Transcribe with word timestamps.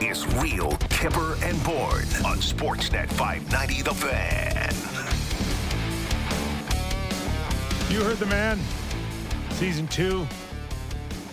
is 0.00 0.26
Real 0.36 0.72
Kyper 0.88 1.40
and 1.42 1.62
Bourne 1.62 2.08
on 2.24 2.38
Sportsnet 2.38 3.08
590 3.12 3.82
The 3.82 3.94
Fan. 3.94 4.74
You 7.92 8.02
heard 8.02 8.16
the 8.16 8.26
man. 8.26 8.58
Season 9.50 9.86
two, 9.88 10.26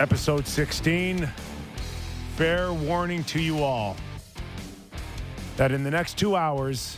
episode 0.01 0.45
16. 0.45 1.29
Fair 2.35 2.73
warning 2.73 3.23
to 3.25 3.41
you 3.41 3.63
all 3.63 3.95
that 5.55 5.71
in 5.71 5.83
the 5.83 5.91
next 5.91 6.17
two 6.17 6.35
hours, 6.35 6.97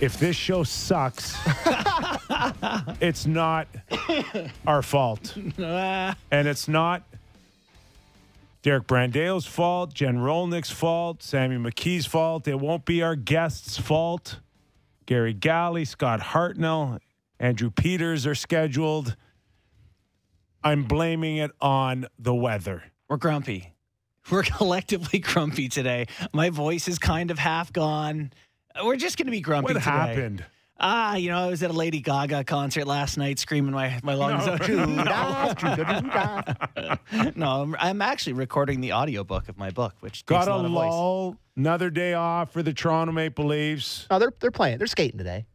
if 0.00 0.18
this 0.18 0.36
show 0.36 0.62
sucks, 0.64 1.36
it's 3.00 3.26
not 3.26 3.68
our 4.66 4.80
fault. 4.80 5.36
and 5.58 6.48
it's 6.48 6.66
not 6.66 7.02
Derek 8.64 8.86
Brandale's 8.86 9.44
fault, 9.44 9.92
Jen 9.92 10.16
Rolnick's 10.16 10.70
fault, 10.70 11.22
Sammy 11.22 11.56
McKee's 11.56 12.06
fault. 12.06 12.48
It 12.48 12.58
won't 12.58 12.86
be 12.86 13.02
our 13.02 13.14
guests' 13.14 13.76
fault. 13.76 14.40
Gary 15.04 15.34
Galley, 15.34 15.84
Scott 15.84 16.20
Hartnell, 16.20 16.98
Andrew 17.38 17.70
Peters 17.70 18.26
are 18.26 18.34
scheduled. 18.34 19.16
I'm 20.62 20.84
blaming 20.84 21.36
it 21.36 21.50
on 21.60 22.06
the 22.18 22.34
weather. 22.34 22.84
We're 23.06 23.18
grumpy. 23.18 23.74
We're 24.30 24.42
collectively 24.56 25.18
grumpy 25.18 25.68
today. 25.68 26.06
My 26.32 26.48
voice 26.48 26.88
is 26.88 26.98
kind 26.98 27.30
of 27.30 27.38
half 27.38 27.70
gone. 27.70 28.32
We're 28.82 28.96
just 28.96 29.18
going 29.18 29.26
to 29.26 29.30
be 29.30 29.42
grumpy 29.42 29.74
What 29.74 29.80
today. 29.80 29.90
happened? 29.90 30.44
Ah, 30.80 31.14
you 31.14 31.30
know, 31.30 31.38
I 31.38 31.46
was 31.48 31.62
at 31.62 31.70
a 31.70 31.74
Lady 31.74 32.00
Gaga 32.00 32.44
concert 32.44 32.84
last 32.86 33.16
night 33.16 33.38
screaming 33.38 33.72
my, 33.72 34.00
my 34.02 34.14
lungs 34.14 34.46
out. 34.48 34.68
no, 37.36 37.62
I'm, 37.62 37.76
I'm 37.78 38.02
actually 38.02 38.32
recording 38.34 38.80
the 38.80 38.92
audiobook 38.92 39.48
of 39.48 39.56
my 39.56 39.70
book, 39.70 39.94
which 40.00 40.26
Got 40.26 40.38
takes 40.40 40.48
a 40.48 40.50
a 40.50 40.54
lot 40.56 40.64
of 40.64 40.70
voice. 40.72 40.90
lull. 40.90 41.36
Another 41.56 41.90
day 41.90 42.14
off 42.14 42.52
for 42.52 42.62
the 42.62 42.72
Toronto 42.72 43.12
Maple 43.12 43.46
Leafs. 43.46 44.06
No, 44.10 44.18
they're 44.18 44.32
they're 44.40 44.50
playing. 44.50 44.78
They're 44.78 44.88
skating 44.88 45.18
today, 45.18 45.46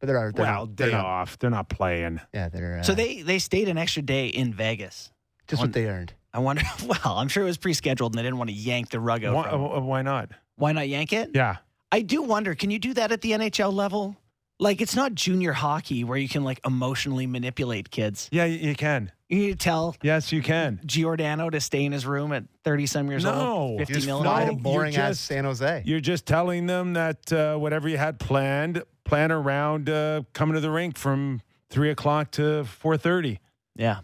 but 0.00 0.06
they're, 0.06 0.32
they're 0.32 0.44
well, 0.46 0.66
not, 0.66 0.76
day 0.76 0.84
they're 0.84 0.92
not- 0.94 1.04
off. 1.04 1.38
They're 1.38 1.50
not 1.50 1.68
playing. 1.68 2.20
Yeah, 2.32 2.48
they're 2.48 2.78
uh, 2.78 2.82
So 2.82 2.94
they, 2.94 3.20
they 3.20 3.38
stayed 3.38 3.68
an 3.68 3.76
extra 3.76 4.00
day 4.02 4.28
in 4.28 4.54
Vegas. 4.54 5.12
just 5.48 5.60
what 5.60 5.74
they 5.74 5.86
earned. 5.86 6.14
I 6.32 6.38
wonder, 6.38 6.62
well, 6.86 7.18
I'm 7.18 7.28
sure 7.28 7.42
it 7.42 7.46
was 7.46 7.58
pre 7.58 7.74
scheduled 7.74 8.12
and 8.14 8.18
they 8.18 8.22
didn't 8.22 8.38
want 8.38 8.48
to 8.50 8.56
yank 8.56 8.88
the 8.88 9.00
rug 9.00 9.22
out. 9.24 9.34
Why, 9.34 9.50
from- 9.50 9.64
uh, 9.64 9.80
why 9.80 10.00
not? 10.02 10.30
Why 10.56 10.72
not 10.72 10.88
yank 10.88 11.12
it? 11.12 11.30
Yeah. 11.34 11.56
I 11.92 12.00
do 12.00 12.22
wonder, 12.22 12.54
can 12.54 12.70
you 12.70 12.78
do 12.78 12.94
that 12.94 13.12
at 13.12 13.20
the 13.20 13.32
NHL 13.32 13.72
level? 13.72 14.16
Like, 14.58 14.80
it's 14.80 14.96
not 14.96 15.14
junior 15.14 15.52
hockey 15.52 16.02
where 16.04 16.16
you 16.16 16.28
can 16.28 16.42
like 16.44 16.60
emotionally 16.66 17.26
manipulate 17.26 17.90
kids. 17.90 18.28
Yeah, 18.32 18.46
you, 18.46 18.68
you 18.70 18.74
can. 18.74 19.12
You 19.28 19.38
need 19.38 19.50
to 19.50 19.56
tell 19.56 19.96
Yes, 20.02 20.32
you 20.32 20.40
can. 20.40 20.80
Giordano 20.86 21.50
to 21.50 21.60
stay 21.60 21.84
in 21.84 21.92
his 21.92 22.06
room 22.06 22.32
at 22.32 22.44
30 22.64 22.86
some 22.86 23.10
years 23.10 23.24
No. 23.24 23.34
old. 23.34 23.72
You 23.80 23.86
50 23.86 23.94
just 23.94 24.06
million. 24.06 24.24
fly 24.24 24.40
No, 24.44 24.46
to 24.46 24.52
you're 24.54 24.62
boring 24.62 24.96
ass 24.96 25.18
San 25.18 25.44
Jose. 25.44 25.82
You're 25.84 26.00
just 26.00 26.24
telling 26.26 26.66
them 26.66 26.94
that 26.94 27.30
uh, 27.32 27.56
whatever 27.56 27.88
you 27.88 27.98
had 27.98 28.18
planned, 28.18 28.82
plan 29.04 29.30
around 29.32 29.90
uh, 29.90 30.22
coming 30.32 30.54
to 30.54 30.60
the 30.60 30.70
rink 30.70 30.96
from 30.96 31.42
three 31.70 31.90
o'clock 31.90 32.30
to 32.32 32.64
four 32.64 32.96
thirty. 32.96 33.40
Yeah. 33.74 33.98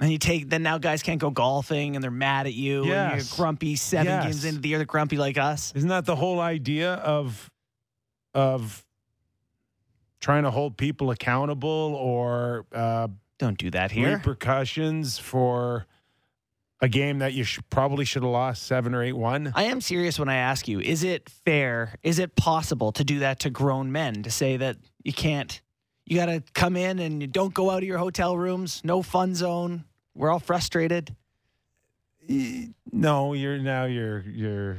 And 0.00 0.12
you 0.12 0.18
take, 0.18 0.48
then 0.48 0.62
now 0.62 0.78
guys 0.78 1.02
can't 1.02 1.20
go 1.20 1.30
golfing 1.30 1.96
and 1.96 2.02
they're 2.04 2.10
mad 2.10 2.46
at 2.46 2.54
you. 2.54 2.84
And 2.92 3.16
you're 3.20 3.26
grumpy 3.36 3.76
seven 3.76 4.06
Yes. 4.06 4.24
games 4.24 4.44
into 4.44 4.60
the 4.60 4.68
year. 4.68 4.78
They're 4.78 4.86
grumpy 4.86 5.16
like 5.16 5.38
us. 5.38 5.72
Isn't 5.74 5.88
that 5.88 6.04
the 6.06 6.14
whole 6.16 6.38
idea 6.40 6.94
of 6.94 7.50
of 8.32 8.85
trying 10.26 10.42
to 10.42 10.50
hold 10.50 10.76
people 10.76 11.12
accountable 11.12 11.94
or 11.94 12.66
uh, 12.72 13.06
Don't 13.38 13.56
do 13.56 13.70
that 13.70 13.92
here. 13.92 14.16
repercussions 14.16 15.20
for 15.20 15.86
a 16.80 16.88
game 16.88 17.20
that 17.20 17.32
you 17.32 17.44
sh- 17.44 17.60
probably 17.70 18.04
should 18.04 18.24
have 18.24 18.32
lost 18.32 18.64
seven 18.64 18.92
or 18.92 19.04
eight 19.04 19.12
one? 19.12 19.52
I 19.54 19.64
am 19.64 19.80
serious 19.80 20.18
when 20.18 20.28
I 20.28 20.34
ask 20.34 20.66
you, 20.66 20.80
is 20.80 21.04
it 21.04 21.28
fair? 21.28 21.94
Is 22.02 22.18
it 22.18 22.34
possible 22.34 22.90
to 22.90 23.04
do 23.04 23.20
that 23.20 23.38
to 23.40 23.50
grown 23.50 23.92
men 23.92 24.24
to 24.24 24.30
say 24.32 24.56
that 24.56 24.76
you 25.04 25.12
can't, 25.12 25.60
you 26.04 26.16
got 26.16 26.26
to 26.26 26.42
come 26.54 26.76
in 26.76 26.98
and 26.98 27.20
you 27.22 27.28
don't 27.28 27.54
go 27.54 27.70
out 27.70 27.78
of 27.78 27.84
your 27.84 27.98
hotel 27.98 28.36
rooms, 28.36 28.80
no 28.82 29.02
fun 29.02 29.36
zone. 29.36 29.84
We're 30.16 30.30
all 30.32 30.40
frustrated. 30.40 31.14
No, 32.28 33.32
you're 33.32 33.58
now 33.58 33.84
you're 33.84 34.22
you're 34.22 34.78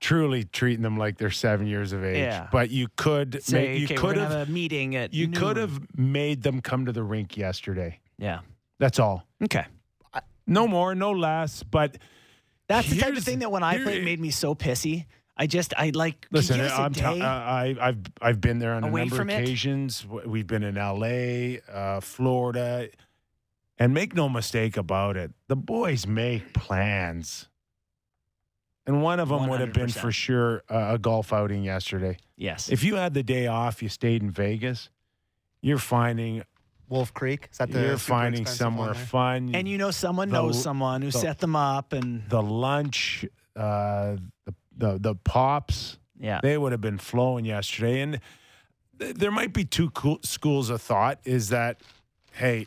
truly 0.00 0.44
treating 0.44 0.82
them 0.82 0.96
like 0.96 1.18
they're 1.18 1.30
seven 1.30 1.66
years 1.66 1.92
of 1.92 2.04
age. 2.04 2.18
Yeah. 2.18 2.48
But 2.52 2.70
you 2.70 2.88
could 2.96 3.42
Say, 3.42 3.52
make, 3.68 3.78
you 3.80 3.84
okay, 3.86 3.94
could 3.96 4.16
have 4.16 4.30
have 4.32 4.48
a 4.48 4.50
meeting 4.50 4.96
at 4.96 5.12
you 5.12 5.28
could 5.28 5.56
have 5.56 5.80
made 5.96 6.42
them 6.42 6.60
come 6.60 6.86
to 6.86 6.92
the 6.92 7.02
rink 7.02 7.36
yesterday. 7.36 8.00
Yeah. 8.18 8.40
That's 8.78 8.98
all. 8.98 9.26
Okay. 9.42 9.64
No 10.46 10.66
more, 10.66 10.94
no 10.94 11.10
less. 11.12 11.62
But 11.62 11.98
That's 12.68 12.88
the 12.88 12.98
type 12.98 13.16
of 13.16 13.22
thing 13.24 13.40
that 13.40 13.50
when 13.50 13.62
I 13.62 13.82
played 13.82 14.04
made 14.04 14.20
me 14.20 14.30
so 14.30 14.54
pissy. 14.54 15.06
I 15.40 15.46
just, 15.46 15.72
I 15.76 15.90
like, 15.94 16.26
listen, 16.32 16.56
give 16.56 16.66
us 16.66 16.72
a 16.72 16.82
I'm 16.82 16.92
t- 16.92 17.02
I, 17.22 17.66
I've 17.88 17.98
I've 18.20 18.40
been 18.40 18.58
there 18.58 18.72
on 18.74 18.82
a 18.82 18.90
number 18.90 19.20
of 19.22 19.28
occasions. 19.28 20.02
W- 20.02 20.28
We've 20.28 20.46
been 20.48 20.64
in 20.64 20.76
L.A., 20.76 21.60
uh, 21.72 22.00
Florida, 22.00 22.88
and 23.78 23.94
make 23.94 24.14
no 24.16 24.28
mistake 24.28 24.76
about 24.76 25.16
it, 25.16 25.30
the 25.46 25.54
boys 25.54 26.08
make 26.08 26.54
plans. 26.54 27.47
And 28.88 29.02
one 29.02 29.20
of 29.20 29.28
them 29.28 29.46
would 29.48 29.60
have 29.60 29.74
been 29.74 29.90
for 29.90 30.10
sure 30.10 30.62
uh, 30.70 30.94
a 30.94 30.98
golf 30.98 31.30
outing 31.32 31.62
yesterday. 31.62 32.16
yes. 32.36 32.70
If 32.70 32.82
you 32.82 32.96
had 32.96 33.12
the 33.12 33.22
day 33.22 33.46
off, 33.46 33.82
you 33.82 33.90
stayed 33.90 34.22
in 34.22 34.30
Vegas, 34.30 34.88
you're 35.60 35.76
finding 35.78 36.42
Wolf 36.88 37.12
Creek. 37.12 37.48
Is 37.52 37.58
that 37.58 37.70
the 37.70 37.82
you're 37.82 37.98
finding 37.98 38.46
somewhere 38.46 38.94
fun. 38.94 39.54
and 39.54 39.68
you 39.68 39.76
know 39.76 39.90
someone 39.90 40.30
the- 40.30 40.40
knows 40.40 40.62
someone 40.62 41.02
who 41.02 41.10
the- 41.10 41.18
set 41.18 41.38
them 41.38 41.54
up 41.54 41.92
and 41.92 42.26
the 42.30 42.42
lunch, 42.42 43.26
uh, 43.54 44.16
the, 44.46 44.54
the 44.74 44.98
the 44.98 45.14
pops, 45.16 45.98
yeah. 46.18 46.40
they 46.42 46.56
would 46.56 46.72
have 46.72 46.80
been 46.80 46.96
flowing 46.98 47.44
yesterday. 47.44 48.00
And 48.00 48.20
th- 48.98 49.16
there 49.16 49.30
might 49.30 49.52
be 49.52 49.64
two 49.66 49.90
cool 49.90 50.18
schools 50.22 50.70
of 50.70 50.80
thought: 50.80 51.18
is 51.26 51.50
that 51.50 51.82
hey, 52.32 52.66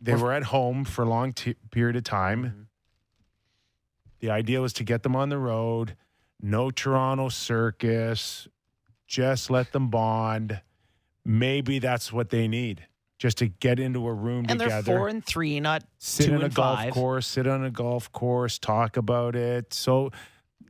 they 0.00 0.14
were 0.14 0.32
at 0.32 0.44
home 0.44 0.84
for 0.84 1.02
a 1.02 1.08
long 1.08 1.32
t- 1.32 1.56
period 1.72 1.96
of 1.96 2.04
time. 2.04 2.44
Mm-hmm. 2.44 2.62
The 4.20 4.30
idea 4.30 4.60
was 4.60 4.72
to 4.74 4.84
get 4.84 5.02
them 5.02 5.14
on 5.16 5.28
the 5.28 5.38
road. 5.38 5.96
No 6.40 6.70
Toronto 6.70 7.28
circus. 7.28 8.48
Just 9.06 9.50
let 9.50 9.72
them 9.72 9.88
bond. 9.88 10.60
Maybe 11.24 11.78
that's 11.78 12.12
what 12.12 12.30
they 12.30 12.48
need. 12.48 12.86
Just 13.18 13.38
to 13.38 13.48
get 13.48 13.80
into 13.80 14.06
a 14.06 14.12
room 14.12 14.46
and 14.48 14.60
they're 14.60 14.68
together 14.68 14.96
four 14.96 15.08
and 15.08 15.24
three, 15.24 15.58
not 15.58 15.82
sit 15.98 16.26
two 16.26 16.34
on 16.34 16.42
a 16.42 16.44
and 16.44 16.54
golf 16.54 16.90
course, 16.90 17.26
sit 17.26 17.48
on 17.48 17.64
a 17.64 17.70
golf 17.70 18.12
course, 18.12 18.58
talk 18.60 18.96
about 18.96 19.34
it. 19.34 19.74
So 19.74 20.12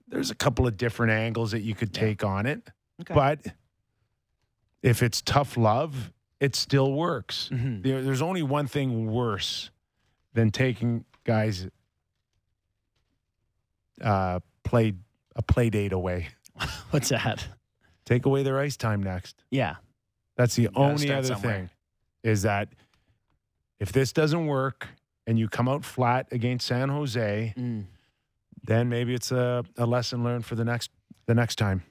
there's 0.07 0.31
a 0.31 0.35
couple 0.35 0.67
of 0.67 0.79
different 0.79 1.13
angles 1.13 1.51
that 1.51 1.61
you 1.61 1.75
could 1.75 1.93
take 1.93 2.25
on 2.25 2.47
it. 2.47 2.71
Okay. 3.03 3.13
But 3.13 3.47
if 4.83 5.03
it's 5.03 5.21
tough 5.21 5.59
love, 5.59 6.11
it 6.41 6.57
still 6.57 6.93
works. 6.93 7.51
Mhm. 7.53 7.83
There, 7.83 8.03
there's 8.03 8.23
only 8.23 8.43
one 8.43 8.67
thing 8.67 9.11
worse 9.13 9.71
than 10.33 10.51
taking 10.51 11.05
guys 11.25 11.67
uh, 14.03 14.41
play 14.65 14.95
a 15.37 15.43
play 15.43 15.71
date 15.71 15.93
away. 15.93 16.29
What's 16.91 17.09
that? 17.11 17.47
Take 18.05 18.27
away 18.27 18.43
their 18.43 18.59
ice 18.59 18.77
time 18.77 19.03
next. 19.03 19.45
Yeah. 19.51 19.77
That's 20.37 20.55
the 20.57 20.69
only 20.75 21.11
other 21.13 21.29
somewhere. 21.35 21.55
thing 21.57 21.71
is 22.23 22.43
that 22.43 22.69
if 23.81 23.93
this 23.93 24.13
doesn't 24.13 24.47
work 24.47 24.89
and 25.27 25.39
you 25.39 25.49
come 25.49 25.69
out 25.69 25.85
flat 25.85 26.27
against 26.33 26.67
San 26.67 26.89
Jose, 26.89 27.55
Mm. 27.57 27.85
then 28.65 28.89
maybe 28.89 29.15
it's 29.15 29.31
a, 29.31 29.65
a 29.77 29.87
lesson 29.87 30.25
learned 30.25 30.45
for 30.45 30.55
the 30.55 30.65
next 30.65 30.91
the 31.27 31.35
next 31.35 31.57
time. 31.57 31.83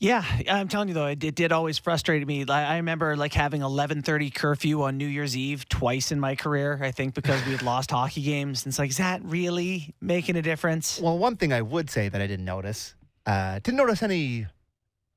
Yeah, 0.00 0.24
I'm 0.48 0.68
telling 0.68 0.88
you 0.88 0.94
though, 0.94 1.06
it, 1.06 1.22
it 1.24 1.34
did 1.34 1.50
always 1.50 1.76
frustrate 1.78 2.24
me. 2.26 2.44
Like, 2.44 2.66
I 2.68 2.76
remember 2.76 3.16
like 3.16 3.34
having 3.34 3.62
11:30 3.62 4.32
curfew 4.32 4.82
on 4.82 4.96
New 4.96 5.06
Year's 5.06 5.36
Eve 5.36 5.68
twice 5.68 6.12
in 6.12 6.20
my 6.20 6.36
career. 6.36 6.78
I 6.82 6.92
think 6.92 7.14
because 7.14 7.44
we 7.46 7.52
had 7.52 7.62
lost 7.72 7.90
hockey 7.90 8.22
games. 8.22 8.64
And 8.64 8.70
it's 8.70 8.78
like, 8.78 8.90
is 8.90 8.98
that 8.98 9.22
really 9.24 9.94
making 10.00 10.36
a 10.36 10.42
difference? 10.42 11.00
Well, 11.00 11.18
one 11.18 11.36
thing 11.36 11.52
I 11.52 11.62
would 11.62 11.90
say 11.90 12.08
that 12.08 12.20
I 12.20 12.28
didn't 12.28 12.44
notice, 12.44 12.94
uh, 13.26 13.58
didn't 13.58 13.76
notice 13.76 14.02
any 14.04 14.46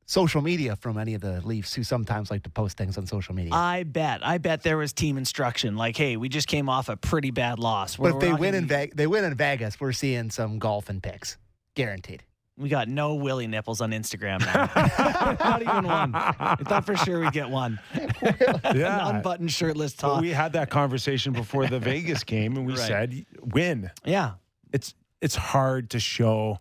social 0.08 0.42
media 0.42 0.76
from 0.76 0.98
any 0.98 1.14
of 1.14 1.22
the 1.22 1.40
Leafs 1.46 1.76
who 1.76 1.84
sometimes 1.84 2.32
like 2.32 2.42
to 2.44 2.50
post 2.50 2.76
things 2.76 2.98
on 2.98 3.06
social 3.06 3.36
media. 3.36 3.54
I 3.54 3.84
bet. 3.84 4.26
I 4.26 4.40
bet 4.40 4.64
there 4.64 4.78
was 4.78 4.94
team 4.94 5.16
instruction. 5.18 5.78
Like, 5.78 5.96
hey, 5.96 6.18
we 6.18 6.28
just 6.28 6.48
came 6.48 6.68
off 6.70 6.90
a 6.90 6.98
pretty 6.98 7.30
bad 7.32 7.60
loss. 7.60 7.98
but 7.98 8.04
We're- 8.04 8.16
if 8.16 8.20
they 8.22 8.34
win 8.34 8.56
in 8.56 8.64
be- 8.64 8.70
Vegas, 8.70 8.96
they 8.96 9.08
win 9.08 9.24
in 9.26 9.36
Vegas, 9.36 9.80
we're 9.80 9.94
seeing 9.94 10.32
some 10.32 10.58
golfing 10.60 11.02
pics, 11.02 11.38
guaranteed. 11.76 12.24
We 12.58 12.70
got 12.70 12.88
no 12.88 13.16
willy 13.16 13.48
nipples 13.48 13.82
on 13.82 13.92
Instagram 13.92 14.40
now. 14.42 15.36
not 15.40 15.62
even 15.62 15.84
one. 15.86 16.14
I 16.14 16.56
thought 16.64 16.86
for 16.86 16.96
sure 16.96 17.20
we'd 17.22 17.32
get 17.32 17.50
one. 17.50 17.80
An 17.94 18.78
Yeah. 18.78 19.10
unbuttoned 19.10 19.52
shirtless 19.52 19.94
But 19.96 20.02
top. 20.16 20.22
we 20.22 20.30
had 20.30 20.54
that 20.54 20.70
conversation 20.70 21.34
before 21.34 21.68
the 21.68 21.80
Vegas 21.80 22.24
game 22.24 22.58
and 22.58 22.66
we 22.66 22.74
Right. 22.74 22.82
said 22.88 23.26
win. 23.42 23.90
yeah. 24.06 24.34
It's 24.74 24.94
it's 25.22 25.36
hard 25.36 25.90
to 25.92 26.00
show 26.00 26.60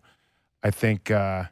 I 0.63 0.71
think 0.71 1.11
uh 1.11 1.45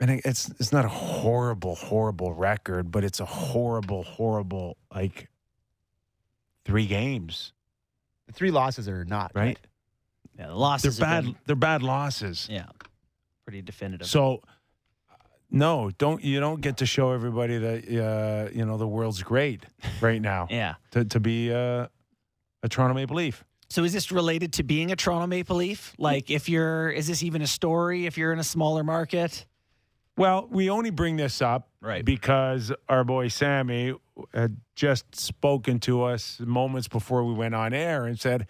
and 0.00 0.10
it's 0.24 0.48
it's 0.60 0.72
not 0.72 0.84
a 0.84 0.88
horrible 0.88 1.74
horrible 1.76 2.32
record, 2.34 2.90
but 2.90 3.04
it's 3.04 3.20
a 3.20 3.24
horrible 3.26 4.02
horrible 4.02 4.76
like 4.94 5.28
three 6.64 6.86
games, 6.86 7.52
The 8.26 8.32
three 8.32 8.50
losses 8.50 8.88
are 8.88 9.04
not 9.04 9.32
right? 9.34 9.58
Yeah, 10.38 10.48
the 10.48 10.54
losses. 10.54 10.96
They're 10.98 11.06
losses. 11.08 11.24
bad. 11.26 11.32
been- 11.34 11.42
They're 11.46 11.56
bad 11.56 11.82
losses. 11.82 12.46
yeah, 12.50 12.66
pretty 13.50 13.62
definitive. 13.62 14.06
So, 14.06 14.42
no, 15.50 15.90
don't 15.98 16.22
you 16.22 16.38
don't 16.38 16.60
get 16.60 16.76
to 16.76 16.86
show 16.86 17.10
everybody 17.10 17.58
that 17.58 17.84
uh, 17.88 18.50
you 18.56 18.64
know 18.64 18.76
the 18.78 18.86
world's 18.86 19.22
great 19.22 19.66
right 20.00 20.22
now. 20.22 20.46
yeah. 20.50 20.74
To 20.92 21.04
to 21.04 21.18
be 21.18 21.52
uh, 21.52 21.88
a 22.62 22.68
Toronto 22.68 22.94
Maple 22.94 23.16
Leaf. 23.16 23.42
So 23.68 23.82
is 23.84 23.92
this 23.92 24.12
related 24.12 24.52
to 24.54 24.62
being 24.62 24.92
a 24.92 24.96
Toronto 24.96 25.26
Maple 25.26 25.56
Leaf? 25.56 25.94
Like, 25.96 26.28
if 26.28 26.48
you're, 26.48 26.90
is 26.90 27.06
this 27.06 27.22
even 27.22 27.40
a 27.40 27.46
story? 27.46 28.04
If 28.06 28.18
you're 28.18 28.32
in 28.32 28.40
a 28.40 28.44
smaller 28.44 28.82
market, 28.82 29.46
Well, 30.16 30.48
we 30.50 30.68
only 30.70 30.90
bring 30.90 31.16
this 31.16 31.40
up 31.40 31.68
Right. 31.80 32.04
because 32.04 32.72
our 32.88 33.04
boy 33.04 33.28
Sammy 33.28 33.94
had 34.34 34.56
just 34.74 35.14
spoken 35.14 35.78
to 35.80 36.02
us 36.02 36.40
moments 36.40 36.88
before 36.88 37.22
we 37.22 37.32
went 37.32 37.54
on 37.54 37.72
air 37.72 38.06
and 38.06 38.18
said, 38.18 38.48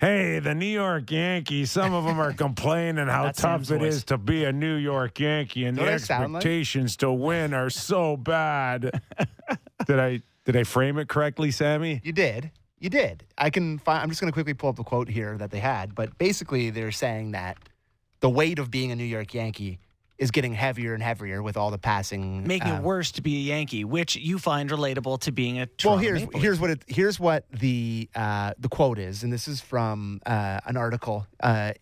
Hey, 0.00 0.38
the 0.38 0.54
New 0.54 0.64
York 0.64 1.10
Yankees, 1.10 1.70
some 1.70 1.92
of 1.92 2.04
them 2.04 2.18
are 2.18 2.32
complaining 2.46 3.06
how 3.06 3.24
tough 3.24 3.36
Sam's 3.36 3.70
it 3.70 3.78
voice. 3.80 3.94
is 3.96 4.04
to 4.04 4.16
be 4.16 4.44
a 4.44 4.52
New 4.52 4.76
York 4.76 5.20
Yankee 5.20 5.66
and 5.66 5.76
Don't 5.76 5.86
the 5.86 5.92
I 5.92 5.96
sound 5.98 6.32
like- 6.32 6.40
expectations 6.40 6.96
to 6.98 7.12
win 7.12 7.52
are 7.52 7.68
so 7.68 8.16
bad. 8.16 9.02
did 9.86 9.98
I 9.98 10.22
did 10.46 10.56
I 10.56 10.64
frame 10.64 10.98
it 10.98 11.08
correctly, 11.08 11.50
Sammy? 11.50 12.00
You 12.02 12.12
did. 12.12 12.50
You 12.78 12.88
did. 12.88 13.24
I 13.36 13.50
can 13.50 13.78
find. 13.78 14.02
I'm 14.02 14.08
just 14.08 14.22
going 14.22 14.32
to 14.32 14.34
quickly 14.34 14.54
pull 14.54 14.70
up 14.70 14.76
the 14.76 14.84
quote 14.84 15.08
here 15.10 15.36
that 15.36 15.50
they 15.50 15.60
had, 15.60 15.94
but 15.94 16.16
basically 16.16 16.70
they're 16.70 16.92
saying 16.92 17.32
that 17.32 17.58
the 18.20 18.30
weight 18.30 18.58
of 18.58 18.70
being 18.70 18.90
a 18.90 18.96
New 18.96 19.04
York 19.04 19.34
Yankee 19.34 19.78
is 20.20 20.30
getting 20.30 20.52
heavier 20.52 20.92
and 20.92 21.02
heavier 21.02 21.42
with 21.42 21.56
all 21.56 21.70
the 21.70 21.78
passing. 21.78 22.46
making 22.46 22.70
uh, 22.70 22.76
it 22.76 22.82
worse 22.82 23.10
to 23.12 23.22
be 23.22 23.36
a 23.36 23.40
Yankee, 23.40 23.84
which 23.84 24.16
you 24.16 24.38
find 24.38 24.68
relatable 24.68 25.18
to 25.20 25.32
being 25.32 25.58
a 25.58 25.66
Toronto 25.66 25.88
well, 25.88 25.98
here's 25.98 26.20
Maple 26.20 26.40
here's 26.40 26.60
what 26.60 26.70
it 26.70 26.84
here's 26.86 27.18
what 27.18 27.44
the 27.50 28.08
uh, 28.14 28.52
the 28.58 28.68
quote 28.68 28.98
is, 28.98 29.24
and 29.24 29.32
this 29.32 29.48
is 29.48 29.60
from 29.62 30.20
uh, 30.26 30.60
an 30.66 30.76
article. 30.76 31.26
Uh, 31.42 31.72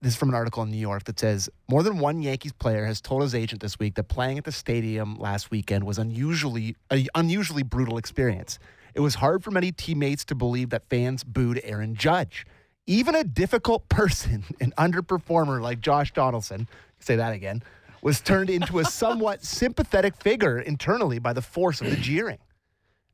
this 0.00 0.12
is 0.12 0.18
from 0.18 0.28
an 0.28 0.34
article 0.34 0.62
in 0.62 0.70
New 0.70 0.76
York 0.76 1.04
that 1.04 1.18
says 1.18 1.48
more 1.68 1.82
than 1.82 1.98
one 1.98 2.22
Yankees 2.22 2.52
player 2.52 2.84
has 2.84 3.00
told 3.00 3.22
his 3.22 3.34
agent 3.34 3.60
this 3.60 3.78
week 3.78 3.94
that 3.96 4.04
playing 4.04 4.38
at 4.38 4.44
the 4.44 4.52
stadium 4.52 5.16
last 5.18 5.50
weekend 5.50 5.84
was 5.84 5.98
unusually 5.98 6.76
a 6.92 7.06
unusually 7.16 7.64
brutal 7.64 7.98
experience. 7.98 8.58
It 8.94 9.00
was 9.00 9.16
hard 9.16 9.42
for 9.42 9.50
many 9.50 9.72
teammates 9.72 10.24
to 10.26 10.36
believe 10.36 10.70
that 10.70 10.88
fans 10.88 11.24
booed 11.24 11.60
Aaron 11.64 11.96
Judge. 11.96 12.46
Even 12.86 13.16
a 13.16 13.24
difficult 13.24 13.88
person, 13.88 14.44
an 14.60 14.72
underperformer 14.78 15.60
like 15.60 15.80
Josh 15.80 16.12
Donaldson, 16.12 16.68
say 17.04 17.16
that 17.16 17.32
again, 17.32 17.62
was 18.02 18.20
turned 18.20 18.50
into 18.50 18.78
a 18.78 18.84
somewhat 18.84 19.42
sympathetic 19.44 20.16
figure 20.16 20.58
internally 20.58 21.18
by 21.18 21.32
the 21.32 21.42
force 21.42 21.80
of 21.80 21.90
the 21.90 21.96
jeering. 21.96 22.38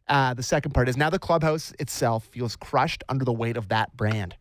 Uh, 0.08 0.34
the 0.34 0.42
second 0.42 0.72
part 0.72 0.88
is 0.88 0.96
now 0.96 1.08
the 1.08 1.18
clubhouse 1.18 1.72
itself 1.78 2.24
feels 2.32 2.56
crushed 2.56 3.04
under 3.08 3.24
the 3.24 3.32
weight 3.32 3.56
of 3.56 3.68
that 3.68 3.96
brand. 3.96 4.36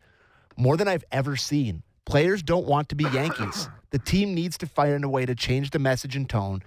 More 0.56 0.76
than 0.76 0.88
I've 0.88 1.04
ever 1.12 1.36
seen. 1.36 1.82
Players 2.04 2.42
don't 2.42 2.66
want 2.66 2.88
to 2.88 2.96
be 2.96 3.04
Yankees. 3.04 3.68
The 3.90 3.98
team 4.00 4.34
needs 4.34 4.58
to 4.58 4.66
find 4.66 5.04
a 5.04 5.08
way 5.08 5.24
to 5.26 5.34
change 5.36 5.70
the 5.70 5.78
message 5.78 6.16
and 6.16 6.28
tone. 6.28 6.62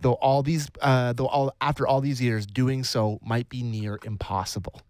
Though 0.00 0.14
all 0.14 0.42
these, 0.42 0.68
uh, 0.80 1.12
though 1.12 1.28
all 1.28 1.54
after 1.60 1.86
all 1.86 2.00
these 2.00 2.20
years, 2.20 2.46
doing 2.46 2.82
so 2.82 3.20
might 3.22 3.48
be 3.48 3.62
near 3.62 3.98
impossible. 4.04 4.82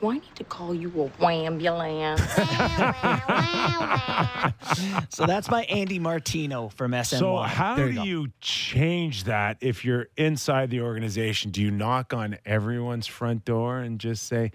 Do 0.00 0.10
I 0.10 0.14
need 0.14 0.34
to 0.34 0.44
call 0.44 0.74
you 0.74 0.88
a 1.02 1.08
wambulance? 1.22 2.18
so 5.08 5.24
that's 5.26 5.48
by 5.48 5.62
Andy 5.64 5.98
Martino 5.98 6.68
from 6.68 6.92
SNY. 6.92 7.18
So 7.18 7.36
how 7.38 7.76
There 7.76 7.88
do 7.92 7.94
you 7.94 8.02
you 8.22 8.28
change 8.40 9.24
that 9.24 9.58
if 9.60 9.84
you're 9.84 10.08
inside 10.16 10.70
the 10.70 10.80
organization? 10.80 11.50
Do 11.52 11.62
you 11.62 11.70
knock 11.70 12.12
on 12.12 12.38
everyone's 12.44 13.06
front 13.06 13.44
door 13.44 13.78
and 13.78 13.98
just 14.00 14.26
say, 14.26 14.50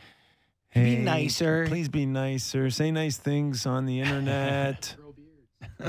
"Hey, 0.70 0.98
Be 0.98 1.02
nicer." 1.02 1.66
Please 1.68 1.88
be 1.90 2.06
nicer. 2.06 2.70
Say 2.70 2.92
nice 2.92 3.18
things 3.18 3.66
on 3.66 3.86
the 3.86 4.02
internet." 4.02 4.96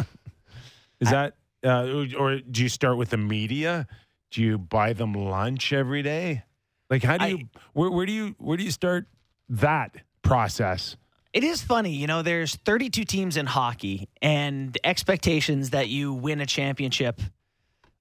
Is 1.00 1.10
that 1.10 1.34
uh, 1.64 2.04
or 2.18 2.38
do 2.38 2.62
you 2.62 2.68
start 2.68 2.96
with 2.98 3.10
the 3.10 3.16
media? 3.16 3.86
Do 4.30 4.42
you 4.42 4.58
buy 4.58 4.92
them 4.92 5.12
lunch 5.14 5.72
every 5.72 6.02
day? 6.02 6.44
Like 6.88 7.02
how 7.02 7.18
do 7.18 7.24
I- 7.24 7.28
you 7.28 7.48
where, 7.72 7.90
where 7.90 8.06
do 8.06 8.12
you 8.12 8.34
where 8.38 8.56
do 8.56 8.62
you 8.64 8.70
start 8.70 9.06
that 9.50 9.96
process? 10.22 10.96
It 11.32 11.44
is 11.44 11.62
funny, 11.62 11.92
you 11.92 12.06
know, 12.06 12.22
there's 12.22 12.56
32 12.56 13.04
teams 13.04 13.36
in 13.36 13.46
hockey, 13.46 14.08
and 14.20 14.76
expectations 14.82 15.70
that 15.70 15.88
you 15.88 16.12
win 16.12 16.40
a 16.40 16.46
championship 16.46 17.20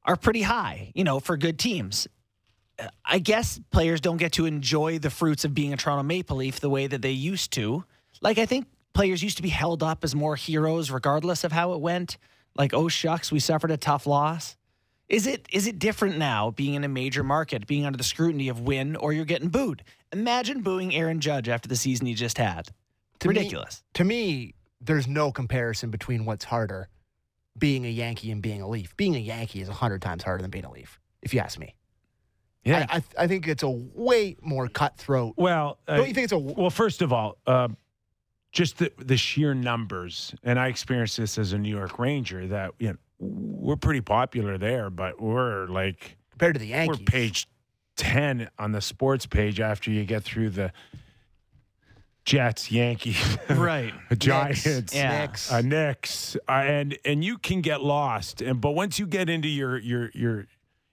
are 0.03 0.15
pretty 0.15 0.41
high, 0.41 0.91
you 0.95 1.03
know, 1.03 1.19
for 1.19 1.37
good 1.37 1.59
teams. 1.59 2.07
I 3.05 3.19
guess 3.19 3.59
players 3.71 4.01
don't 4.01 4.17
get 4.17 4.31
to 4.33 4.45
enjoy 4.45 4.99
the 4.99 5.09
fruits 5.09 5.45
of 5.45 5.53
being 5.53 5.73
a 5.73 5.77
Toronto 5.77 6.03
Maple 6.03 6.37
Leaf 6.37 6.59
the 6.59 6.69
way 6.69 6.87
that 6.87 7.01
they 7.01 7.11
used 7.11 7.51
to. 7.53 7.83
Like, 8.21 8.37
I 8.37 8.45
think 8.45 8.67
players 8.93 9.21
used 9.21 9.37
to 9.37 9.43
be 9.43 9.49
held 9.49 9.83
up 9.83 10.03
as 10.03 10.15
more 10.15 10.35
heroes 10.35 10.89
regardless 10.89 11.43
of 11.43 11.51
how 11.51 11.73
it 11.73 11.81
went. 11.81 12.17
Like, 12.55 12.73
oh, 12.73 12.87
shucks, 12.87 13.31
we 13.31 13.39
suffered 13.39 13.71
a 13.71 13.77
tough 13.77 14.07
loss. 14.07 14.55
Is 15.07 15.25
it 15.25 15.47
is 15.51 15.67
it 15.67 15.79
different 15.79 16.17
now 16.17 16.51
being 16.51 16.75
in 16.75 16.83
a 16.83 16.87
major 16.87 17.23
market, 17.23 17.65
being 17.65 17.85
under 17.85 17.97
the 17.97 18.03
scrutiny 18.03 18.47
of 18.47 18.61
win 18.61 18.95
or 18.95 19.11
you're 19.11 19.25
getting 19.25 19.49
booed? 19.49 19.83
Imagine 20.11 20.61
booing 20.61 20.95
Aaron 20.95 21.19
Judge 21.19 21.49
after 21.49 21.67
the 21.67 21.75
season 21.75 22.07
he 22.07 22.13
just 22.13 22.37
had. 22.37 22.69
To 23.19 23.27
me- 23.27 23.35
Ridiculous. 23.35 23.83
to 23.95 24.03
me, 24.03 24.55
there's 24.81 25.07
no 25.07 25.31
comparison 25.31 25.89
between 25.89 26.25
what's 26.25 26.45
harder, 26.45 26.89
being 27.57 27.85
a 27.85 27.89
Yankee 27.89 28.31
and 28.31 28.41
being 28.41 28.61
a 28.61 28.67
Leaf. 28.67 28.95
Being 28.95 29.15
a 29.15 29.19
Yankee 29.19 29.61
is 29.61 29.69
a 29.69 29.73
hundred 29.73 30.01
times 30.01 30.23
harder 30.23 30.41
than 30.41 30.51
being 30.51 30.65
a 30.65 30.71
Leaf, 30.71 30.99
if 31.21 31.33
you 31.33 31.39
ask 31.41 31.59
me. 31.59 31.75
Yeah. 32.63 32.85
I, 32.89 32.97
I, 32.97 33.03
I 33.23 33.27
think 33.27 33.47
it's 33.47 33.63
a 33.63 33.69
way 33.69 34.37
more 34.41 34.67
cutthroat. 34.67 35.35
Well, 35.37 35.79
uh, 35.87 35.97
Don't 35.97 36.07
you 36.07 36.13
think 36.13 36.25
it's 36.25 36.33
a 36.33 36.39
Well, 36.39 36.69
first 36.69 37.01
of 37.01 37.11
all, 37.11 37.37
uh, 37.45 37.69
just 38.51 38.77
the, 38.77 38.91
the 38.97 39.17
sheer 39.17 39.53
numbers, 39.53 40.33
and 40.43 40.59
I 40.59 40.67
experienced 40.67 41.17
this 41.17 41.37
as 41.37 41.53
a 41.53 41.57
New 41.57 41.75
York 41.75 41.99
Ranger. 41.99 42.47
That 42.47 42.71
you 42.79 42.89
know, 42.89 42.95
we're 43.19 43.75
pretty 43.75 44.01
popular 44.01 44.57
there, 44.57 44.89
but 44.89 45.21
we're 45.21 45.67
like 45.67 46.17
compared 46.31 46.55
to 46.55 46.59
the 46.59 46.67
Yankees? 46.67 46.99
we're 46.99 47.05
page 47.05 47.47
ten 47.99 48.49
on 48.57 48.71
the 48.71 48.79
sports 48.81 49.25
page 49.25 49.59
after 49.59 49.91
you 49.91 50.05
get 50.05 50.23
through 50.23 50.49
the 50.51 50.71
Jets, 52.25 52.71
Yankees, 52.71 53.37
Right. 53.49 53.93
Giants, 54.17 54.93
Yeah. 54.93 55.19
Knicks. 55.21 55.51
uh, 55.51 55.61
Knicks, 55.61 56.35
uh, 56.47 56.51
and 56.51 56.97
and 57.03 57.23
you 57.23 57.37
can 57.37 57.61
get 57.61 57.81
lost. 57.81 58.41
And 58.41 58.61
but 58.61 58.71
once 58.71 58.99
you 58.99 59.07
get 59.07 59.29
into 59.29 59.47
your 59.47 59.77
your 59.79 60.11
your 60.13 60.45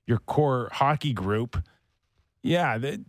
your 0.07 0.19
core 0.19 0.69
hockey 0.73 1.13
group, 1.13 1.57
yeah, 2.43 2.79
that 2.79 3.01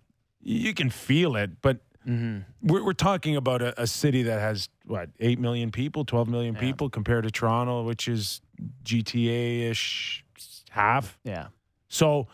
you 0.42 0.74
can 0.74 0.90
feel 0.90 1.36
it. 1.36 1.62
But 1.62 1.80
we're, 2.06 2.86
we're 2.86 2.94
talking 2.94 3.36
about 3.36 3.62
a, 3.62 3.82
a 3.82 3.86
city 3.88 4.24
that 4.24 4.40
has 4.40 4.70
what 4.86 5.10
eight 5.20 5.40
million 5.40 5.72
people, 5.72 6.04
twelve 6.06 6.28
million 6.28 6.56
people, 6.56 6.90
compared 6.90 7.24
to 7.24 7.32
Toronto, 7.32 7.84
which 7.84 8.08
is 8.08 8.42
GTA 8.84 9.70
ish 9.70 10.24
half. 10.70 11.18
Yeah. 11.24 11.48
So 11.88 12.28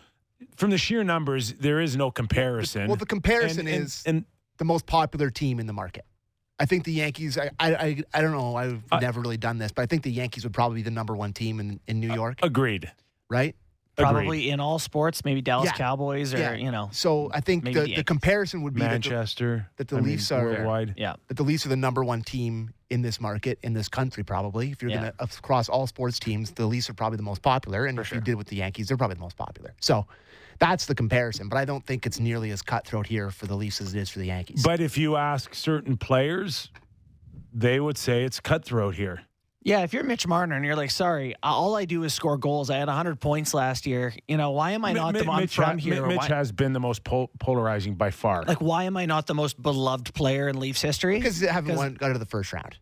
from 0.58 0.70
the 0.72 0.78
sheer 0.78 1.04
numbers, 1.04 1.54
there 1.54 1.82
is 1.82 1.96
no 1.96 2.12
comparison. 2.12 2.88
Well, 2.88 2.96
the 2.96 3.06
comparison 3.06 3.62
And- 3.62 3.70
and- 3.76 3.86
is 3.86 4.04
and 4.06 4.26
the 4.58 4.66
most 4.66 4.86
popular 4.86 5.30
team 5.30 5.60
in 5.60 5.68
the 5.68 5.74
market. 5.74 6.06
I 6.60 6.66
think 6.66 6.84
the 6.84 6.94
Yankees. 6.94 7.38
I 7.38 7.50
I, 7.60 7.76
I, 7.76 8.04
I 8.14 8.22
don't 8.22 8.32
know. 8.32 8.56
I've 8.56 8.84
Uh, 8.92 9.00
never 9.00 9.20
really 9.20 9.38
done 9.38 9.58
this, 9.58 9.72
but 9.72 9.82
I 9.82 9.86
think 9.88 10.04
the 10.04 10.12
Yankees 10.12 10.44
would 10.44 10.54
probably 10.54 10.78
be 10.78 10.84
the 10.84 10.92
number 10.92 11.16
one 11.16 11.34
team 11.34 11.60
in, 11.60 11.80
in 11.88 12.00
New 12.00 12.14
York, 12.14 12.40
agreed. 12.44 12.92
right? 13.30 13.56
Probably 13.96 14.50
in 14.50 14.60
all 14.60 14.80
sports, 14.80 15.24
maybe 15.24 15.42
Dallas 15.44 15.66
Yeah. 15.68 15.74
Cowboys 15.74 16.34
or, 16.34 16.38
Yeah. 16.40 16.54
you 16.56 16.72
know. 16.72 16.90
So 16.92 17.30
I 17.32 17.42
think 17.42 17.64
the, 17.64 17.74
the 17.74 17.96
the, 17.98 18.04
comparison 18.04 18.64
would 18.64 18.74
be 18.74 18.80
that 18.82 18.88
the, 19.04 19.10
Manchester. 19.10 19.70
that 19.78 19.88
the 19.88 19.98
I 19.98 20.00
mean, 20.00 20.10
Leafs 20.12 20.32
are- 20.32 20.44
worldwide. 20.46 20.96
Yeah. 20.98 21.14
that 21.28 21.38
the 21.38 21.44
Leafs 21.44 21.64
are 21.68 21.70
the 21.70 21.76
number 21.76 22.04
one 22.04 22.24
team 22.24 22.74
in 22.90 23.04
this 23.04 23.22
market, 23.22 23.60
in 23.62 23.74
this 23.74 23.90
country, 23.90 24.24
probably. 24.24 24.72
If 24.72 24.82
you're 24.82 24.90
Yeah. 24.90 25.00
going 25.00 25.12
to 25.12 25.24
across 25.24 25.70
all 25.70 25.86
sports 25.86 26.18
teams, 26.18 26.52
the 26.52 26.66
Leafs 26.66 26.90
are 26.90 26.96
probably 26.96 27.18
the 27.18 27.24
most 27.24 27.44
popular. 27.44 27.86
And 27.86 27.96
For 27.98 28.02
if 28.02 28.08
sure. 28.08 28.18
you 28.18 28.24
did 28.24 28.36
with 28.36 28.48
the 28.48 28.56
Yankees, 28.56 28.88
they're 28.88 28.98
probably 28.98 29.16
the 29.16 29.22
most 29.22 29.38
popular. 29.38 29.74
So 29.80 30.08
that's 30.64 30.86
the 30.86 30.96
comparison. 30.96 31.50
But 31.50 31.58
I 31.58 31.66
don't 31.66 31.86
think 31.86 32.06
it's 32.06 32.20
nearly 32.20 32.52
as 32.52 32.62
cutthroat 32.62 33.06
here 33.06 33.30
for 33.32 33.48
the 33.48 33.56
Leafs 33.56 33.82
as 33.82 33.94
it 33.94 34.00
is 34.00 34.10
for 34.10 34.20
the 34.20 34.28
Yankees. 34.28 34.64
But 34.64 34.80
if 34.80 34.98
you 34.98 35.18
ask 35.18 35.54
certain 35.54 35.98
players, 35.98 36.72
they 37.54 37.80
would 37.80 37.98
say 37.98 38.24
it's 38.24 38.40
cutthroat 38.40 38.96
here. 38.96 39.24
Yeah, 39.66 39.84
if 39.84 39.94
you're 39.94 40.04
Mitch 40.04 40.26
Marner 40.28 40.56
and 40.56 40.66
you're 40.66 40.76
like, 40.76 40.92
sorry, 40.92 41.36
all 41.42 41.76
I 41.76 41.86
do 41.86 42.04
is 42.04 42.14
score 42.14 42.38
goals. 42.38 42.70
I 42.70 42.78
had 42.78 42.88
100 42.88 43.20
points 43.20 43.54
last 43.54 43.86
year. 43.86 44.14
You 44.28 44.36
know, 44.38 44.52
why 44.52 44.72
am 44.72 44.84
I 44.84 44.92
not 44.94 45.14
Mi- 45.14 45.20
the 45.22 45.26
Mi- 45.26 45.32
I'm 45.32 45.48
from 45.48 45.64
ha- 45.64 45.76
here? 45.76 45.94
Mi- 45.96 46.00
or 46.00 46.08
Mitch 46.08 46.18
why- 46.18 46.28
has 46.28 46.52
been 46.52 46.74
the 46.74 46.82
most 46.82 47.04
pol- 47.04 47.32
polarizing 47.40 47.96
by 47.96 48.12
far. 48.12 48.44
like, 48.44 48.60
why 48.60 48.84
am 48.86 48.98
I 48.98 49.06
not 49.06 49.26
the 49.28 49.34
most 49.34 49.62
beloved 49.62 50.14
player 50.14 50.50
in 50.50 50.60
Leafs 50.60 50.82
history? 50.82 51.18
because 51.18 51.40
they 51.40 51.48
haven't 51.48 51.76
won, 51.78 51.94
got 51.96 52.12
to 52.12 52.20
the 52.20 52.26
first 52.26 52.52
round. 52.52 52.78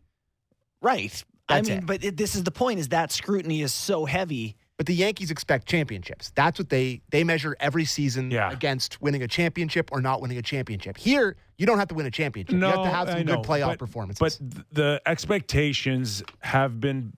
Right. 0.82 1.24
I 1.50 1.62
mean, 1.62 1.80
it. 1.80 1.86
but 1.86 2.04
it, 2.04 2.18
this 2.18 2.36
is 2.36 2.44
the 2.44 2.52
point: 2.52 2.80
is 2.80 2.90
that 2.90 3.12
scrutiny 3.12 3.62
is 3.62 3.74
so 3.74 4.06
heavy. 4.06 4.56
But 4.82 4.88
the 4.88 4.96
Yankees 4.96 5.30
expect 5.30 5.68
championships. 5.68 6.32
That's 6.34 6.58
what 6.58 6.70
they 6.70 7.04
they 7.12 7.24
measure 7.24 7.56
every 7.60 7.86
season 7.86 8.32
Yeah. 8.32 8.50
against 8.52 9.00
winning 9.00 9.22
a 9.22 9.28
championship 9.28 9.92
or 9.92 10.02
not 10.02 10.24
winning 10.24 10.40
a 10.40 10.42
championship. 10.42 10.98
Here, 10.98 11.36
you 11.60 11.68
don't 11.68 11.78
have 11.78 11.90
to 11.90 11.94
win 11.94 12.08
a 12.08 12.10
championship. 12.10 12.56
you 12.56 12.62
have 12.66 12.82
to 12.82 12.90
have 12.90 13.08
some 13.12 13.22
good 13.22 13.44
playoff 13.46 13.68
but- 13.68 13.78
performances. 13.78 14.40
But 14.40 14.74
the 14.74 15.00
expectations 15.06 16.24
have 16.40 16.80
been 16.80 17.14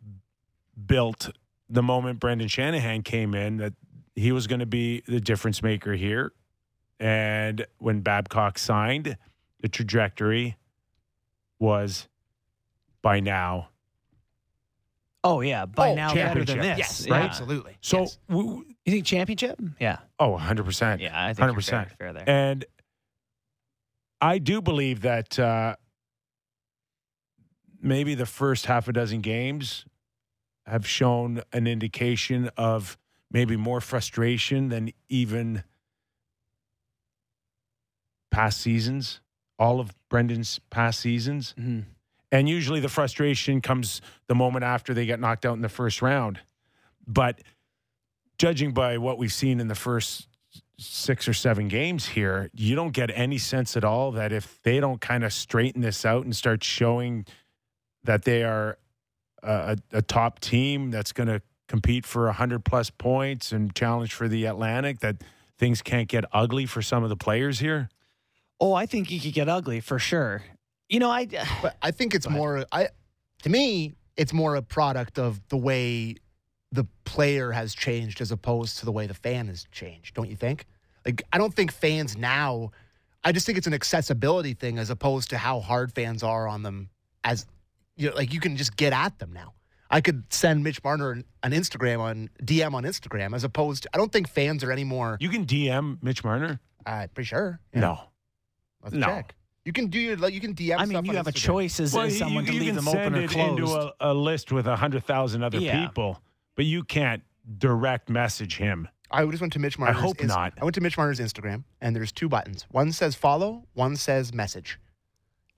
built 0.86 1.30
the 1.70 1.82
moment 1.82 2.20
Brendan 2.20 2.50
Shanahan 2.50 3.02
came 3.02 3.34
in 3.34 3.56
that 3.60 3.72
he 4.14 4.34
was 4.34 4.46
going 4.46 4.60
to 4.60 4.66
be 4.66 5.02
the 5.08 5.22
difference 5.22 5.64
maker 5.64 5.94
here. 5.94 6.34
And 7.00 7.66
when 7.78 8.02
Babcock 8.02 8.60
signed, 8.60 9.16
the 9.62 9.70
trajectory 9.70 10.58
was 11.60 12.10
by 13.02 13.22
now. 13.22 13.70
Oh 15.24 15.40
yeah, 15.42 15.66
by 15.66 15.90
Oh, 15.92 15.96
now 15.96 16.14
better 16.14 16.44
than 16.44 16.58
championship. 16.58 16.78
this. 16.78 16.78
Yes, 16.78 17.08
yeah. 17.08 17.14
absolutely. 17.16 17.78
So, 17.82 18.00
Yes. 18.02 18.18
w- 18.30 18.66
You 18.86 18.92
think 18.92 19.06
championship? 19.06 19.60
Yeah, 19.80 20.00
oh, 20.20 20.38
100%. 20.38 21.00
yeah. 21.00 21.12
I 21.28 21.34
think 21.34 21.40
100 21.48 21.62
100%. 21.64 21.70
fair, 21.70 21.92
fair 21.98 22.14
there. 22.14 22.24
And 22.28 22.66
I 24.20 24.38
do 24.40 24.62
believe 24.62 25.02
that 25.02 25.40
uh, 25.40 25.76
maybe 27.82 28.16
the 28.16 28.26
first 28.26 28.66
half 28.66 28.88
a 28.90 28.94
dozen 28.94 29.22
games 29.22 29.86
have 30.66 30.86
shown 30.88 31.42
an 31.54 31.68
indication 31.68 32.50
of 32.58 32.98
maybe 33.32 33.56
more 33.58 33.80
frustration 33.82 34.70
than 34.70 34.92
even 35.10 35.64
past 38.32 38.60
seasons, 38.62 39.22
all 39.60 39.80
of 39.80 39.94
Brendan's 40.10 40.60
past 40.70 41.00
seasons. 41.00 41.54
Mhm. 41.58 41.86
And 42.34 42.50
usually 42.50 42.80
the 42.80 42.90
frustration 42.90 43.62
comes 43.62 44.02
the 44.26 44.34
moment 44.34 44.66
after 44.66 44.96
they 44.96 45.06
get 45.06 45.20
knocked 45.20 45.46
out 45.46 45.54
in 45.54 45.62
the 45.62 45.70
first 45.70 46.02
round. 46.02 46.40
But 47.06 47.44
judging 48.40 48.72
by 48.72 48.98
what 48.98 49.20
we've 49.20 49.32
seen 49.32 49.60
in 49.60 49.68
the 49.68 49.76
first 49.76 50.28
six 50.80 51.28
or 51.28 51.34
seven 51.36 51.68
games 51.68 52.08
here, 52.08 52.50
you 52.56 52.76
don't 52.76 52.92
get 52.92 53.12
any 53.14 53.38
sense 53.38 53.78
at 53.78 53.84
all 53.84 54.14
that 54.14 54.32
if 54.32 54.60
they 54.64 54.80
don't 54.80 55.00
kind 55.00 55.24
of 55.24 55.32
straighten 55.32 55.82
this 55.82 56.06
out 56.06 56.26
and 56.26 56.36
start 56.36 56.64
showing 56.64 57.28
that 58.04 58.24
they 58.24 58.44
are 58.44 58.80
a, 59.44 59.78
a, 59.92 60.02
top 60.02 60.40
team 60.40 60.90
that's 60.90 61.12
going 61.12 61.28
to 61.28 61.40
compete 61.68 62.04
for 62.04 62.26
100 62.26 62.66
plus 62.66 62.90
points 62.90 63.52
and 63.52 63.76
challenge 63.76 64.12
for 64.12 64.28
the 64.28 64.46
Atlantic, 64.46 65.02
that 65.02 65.18
things 65.60 65.84
can't 65.84 66.08
get 66.08 66.26
ugly 66.34 66.66
for 66.66 66.82
some 66.82 67.04
of 67.04 67.10
the 67.10 67.16
players 67.16 67.60
here. 67.60 67.90
Oh, 68.60 68.74
I 68.74 68.88
think 68.88 69.10
he 69.10 69.20
could 69.20 69.34
get 69.34 69.48
ugly 69.48 69.80
for 69.80 70.00
sure. 70.00 70.42
You 70.94 71.00
know, 71.00 71.10
I 71.10 71.26
But 71.62 71.76
I 71.82 71.90
think 71.90 72.14
it's 72.14 72.30
more. 72.30 72.66
I 72.72 72.90
to 73.42 73.50
me, 73.50 73.94
it's 74.16 74.32
more 74.32 74.56
a 74.56 74.62
product 74.62 75.18
of 75.18 75.42
the 75.50 75.58
way 75.58 76.16
the 76.72 76.86
player 77.04 77.52
has 77.52 77.74
changed 77.74 78.22
as 78.22 78.32
opposed 78.32 78.78
to 78.78 78.86
the 78.86 78.92
way 78.92 79.08
the 79.08 79.16
fan 79.16 79.48
has 79.48 79.66
changed. 79.72 80.14
Don't 80.14 80.30
you 80.30 80.36
think? 80.36 80.68
Like, 81.04 81.24
I 81.34 81.40
don't 81.40 81.54
think 81.54 81.72
fans 81.72 82.16
now. 82.16 82.70
I 83.24 83.32
just 83.32 83.48
think 83.48 83.58
it's 83.58 83.66
an 83.66 83.74
accessibility 83.74 84.54
thing 84.54 84.78
as 84.78 84.92
opposed 84.92 85.32
to 85.32 85.38
how 85.40 85.62
hard 85.62 85.92
fans 85.94 86.22
are 86.22 86.48
on 86.48 86.62
them. 86.62 86.90
As 87.24 87.48
you 87.96 88.10
know, 88.12 88.16
like 88.16 88.32
you 88.32 88.40
can 88.40 88.56
just 88.56 88.76
get 88.78 88.94
at 88.94 89.18
them 89.18 89.34
now. 89.34 89.54
I 89.90 90.00
could 90.00 90.32
send 90.32 90.64
Mitch 90.64 90.84
Marner 90.84 91.12
an, 91.12 91.24
an 91.42 91.54
Instagram 91.54 92.02
on 92.02 92.30
DM 92.44 92.76
on 92.76 92.84
Instagram 92.84 93.34
as 93.36 93.44
opposed 93.44 93.84
to. 93.84 93.90
I 93.96 93.98
don't 93.98 94.12
think 94.12 94.30
fans 94.30 94.64
are 94.64 94.72
any 94.72 94.84
more. 94.84 95.18
You 95.20 95.30
can 95.30 95.48
DM 95.48 95.98
Mitch 96.04 96.24
Marner? 96.24 96.60
Uh, 96.86 97.08
pretty 97.16 97.28
sure. 97.28 97.60
Yeah, 97.74 97.80
No. 97.80 98.00
let's 98.84 98.96
no. 98.96 99.08
check. 99.08 99.34
You 99.66 99.72
can 99.74 99.88
do 99.88 100.00
your. 100.00 100.18
like, 100.18 100.34
You 100.34 100.42
can 100.42 100.54
DM. 100.56 100.76
I 100.78 100.80
mean, 100.86 100.90
stuff 100.92 101.06
you 101.06 101.12
on 101.12 101.16
have 101.18 101.28
a 101.28 101.32
choice 101.32 101.80
as, 101.80 101.96
as 101.96 102.18
someone 102.18 102.46
to 102.46 102.52
leave 102.52 102.64
can 102.66 102.76
them 102.76 102.86
send 102.86 103.00
open 103.16 103.16
or 103.16 103.22
it 103.24 103.30
closed. 103.30 103.60
into 103.60 103.72
a, 103.74 103.94
a 104.00 104.14
list 104.14 104.52
with 104.52 104.66
100,000 104.68 105.44
other 105.44 105.58
Yeah. 105.60 105.86
people, 105.88 106.20
but 106.56 106.66
you 106.66 106.84
can't 106.84 107.24
direct 107.58 108.10
message 108.10 108.58
him. 108.58 108.88
I 109.12 109.26
just 109.26 109.42
went 109.42 109.54
to 109.54 109.60
Mitch 109.60 109.78
Marner's. 109.78 110.02
hope 110.02 110.22
not. 110.24 110.54
I 110.60 110.66
went 110.66 110.76
to 110.76 110.82
Mitch 110.82 110.98
Marner's 110.98 111.20
Instagram, 111.20 111.64
and 111.82 111.96
there's 111.96 112.12
two 112.12 112.28
buttons. 112.28 112.66
One 112.72 112.92
says 112.92 113.16
follow, 113.16 113.64
one 113.74 113.96
says 113.96 114.34
message. 114.34 114.80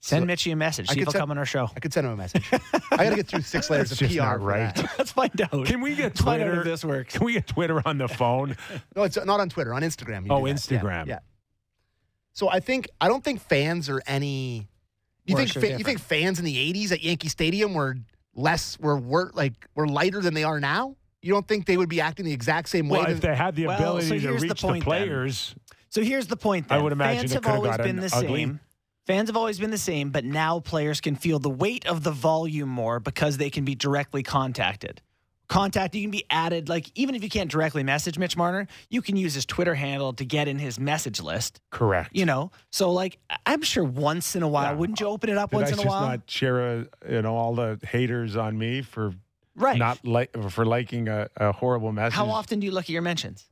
Send 0.02 0.22
So- 0.24 0.26
Mitchy 0.28 0.52
a 0.52 0.56
message. 0.56 0.88
I 0.90 0.94
See 0.94 1.00
if 1.00 1.06
he'll 1.06 1.12
send- 1.14 1.22
come 1.22 1.32
on 1.32 1.38
our 1.40 1.46
show. 1.46 1.68
I 1.76 1.80
could 1.80 1.92
send 1.94 2.06
him 2.06 2.14
a 2.14 2.18
message. 2.18 2.48
I 2.92 2.98
got 2.98 3.10
to 3.10 3.16
get 3.16 3.28
through 3.28 3.42
six 3.42 3.70
layers 3.72 3.90
That's 3.90 4.02
of 4.02 4.08
just 4.10 4.20
PR. 4.20 4.24
not 4.24 4.38
for 4.40 4.46
right. 4.46 4.76
that. 4.76 4.94
Let's 5.00 5.12
find 5.14 5.42
out. 5.42 5.66
Can 5.66 5.82
we 5.82 5.96
get 5.96 6.04
Let's 6.04 6.22
find 6.22 6.42
out 6.44 6.46
Twitter? 6.46 6.60
if 6.62 6.66
this 6.66 6.86
works. 6.86 7.14
Can 7.18 7.26
we 7.26 7.34
get 7.34 7.48
Twitter 7.48 7.82
on 7.88 7.98
the 7.98 8.08
phone? 8.08 8.56
No, 8.96 9.02
it's 9.04 9.18
not 9.26 9.40
on 9.40 9.50
Twitter. 9.50 9.74
On 9.74 9.82
Instagram. 9.82 10.26
you 10.26 10.32
Oh, 10.32 10.46
do 10.46 10.54
that. 10.54 10.70
Yeah, 10.72 10.80
Instagram. 10.80 11.08
Yeah, 11.08 11.20
So 12.36 12.50
I 12.50 12.60
think 12.60 12.88
I 13.02 13.08
don't 13.08 13.24
think 13.24 13.42
fans 13.42 13.90
are 13.90 14.02
any. 14.06 14.68
You 15.26 15.36
Worse 15.36 15.54
think 15.54 15.64
or 15.64 15.68
fa- 15.68 15.78
you 15.80 15.84
think 15.84 16.00
fans 16.00 16.38
in 16.38 16.46
the 16.46 16.56
'80s 16.74 16.92
at 16.92 17.02
Yankee 17.04 17.30
Stadium 17.30 17.74
were 17.74 17.98
less 18.36 18.78
were 18.80 18.98
were 19.00 19.32
like 19.34 19.54
were 19.74 19.88
lighter 19.88 20.22
than 20.22 20.36
they 20.36 20.44
are 20.44 20.60
now? 20.60 20.96
You 21.24 21.34
don't 21.34 21.48
think 21.48 21.66
they 21.66 21.78
would 21.78 21.90
be 21.90 22.00
acting 22.02 22.26
the 22.26 22.34
exact 22.34 22.70
same 22.70 22.88
way? 22.90 23.00
Well, 23.00 23.08
that- 23.08 23.14
if 23.14 23.22
they 23.22 23.36
had 23.36 23.56
the 23.56 23.66
Well, 23.66 23.78
ability 23.80 24.08
so 24.08 24.14
to 24.16 24.20
here's 24.20 24.42
the 24.42 24.48
reach 24.50 24.62
the, 24.62 24.68
point 24.68 24.86
then. 24.86 25.08
players, 25.08 25.56
So 25.90 26.04
here's 26.04 26.28
the 26.28 26.38
point. 26.38 26.68
I 26.70 26.78
would 26.78 26.92
imagine 26.92 27.22
fans 27.22 27.34
have 27.34 27.42
could've 27.42 27.56
always 27.58 27.78
been 27.78 27.96
the 27.96 28.14
ugly. 28.16 28.28
same. 28.28 28.60
Fans 29.08 29.30
have 29.30 29.38
always 29.38 29.60
been 29.60 29.72
the 29.72 29.78
same, 29.78 30.10
but 30.12 30.26
now 30.26 30.60
players 30.60 31.00
can 31.02 31.16
feel 31.16 31.40
the 31.40 31.50
weight 31.50 31.86
of 31.88 32.04
the 32.04 32.12
volume 32.12 32.70
more 32.70 33.00
because 33.00 33.38
they 33.38 33.50
can 33.50 33.64
be 33.64 33.74
directly 33.76 34.22
contacted. 34.24 35.02
Contact, 35.48 35.94
you 35.94 36.02
can 36.02 36.12
be 36.12 36.26
added. 36.30 36.70
Like 36.70 36.90
even 36.96 37.14
if 37.16 37.22
you 37.24 37.30
can't 37.30 37.52
directly 37.52 37.84
message 37.84 38.18
Mitch 38.18 38.36
Marner, 38.36 38.68
you 38.90 39.02
can 39.02 39.16
use 39.16 39.34
his 39.36 39.46
Twitter 39.46 39.76
handle 39.76 40.12
to 40.14 40.26
get 40.26 40.48
in 40.48 40.58
his 40.58 40.80
message 40.80 41.22
list. 41.22 41.62
correct. 41.70 42.10
You 42.14 42.26
know, 42.26 42.52
so 42.72 42.92
like 42.92 43.20
I'm 43.46 43.62
sure 43.62 43.84
once 43.84 44.36
in 44.36 44.42
a 44.44 44.48
while, 44.48 44.72
Yeah. 44.72 44.78
wouldn't 44.78 45.00
you 45.00 45.08
open 45.08 45.30
it 45.30 45.38
up 45.38 45.52
Did 45.52 45.58
once 45.58 45.68
I 45.70 45.74
in 45.74 45.74
a 45.74 45.84
just 45.84 45.88
while? 45.88 46.08
not 46.10 46.22
share 46.30 46.60
a, 46.80 46.86
you 47.10 47.22
know 47.22 47.36
all 47.36 47.54
the 47.56 47.80
haters 47.88 48.36
on 48.36 48.58
me 48.58 48.82
for 48.82 49.14
right. 49.56 49.78
not 49.78 50.04
like 50.06 50.36
for 50.50 50.66
liking 50.66 51.08
a, 51.08 51.30
a 51.38 51.52
horrible 51.52 51.92
message? 51.92 52.16
How 52.16 52.26
often 52.30 52.60
do 52.60 52.66
you 52.66 52.72
look 52.72 52.86
at 52.86 52.90
your 52.90 53.02
mentions? 53.04 53.46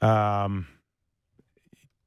Um, 0.00 0.66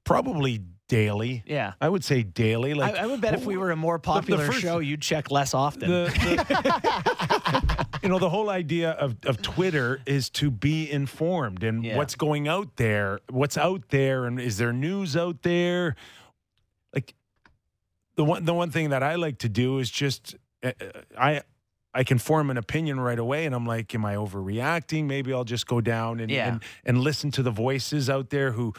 probably 0.04 0.62
daily. 0.90 1.44
Yeah. 1.48 1.74
I 1.80 1.88
would 1.88 2.04
say 2.04 2.24
daily. 2.24 2.74
Like 2.74 2.96
I, 2.96 3.04
I 3.04 3.06
would 3.06 3.22
bet 3.22 3.34
if 3.34 3.46
we 3.46 3.56
were 3.56 3.72
a 3.72 3.76
more 3.78 3.98
popular 4.00 4.48
first- 4.48 4.60
show, 4.60 4.80
you'd 4.80 5.02
check 5.02 5.32
less 5.32 5.54
often. 5.54 5.90
the, 5.90 6.06
the- 6.12 7.86
you 8.04 8.10
know 8.10 8.20
the 8.20 8.30
whole 8.30 8.50
idea 8.50 8.92
of, 8.92 9.16
of 9.26 9.42
Twitter 9.42 10.02
is 10.06 10.30
to 10.32 10.52
be 10.52 10.92
informed 10.92 11.64
and 11.64 11.86
Yeah. 11.86 11.96
what's 11.96 12.16
going 12.16 12.50
out 12.50 12.76
there, 12.76 13.20
what's 13.30 13.58
out 13.58 13.90
there, 13.90 14.26
and 14.26 14.40
is 14.42 14.58
there 14.58 14.74
news 14.74 15.16
out 15.16 15.44
there? 15.44 15.96
Like 16.94 17.14
the 18.16 18.26
one 18.26 18.44
the 18.46 18.54
one 18.54 18.72
thing 18.72 18.90
that 18.90 19.04
I 19.04 19.16
like 19.16 19.38
to 19.40 19.50
do 19.50 19.80
is 19.80 19.90
just 19.90 20.36
uh, 20.64 20.72
I 21.18 21.44
I 21.94 22.04
can 22.04 22.18
form 22.20 22.50
an 22.50 22.58
opinion 22.58 23.00
right 23.00 23.18
away, 23.18 23.46
and 23.46 23.56
I'm 23.56 23.66
like, 23.66 23.94
am 23.96 24.06
I 24.06 24.16
overreacting? 24.16 25.06
Maybe 25.06 25.34
I'll 25.34 25.44
just 25.44 25.66
go 25.68 25.82
down 25.82 26.20
and 26.20 26.30
Yeah. 26.32 26.48
and, 26.54 26.64
and 26.86 26.98
listen 27.00 27.32
to 27.32 27.44
the 27.44 27.52
voices 27.52 28.10
out 28.10 28.30
there 28.32 28.52
who 28.52 28.74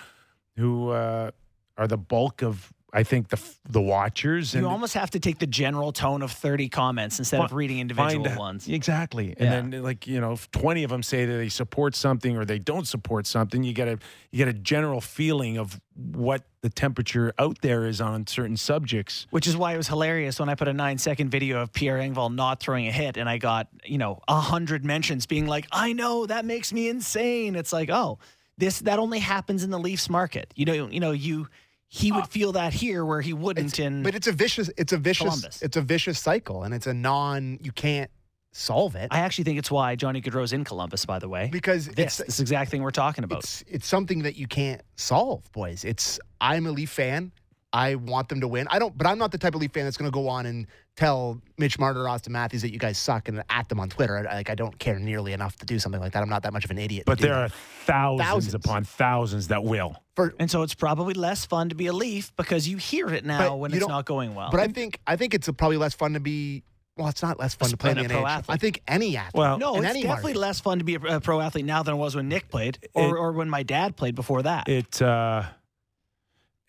who 0.57 0.91
uh, 0.91 1.31
are 1.81 1.89
the 1.89 1.97
bulk 1.97 2.43
of 2.43 2.73
I 2.93 3.05
think 3.05 3.29
the 3.29 3.41
the 3.69 3.81
watchers. 3.81 4.53
you 4.53 4.67
almost 4.69 4.95
have 4.95 5.11
to 5.13 5.21
take 5.21 5.39
the 5.39 5.47
general 5.47 5.93
tone 5.93 6.23
of 6.23 6.33
30 6.33 6.69
comments 6.69 7.21
instead 7.21 7.41
of 7.41 7.53
reading 7.53 7.79
individual 7.79 8.25
find- 8.25 8.37
ones. 8.37 8.69
Exactly. 8.69 9.29
And 9.39 9.39
Yeah. 9.39 9.51
then 9.71 9.83
like, 9.85 10.09
you 10.09 10.21
know, 10.21 10.33
if 10.33 10.51
20 10.51 10.83
of 10.83 10.91
them 10.91 11.05
say 11.05 11.25
that 11.25 11.33
they 11.35 11.49
support 11.49 11.95
something 11.95 12.37
or 12.37 12.45
they 12.45 12.59
don't 12.59 12.89
support 12.89 13.29
something, 13.29 13.63
you 13.63 13.73
get 13.73 13.87
a 13.87 13.99
you 14.33 14.39
get 14.39 14.49
a 14.49 14.53
general 14.53 15.01
feeling 15.01 15.57
of 15.57 15.81
what 15.95 16.43
the 16.63 16.69
temperature 16.69 17.33
out 17.39 17.59
there 17.63 17.87
is 17.87 18.01
on 18.01 18.27
certain 18.27 18.57
subjects. 18.57 19.29
Which 19.31 19.47
is 19.47 19.57
why 19.57 19.73
it 19.75 19.77
was 19.77 19.87
hilarious 19.87 20.41
when 20.41 20.49
I 20.49 20.57
put 20.57 20.67
a 20.67 20.73
nine 20.73 20.99
second 20.99 21.31
video 21.31 21.63
of 21.63 21.73
Pierre 21.73 21.99
Engvall 21.99 22.35
not 22.35 22.59
throwing 22.59 22.89
a 22.89 22.93
hit 22.93 23.17
and 23.17 23.29
I 23.29 23.39
got, 23.39 23.69
you 23.85 23.99
know, 23.99 24.19
a 24.27 24.41
hundred 24.41 24.85
mentions 24.85 25.27
being 25.27 25.47
like, 25.47 25.69
I 25.71 25.93
know 25.93 26.27
that 26.27 26.45
makes 26.45 26.73
me 26.73 26.89
insane. 26.89 27.55
It's 27.55 27.73
like, 27.73 27.89
oh, 27.89 28.19
this 28.59 28.81
that 28.81 28.99
only 28.99 29.21
happens 29.21 29.63
in 29.63 29.71
the 29.71 29.79
Leafs 29.79 30.11
market. 30.11 30.53
You 30.57 30.65
know, 30.65 30.89
you 30.89 30.99
know, 30.99 31.13
you 31.13 31.47
he 31.91 32.13
would 32.13 32.23
ah. 32.23 32.27
feel 32.27 32.53
that 32.53 32.73
here 32.73 33.05
where 33.05 33.21
he 33.21 33.35
wouldn't 33.35 33.79
in 33.79 34.03
but 34.03 34.15
it's 34.15 34.29
a 34.29 34.33
vicious. 34.33 34.71
It's 34.79 34.93
a 34.93 34.97
vicious. 34.97 35.27
Columbus. 35.27 35.61
It's 35.61 35.77
a 35.77 35.83
vicious 35.83 36.19
cycle, 36.19 36.63
and 36.63 36.73
it's 36.73 36.87
a 36.87 36.95
non. 36.95 37.59
You 37.63 37.73
can't 37.73 38.11
solve 38.53 38.97
it 38.97 39.09
I 39.13 39.21
actually 39.21 39.45
think 39.45 39.59
it's 39.59 39.71
why 39.71 39.95
Johnny 39.95 40.21
Gaudreau's 40.21 40.53
in 40.53 40.65
Columbus, 40.65 41.07
by 41.07 41.19
the 41.19 41.29
way. 41.29 41.49
because 41.53 41.87
This, 41.87 42.19
it's 42.19 42.27
this 42.27 42.41
exact 42.41 42.71
thing 42.71 42.83
we're 42.83 42.91
talking 42.91 43.25
about. 43.25 43.41
it's 43.41 43.63
it's 43.69 43.87
something 43.87 44.23
that 44.23 44.37
you 44.37 44.47
can't 44.47 44.83
solve, 44.97 45.51
boys. 45.53 45.85
It's 45.85 46.19
I'm 46.41 46.67
a 46.67 46.73
Leaf 46.73 46.91
fan. 46.91 47.33
I 47.73 47.95
want 47.95 48.29
them 48.29 48.41
to 48.41 48.49
win. 48.49 48.67
I 48.71 48.79
don't, 48.81 48.97
but 48.99 49.07
I'm 49.07 49.19
not 49.19 49.31
the 49.31 49.39
type 49.39 49.55
of 49.55 49.61
Leaf 49.61 49.73
fan 49.73 49.85
that's 49.85 49.97
going 49.97 50.11
to 50.11 50.15
go 50.15 50.27
on 50.29 50.45
and 50.47 50.67
tell 50.97 51.41
Mitch 51.57 51.79
Marner 51.79 52.01
or 52.03 52.07
Auston 52.07 52.31
Matthews 52.31 52.63
that 52.63 52.73
you 52.73 52.79
guys 52.81 52.99
suck 52.99 53.29
and 53.29 53.45
at 53.49 53.69
them 53.69 53.79
on 53.79 53.89
Twitter. 53.89 54.17
I, 54.29 54.35
like 54.35 54.51
I 54.51 54.57
don't 54.57 54.77
care 54.79 54.99
nearly 54.99 55.33
enough 55.33 55.55
to 55.59 55.67
do 55.67 55.79
something 55.79 56.01
like 56.01 56.13
that. 56.15 56.23
I'm 56.23 56.29
not 56.29 56.43
that 56.43 56.53
much 56.53 56.65
of 56.65 56.73
an 56.73 56.79
idiot. 56.79 57.05
But 57.07 57.19
there 57.21 57.35
that. 57.35 57.53
are 57.53 57.55
thousands, 57.87 58.29
Thousands. 58.29 58.55
upon 58.55 58.85
thousands 58.85 59.49
that 59.49 59.63
will. 59.63 59.95
for 60.17 60.35
And 60.41 60.51
so 60.51 60.63
it's 60.63 60.75
probably 60.75 61.15
less 61.15 61.47
fun 61.47 61.69
to 61.69 61.77
be 61.77 61.87
a 61.87 61.93
Leaf 61.93 62.33
because 62.37 62.67
you 62.67 62.77
hear 62.77 63.09
it 63.15 63.25
now 63.25 63.55
when 63.57 63.73
it's 63.73 63.87
don't- 63.87 64.05
going 64.07 64.35
well. 64.35 64.51
But 64.51 64.61
I 64.61 64.67
think 64.69 64.99
I 65.07 65.15
think 65.17 65.35
it's 65.35 65.49
probably 65.53 65.77
less 65.77 65.95
fun 65.95 66.15
to 66.15 66.21
be. 66.21 66.65
Well, 66.97 67.09
it's 67.09 67.23
not 67.23 67.39
less 67.39 67.55
fun 67.55 67.71
to 67.71 67.77
play 67.79 67.93
in 67.93 67.99
the 67.99 68.05
a 68.05 68.09
pro 68.09 68.23
NHL. 68.25 68.29
athlete. 68.29 68.55
I 68.55 68.59
think 68.59 68.83
any 68.89 69.17
athlete. 69.17 69.39
Well, 69.39 69.59
no, 69.59 69.77
it's 69.77 69.87
any 69.87 70.03
definitely 70.03 70.33
market. 70.33 70.39
less 70.41 70.61
fun 70.61 70.79
to 70.81 70.85
be 70.85 70.97
a, 70.97 71.01
a 71.17 71.21
pro 71.21 71.41
athlete 71.41 71.65
now 71.65 71.83
than 71.85 71.95
it 71.95 71.99
was 71.99 72.15
when 72.17 72.29
Nick 72.29 72.49
played 72.51 72.79
or, 72.95 73.17
It- 73.17 73.19
or 73.21 73.33
when 73.33 73.49
my 73.49 73.63
dad 73.63 73.97
played 73.97 74.17
before 74.17 74.43
that. 74.43 74.69
It 74.69 75.01
uh 75.01 75.45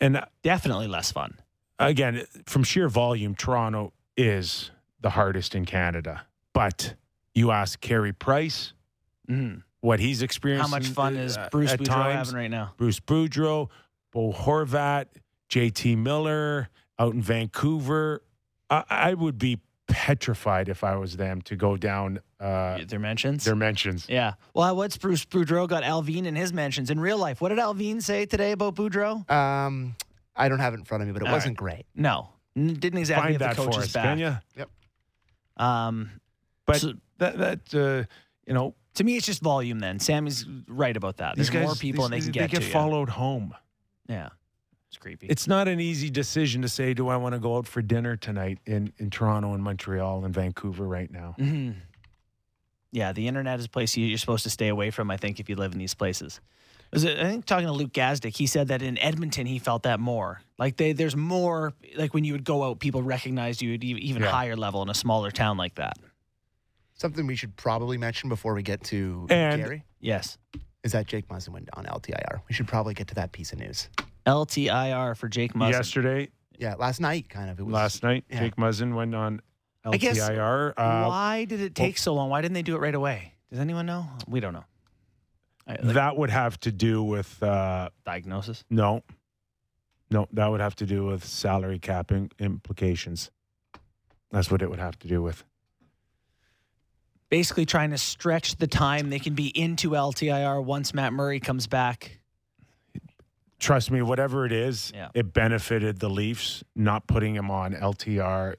and 0.02 0.22
definitely 0.44 0.88
less 0.88 1.12
fun. 1.12 1.36
again, 1.80 2.26
from 2.46 2.64
sheer 2.64 2.90
volume, 2.90 3.34
Toronto 3.36 3.94
is 4.18 4.72
the 5.00 5.12
hardest 5.12 5.56
in 5.56 5.66
Canada. 5.66 6.26
But 6.54 6.96
you 7.34 7.52
ask 7.52 7.80
Carey 7.80 8.12
Price 8.14 8.74
Mhm. 9.30 9.64
what 9.80 10.00
he's 10.00 10.22
experienced. 10.22 10.70
How 10.70 10.76
much 10.76 10.88
fun 10.90 11.16
is 11.16 11.38
Bruce 11.52 11.72
Boudreau 11.74 11.86
times. 11.86 12.28
having 12.30 12.36
right 12.36 12.52
now? 12.52 12.74
Bruce 12.78 13.00
Boudreau, 13.00 13.70
Bo 14.12 14.32
Horvat, 14.34 15.06
JT 15.50 15.96
Miller 15.96 16.70
out 17.00 17.14
in 17.14 17.22
Vancouver. 17.22 18.22
I, 18.70 18.84
I 18.90 19.14
would 19.14 19.38
be 19.40 19.60
petrified 19.92 20.70
if 20.70 20.84
I 20.84 20.96
was 20.96 21.18
them 21.18 21.42
to 21.44 21.56
go 21.56 21.76
down 21.78 22.20
uh, 22.40 22.80
Their 22.88 22.98
mentions? 23.00 23.44
their 23.44 23.56
mentions. 23.56 24.08
yeah. 24.10 24.34
Well, 24.56 24.76
what's 24.76 24.98
Bruce 24.98 25.26
Boudreau 25.26 25.68
got 25.68 25.84
Alvin 25.84 26.26
in 26.26 26.36
his 26.36 26.52
mentions 26.54 26.90
in 26.90 27.00
real 27.00 27.18
life? 27.18 27.42
What 27.42 27.50
did 27.50 27.60
Alvin 27.60 28.02
say 28.02 28.26
today 28.26 28.54
about 28.54 28.76
Boudreau? 28.76 29.30
Um, 29.30 29.96
I 30.36 30.50
don't 30.50 30.60
have 30.60 30.74
it 30.74 30.78
in 30.80 30.86
front 30.86 31.04
of 31.04 31.08
me, 31.08 31.14
but 31.14 31.22
it 31.22 31.28
All 31.28 31.34
wasn't 31.34 31.58
great. 31.58 31.86
No. 31.94 32.30
N- 32.58 32.74
Didn't 32.74 33.00
exactly 33.00 33.34
Find 33.34 33.42
have 33.42 33.56
that 33.56 33.56
the 33.58 33.64
for 33.64 33.72
coaches 33.72 33.84
us, 33.90 33.94
back. 33.94 34.04
can 34.18 34.42
you? 34.58 34.66
Um, 35.64 36.10
But 36.66 36.78
So- 36.82 36.94
that 37.18 37.38
that 37.38 37.60
uh, 37.76 38.06
you 38.48 38.54
know 38.54 38.74
to 38.96 39.04
me, 39.04 39.16
it's 39.18 39.26
just 39.26 39.42
volume. 39.42 39.80
Then 39.80 40.00
Sammy's 40.00 40.46
right 40.68 40.96
about 40.98 41.18
that. 41.18 41.36
There's 41.36 41.50
guys 41.50 41.64
more 41.66 41.76
people 41.76 42.08
these- 42.10 42.26
and 42.28 42.34
they 42.34 42.40
can 42.40 42.42
they 42.42 42.48
get 42.48 42.52
get 42.52 42.62
to 42.62 42.66
you. 42.68 42.72
followed 42.74 43.10
home. 43.10 43.54
Yeah, 44.10 44.30
it's 44.92 44.98
creepy. 44.98 45.28
It's 45.28 45.48
not 45.48 45.70
an 45.70 45.80
easy 45.80 46.10
decision 46.10 46.62
to 46.64 46.70
say, 46.70 46.94
do 46.94 47.08
I 47.08 47.16
want 47.16 47.34
to 47.34 47.40
go 47.40 47.56
out 47.56 47.66
for 47.66 47.82
dinner 47.82 48.18
tonight 48.18 48.60
in, 48.66 48.92
in 48.98 49.10
Toronto 49.10 49.54
and 49.54 49.64
Montreal 49.64 50.26
and 50.26 50.34
Vancouver 50.34 50.86
right 50.86 51.10
now? 51.10 51.34
hmm 51.38 51.72
Yeah, 52.92 53.14
the 53.14 53.26
internet 53.30 53.58
is 53.60 53.66
a 53.68 53.70
place 53.70 53.96
you- 53.96 54.06
you're 54.06 54.18
supposed 54.18 54.44
to 54.44 54.50
stay 54.50 54.68
away 54.68 54.92
from. 54.92 55.10
I 55.10 55.16
think 55.16 55.40
if 55.40 55.48
you 55.50 55.56
live 55.56 55.72
in 55.72 55.78
these 55.80 55.94
places. 55.94 56.42
Was 56.92 57.06
it, 57.06 57.18
I 57.20 57.24
think 57.24 57.46
talking 57.46 57.68
to 57.68 57.72
Luke 57.72 57.94
Gazdic, 57.94 58.36
he 58.36 58.46
said 58.48 58.68
that 58.68 58.82
in 58.82 58.98
Edmonton 58.98 59.46
he 59.46 59.60
felt 59.60 59.84
that 59.84 60.02
more. 60.02 60.42
Like 60.60 60.76
they, 60.76 60.92
there's 60.92 61.16
more. 61.16 61.72
Like 61.96 62.14
when 62.14 62.26
you 62.26 62.34
would 62.34 62.44
go 62.44 62.64
out, 62.66 62.82
people 62.82 63.02
recognized 63.02 63.62
you 63.62 63.74
at 63.76 63.82
even 63.86 64.22
Yeah. 64.22 64.28
higher 64.30 64.58
level 64.58 64.82
in 64.82 64.90
a 64.90 64.94
smaller 64.94 65.32
town 65.32 65.56
like 65.56 65.76
that. 65.76 65.94
Something 66.96 67.28
we 67.28 67.38
should 67.38 67.56
probably 67.56 67.98
mention 67.98 68.28
before 68.28 68.54
we 68.54 68.62
get 68.62 68.84
to 68.86 69.26
And- 69.30 69.62
Gary 69.62 69.84
Yes, 70.02 70.38
is 70.84 70.92
that 70.92 71.08
Jake 71.08 71.30
Muzzin 71.30 71.50
went 71.50 71.70
on 71.74 71.86
LTIR. 71.86 72.42
We 72.50 72.54
should 72.54 72.68
probably 72.68 72.94
get 72.94 73.08
to 73.08 73.16
that 73.16 73.32
piece 73.32 73.54
of 73.54 73.60
news. 73.60 73.88
LTIR 74.26 75.16
for 75.18 75.28
Jake 75.28 75.54
Muzzin. 75.54 75.72
Yesterday, 75.72 76.30
Yeah, 76.58 76.76
last 76.76 77.00
night, 77.02 77.28
kind 77.30 77.50
of. 77.50 77.60
It 77.60 77.64
was 77.64 77.74
last 77.74 78.04
night, 78.04 78.26
yeah. 78.30 78.40
Jake 78.40 78.56
Muzzin 78.56 78.94
went 78.96 79.16
on 79.16 79.42
I 79.84 79.98
guess- 79.98 80.20
LTIR. 80.20 80.74
uh, 80.78 81.06
Why 81.08 81.46
did 81.46 81.62
it 81.62 81.74
take 81.76 81.98
so 81.98 82.14
long? 82.14 82.30
Why 82.30 82.42
didn't 82.42 82.54
they 82.54 82.62
do 82.62 82.76
it 82.76 82.80
right 82.80 82.94
away? 82.96 83.34
Does 83.50 83.60
anyone 83.60 83.86
know? 83.86 84.06
We 84.28 84.40
don't 84.40 84.54
know. 84.54 84.66
I, 85.68 85.72
like, 85.82 85.94
that 85.96 86.18
would 86.18 86.30
have 86.30 86.60
to 86.62 86.72
do 86.72 87.04
with 87.04 87.42
uh, 87.44 87.90
diagnosis. 88.06 88.64
no, 88.70 89.04
no, 90.10 90.28
that 90.34 90.48
would 90.48 90.60
have 90.60 90.76
to 90.76 90.86
do 90.86 91.06
with 91.06 91.24
salary 91.24 91.80
capping 91.80 92.30
implications. 92.40 93.32
That's 94.32 94.50
what 94.52 94.62
it 94.62 94.70
would 94.70 94.80
have 94.80 94.98
to 95.00 95.08
do 95.08 95.22
with. 95.22 95.44
Basically, 97.30 97.66
trying 97.66 97.92
to 97.92 97.98
stretch 97.98 98.58
the 98.58 98.68
time 98.68 99.10
they 99.10 99.20
can 99.20 99.36
be 99.36 99.48
into 99.58 99.92
LTIR 99.92 100.64
once 100.64 100.94
Matt 100.94 101.14
Murray 101.14 101.40
comes 101.40 101.66
back. 101.68 102.20
Trust 103.62 103.92
me, 103.92 104.02
whatever 104.02 104.44
it 104.48 104.52
is, 104.52 104.92
Yeah. 104.94 105.10
it 105.14 105.34
benefited 105.34 106.00
the 106.00 106.10
Leafs 106.10 106.64
not 106.76 107.06
putting 107.06 107.36
him 107.36 107.52
on 107.52 107.74
LTR, 107.76 108.56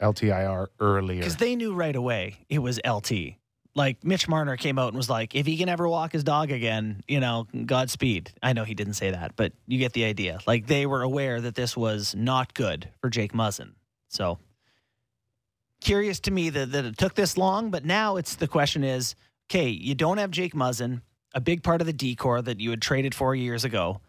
LTIR 0.00 0.66
earlier. 0.80 1.20
Because 1.20 1.36
they 1.36 1.54
knew 1.54 1.72
right 1.72 1.94
away 1.94 2.44
it 2.48 2.58
was 2.58 2.80
LT. 2.84 3.36
Like 3.76 4.02
Mitch 4.02 4.26
Marner 4.26 4.56
came 4.56 4.80
out 4.80 4.88
and 4.88 4.96
was 4.96 5.08
like, 5.08 5.36
if 5.36 5.46
he 5.46 5.56
can 5.56 5.68
ever 5.68 5.88
walk 5.88 6.10
his 6.12 6.24
dog 6.24 6.50
again, 6.50 7.02
you 7.06 7.20
know, 7.20 7.46
Godspeed. 7.66 8.32
I 8.42 8.52
know 8.52 8.64
he 8.64 8.74
didn't 8.74 8.94
say 8.94 9.12
that, 9.12 9.36
but 9.36 9.52
you 9.68 9.78
get 9.78 9.92
the 9.92 10.04
idea. 10.04 10.40
Like 10.46 10.66
they 10.66 10.86
were 10.86 11.02
aware 11.02 11.40
that 11.40 11.54
this 11.54 11.76
was 11.76 12.14
not 12.16 12.52
good 12.52 12.88
for 13.00 13.08
Jake 13.10 13.32
Muzzin. 13.32 13.74
So 14.08 14.38
curious 15.80 16.18
to 16.20 16.30
me 16.32 16.50
that, 16.50 16.72
that 16.72 16.84
it 16.84 16.98
took 16.98 17.14
this 17.14 17.36
long, 17.36 17.70
but 17.70 17.84
now 17.84 18.16
it's 18.16 18.34
the 18.34 18.48
question 18.48 18.82
is, 18.82 19.14
okay, 19.48 19.68
you 19.68 19.94
don't 19.94 20.18
have 20.18 20.32
Jake 20.32 20.54
Muzzin, 20.54 21.02
a 21.34 21.40
big 21.40 21.62
part 21.62 21.80
of 21.80 21.86
the 21.86 21.92
decor 21.92 22.42
that 22.42 22.58
you 22.60 22.70
had 22.70 22.82
traded 22.82 23.14
for 23.14 23.34
years 23.34 23.62
ago. 23.64 24.00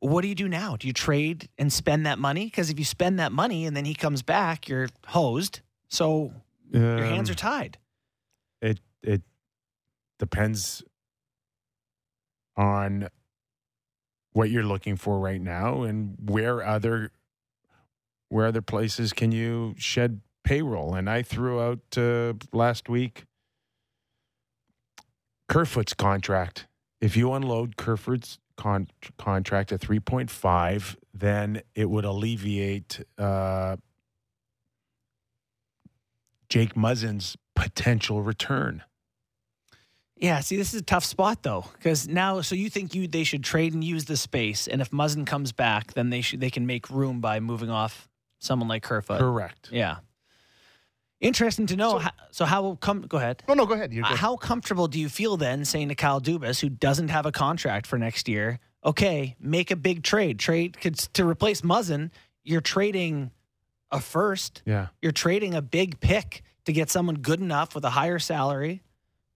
What 0.00 0.22
do 0.22 0.28
you 0.28 0.34
do 0.34 0.48
now? 0.48 0.76
Do 0.76 0.86
you 0.86 0.92
trade 0.92 1.48
and 1.58 1.72
spend 1.72 2.06
that 2.06 2.18
money? 2.18 2.44
Because 2.44 2.70
if 2.70 2.78
you 2.78 2.84
spend 2.84 3.18
that 3.18 3.32
money 3.32 3.66
and 3.66 3.76
then 3.76 3.84
he 3.84 3.94
comes 3.94 4.22
back, 4.22 4.68
you're 4.68 4.88
hosed. 5.06 5.60
So 5.88 6.32
your 6.70 7.04
hands 7.04 7.30
Um, 7.30 7.32
are 7.32 7.36
tied. 7.36 7.78
It 8.60 8.80
it 9.02 9.22
depends 10.18 10.82
on 12.56 13.08
what 14.32 14.50
you're 14.50 14.64
looking 14.64 14.96
for 14.96 15.18
right 15.18 15.40
now 15.40 15.82
and 15.82 16.16
where 16.20 16.64
other 16.64 17.10
where 18.28 18.46
other 18.46 18.62
places 18.62 19.12
can 19.12 19.32
you 19.32 19.74
shed 19.78 20.20
payroll. 20.44 20.94
And 20.94 21.08
I 21.08 21.22
threw 21.22 21.60
out 21.60 21.96
uh, 21.96 22.34
last 22.52 22.88
week 22.88 23.24
Kerfoot's 25.48 25.94
contract. 25.94 26.66
If 27.00 27.16
you 27.16 27.32
unload 27.32 27.76
Kerfoot's 27.76 28.38
con- 28.56 28.88
contract 29.18 29.72
at 29.72 29.80
3.5, 29.80 30.96
then 31.14 31.62
it 31.74 31.88
would 31.88 32.04
alleviate 32.04 33.00
uh, 33.18 33.76
Jake 36.48 36.74
Muzzin's 36.74 37.36
potential 37.54 38.22
return. 38.22 38.82
Yeah, 40.18 40.40
see, 40.40 40.56
this 40.56 40.72
is 40.72 40.80
a 40.80 40.84
tough 40.84 41.04
spot 41.04 41.42
though, 41.42 41.66
because 41.74 42.08
now, 42.08 42.40
so 42.40 42.54
you 42.54 42.70
think 42.70 42.94
you 42.94 43.06
they 43.06 43.24
should 43.24 43.44
trade 43.44 43.74
and 43.74 43.84
use 43.84 44.06
the 44.06 44.16
space, 44.16 44.66
and 44.66 44.80
if 44.80 44.90
Muzzin 44.90 45.26
comes 45.26 45.52
back, 45.52 45.92
then 45.92 46.08
they 46.08 46.22
should 46.22 46.40
they 46.40 46.48
can 46.48 46.66
make 46.66 46.88
room 46.88 47.20
by 47.20 47.38
moving 47.38 47.68
off 47.68 48.08
someone 48.38 48.66
like 48.66 48.82
Kerfoot. 48.82 49.18
Correct. 49.18 49.68
Yeah, 49.70 49.96
interesting 51.20 51.66
to 51.66 51.76
know. 51.76 51.92
So, 51.92 51.98
how, 51.98 52.10
so 52.30 52.44
how 52.44 52.74
come? 52.80 53.02
Go 53.02 53.18
ahead. 53.18 53.42
No, 53.48 53.54
no, 53.54 53.66
go 53.66 53.74
ahead. 53.74 53.92
You're 53.92 54.04
Uh, 54.04 54.10
good. 54.10 54.18
How 54.18 54.36
comfortable 54.36 54.88
do 54.88 54.98
you 55.00 55.08
feel 55.08 55.36
then 55.36 55.64
saying 55.64 55.88
to 55.88 55.94
Kyle 55.94 56.20
Dubas, 56.20 56.60
who 56.60 56.68
doesn't 56.68 57.08
have 57.08 57.26
a 57.26 57.32
contract 57.32 57.86
for 57.86 57.98
next 57.98 58.28
year, 58.28 58.58
okay, 58.84 59.36
make 59.40 59.70
a 59.70 59.76
big 59.76 60.02
trade, 60.02 60.38
trade 60.38 60.78
'cause 60.80 61.08
to 61.14 61.24
replace 61.26 61.62
Muzzin, 61.62 62.10
you're 62.44 62.60
trading 62.60 63.30
a 63.90 64.00
first, 64.00 64.62
Yeah. 64.66 64.88
you're 65.02 65.12
trading 65.12 65.54
a 65.54 65.62
big 65.62 66.00
pick 66.00 66.42
to 66.64 66.72
get 66.72 66.90
someone 66.90 67.16
good 67.16 67.40
enough 67.40 67.74
with 67.74 67.84
a 67.84 67.90
higher 67.90 68.18
salary, 68.18 68.82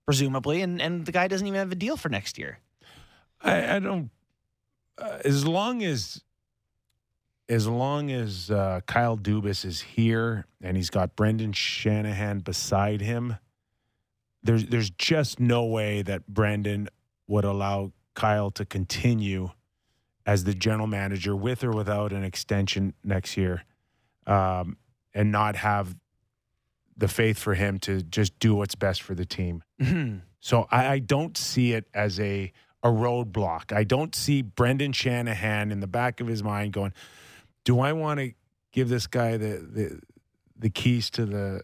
presumably, 0.06 0.62
and, 0.62 0.80
and 0.82 1.06
the 1.06 1.12
guy 1.12 1.28
doesn't 1.28 1.46
even 1.46 1.58
have 1.58 1.72
a 1.72 1.76
deal 1.76 1.96
for 1.96 2.08
next 2.08 2.36
year. 2.38 2.58
I, 3.40 3.76
I 3.76 3.78
don't. 3.78 4.10
Uh, 4.98 5.18
as 5.24 5.46
long 5.46 5.82
as, 5.82 6.22
as 7.50 7.66
long 7.66 8.12
as 8.12 8.48
uh, 8.50 8.80
Kyle 8.86 9.18
Dubas 9.18 9.64
is 9.64 9.80
here 9.80 10.46
and 10.62 10.76
he's 10.76 10.88
got 10.88 11.16
Brendan 11.16 11.52
Shanahan 11.52 12.38
beside 12.38 13.00
him, 13.00 13.36
there's 14.42 14.66
there's 14.66 14.90
just 14.90 15.40
no 15.40 15.64
way 15.64 16.00
that 16.02 16.26
Brendan 16.28 16.88
would 17.26 17.44
allow 17.44 17.92
Kyle 18.14 18.50
to 18.52 18.64
continue 18.64 19.50
as 20.24 20.44
the 20.44 20.54
general 20.54 20.86
manager 20.86 21.34
with 21.34 21.64
or 21.64 21.72
without 21.72 22.12
an 22.12 22.22
extension 22.22 22.94
next 23.02 23.36
year, 23.36 23.64
um, 24.26 24.76
and 25.12 25.32
not 25.32 25.56
have 25.56 25.96
the 26.96 27.08
faith 27.08 27.38
for 27.38 27.54
him 27.54 27.78
to 27.80 28.00
just 28.02 28.38
do 28.38 28.54
what's 28.54 28.76
best 28.76 29.02
for 29.02 29.14
the 29.14 29.24
team. 29.24 29.64
So 30.38 30.68
I, 30.70 30.86
I 30.86 30.98
don't 31.00 31.36
see 31.36 31.72
it 31.72 31.88
as 31.92 32.20
a 32.20 32.52
a 32.82 32.88
roadblock. 32.88 33.74
I 33.74 33.84
don't 33.84 34.14
see 34.14 34.40
Brendan 34.40 34.92
Shanahan 34.92 35.72
in 35.72 35.80
the 35.80 35.86
back 35.86 36.20
of 36.20 36.28
his 36.28 36.42
mind 36.42 36.72
going, 36.72 36.94
"Do 37.64 37.80
I 37.80 37.92
want 37.92 38.20
to 38.20 38.32
give 38.72 38.88
this 38.88 39.06
guy 39.06 39.36
the 39.36 39.58
the 39.58 40.00
the 40.58 40.70
keys 40.70 41.10
to 41.10 41.24
the 41.26 41.62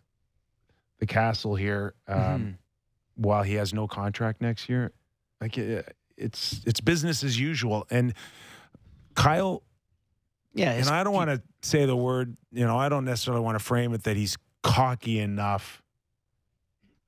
the 0.99 1.07
castle 1.07 1.55
here 1.57 1.95
um, 2.09 2.59
while 3.17 3.43
he 3.43 3.55
has 3.55 3.73
no 3.75 3.87
contract 3.89 4.41
next 4.41 4.69
year?" 4.69 4.93
Like 5.41 5.59
it, 5.59 5.97
it's 6.17 6.61
it's 6.67 6.81
business 6.81 7.23
as 7.23 7.39
usual. 7.39 7.87
And 7.91 8.15
Kyle, 9.15 9.63
Yeah, 10.53 10.73
and 10.73 10.89
I 10.89 11.05
don't 11.05 11.13
want 11.15 11.31
to 11.31 11.43
say 11.63 11.85
the 11.87 11.97
word, 11.97 12.37
you 12.53 12.65
know, 12.67 12.79
I 12.79 12.89
don't 12.89 13.05
necessarily 13.05 13.43
want 13.43 13.59
to 13.59 13.65
frame 13.65 13.93
it 13.95 14.03
that 14.05 14.17
he's 14.17 14.37
cocky 14.63 15.19
enough 15.21 15.83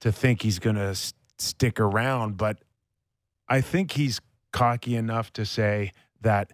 to 0.01 0.12
think 0.12 0.42
he's 0.42 0.59
going 0.59 0.77
to 0.77 0.83
s- 0.90 1.12
stick 1.38 1.81
around, 1.81 2.37
but 2.37 2.62
I 3.48 3.61
think 3.61 3.92
he's 3.92 4.20
cocky 4.53 4.94
enough 4.94 5.33
to 5.35 5.44
say 5.44 5.92
that 6.20 6.53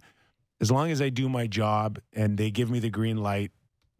as 0.61 0.71
long 0.71 0.91
as 0.91 1.01
I 1.01 1.09
do 1.09 1.27
my 1.29 1.47
job 1.47 1.99
and 2.13 2.37
they 2.37 2.51
give 2.51 2.69
me 2.69 2.79
the 2.79 2.89
green 2.89 3.17
light, 3.17 3.51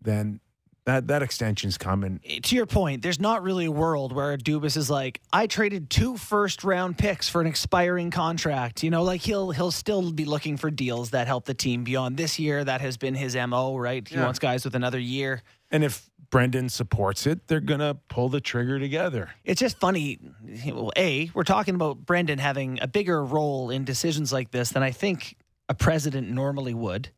then 0.01 0.39
that 0.85 1.07
that 1.07 1.23
extension's 1.23 1.77
coming. 1.79 2.19
Eh, 2.23 2.39
to 2.43 2.55
your 2.55 2.67
point, 2.67 3.01
there's 3.01 3.19
not 3.19 3.41
really 3.41 3.65
a 3.65 3.71
world 3.71 4.13
where 4.13 4.37
Dubas 4.37 4.77
is 4.77 4.87
like, 4.89 5.19
I 5.33 5.47
traded 5.47 5.89
two 5.89 6.15
first 6.15 6.63
round 6.63 6.97
picks 6.97 7.27
for 7.27 7.41
an 7.41 7.47
expiring 7.47 8.11
contract. 8.11 8.83
You 8.83 8.91
know, 8.91 9.01
like 9.03 9.21
he'll 9.21 9.49
he'll 9.51 9.71
still 9.71 10.11
be 10.11 10.25
looking 10.25 10.57
for 10.57 10.69
deals 10.69 11.09
that 11.09 11.25
help 11.27 11.45
the 11.45 11.55
team 11.55 11.83
beyond 11.83 12.17
this 12.17 12.37
year. 12.39 12.63
That 12.63 12.81
has 12.81 12.97
been 12.97 13.15
his 13.15 13.35
MO, 13.35 13.75
right? 13.77 14.07
He 14.07 14.15
Yeah. 14.15 14.25
wants 14.25 14.37
guys 14.39 14.63
with 14.63 14.75
another 14.75 14.99
year. 14.99 15.41
And 15.71 15.83
if 15.83 16.07
Brendan 16.29 16.69
supports 16.69 17.25
it, 17.25 17.47
they're 17.47 17.59
going 17.59 17.79
to 17.79 17.97
pull 18.07 18.29
the 18.29 18.41
trigger 18.41 18.77
together. 18.77 19.29
It's 19.43 19.59
just 19.59 19.79
funny. 19.79 20.19
Well, 20.67 20.91
A, 20.95 21.31
we're 21.33 21.43
talking 21.43 21.73
about 21.75 22.05
Brendan 22.05 22.37
having 22.39 22.77
a 22.81 22.87
bigger 22.87 23.23
role 23.23 23.69
in 23.71 23.85
decisions 23.85 24.31
like 24.31 24.51
this 24.51 24.69
than 24.69 24.83
I 24.83 24.91
think 24.91 25.35
a 25.69 25.73
president 25.73 26.29
normally 26.29 26.73
would. 26.73 27.09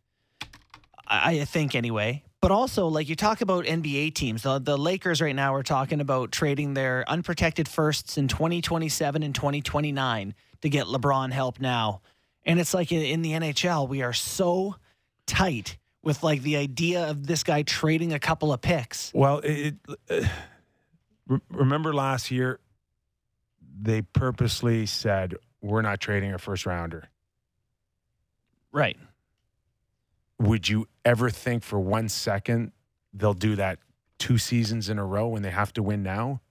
I, 1.07 1.41
I 1.41 1.45
think 1.45 1.75
anyway. 1.75 2.23
But 2.39 2.51
also, 2.51 2.87
like 2.87 3.09
you 3.09 3.15
talk 3.15 3.41
about 3.41 3.65
NBA 3.65 4.13
teams, 4.13 4.43
the, 4.43 4.59
the 4.59 4.77
Lakers 4.77 5.21
right 5.21 5.35
now 5.35 5.55
are 5.55 5.63
talking 5.63 5.99
about 6.01 6.31
trading 6.31 6.75
their 6.75 7.03
unprotected 7.07 7.67
firsts 7.67 8.17
in 8.17 8.27
2027 8.27 9.23
and 9.23 9.33
2029 9.33 10.35
to 10.61 10.69
get 10.69 10.85
LeBron 10.85 11.31
help 11.31 11.59
now. 11.59 12.01
And 12.45 12.59
it's 12.59 12.73
like 12.73 12.91
in, 12.91 13.21
the 13.23 13.31
NHL, 13.31 13.89
we 13.89 14.03
are 14.03 14.13
so 14.13 14.75
tight 15.25 15.77
with 16.03 16.23
like 16.23 16.43
the 16.43 16.57
idea 16.57 17.09
of 17.09 17.25
this 17.25 17.43
guy 17.43 17.63
trading 17.63 18.13
a 18.13 18.19
couple 18.19 18.53
of 18.53 18.61
picks. 18.61 19.11
Well, 19.13 19.39
it, 19.43 19.75
uh, 20.09 20.21
remember 21.49 21.93
last 21.93 22.31
year 22.31 22.59
they 23.79 24.01
purposely 24.01 24.85
said 24.85 25.35
we're 25.61 25.81
not 25.81 25.99
trading 25.99 26.33
a 26.33 26.37
first 26.37 26.65
rounder. 26.65 27.09
Right. 28.77 28.97
would 30.39 30.69
you 30.69 30.87
ever 31.03 31.29
think 31.31 31.63
for 31.63 31.79
one 31.79 32.09
second 32.09 32.71
they'll 33.13 33.33
do 33.33 33.55
that 33.55 33.79
two 34.19 34.37
seasons 34.37 34.87
in 34.89 34.99
a 34.99 35.05
row 35.05 35.27
when 35.29 35.41
they 35.41 35.49
have 35.49 35.73
to 35.73 35.83
win 35.83 36.03
now? 36.03 36.41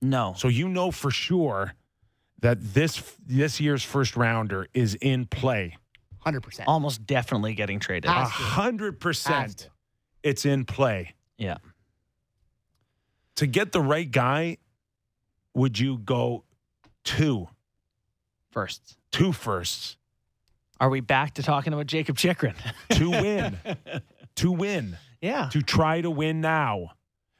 No. 0.00 0.34
So 0.38 0.48
you 0.48 0.68
know 0.68 0.90
for 0.90 1.10
sure 1.10 1.74
that 2.40 2.58
this 2.74 3.02
this 3.26 3.60
year's 3.60 3.82
first 3.82 4.16
rounder 4.16 4.68
is 4.72 4.94
in 4.96 5.26
play. 5.26 5.76
Hundred 6.20 6.40
percent. 6.42 6.66
Almost 6.68 7.06
definitely 7.06 7.54
getting 7.54 7.78
traded. 7.78 8.10
A 8.10 8.14
Has 8.14 8.28
hundred 8.30 8.98
percent. 9.00 9.58
to. 9.58 9.70
it's 10.22 10.44
in 10.46 10.64
play. 10.64 11.14
Yeah. 11.38 11.58
To 13.36 13.46
get 13.46 13.72
the 13.72 13.80
right 13.82 14.10
guy, 14.10 14.56
would 15.54 15.78
you 15.78 15.98
go 15.98 16.44
two, 17.04 17.48
First. 18.50 18.96
two 19.12 19.32
firsts 19.32 19.96
Are 20.78 20.90
we 20.90 21.00
back 21.00 21.34
to 21.34 21.42
talking 21.42 21.72
about 21.72 21.86
Jakob 21.86 22.16
Chychrun? 22.16 22.54
to 22.90 23.10
win, 23.10 23.58
to 24.36 24.52
win, 24.52 24.98
yeah. 25.20 25.48
to 25.52 25.62
try 25.62 26.00
to 26.00 26.10
win 26.10 26.40
now? 26.40 26.92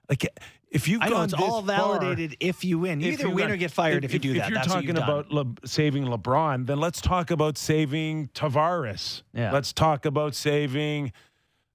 Like 0.09 0.27
if 0.71 0.89
you've 0.89 1.03
I 1.03 1.09
know 1.09 1.23
it's 1.23 1.33
this 1.33 1.41
all 1.43 1.63
far- 1.63 1.99
validated 1.99 2.37
if 2.41 2.65
you 2.65 2.79
win. 2.79 3.01
You 3.01 3.13
either 3.13 3.27
you've 3.27 3.35
win 3.35 3.51
or 3.51 3.57
get 3.57 3.71
fired 3.71 4.05
if, 4.05 4.13
you 4.13 4.19
do 4.19 4.35
that. 4.35 4.45
If 4.45 4.49
you're 4.49 4.59
That's 4.59 4.69
what 4.69 4.75
talking 4.75 4.89
you've 4.89 4.99
about 4.99 5.31
Le, 5.31 5.47
saving 5.65 6.05
LeBron, 6.05 6.67
then 6.67 6.81
let's 6.81 7.01
talk 7.01 7.31
about 7.31 7.57
saving 7.57 8.29
Tavares. 8.35 9.23
Yeah. 9.33 9.53
Let's 9.53 9.73
talk 9.73 10.05
about 10.07 10.35
saving 10.35 11.13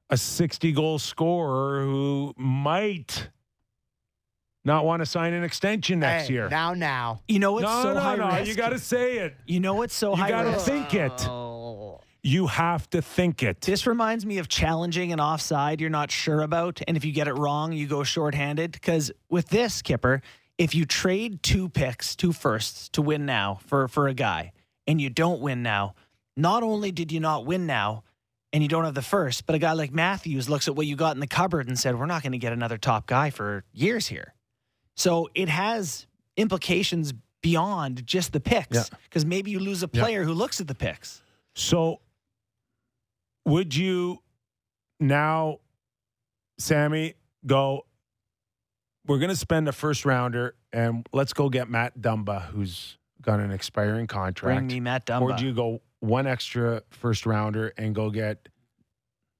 a 0.09 0.17
60 0.17 0.71
goal 0.73 0.99
scorer 0.99 1.83
who 1.83 2.33
might 2.37 3.29
not 4.63 4.85
want 4.85 5.01
to 5.01 5.05
sign 5.05 5.33
an 5.33 5.43
extension 5.43 5.99
next 6.01 6.27
Hey, 6.27 6.33
year. 6.33 6.49
Now, 6.49 6.73
now. 6.73 7.21
You 7.27 7.39
know 7.39 7.53
what's 7.53 7.63
no, 7.63 7.81
so 7.81 7.93
no, 7.93 7.99
high 7.99 8.15
no. 8.17 8.27
risk? 8.27 8.47
You 8.47 8.55
got 8.55 8.69
to 8.69 8.79
say 8.79 9.19
it. 9.19 9.35
You 9.47 9.59
know 9.59 9.73
what's 9.73 9.95
so 9.95 10.11
You 10.11 10.17
high 10.17 10.43
risk? 10.43 10.67
You 10.67 10.73
got 10.73 10.89
to 10.89 10.89
think 10.89 10.93
it. 10.93 11.27
Oh. 11.27 11.50
You 12.23 12.47
have 12.47 12.87
to 12.91 13.01
think 13.01 13.41
it. 13.41 13.61
This 13.61 13.87
reminds 13.87 14.25
me 14.27 14.37
of 14.37 14.47
challenging 14.47 15.11
an 15.11 15.19
offside 15.19 15.81
you're 15.81 15.89
not 15.89 16.11
sure 16.11 16.41
about, 16.41 16.79
and 16.87 16.95
if 16.95 17.03
you 17.03 17.11
get 17.11 17.27
it 17.27 17.33
wrong, 17.33 17.73
you 17.73 17.87
go 17.87 18.03
shorthanded. 18.03 18.71
Because 18.73 19.11
with 19.29 19.49
this 19.49 19.81
Kyper, 19.81 20.21
if 20.59 20.75
you 20.75 20.85
trade 20.85 21.41
two 21.41 21.67
picks, 21.69 22.15
two 22.15 22.31
firsts 22.31 22.89
to 22.89 23.01
win 23.01 23.25
now 23.25 23.59
for 23.65 23.87
for 23.87 24.07
a 24.07 24.13
guy, 24.13 24.51
and 24.85 25.01
you 25.01 25.09
don't 25.09 25.41
win 25.41 25.63
now, 25.63 25.95
not 26.37 26.61
only 26.61 26.91
did 26.91 27.11
you 27.11 27.19
not 27.19 27.45
win 27.47 27.65
now, 27.65 28.03
and 28.53 28.61
you 28.61 28.69
don't 28.69 28.83
have 28.85 28.93
the 28.93 29.01
first, 29.01 29.47
but 29.47 29.55
a 29.55 29.59
guy 29.59 29.71
like 29.73 29.91
Matthews 29.91 30.47
looks 30.47 30.67
at 30.67 30.75
what 30.75 30.85
you 30.85 30.95
got 30.95 31.15
in 31.15 31.21
the 31.21 31.27
cupboard 31.27 31.67
and 31.67 31.79
said, 31.79 31.97
"We're 31.97 32.05
not 32.05 32.21
going 32.21 32.33
to 32.33 32.37
get 32.37 32.53
another 32.53 32.77
top 32.77 33.07
guy 33.07 33.31
for 33.31 33.63
years 33.73 34.07
here." 34.07 34.35
So 34.95 35.27
it 35.33 35.49
has 35.49 36.05
implications 36.37 37.13
beyond 37.41 38.05
just 38.05 38.31
the 38.31 38.39
picks, 38.39 38.75
Yeah. 38.77 38.83
because 39.05 39.25
maybe 39.25 39.49
you 39.49 39.59
lose 39.59 39.81
a 39.81 39.89
Yeah. 39.91 40.03
player 40.03 40.23
who 40.23 40.33
looks 40.33 40.61
at 40.61 40.67
the 40.67 40.75
picks. 40.75 41.23
So, 41.55 41.99
would 43.45 43.75
you 43.75 44.19
now, 44.99 45.59
Sammy, 46.57 47.15
go? 47.45 47.85
We're 49.07 49.17
going 49.17 49.29
to 49.29 49.35
spend 49.35 49.67
a 49.67 49.71
first 49.71 50.05
rounder, 50.05 50.55
and 50.71 51.07
let's 51.11 51.33
go 51.33 51.49
get 51.49 51.69
Matt 51.69 51.99
Dumba, 51.99 52.45
who's 52.47 52.97
got 53.21 53.39
an 53.39 53.51
expiring 53.51 54.07
contract. 54.07 54.57
Bring 54.57 54.67
me 54.67 54.79
Matt 54.79 55.05
Dumba. 55.05 55.21
Or 55.21 55.33
do 55.35 55.45
you 55.45 55.53
go 55.53 55.81
one 55.99 56.27
extra 56.27 56.83
first 56.89 57.25
rounder 57.25 57.73
and 57.77 57.95
go 57.95 58.09
get 58.09 58.47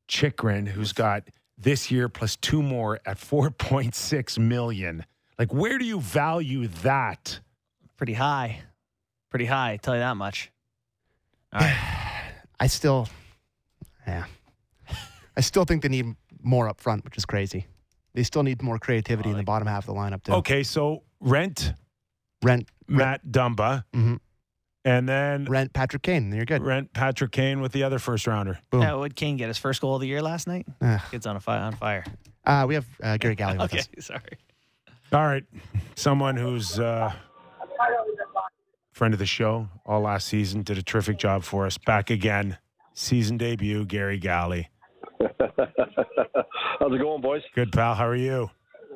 Chychrun, 0.07 0.65
who's 0.65 0.93
got 0.93 1.29
this 1.57 1.91
year 1.91 2.09
plus 2.09 2.35
two 2.35 2.63
more 2.63 2.99
at 3.05 3.17
four 3.17 3.51
point 3.51 3.95
six 3.95 4.39
million? 4.39 5.05
Like, 5.37 5.53
where 5.53 5.77
do 5.77 5.85
you 5.85 5.99
value 6.01 6.67
that? 6.83 7.39
pretty 8.01 8.13
high. 8.13 8.59
Pretty 9.29 9.45
high, 9.45 9.77
tell 9.79 9.93
you 9.93 9.99
that 9.99 10.17
much. 10.17 10.51
All 11.53 11.59
right. 11.59 12.33
I 12.59 12.65
still, 12.65 13.07
yeah, 14.11 14.95
I 15.37 15.41
still 15.41 15.65
think 15.65 15.81
they 15.83 15.89
need 15.89 16.15
more 16.43 16.67
up 16.67 16.81
front, 16.81 17.03
which 17.05 17.17
is 17.17 17.25
crazy. 17.25 17.67
They 18.13 18.23
still 18.23 18.43
need 18.43 18.61
more 18.61 18.77
creativity 18.79 19.29
in 19.29 19.37
the 19.37 19.43
bottom 19.43 19.67
half 19.67 19.87
of 19.87 19.93
the 19.95 19.99
lineup 19.99 20.23
too. 20.23 20.33
Okay, 20.33 20.63
so 20.63 21.03
rent 21.19 21.73
Rent, 22.43 22.67
Matt 22.87 23.25
Dumba, 23.27 23.83
Mhm. 23.93 24.19
and 24.83 25.07
then 25.07 25.45
rent 25.45 25.73
Patrick 25.73 26.01
Kane. 26.01 26.31
You're 26.33 26.43
good. 26.45 26.63
rent 26.63 26.91
Patrick 26.91 27.31
Kane 27.31 27.61
with 27.61 27.71
the 27.71 27.83
other 27.83 27.99
first 27.99 28.25
rounder. 28.25 28.57
Boom. 28.71 28.79
Now, 28.81 28.99
would 28.99 29.15
Kane 29.15 29.37
get 29.37 29.47
his 29.47 29.59
first 29.59 29.79
goal 29.79 29.93
of 29.95 30.01
the 30.01 30.07
year 30.07 30.21
last 30.23 30.47
night? 30.47 30.65
Ugh. 30.81 30.99
Kid's 31.11 31.27
on 31.27 31.35
a 31.35 31.39
fire. 31.39 31.61
On 31.61 31.73
fire. 31.73 32.03
Uh, 32.43 32.65
we 32.67 32.73
have 32.73 32.87
uh, 33.03 33.17
Gary 33.17 33.35
Galley 33.35 33.59
with 33.59 33.71
Okay, 33.73 33.79
us. 33.97 34.05
sorry. 34.05 34.23
All 35.13 35.25
right, 35.27 35.43
someone 35.95 36.35
who's 36.35 36.79
uh, 36.79 37.13
friend 38.91 39.13
of 39.13 39.19
the 39.19 39.25
show 39.25 39.67
all 39.85 40.01
last 40.01 40.27
season 40.27 40.63
did 40.63 40.77
a 40.77 40.83
terrific 40.83 41.17
job 41.17 41.43
for 41.43 41.65
us. 41.65 41.77
Back 41.77 42.09
again, 42.09 42.57
season 43.01 43.37
debut, 43.37 43.85
Gary 43.85 44.17
Galley. 44.17 44.69
How's 45.19 46.93
it 46.93 46.99
going, 46.99 47.21
boys? 47.21 47.41
Good 47.55 47.71
pal, 47.71 47.95
how 47.95 48.07
are 48.07 48.15
you? 48.15 48.49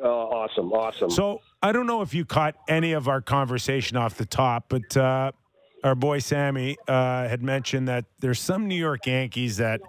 Uh, 0.03 0.07
awesome, 0.07 0.71
awesome. 0.73 1.09
So 1.09 1.41
I 1.61 1.71
don't 1.71 1.87
know 1.87 2.01
if 2.01 2.13
you 2.13 2.25
caught 2.25 2.55
any 2.67 2.93
of 2.93 3.07
our 3.07 3.21
conversation 3.21 3.97
off 3.97 4.15
the 4.15 4.25
top, 4.25 4.65
but 4.69 4.95
uh, 4.95 5.31
our 5.83 5.95
boy 5.95 6.19
Sammy 6.19 6.77
uh, 6.87 7.27
had 7.27 7.41
mentioned 7.41 7.87
that 7.87 8.05
there's 8.19 8.39
some 8.39 8.67
New 8.67 8.75
York 8.75 9.05
Yankees 9.05 9.57
that 9.57 9.81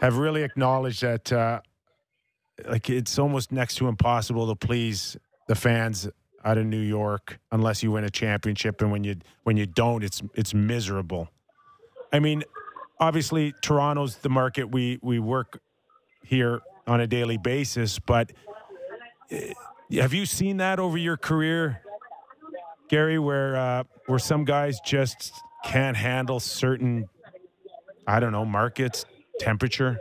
have 0.00 0.18
really 0.18 0.42
acknowledged 0.42 1.02
that 1.02 1.32
uh, 1.32 1.60
like 2.68 2.90
it's 2.90 3.18
almost 3.18 3.52
next 3.52 3.76
to 3.76 3.88
impossible 3.88 4.48
to 4.48 4.54
please 4.54 5.16
the 5.48 5.54
fans 5.54 6.08
out 6.44 6.58
of 6.58 6.66
New 6.66 6.80
York 6.80 7.38
unless 7.52 7.82
you 7.82 7.92
win 7.92 8.04
a 8.04 8.10
championship, 8.10 8.80
and 8.82 8.90
when 8.90 9.04
you 9.04 9.16
when 9.44 9.56
you 9.56 9.66
don't, 9.66 10.02
it's 10.02 10.22
it's 10.34 10.54
miserable. 10.54 11.28
I 12.12 12.18
mean, 12.18 12.44
obviously 12.98 13.54
Toronto's 13.62 14.16
the 14.16 14.28
market 14.28 14.70
we 14.70 14.98
we 15.02 15.18
work 15.18 15.60
here 16.24 16.60
on 16.86 17.00
a 17.00 17.06
daily 17.06 17.36
basis, 17.36 17.98
but 17.98 18.32
have 20.00 20.12
you 20.12 20.26
seen 20.26 20.58
that 20.58 20.78
over 20.78 20.96
your 20.96 21.16
career, 21.16 21.82
Gary, 22.88 23.18
where 23.18 23.56
uh, 23.56 23.84
where 24.06 24.18
some 24.18 24.44
guys 24.44 24.80
just 24.84 25.32
can't 25.64 25.96
handle 25.96 26.40
certain, 26.40 27.08
I 28.06 28.20
don't 28.20 28.32
know, 28.32 28.44
markets, 28.44 29.04
temperature? 29.38 29.98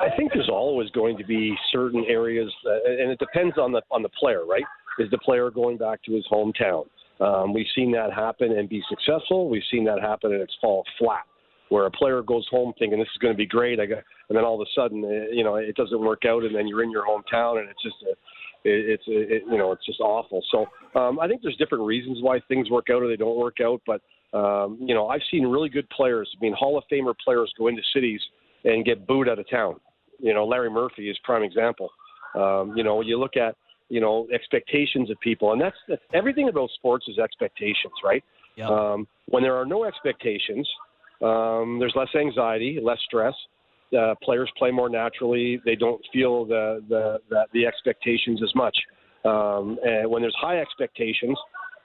I 0.00 0.08
think 0.16 0.32
there's 0.32 0.48
always 0.48 0.90
going 0.90 1.16
to 1.18 1.24
be 1.24 1.54
certain 1.72 2.04
areas, 2.08 2.52
uh, 2.66 2.70
and 2.86 3.10
it 3.10 3.18
depends 3.18 3.58
on 3.58 3.72
the 3.72 3.82
on 3.90 4.02
the 4.02 4.08
player, 4.10 4.44
right? 4.46 4.64
Is 4.98 5.10
the 5.10 5.18
player 5.18 5.50
going 5.50 5.76
back 5.76 6.02
to 6.04 6.12
his 6.12 6.26
hometown? 6.30 6.86
Um, 7.20 7.52
we've 7.52 7.66
seen 7.74 7.90
that 7.92 8.12
happen 8.12 8.52
and 8.52 8.68
be 8.68 8.82
successful. 8.88 9.48
We've 9.48 9.62
seen 9.70 9.84
that 9.84 10.00
happen 10.00 10.32
and 10.32 10.40
it's 10.40 10.56
fall 10.60 10.84
flat, 10.98 11.24
where 11.68 11.86
a 11.86 11.90
player 11.90 12.22
goes 12.22 12.46
home 12.50 12.72
thinking 12.78 12.98
this 12.98 13.08
is 13.08 13.18
going 13.18 13.34
to 13.34 13.38
be 13.38 13.46
great, 13.46 13.78
I 13.78 13.86
got, 13.86 14.02
and 14.28 14.36
then 14.36 14.44
all 14.44 14.60
of 14.60 14.66
a 14.66 14.70
sudden, 14.74 15.04
uh, 15.04 15.30
you 15.32 15.44
know, 15.44 15.56
it 15.56 15.76
doesn't 15.76 16.00
work 16.00 16.22
out, 16.26 16.44
and 16.44 16.54
then 16.54 16.66
you're 16.66 16.82
in 16.82 16.90
your 16.90 17.04
hometown, 17.04 17.60
and 17.60 17.68
it's 17.68 17.82
just 17.82 17.96
a, 18.02 18.10
it, 18.64 18.90
it's 18.90 19.04
it, 19.06 19.42
you 19.50 19.58
know, 19.58 19.72
it's 19.72 19.84
just 19.84 20.00
awful. 20.00 20.42
So 20.50 20.66
um, 20.98 21.20
I 21.20 21.28
think 21.28 21.42
there's 21.42 21.56
different 21.56 21.84
reasons 21.84 22.18
why 22.20 22.40
things 22.48 22.70
work 22.70 22.86
out 22.90 23.02
or 23.02 23.08
they 23.08 23.16
don't 23.16 23.38
work 23.38 23.58
out, 23.62 23.80
but 23.86 24.00
um, 24.32 24.78
you 24.80 24.94
know, 24.94 25.08
I've 25.08 25.22
seen 25.30 25.46
really 25.46 25.68
good 25.68 25.88
players, 25.90 26.30
I 26.36 26.40
mean, 26.40 26.54
Hall 26.58 26.78
of 26.78 26.84
Famer 26.90 27.14
players 27.24 27.52
go 27.58 27.68
into 27.68 27.82
cities 27.92 28.20
and 28.64 28.84
get 28.84 29.06
booed 29.06 29.28
out 29.28 29.38
of 29.38 29.48
town. 29.50 29.76
You 30.18 30.34
know, 30.34 30.46
Larry 30.46 30.70
Murphy 30.70 31.10
is 31.10 31.18
prime 31.24 31.42
example. 31.42 31.90
Um, 32.34 32.74
you 32.76 32.84
know, 32.84 33.00
you 33.00 33.18
look 33.18 33.36
at 33.36 33.56
you 33.90 34.00
know 34.00 34.26
expectations 34.32 35.10
of 35.10 35.20
people, 35.20 35.52
and 35.52 35.60
that's, 35.60 35.76
that's 35.88 36.00
everything 36.14 36.48
about 36.48 36.70
sports 36.70 37.06
is 37.08 37.18
expectations, 37.18 37.92
right? 38.02 38.24
Yep. 38.56 38.68
Um, 38.68 39.08
when 39.26 39.42
there 39.42 39.56
are 39.56 39.66
no 39.66 39.84
expectations, 39.84 40.66
um, 41.22 41.76
there's 41.78 41.92
less 41.94 42.14
anxiety, 42.18 42.78
less 42.82 42.98
stress. 43.04 43.34
Uh, 43.96 44.14
players 44.22 44.50
play 44.56 44.70
more 44.70 44.88
naturally. 44.88 45.60
They 45.64 45.74
don't 45.74 46.00
feel 46.12 46.46
the 46.46 46.82
the 46.88 47.18
the, 47.28 47.44
the 47.52 47.66
expectations 47.66 48.40
as 48.42 48.54
much. 48.54 48.76
Um, 49.24 49.78
and 49.84 50.10
when 50.10 50.22
there's 50.22 50.36
high 50.40 50.60
expectations, 50.60 51.36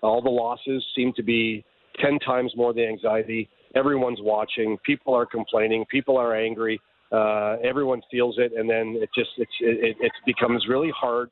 all 0.01 0.21
the 0.21 0.29
losses 0.29 0.85
seem 0.95 1.11
to 1.17 1.23
be 1.23 1.65
ten 1.99 2.19
times 2.19 2.53
more 2.55 2.73
the 2.73 2.85
anxiety. 2.85 3.49
Everyone's 3.75 4.19
watching. 4.21 4.77
People 4.85 5.13
are 5.13 5.25
complaining. 5.25 5.85
People 5.89 6.17
are 6.17 6.35
angry. 6.35 6.79
Uh, 7.11 7.57
everyone 7.63 8.01
feels 8.11 8.35
it, 8.37 8.51
and 8.57 8.69
then 8.69 8.95
it 9.01 9.09
just 9.15 9.31
it's, 9.37 9.51
it, 9.59 9.95
it 9.99 10.11
becomes 10.25 10.65
really 10.67 10.91
hard 10.95 11.29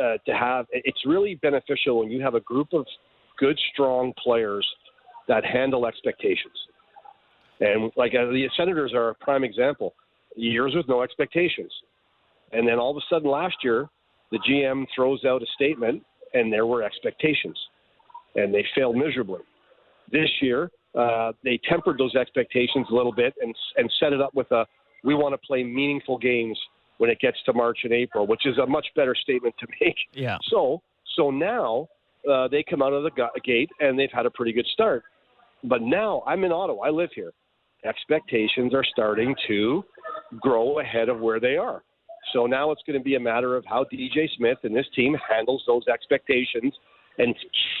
uh, 0.00 0.16
to 0.26 0.32
have. 0.32 0.66
It's 0.70 1.00
really 1.06 1.36
beneficial 1.36 2.00
when 2.00 2.10
you 2.10 2.22
have 2.22 2.34
a 2.34 2.40
group 2.40 2.68
of 2.72 2.86
good, 3.38 3.58
strong 3.72 4.12
players 4.22 4.66
that 5.28 5.44
handle 5.44 5.86
expectations. 5.86 6.54
And 7.60 7.90
like 7.96 8.12
uh, 8.12 8.26
the 8.26 8.48
Senators 8.56 8.92
are 8.94 9.10
a 9.10 9.14
prime 9.14 9.44
example. 9.44 9.94
Years 10.36 10.72
with 10.74 10.86
no 10.86 11.02
expectations, 11.02 11.72
and 12.52 12.68
then 12.68 12.78
all 12.78 12.90
of 12.90 12.98
a 12.98 13.00
sudden 13.08 13.30
last 13.30 13.56
year, 13.64 13.88
the 14.30 14.38
GM 14.38 14.86
throws 14.94 15.24
out 15.24 15.42
a 15.42 15.46
statement, 15.54 16.02
and 16.34 16.52
there 16.52 16.66
were 16.66 16.82
expectations, 16.82 17.58
and 18.34 18.52
they 18.52 18.62
failed 18.74 18.96
miserably. 18.96 19.40
This 20.12 20.28
year, 20.42 20.70
uh, 20.94 21.32
they 21.42 21.58
tempered 21.68 21.96
those 21.98 22.14
expectations 22.14 22.86
a 22.90 22.94
little 22.94 23.12
bit 23.12 23.34
and 23.40 23.54
and 23.76 23.90
set 23.98 24.12
it 24.12 24.20
up 24.20 24.34
with 24.34 24.50
a 24.52 24.66
we 25.04 25.14
want 25.14 25.32
to 25.32 25.46
play 25.46 25.62
meaningful 25.62 26.18
games 26.18 26.58
when 26.98 27.10
it 27.10 27.18
gets 27.20 27.36
to 27.46 27.52
March 27.52 27.78
and 27.84 27.92
April, 27.92 28.26
which 28.26 28.46
is 28.46 28.58
a 28.58 28.66
much 28.66 28.86
better 28.94 29.14
statement 29.14 29.54
to 29.60 29.66
make. 29.80 29.96
Yeah. 30.12 30.38
So 30.50 30.82
so 31.16 31.30
now 31.30 31.88
uh, 32.30 32.48
they 32.48 32.64
come 32.68 32.82
out 32.82 32.92
of 32.92 33.02
the 33.02 33.10
gate 33.44 33.70
and 33.80 33.98
they've 33.98 34.10
had 34.12 34.26
a 34.26 34.30
pretty 34.30 34.52
good 34.52 34.66
start. 34.72 35.04
But 35.64 35.82
now 35.82 36.22
I'm 36.26 36.44
in 36.44 36.52
Ottawa. 36.52 36.82
I 36.82 36.90
live 36.90 37.10
here, 37.14 37.32
expectations 37.84 38.74
are 38.74 38.84
starting 38.84 39.34
to 39.48 39.84
grow 40.40 40.80
ahead 40.80 41.08
of 41.08 41.20
where 41.20 41.40
they 41.40 41.56
are. 41.56 41.82
So 42.32 42.46
now 42.46 42.70
it's 42.70 42.82
going 42.86 42.98
to 42.98 43.04
be 43.04 43.14
a 43.14 43.20
matter 43.20 43.56
of 43.56 43.64
how 43.66 43.84
DJ 43.84 44.28
Smith 44.36 44.58
and 44.64 44.74
this 44.74 44.86
team 44.94 45.16
handles 45.28 45.62
those 45.66 45.86
expectations 45.92 46.72
and 47.18 47.34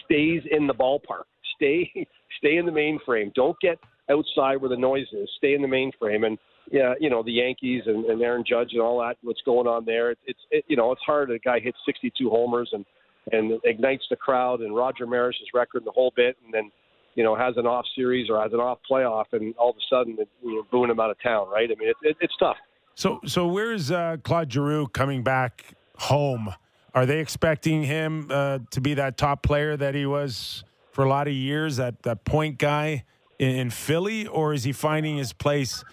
stays 0.04 0.42
in 0.50 0.66
the 0.66 0.74
ballpark. 0.74 1.24
Stay 1.56 1.90
stay 2.38 2.56
in 2.56 2.66
the 2.66 2.72
mainframe. 2.72 3.32
Don't 3.34 3.58
get 3.60 3.78
outside 4.10 4.56
where 4.56 4.68
the 4.68 4.76
noise 4.76 5.06
is. 5.12 5.28
Stay 5.38 5.54
in 5.54 5.62
the 5.62 5.68
mainframe. 5.68 6.26
And 6.26 6.38
yeah, 6.70 6.94
you 7.00 7.10
know 7.10 7.22
the 7.22 7.32
Yankees 7.32 7.82
and, 7.86 8.04
and 8.06 8.20
Aaron 8.22 8.44
Judge 8.48 8.70
and 8.72 8.80
all 8.80 8.98
that. 9.00 9.16
What's 9.22 9.42
going 9.42 9.66
on 9.66 9.84
there? 9.84 10.12
It's 10.26 10.40
it, 10.50 10.64
you 10.68 10.76
know 10.76 10.92
it's 10.92 11.02
hard. 11.06 11.30
A 11.30 11.38
guy 11.38 11.60
hits 11.60 11.78
62 11.86 12.28
homers 12.28 12.70
and 12.72 12.84
and 13.32 13.60
ignites 13.64 14.04
the 14.10 14.16
crowd 14.16 14.60
and 14.60 14.74
Roger 14.74 15.06
Maris's 15.06 15.48
record 15.54 15.78
and 15.78 15.86
the 15.86 15.92
whole 15.92 16.12
bit, 16.16 16.36
and 16.44 16.52
then 16.52 16.70
you 17.14 17.22
know 17.22 17.36
has 17.36 17.56
an 17.56 17.66
off 17.66 17.84
series 17.94 18.28
or 18.30 18.40
has 18.42 18.52
an 18.52 18.60
off 18.60 18.78
playoff, 18.90 19.26
and 19.32 19.54
all 19.56 19.70
of 19.70 19.76
a 19.76 19.86
sudden 19.88 20.16
you 20.42 20.56
know, 20.56 20.66
booing 20.70 20.90
him 20.90 21.00
out 21.00 21.10
of 21.10 21.20
town, 21.22 21.48
right? 21.48 21.70
I 21.70 21.78
mean, 21.78 21.88
it, 21.88 21.96
it, 22.02 22.16
it's 22.20 22.34
tough. 22.38 22.56
So, 22.94 23.20
so 23.26 23.46
where's 23.46 23.90
uh, 23.90 24.16
Claude 24.22 24.50
Giroux 24.50 24.88
coming 24.88 25.22
back 25.22 25.74
home? 25.98 26.54
Are 26.94 27.04
they 27.04 27.18
expecting 27.18 27.82
him 27.82 28.28
uh, 28.30 28.60
to 28.70 28.80
be 28.80 28.94
that 28.94 29.18
top 29.18 29.42
player 29.42 29.76
that 29.76 29.94
he 29.94 30.06
was 30.06 30.64
for 30.92 31.04
a 31.04 31.08
lot 31.08 31.28
of 31.28 31.34
years, 31.34 31.76
that 31.76 32.02
that 32.04 32.24
point 32.24 32.56
guy 32.56 33.04
in, 33.38 33.70
Philly, 33.70 34.26
or 34.26 34.52
is 34.52 34.64
he 34.64 34.72
finding 34.72 35.16
his 35.16 35.32
place 35.32 35.84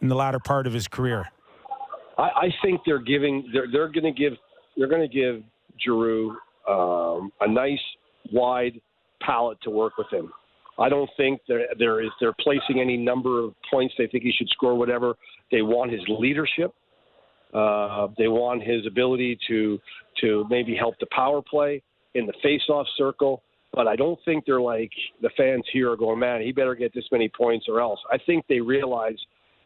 in 0.00 0.08
the 0.08 0.14
latter 0.14 0.38
part 0.38 0.66
of 0.66 0.72
his 0.72 0.88
career? 0.88 1.26
I, 2.18 2.22
I 2.22 2.54
think 2.62 2.80
they're 2.86 2.98
giving 2.98 3.48
they're 3.52 3.66
they're 3.70 3.88
going 3.88 4.04
to 4.04 4.12
give 4.12 4.34
they're 4.76 4.88
going 4.88 5.08
to 5.08 5.14
give 5.14 5.42
Giroux 5.82 6.36
um, 6.68 7.32
a 7.40 7.48
nice 7.48 7.80
wide 8.32 8.80
palette 9.20 9.58
to 9.62 9.70
work 9.70 9.96
with 9.98 10.08
him. 10.12 10.32
I 10.78 10.88
don't 10.88 11.10
think 11.16 11.40
there 11.48 11.66
there 11.78 12.02
is 12.02 12.10
they're 12.20 12.34
placing 12.40 12.80
any 12.80 12.96
number 12.96 13.42
of 13.42 13.54
points 13.70 13.94
they 13.96 14.06
think 14.06 14.24
he 14.24 14.32
should 14.32 14.48
score. 14.50 14.74
Whatever 14.74 15.14
they 15.50 15.62
want 15.62 15.92
his 15.92 16.02
leadership. 16.08 16.74
Uh, 17.54 18.08
they 18.18 18.28
want 18.28 18.62
his 18.62 18.86
ability 18.86 19.38
to 19.48 19.78
to 20.20 20.44
maybe 20.50 20.74
help 20.74 20.94
the 20.98 21.06
power 21.12 21.40
play 21.40 21.82
in 22.14 22.26
the 22.26 22.32
face-off 22.42 22.86
circle. 22.96 23.42
But 23.76 23.86
I 23.86 23.94
don't 23.94 24.18
think 24.24 24.44
they're 24.46 24.60
like 24.60 24.90
the 25.22 25.30
fans 25.36 25.62
here 25.72 25.92
are 25.92 25.96
going, 25.96 26.18
man, 26.18 26.40
he 26.40 26.50
better 26.50 26.74
get 26.74 26.92
this 26.94 27.04
many 27.12 27.28
points 27.28 27.66
or 27.68 27.80
else. 27.80 28.00
I 28.10 28.16
think 28.18 28.44
they 28.48 28.60
realize, 28.60 29.18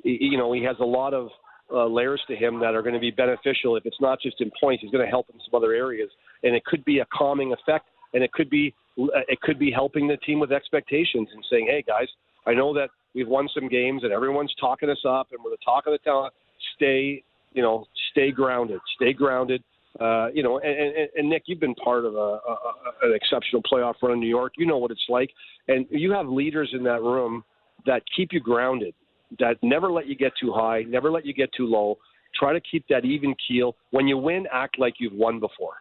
you 0.02 0.36
know, 0.36 0.52
he 0.52 0.62
has 0.64 0.76
a 0.80 0.84
lot 0.84 1.14
of 1.14 1.28
uh, 1.72 1.86
layers 1.86 2.20
to 2.26 2.34
him 2.34 2.58
that 2.60 2.74
are 2.74 2.82
going 2.82 2.94
to 2.94 3.00
be 3.00 3.12
beneficial. 3.12 3.76
If 3.76 3.86
it's 3.86 4.00
not 4.00 4.20
just 4.20 4.40
in 4.40 4.50
points, 4.60 4.82
he's 4.82 4.90
going 4.90 5.04
to 5.04 5.10
help 5.10 5.28
in 5.32 5.38
some 5.48 5.56
other 5.56 5.72
areas, 5.72 6.10
and 6.42 6.54
it 6.54 6.64
could 6.64 6.84
be 6.84 6.98
a 6.98 7.06
calming 7.16 7.52
effect, 7.52 7.86
and 8.12 8.22
it 8.22 8.32
could 8.32 8.50
be 8.50 8.74
it 8.96 9.40
could 9.40 9.58
be 9.58 9.70
helping 9.70 10.08
the 10.08 10.16
team 10.18 10.40
with 10.40 10.52
expectations 10.52 11.28
and 11.32 11.44
saying, 11.50 11.68
hey 11.70 11.82
guys, 11.86 12.08
I 12.46 12.54
know 12.54 12.74
that 12.74 12.88
we've 13.14 13.28
won 13.28 13.48
some 13.54 13.68
games 13.68 14.02
and 14.04 14.12
everyone's 14.12 14.54
talking 14.60 14.90
us 14.90 15.02
up 15.08 15.28
and 15.32 15.40
we're 15.42 15.50
the 15.50 15.56
talk 15.64 15.86
of 15.86 15.92
the 15.92 15.98
town. 15.98 16.30
Stay, 16.76 17.22
you 17.52 17.62
know, 17.62 17.86
stay 18.10 18.30
grounded, 18.30 18.80
stay 18.96 19.12
grounded. 19.12 19.62
Uh, 19.98 20.28
you 20.32 20.42
know, 20.42 20.58
and, 20.60 20.78
and, 20.78 21.08
and 21.16 21.28
Nick, 21.28 21.42
you've 21.46 21.58
been 21.58 21.74
part 21.74 22.04
of 22.04 22.14
a, 22.14 22.18
a, 22.18 22.56
an 23.02 23.12
exceptional 23.14 23.62
playoff 23.62 23.94
run 24.02 24.12
in 24.12 24.20
New 24.20 24.28
York. 24.28 24.52
You 24.56 24.66
know 24.66 24.78
what 24.78 24.90
it's 24.90 25.06
like, 25.08 25.30
and 25.68 25.84
you 25.90 26.12
have 26.12 26.28
leaders 26.28 26.70
in 26.72 26.84
that 26.84 27.02
room 27.02 27.42
that 27.86 28.02
keep 28.14 28.32
you 28.32 28.40
grounded, 28.40 28.94
that 29.40 29.56
never 29.62 29.90
let 29.90 30.06
you 30.06 30.14
get 30.14 30.32
too 30.40 30.52
high, 30.52 30.82
never 30.82 31.10
let 31.10 31.26
you 31.26 31.34
get 31.34 31.50
too 31.56 31.66
low. 31.66 31.98
Try 32.38 32.52
to 32.52 32.60
keep 32.60 32.86
that 32.88 33.04
even 33.04 33.34
keel. 33.48 33.74
When 33.90 34.06
you 34.06 34.16
win, 34.16 34.46
act 34.52 34.78
like 34.78 34.94
you've 34.98 35.12
won 35.12 35.40
before. 35.40 35.74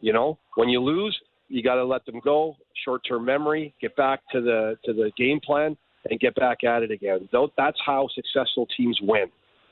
You 0.00 0.12
know, 0.12 0.38
when 0.56 0.68
you 0.68 0.80
lose, 0.80 1.18
you 1.48 1.62
got 1.62 1.76
to 1.76 1.84
let 1.84 2.04
them 2.04 2.20
go. 2.22 2.54
Short-term 2.84 3.24
memory. 3.24 3.74
Get 3.80 3.96
back 3.96 4.20
to 4.32 4.40
the 4.40 4.76
to 4.84 4.92
the 4.92 5.10
game 5.16 5.40
plan 5.40 5.76
and 6.10 6.20
get 6.20 6.34
back 6.34 6.62
at 6.64 6.82
it 6.82 6.90
again. 6.90 7.28
That's 7.56 7.78
how 7.84 8.08
successful 8.14 8.68
teams 8.76 8.98
win. 9.02 9.26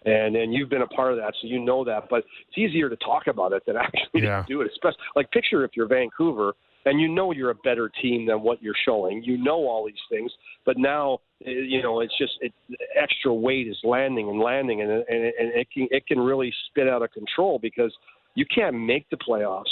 And 0.06 0.36
and 0.36 0.54
you've 0.54 0.70
been 0.70 0.82
a 0.82 0.86
part 0.86 1.12
of 1.12 1.18
that, 1.18 1.34
so 1.42 1.48
you 1.48 1.60
know 1.60 1.84
that. 1.84 2.04
But 2.08 2.24
it's 2.48 2.56
easier 2.56 2.88
to 2.88 2.96
talk 2.96 3.26
about 3.26 3.52
it 3.52 3.64
than 3.66 3.76
actually 3.82 4.22
yeah. 4.22 4.42
to 4.42 4.46
do 4.48 4.60
it. 4.62 4.70
Especially 4.70 4.98
like 5.14 5.30
picture 5.32 5.64
if 5.64 5.72
you're 5.74 5.88
Vancouver 5.88 6.54
and 6.86 7.00
you 7.00 7.08
know 7.08 7.32
you're 7.32 7.50
a 7.50 7.54
better 7.56 7.90
team 8.00 8.26
than 8.26 8.40
what 8.42 8.62
you're 8.62 8.76
showing. 8.84 9.22
You 9.22 9.36
know 9.36 9.66
all 9.66 9.84
these 9.84 9.94
things, 10.08 10.32
but 10.64 10.78
now 10.78 11.18
eh, 11.44 11.50
you 11.50 11.82
know 11.82 12.00
it's 12.00 12.16
just 12.16 12.32
it, 12.40 12.52
extra 12.98 13.34
weight 13.34 13.66
is 13.68 13.76
landing 13.84 14.28
and 14.30 14.40
landing, 14.40 14.80
and 14.80 14.90
and, 14.90 15.04
and 15.08 15.52
it 15.54 15.66
can 15.74 15.88
it 15.90 16.06
can 16.06 16.18
really 16.18 16.54
spit 16.70 16.88
out 16.88 17.02
of 17.02 17.10
control 17.12 17.58
because 17.58 17.92
you 18.34 18.46
can't 18.46 18.78
make 18.78 19.10
the 19.10 19.16
playoffs 19.16 19.64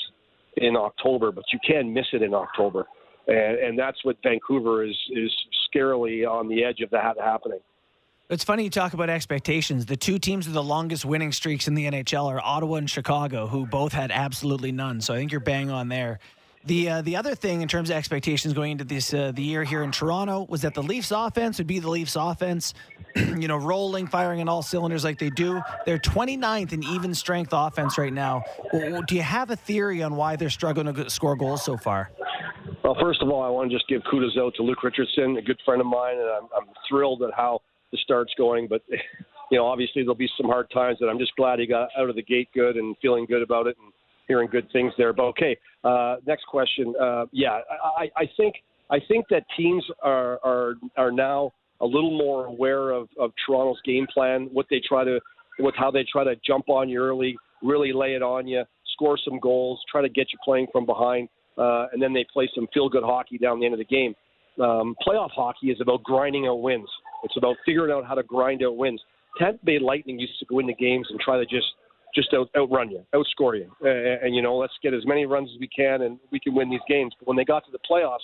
in 0.57 0.77
October, 0.77 1.33
but 1.33 1.45
you 1.53 1.59
can 1.67 1.93
miss 1.93 2.07
it 2.13 2.23
in 2.23 2.35
October, 2.35 2.85
and, 3.29 3.59
and 3.59 3.79
that's 3.79 4.05
what 4.05 4.17
Vancouver 4.23 4.85
is 4.85 4.97
is 5.11 5.33
scarily 5.73 6.29
on 6.29 6.49
the 6.49 6.65
edge 6.65 6.81
of 6.81 6.91
that 6.91 7.17
happening. 7.19 7.61
It's 8.31 8.43
funny 8.43 8.65
you 8.65 8.71
talk 8.71 8.95
about 8.95 9.11
expectations. 9.11 9.85
The 9.85 9.99
two 9.99 10.19
teams 10.19 10.47
with 10.47 10.55
the 10.55 10.63
longest 10.63 11.05
winning 11.05 11.31
streaks 11.31 11.69
in 11.69 11.75
the 11.75 11.85
NHL 11.85 12.25
are 12.25 12.41
Ottawa 12.41 12.77
and 12.77 12.89
Chicago, 12.89 13.47
who 13.47 13.67
both 13.67 13.93
had 13.93 14.11
absolutely 14.11 14.73
none. 14.73 15.03
So 15.03 15.13
I 15.13 15.19
think 15.19 15.31
you're 15.31 15.43
bang 15.43 15.71
on 15.71 15.89
there. 15.89 16.21
The 16.65 16.89
uh, 16.89 17.03
the 17.03 17.17
other 17.17 17.35
thing 17.35 17.61
in 17.61 17.69
terms 17.69 17.91
of 17.91 17.97
expectations 17.97 18.55
going 18.55 18.73
into 18.73 18.85
this 18.85 19.13
uh, 19.13 19.33
the 19.35 19.43
year 19.43 19.63
here 19.63 19.83
in 19.83 19.93
Toronto 19.93 20.47
was 20.49 20.63
that 20.63 20.73
the 20.73 20.83
Leafs 20.83 21.11
offense 21.11 21.59
would 21.59 21.67
be 21.67 21.79
the 21.81 21.91
Leafs 21.91 22.17
offense, 22.17 22.73
you 23.15 23.47
know, 23.47 23.59
rolling, 23.59 24.07
firing 24.07 24.41
on 24.41 24.49
all 24.49 24.63
cylinders 24.63 25.05
like 25.05 25.19
they 25.19 25.29
do. 25.29 25.61
They're 25.85 25.99
29th 25.99 26.73
in 26.73 26.83
even 26.83 27.15
strength 27.15 27.51
offense 27.53 27.99
right 27.99 28.13
now. 28.13 28.43
Do 28.73 29.15
you 29.15 29.21
have 29.21 29.51
a 29.51 29.57
theory 29.57 30.03
on 30.03 30.17
why 30.17 30.37
they're 30.37 30.49
struggling 30.49 30.95
to 30.95 31.11
score 31.11 31.37
goals 31.37 31.63
so 31.63 31.77
far? 31.77 32.11
Well, 32.83 32.97
first 32.99 33.21
of 33.21 33.29
all, 33.29 33.43
I 33.43 33.51
want 33.51 33.71
to 33.71 33.77
just 33.77 33.87
give 33.87 34.01
kudos 34.11 34.39
out 34.39 34.55
to 34.55 34.63
Luke 34.63 34.83
Richardson, 34.83 35.37
a 35.37 35.43
good 35.43 35.59
friend 35.67 35.83
of 35.83 35.87
mine, 35.87 36.17
and 36.17 36.31
I'm, 36.31 36.49
I'm 36.57 36.69
thrilled 36.89 37.23
at 37.23 37.35
how 37.37 37.61
the 37.95 37.99
start's 38.03 38.33
going. 38.37 38.67
But 38.69 38.83
you 39.51 39.59
know, 39.59 39.67
obviously 39.67 40.03
there'll 40.03 40.15
be 40.15 40.31
some 40.37 40.47
hard 40.47 40.71
times, 40.71 40.99
and 41.01 41.09
I'm 41.09 41.19
just 41.19 41.35
glad 41.37 41.61
he 41.61 41.67
got 41.67 41.89
out 41.97 42.11
of 42.11 42.17
the 42.17 42.23
gate 42.23 42.49
good 42.53 42.77
and 42.77 42.97
feeling 43.01 43.25
good 43.27 43.43
about 43.43 43.67
it 43.67 43.77
and 43.81 43.93
hearing 44.27 44.49
good 44.51 44.71
things 44.73 44.93
there. 44.99 45.13
But 45.13 45.25
okay, 45.27 45.57
uh, 45.85 46.17
next 46.27 46.47
question. 46.47 46.95
Uh, 47.01 47.27
yeah, 47.33 47.61
I, 47.97 48.11
I 48.17 48.25
think 48.37 48.57
I 48.91 48.99
think 49.09 49.27
that 49.31 49.45
teams 49.57 49.85
are 50.03 50.41
are 50.45 50.75
are 50.97 51.13
now 51.13 51.53
a 51.81 51.87
little 51.87 52.17
more 52.17 52.47
aware 52.47 52.91
of, 52.91 53.09
of 53.19 53.33
Toronto's 53.47 53.81
game 53.85 54.07
plan, 54.13 54.49
what 54.53 54.67
they 54.71 54.81
try 54.87 55.05
to, 55.05 55.21
with 55.59 55.75
how 55.77 55.91
they 55.91 56.05
try 56.11 56.25
to 56.25 56.35
jump 56.47 56.69
on 56.69 56.89
you 56.89 57.01
early, 57.01 57.37
really 57.63 57.93
lay 57.93 58.15
it 58.15 58.23
on 58.23 58.47
you, 58.47 58.63
score 58.93 59.19
some 59.23 59.39
goals, 59.41 59.81
try 59.91 60.01
to 60.01 60.09
get 60.09 60.33
you 60.33 60.39
playing 60.45 60.67
from 60.73 60.87
behind, 60.87 61.29
uh, 61.59 61.87
and 61.93 62.01
then 62.01 62.13
they 62.13 62.25
play 62.33 62.49
some 62.55 62.67
feel 62.73 62.89
good 62.89 63.03
hockey 63.03 63.39
down 63.39 63.59
the 63.59 63.67
end 63.67 63.75
of 63.75 63.79
the 63.79 63.85
game. 63.85 64.15
Um, 64.61 64.95
playoff 65.07 65.31
hockey 65.31 65.71
is 65.71 65.81
about 65.81 66.03
grinding 66.03 66.47
out 66.47 66.61
wins. 66.61 66.89
It's 67.25 67.37
about 67.37 67.57
figuring 67.67 67.93
out 67.93 68.07
how 68.07 68.15
to 68.15 68.23
grind 68.23 68.63
out 68.63 68.77
wins. 68.77 69.01
Tampa 69.39 69.59
Bay 69.65 69.79
Lightning 69.79 70.19
used 70.19 70.39
to 70.39 70.45
go 70.47 70.59
into 70.61 70.75
games 70.75 71.09
and 71.11 71.19
try 71.21 71.37
to 71.37 71.45
just 71.45 71.67
just 72.15 72.33
out, 72.33 72.49
outrun 72.57 72.91
you, 72.91 73.05
outscore 73.13 73.59
you, 73.59 73.69
and, 73.81 74.23
and 74.23 74.35
you 74.35 74.43
know 74.43 74.57
let's 74.57 74.75
get 74.83 74.95
as 74.95 75.05
many 75.05 75.27
runs 75.27 75.51
as 75.53 75.59
we 75.59 75.67
can, 75.67 76.03
and 76.03 76.19
we 76.31 76.39
can 76.39 76.55
win 76.55 76.71
these 76.71 76.81
games. 76.89 77.13
But 77.19 77.27
when 77.27 77.37
they 77.37 77.45
got 77.45 77.65
to 77.65 77.73
the 77.73 77.81
playoffs, 77.91 78.23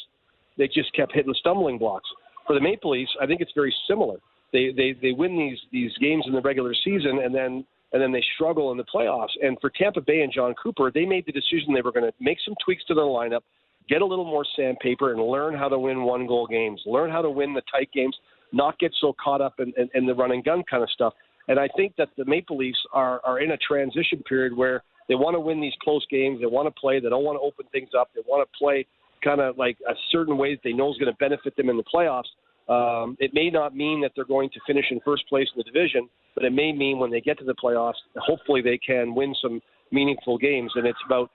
they 0.56 0.68
just 0.68 0.94
kept 0.94 1.12
hitting 1.12 1.34
stumbling 1.34 1.78
blocks. 1.78 2.08
For 2.46 2.54
the 2.54 2.60
Maple 2.60 2.92
Leafs, 2.92 3.10
I 3.20 3.26
think 3.26 3.40
it's 3.40 3.52
very 3.54 3.74
similar. 3.88 4.18
They 4.52 4.72
they 4.76 4.94
they 5.00 5.12
win 5.12 5.36
these 5.36 5.58
these 5.72 5.96
games 5.98 6.24
in 6.26 6.32
the 6.32 6.40
regular 6.40 6.74
season, 6.74 7.20
and 7.24 7.34
then 7.34 7.64
and 7.92 8.00
then 8.00 8.12
they 8.12 8.22
struggle 8.34 8.70
in 8.70 8.78
the 8.78 8.84
playoffs. 8.84 9.30
And 9.42 9.58
for 9.60 9.70
Tampa 9.70 10.00
Bay 10.00 10.20
and 10.20 10.32
Jon 10.32 10.54
Cooper, 10.62 10.90
they 10.92 11.04
made 11.04 11.26
the 11.26 11.32
decision 11.32 11.74
they 11.74 11.82
were 11.82 11.92
going 11.92 12.06
to 12.06 12.12
make 12.20 12.38
some 12.44 12.54
tweaks 12.64 12.84
to 12.86 12.94
their 12.94 13.04
lineup, 13.04 13.40
get 13.88 14.02
a 14.02 14.06
little 14.06 14.24
more 14.24 14.44
sandpaper, 14.56 15.12
and 15.12 15.22
learn 15.22 15.54
how 15.54 15.68
to 15.68 15.78
win 15.78 16.02
one 16.02 16.26
goal 16.26 16.46
games, 16.46 16.80
learn 16.86 17.10
how 17.10 17.22
to 17.22 17.30
win 17.30 17.54
the 17.54 17.62
tight 17.72 17.90
games, 17.92 18.16
not 18.52 18.78
get 18.78 18.92
so 19.00 19.14
caught 19.22 19.40
up 19.40 19.54
in, 19.58 19.72
in, 19.76 19.88
in 19.94 20.06
the 20.06 20.14
run 20.14 20.32
and 20.32 20.44
gun 20.44 20.62
kind 20.70 20.82
of 20.82 20.90
stuff. 20.90 21.14
And 21.48 21.58
I 21.58 21.68
think 21.76 21.96
that 21.96 22.08
the 22.16 22.24
Maple 22.24 22.56
Leafs 22.56 22.78
are, 22.92 23.20
are 23.24 23.40
in 23.40 23.52
a 23.52 23.56
transition 23.56 24.22
period 24.28 24.56
where 24.56 24.82
they 25.08 25.16
want 25.16 25.34
to 25.34 25.40
win 25.40 25.60
these 25.60 25.72
close 25.82 26.06
games. 26.10 26.40
They 26.40 26.46
want 26.46 26.72
to 26.72 26.80
play. 26.80 27.00
They 27.00 27.08
don't 27.08 27.24
want 27.24 27.36
to 27.36 27.40
open 27.40 27.66
things 27.72 27.90
up. 27.98 28.10
They 28.14 28.22
want 28.26 28.48
to 28.48 28.58
play 28.58 28.86
kind 29.24 29.40
of 29.40 29.58
like 29.58 29.76
a 29.88 29.94
certain 30.12 30.38
way 30.38 30.54
that 30.54 30.60
they 30.62 30.72
know 30.72 30.90
is 30.90 30.98
going 30.98 31.12
to 31.12 31.18
benefit 31.18 31.56
them 31.56 31.68
in 31.68 31.76
the 31.76 31.84
playoffs. 31.92 32.30
Um, 32.72 33.16
it 33.18 33.32
may 33.34 33.50
not 33.50 33.74
mean 33.74 34.00
that 34.02 34.12
they're 34.14 34.24
going 34.24 34.50
to 34.50 34.60
finish 34.66 34.84
in 34.90 35.00
first 35.04 35.28
place 35.28 35.48
in 35.54 35.58
the 35.58 35.64
division, 35.64 36.08
but 36.36 36.44
it 36.44 36.52
may 36.52 36.72
mean 36.72 36.98
when 37.00 37.10
they 37.10 37.20
get 37.20 37.36
to 37.40 37.44
the 37.44 37.54
playoffs, 37.54 37.98
hopefully 38.16 38.62
they 38.62 38.78
can 38.78 39.14
win 39.14 39.34
some 39.42 39.60
meaningful 39.90 40.38
games. 40.38 40.70
And 40.76 40.86
it's 40.86 40.98
about 41.04 41.30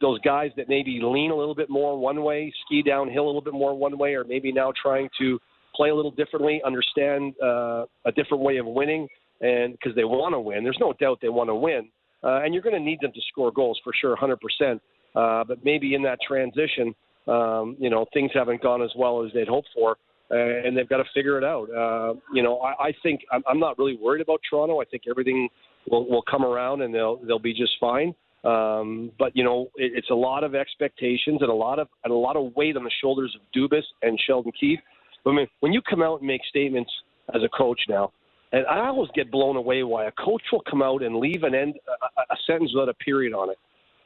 those 0.00 0.18
guys 0.20 0.50
that 0.56 0.68
maybe 0.68 1.00
lean 1.02 1.30
a 1.30 1.36
little 1.36 1.54
bit 1.54 1.68
more 1.68 1.98
one 1.98 2.22
way, 2.22 2.52
ski 2.64 2.82
downhill 2.82 3.24
a 3.24 3.26
little 3.26 3.40
bit 3.40 3.52
more 3.52 3.74
one 3.74 3.98
way, 3.98 4.14
or 4.14 4.24
maybe 4.24 4.52
now 4.52 4.72
trying 4.80 5.08
to 5.18 5.38
play 5.74 5.90
a 5.90 5.94
little 5.94 6.10
differently, 6.10 6.60
understand 6.64 7.34
uh, 7.42 7.84
a 8.04 8.12
different 8.14 8.42
way 8.42 8.56
of 8.56 8.66
winning, 8.66 9.06
and 9.40 9.72
because 9.72 9.94
they 9.94 10.04
want 10.04 10.34
to 10.34 10.40
win. 10.40 10.64
There's 10.64 10.78
no 10.80 10.92
doubt 11.00 11.18
they 11.22 11.28
want 11.28 11.48
to 11.48 11.54
win, 11.54 11.88
uh, 12.22 12.40
and 12.42 12.52
you're 12.52 12.62
going 12.62 12.74
to 12.74 12.80
need 12.80 13.00
them 13.00 13.12
to 13.12 13.20
score 13.30 13.52
goals 13.52 13.80
for 13.84 13.92
sure, 14.00 14.16
100%. 14.16 14.80
Uh, 15.14 15.44
but 15.44 15.64
maybe 15.64 15.94
in 15.94 16.02
that 16.02 16.18
transition, 16.26 16.94
um, 17.26 17.76
you 17.78 17.90
know, 17.90 18.06
things 18.12 18.30
haven't 18.34 18.62
gone 18.62 18.82
as 18.82 18.90
well 18.96 19.24
as 19.24 19.32
they'd 19.32 19.48
hoped 19.48 19.68
for, 19.74 19.96
uh, 20.30 20.36
and 20.36 20.76
they've 20.76 20.88
got 20.88 20.98
to 20.98 21.04
figure 21.14 21.36
it 21.36 21.44
out. 21.44 21.68
Uh, 21.70 22.14
you 22.32 22.42
know, 22.42 22.58
I, 22.60 22.88
I 22.88 22.94
think 23.02 23.20
I'm, 23.32 23.42
I'm 23.48 23.58
not 23.58 23.78
really 23.78 23.96
worried 24.00 24.22
about 24.22 24.40
Toronto. 24.48 24.80
I 24.80 24.84
think 24.84 25.02
everything 25.10 25.48
will, 25.90 26.08
will 26.08 26.22
come 26.22 26.44
around 26.44 26.82
and 26.82 26.94
they'll 26.94 27.16
they'll 27.26 27.38
be 27.38 27.54
just 27.54 27.72
fine. 27.80 28.14
Um, 28.44 29.12
but 29.18 29.36
you 29.36 29.44
know, 29.44 29.70
it, 29.76 29.92
it's 29.94 30.10
a 30.10 30.14
lot 30.14 30.44
of 30.44 30.54
expectations 30.54 31.38
and 31.42 31.50
a 31.50 31.54
lot 31.54 31.78
of 31.78 31.88
and 32.04 32.12
a 32.12 32.16
lot 32.16 32.36
of 32.36 32.54
weight 32.56 32.76
on 32.76 32.84
the 32.84 32.90
shoulders 33.00 33.36
of 33.36 33.42
Dubas 33.54 33.82
and 34.02 34.18
Sheldon 34.26 34.52
Keefe. 34.58 34.80
I 35.26 35.32
mean, 35.32 35.46
when 35.60 35.72
you 35.72 35.82
come 35.82 36.02
out 36.02 36.20
and 36.20 36.26
make 36.26 36.40
statements 36.48 36.90
as 37.34 37.42
a 37.42 37.48
coach 37.48 37.80
now, 37.88 38.12
and 38.52 38.66
I 38.66 38.86
always 38.86 39.10
get 39.14 39.30
blown 39.30 39.56
away 39.56 39.82
why 39.82 40.06
a 40.06 40.12
coach 40.12 40.42
will 40.50 40.62
come 40.68 40.82
out 40.82 41.02
and 41.02 41.16
leave 41.16 41.42
an 41.42 41.54
end 41.54 41.74
a, 41.86 42.32
a 42.32 42.36
sentence 42.46 42.72
without 42.74 42.88
a 42.88 42.94
period 42.94 43.34
on 43.34 43.50
it. 43.50 43.58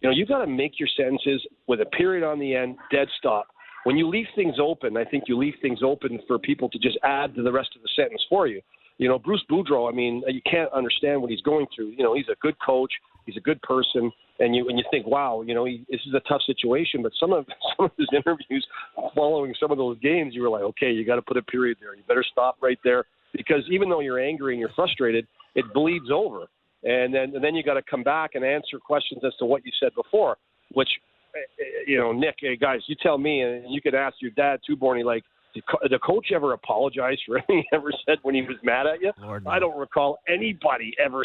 You 0.03 0.11
know, 0.11 0.17
you 0.17 0.27
got 0.27 0.41
to 0.41 0.47
make 0.47 0.79
your 0.79 0.89
sentences 0.97 1.47
with 1.67 1.81
a 1.81 1.87
period 1.87 2.25
on 2.25 2.39
the 2.39 2.55
end, 2.55 2.77
dead 2.91 3.09
stop. 3.19 3.47
When 3.85 3.97
you 3.97 4.09
leave 4.09 4.27
things 4.35 4.57
open, 4.61 4.97
I 4.97 5.05
think 5.05 5.25
you 5.29 5.39
leave 5.39 5.55
things 5.63 5.81
open 5.85 6.19
for 6.27 6.39
people 6.39 6.69
to 6.71 6.79
just 6.79 6.99
add 7.05 7.35
to 7.37 7.43
the 7.43 7.53
rest 7.53 7.71
of 7.77 7.83
the 7.83 7.89
sentence 7.95 8.23
for 8.29 8.47
you. 8.47 8.61
You 8.99 9.09
know, 9.09 9.19
Bruce 9.19 9.45
Boudreau. 9.51 9.91
I 9.91 9.95
mean, 9.95 10.23
you 10.27 10.41
can't 10.51 10.73
understand 10.73 11.21
what 11.21 11.31
he's 11.31 11.41
going 11.43 11.67
through. 11.75 11.91
You 11.91 12.03
know, 12.03 12.15
he's 12.15 12.29
a 12.31 12.37
good 12.41 12.57
coach. 12.65 12.93
He's 13.27 13.37
a 13.37 13.41
good 13.41 13.61
person, 13.63 14.13
and 14.41 14.55
you 14.55 14.69
and 14.69 14.79
you 14.79 14.85
think, 14.91 15.07
wow, 15.07 15.43
you 15.43 15.55
know, 15.55 15.65
he, 15.65 15.85
this 15.91 16.01
is 16.07 16.15
a 16.15 16.21
tough 16.29 16.43
situation. 16.47 17.03
But 17.03 17.13
some 17.19 17.33
of 17.33 17.47
some 17.77 17.87
of 17.87 17.93
his 17.97 18.09
interviews, 18.13 18.67
following 19.15 19.55
some 19.61 19.71
of 19.71 19.79
those 19.79 19.99
games, 20.01 20.35
you 20.35 20.43
were 20.43 20.51
like, 20.51 20.63
okay, 20.63 20.91
you 20.91 21.05
got 21.05 21.17
to 21.17 21.23
put 21.23 21.37
a 21.37 21.43
period 21.43 21.79
there. 21.81 21.95
You 21.95 22.03
better 22.09 22.25
stop 22.31 22.57
right 22.61 22.79
there 22.85 23.05
because 23.33 23.63
even 23.71 23.89
though 23.89 24.01
you're 24.01 24.21
angry 24.21 24.55
and 24.55 24.61
you're 24.61 24.73
frustrated, 24.75 25.27
it 25.55 25.65
bleeds 25.73 26.11
over, 26.13 26.47
and 26.83 27.15
then 27.15 27.35
and 27.35 27.43
then 27.45 27.55
you 27.55 27.63
got 27.63 27.75
to 27.75 27.83
come 27.83 28.03
back 28.03 28.31
and 28.35 28.45
answer 28.45 28.79
questions 28.79 29.23
as 29.25 29.35
to 29.39 29.45
what 29.45 29.65
you 29.65 29.73
said 29.81 29.93
before, 29.95 30.37
which. 30.73 30.91
eh, 31.35 31.39
eh, 31.39 31.65
You 31.87 31.99
know, 31.99 32.13
Nick, 32.13 32.37
hey 32.41 32.57
guys, 32.57 32.81
you 32.87 32.97
tell 33.03 33.19
me, 33.19 33.43
and 33.43 33.73
you 33.73 33.81
could 33.81 33.95
ask 33.95 34.17
your 34.21 34.31
dad 34.33 34.61
too, 34.67 34.77
Borny. 34.77 35.05
Like, 35.05 35.25
did 35.55 35.63
the 35.91 35.99
coach 35.99 36.29
ever 36.35 36.53
apologize 36.53 37.19
for 37.27 37.37
anything 37.39 37.59
he 37.59 37.77
ever 37.77 37.93
said 38.07 38.19
when 38.23 38.35
he 38.35 38.43
was 38.43 38.57
mad 38.63 38.87
at 38.87 39.01
you? 39.01 39.13
Lord. 39.21 39.45
I 39.47 39.59
don't 39.59 39.79
recall 39.79 40.19
anybody 40.29 40.95
ever 41.05 41.25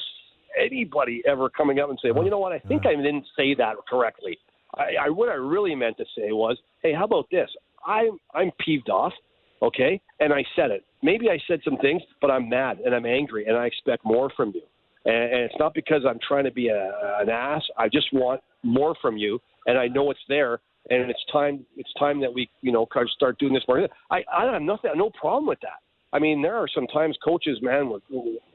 anybody 0.57 1.21
ever 1.27 1.49
coming 1.49 1.79
up 1.79 1.89
and 1.89 1.99
say, 2.01 2.11
"Well, 2.11 2.23
you 2.23 2.31
know 2.31 2.39
what? 2.39 2.51
I 2.51 2.59
think 2.59 2.85
I 2.85 2.95
didn't 2.95 3.25
say 3.35 3.53
that 3.55 3.75
correctly. 3.89 4.37
I, 4.75 5.05
I 5.05 5.09
what 5.09 5.29
I 5.29 5.33
really 5.33 5.75
meant 5.75 5.97
to 5.97 6.05
say 6.15 6.31
was, 6.31 6.57
hey, 6.83 6.93
how 6.93 7.05
about 7.05 7.27
this? 7.31 7.49
I'm 7.85 8.17
I'm 8.33 8.51
peeved 8.63 8.89
off, 8.89 9.13
okay, 9.61 10.01
and 10.19 10.33
I 10.33 10.43
said 10.55 10.71
it. 10.71 10.83
Maybe 11.01 11.29
I 11.29 11.39
said 11.47 11.61
some 11.63 11.77
things, 11.77 12.01
but 12.21 12.29
I'm 12.29 12.49
mad 12.49 12.79
and 12.85 12.93
I'm 12.93 13.05
angry, 13.05 13.45
and 13.45 13.57
I 13.57 13.65
expect 13.65 14.05
more 14.05 14.29
from 14.35 14.51
you. 14.53 14.61
And, 15.05 15.15
and 15.15 15.41
it's 15.41 15.55
not 15.59 15.73
because 15.73 16.03
I'm 16.07 16.19
trying 16.27 16.43
to 16.43 16.51
be 16.51 16.67
a, 16.67 16.91
an 17.19 17.29
ass. 17.29 17.63
I 17.77 17.87
just 17.87 18.07
want 18.13 18.41
more 18.63 18.95
from 19.01 19.17
you, 19.17 19.39
and 19.65 19.77
I 19.77 19.87
know 19.87 20.11
it's 20.11 20.19
there. 20.27 20.59
And 20.89 21.11
it's 21.11 21.23
time. 21.31 21.65
It's 21.77 21.93
time 21.99 22.19
that 22.21 22.33
we, 22.33 22.49
you 22.61 22.71
know, 22.71 22.87
start 23.13 23.37
doing 23.37 23.53
this 23.53 23.63
more. 23.67 23.87
I, 24.09 24.23
I 24.33 24.51
have 24.51 24.61
nothing, 24.61 24.91
no 24.95 25.11
problem 25.11 25.45
with 25.45 25.59
that. 25.61 25.81
I 26.11 26.19
mean, 26.19 26.41
there 26.41 26.55
are 26.55 26.67
sometimes 26.73 27.17
coaches, 27.23 27.59
man, 27.61 27.89
would, 27.89 28.01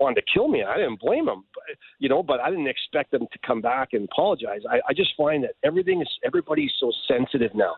wanted 0.00 0.16
to 0.16 0.22
kill 0.32 0.48
me. 0.48 0.64
I 0.64 0.76
didn't 0.76 1.00
blame 1.00 1.26
them, 1.26 1.44
but, 1.54 1.76
you 2.00 2.08
know, 2.08 2.22
but 2.22 2.40
I 2.40 2.50
didn't 2.50 2.66
expect 2.66 3.12
them 3.12 3.26
to 3.32 3.38
come 3.46 3.60
back 3.60 3.90
and 3.92 4.08
apologize. 4.10 4.62
I, 4.68 4.80
I 4.88 4.92
just 4.92 5.10
find 5.16 5.44
that 5.44 5.52
everything 5.62 6.00
is 6.00 6.08
everybody's 6.24 6.72
so 6.80 6.90
sensitive 7.06 7.54
now. 7.54 7.76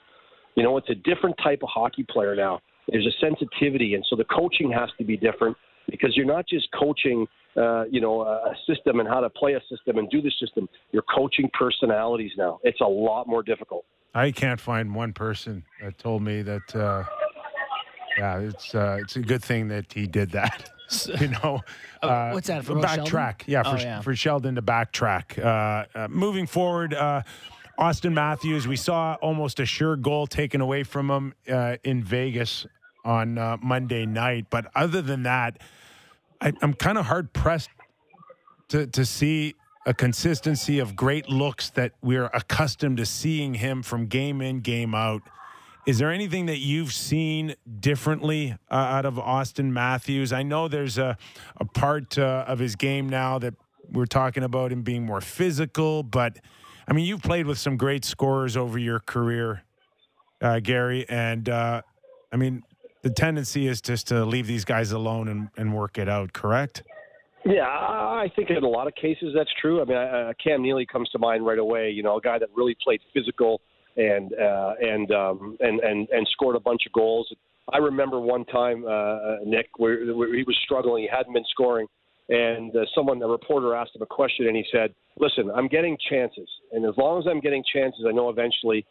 You 0.54 0.62
know, 0.62 0.78
it's 0.78 0.88
a 0.88 0.94
different 0.94 1.36
type 1.42 1.60
of 1.62 1.68
hockey 1.68 2.06
player 2.08 2.34
now. 2.34 2.60
There's 2.88 3.06
a 3.06 3.12
sensitivity, 3.20 3.94
and 3.94 4.04
so 4.08 4.16
the 4.16 4.24
coaching 4.24 4.72
has 4.72 4.88
to 4.98 5.04
be 5.04 5.16
different 5.16 5.56
because 5.90 6.16
you're 6.16 6.24
not 6.24 6.48
just 6.48 6.68
coaching, 6.72 7.26
uh, 7.56 7.84
you 7.90 8.00
know, 8.00 8.22
a 8.22 8.54
system 8.66 9.00
and 9.00 9.08
how 9.08 9.20
to 9.20 9.28
play 9.28 9.54
a 9.54 9.60
system 9.68 9.98
and 9.98 10.08
do 10.08 10.22
the 10.22 10.32
system. 10.40 10.68
You're 10.92 11.04
coaching 11.14 11.50
personalities 11.52 12.32
now. 12.38 12.60
It's 12.62 12.80
a 12.80 12.86
lot 12.86 13.26
more 13.26 13.42
difficult. 13.42 13.84
I 14.14 14.30
can't 14.30 14.60
find 14.60 14.94
one 14.94 15.12
person 15.12 15.64
that 15.82 15.98
told 15.98 16.22
me 16.22 16.40
that. 16.42 16.74
Uh, 16.74 17.04
yeah, 18.16 18.38
it's 18.38 18.74
uh, 18.74 18.98
it's 19.00 19.16
a 19.16 19.20
good 19.20 19.42
thing 19.44 19.68
that 19.68 19.92
he 19.92 20.06
did 20.06 20.30
that. 20.32 20.70
you 21.20 21.28
know, 21.28 21.60
Oh, 22.02 22.32
what's 22.32 22.46
that, 22.48 22.64
for 22.64 22.80
Sheldon? 22.80 23.04
backtrack? 23.06 23.42
Yeah, 23.46 23.62
for, 23.64 23.68
Oh, 23.70 23.80
yeah. 23.80 24.00
for 24.00 24.14
Sheldon 24.14 24.54
to 24.54 24.62
backtrack. 24.62 25.38
Uh, 25.42 25.86
uh, 25.98 26.08
moving 26.08 26.46
forward, 26.46 26.94
uh, 26.94 27.22
Auston 27.78 28.12
Matthews, 28.12 28.68
we 28.68 28.76
saw 28.76 29.14
almost 29.20 29.58
a 29.60 29.66
sure 29.66 29.96
goal 29.96 30.26
taken 30.26 30.60
away 30.60 30.82
from 30.84 31.10
him 31.10 31.34
uh, 31.52 31.76
in 31.82 32.04
Vegas 32.04 32.66
on 33.04 33.36
uh, 33.38 33.56
Monday 33.62 34.06
night. 34.06 34.46
But 34.50 34.66
other 34.74 35.02
than 35.02 35.24
that, 35.24 35.58
I, 36.40 36.52
I'm 36.62 36.74
kind 36.74 36.98
of 36.98 37.06
hard 37.06 37.32
pressed 37.32 37.70
to 38.68 38.86
to 38.86 39.04
see 39.04 39.54
a 39.86 39.94
consistency 39.94 40.78
of 40.80 40.96
great 40.96 41.28
looks 41.28 41.70
that 41.70 41.92
we're 42.02 42.26
accustomed 42.34 42.96
to 42.98 43.06
seeing 43.06 43.54
him 43.54 43.82
from 43.82 44.06
game 44.06 44.40
in 44.40 44.60
game 44.60 44.94
out. 44.94 45.22
Is 45.86 45.98
there 45.98 46.10
anything 46.10 46.46
that 46.46 46.58
you've 46.58 46.92
seen 46.92 47.54
differently 47.78 48.56
uh, 48.68 48.74
out 48.74 49.06
of 49.06 49.14
Auston 49.14 49.70
Matthews? 49.70 50.32
I 50.32 50.42
know 50.42 50.66
there's 50.66 50.98
a 50.98 51.16
a 51.58 51.64
part 51.64 52.18
uh, 52.18 52.44
of 52.48 52.58
his 52.58 52.74
game 52.74 53.08
now 53.08 53.38
that 53.38 53.54
we're 53.92 54.06
talking 54.06 54.42
about 54.42 54.72
him 54.72 54.82
being 54.82 55.06
more 55.06 55.20
physical, 55.20 56.02
but 56.02 56.38
I 56.88 56.92
mean 56.92 57.04
you've 57.04 57.22
played 57.22 57.46
with 57.46 57.58
some 57.58 57.76
great 57.76 58.04
scorers 58.04 58.56
over 58.56 58.78
your 58.78 58.98
career, 58.98 59.62
uh, 60.40 60.58
Gary, 60.58 61.08
and 61.08 61.48
uh, 61.48 61.82
I 62.32 62.36
mean 62.36 62.64
the 63.02 63.10
tendency 63.10 63.68
is 63.68 63.80
just 63.80 64.08
to 64.08 64.24
leave 64.24 64.48
these 64.48 64.64
guys 64.64 64.90
alone 64.90 65.28
and, 65.28 65.50
and 65.56 65.72
work 65.72 65.98
it 65.98 66.08
out. 66.08 66.32
Correct? 66.32 66.82
Yeah, 67.44 67.62
I 67.62 68.28
think 68.34 68.50
in 68.50 68.64
a 68.64 68.68
lot 68.68 68.88
of 68.88 68.96
cases 68.96 69.32
that's 69.36 69.52
true. 69.60 69.80
I 69.80 69.84
mean, 69.84 69.96
uh, 69.96 70.32
Cam 70.42 70.62
Neely 70.62 70.84
comes 70.84 71.08
to 71.10 71.20
mind 71.20 71.46
right 71.46 71.60
away. 71.60 71.90
You 71.90 72.02
know, 72.02 72.16
a 72.16 72.20
guy 72.20 72.40
that 72.40 72.48
really 72.56 72.76
played 72.82 73.00
physical 73.14 73.60
and 73.96 74.32
uh, 74.34 74.72
and 74.80 75.10
um, 75.12 75.56
and 75.60 75.80
and 75.80 76.08
and 76.10 76.28
scored 76.32 76.56
a 76.56 76.60
bunch 76.60 76.82
of 76.86 76.92
goals. 76.92 77.32
I 77.72 77.78
remember 77.78 78.20
one 78.20 78.44
time, 78.44 78.84
uh, 78.88 79.38
Nick, 79.44 79.66
where, 79.76 80.14
where 80.14 80.32
he 80.34 80.44
was 80.44 80.56
struggling. 80.62 81.02
He 81.02 81.08
hadn't 81.10 81.32
been 81.32 81.44
scoring, 81.50 81.88
and 82.28 82.74
uh, 82.76 82.84
someone, 82.94 83.20
a 83.22 83.26
reporter, 83.26 83.74
asked 83.74 83.96
him 83.96 84.02
a 84.02 84.06
question, 84.06 84.46
and 84.46 84.56
he 84.56 84.64
said, 84.70 84.94
"Listen, 85.18 85.50
I'm 85.54 85.66
getting 85.66 85.96
chances, 86.08 86.48
and 86.72 86.84
as 86.84 86.94
long 86.96 87.18
as 87.18 87.26
I'm 87.28 87.40
getting 87.40 87.64
chances, 87.74 88.04
I 88.08 88.12
know 88.12 88.28
eventually 88.28 88.86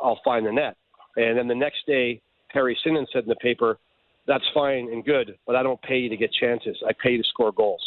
I'll 0.00 0.20
find 0.24 0.44
the 0.44 0.52
net." 0.52 0.76
And 1.16 1.38
then 1.38 1.48
the 1.48 1.54
next 1.54 1.86
day, 1.86 2.20
Harry 2.48 2.78
Sinden 2.86 3.06
said 3.12 3.22
in 3.22 3.28
the 3.28 3.36
paper, 3.36 3.78
"That's 4.26 4.44
fine 4.52 4.90
and 4.92 5.04
good, 5.04 5.36
but 5.46 5.56
I 5.56 5.62
don't 5.62 5.80
pay 5.82 5.96
you 5.98 6.08
to 6.10 6.16
get 6.16 6.30
chances. 6.32 6.76
I 6.86 6.92
pay 7.02 7.12
you 7.12 7.22
to 7.22 7.28
score 7.28 7.52
goals." 7.52 7.82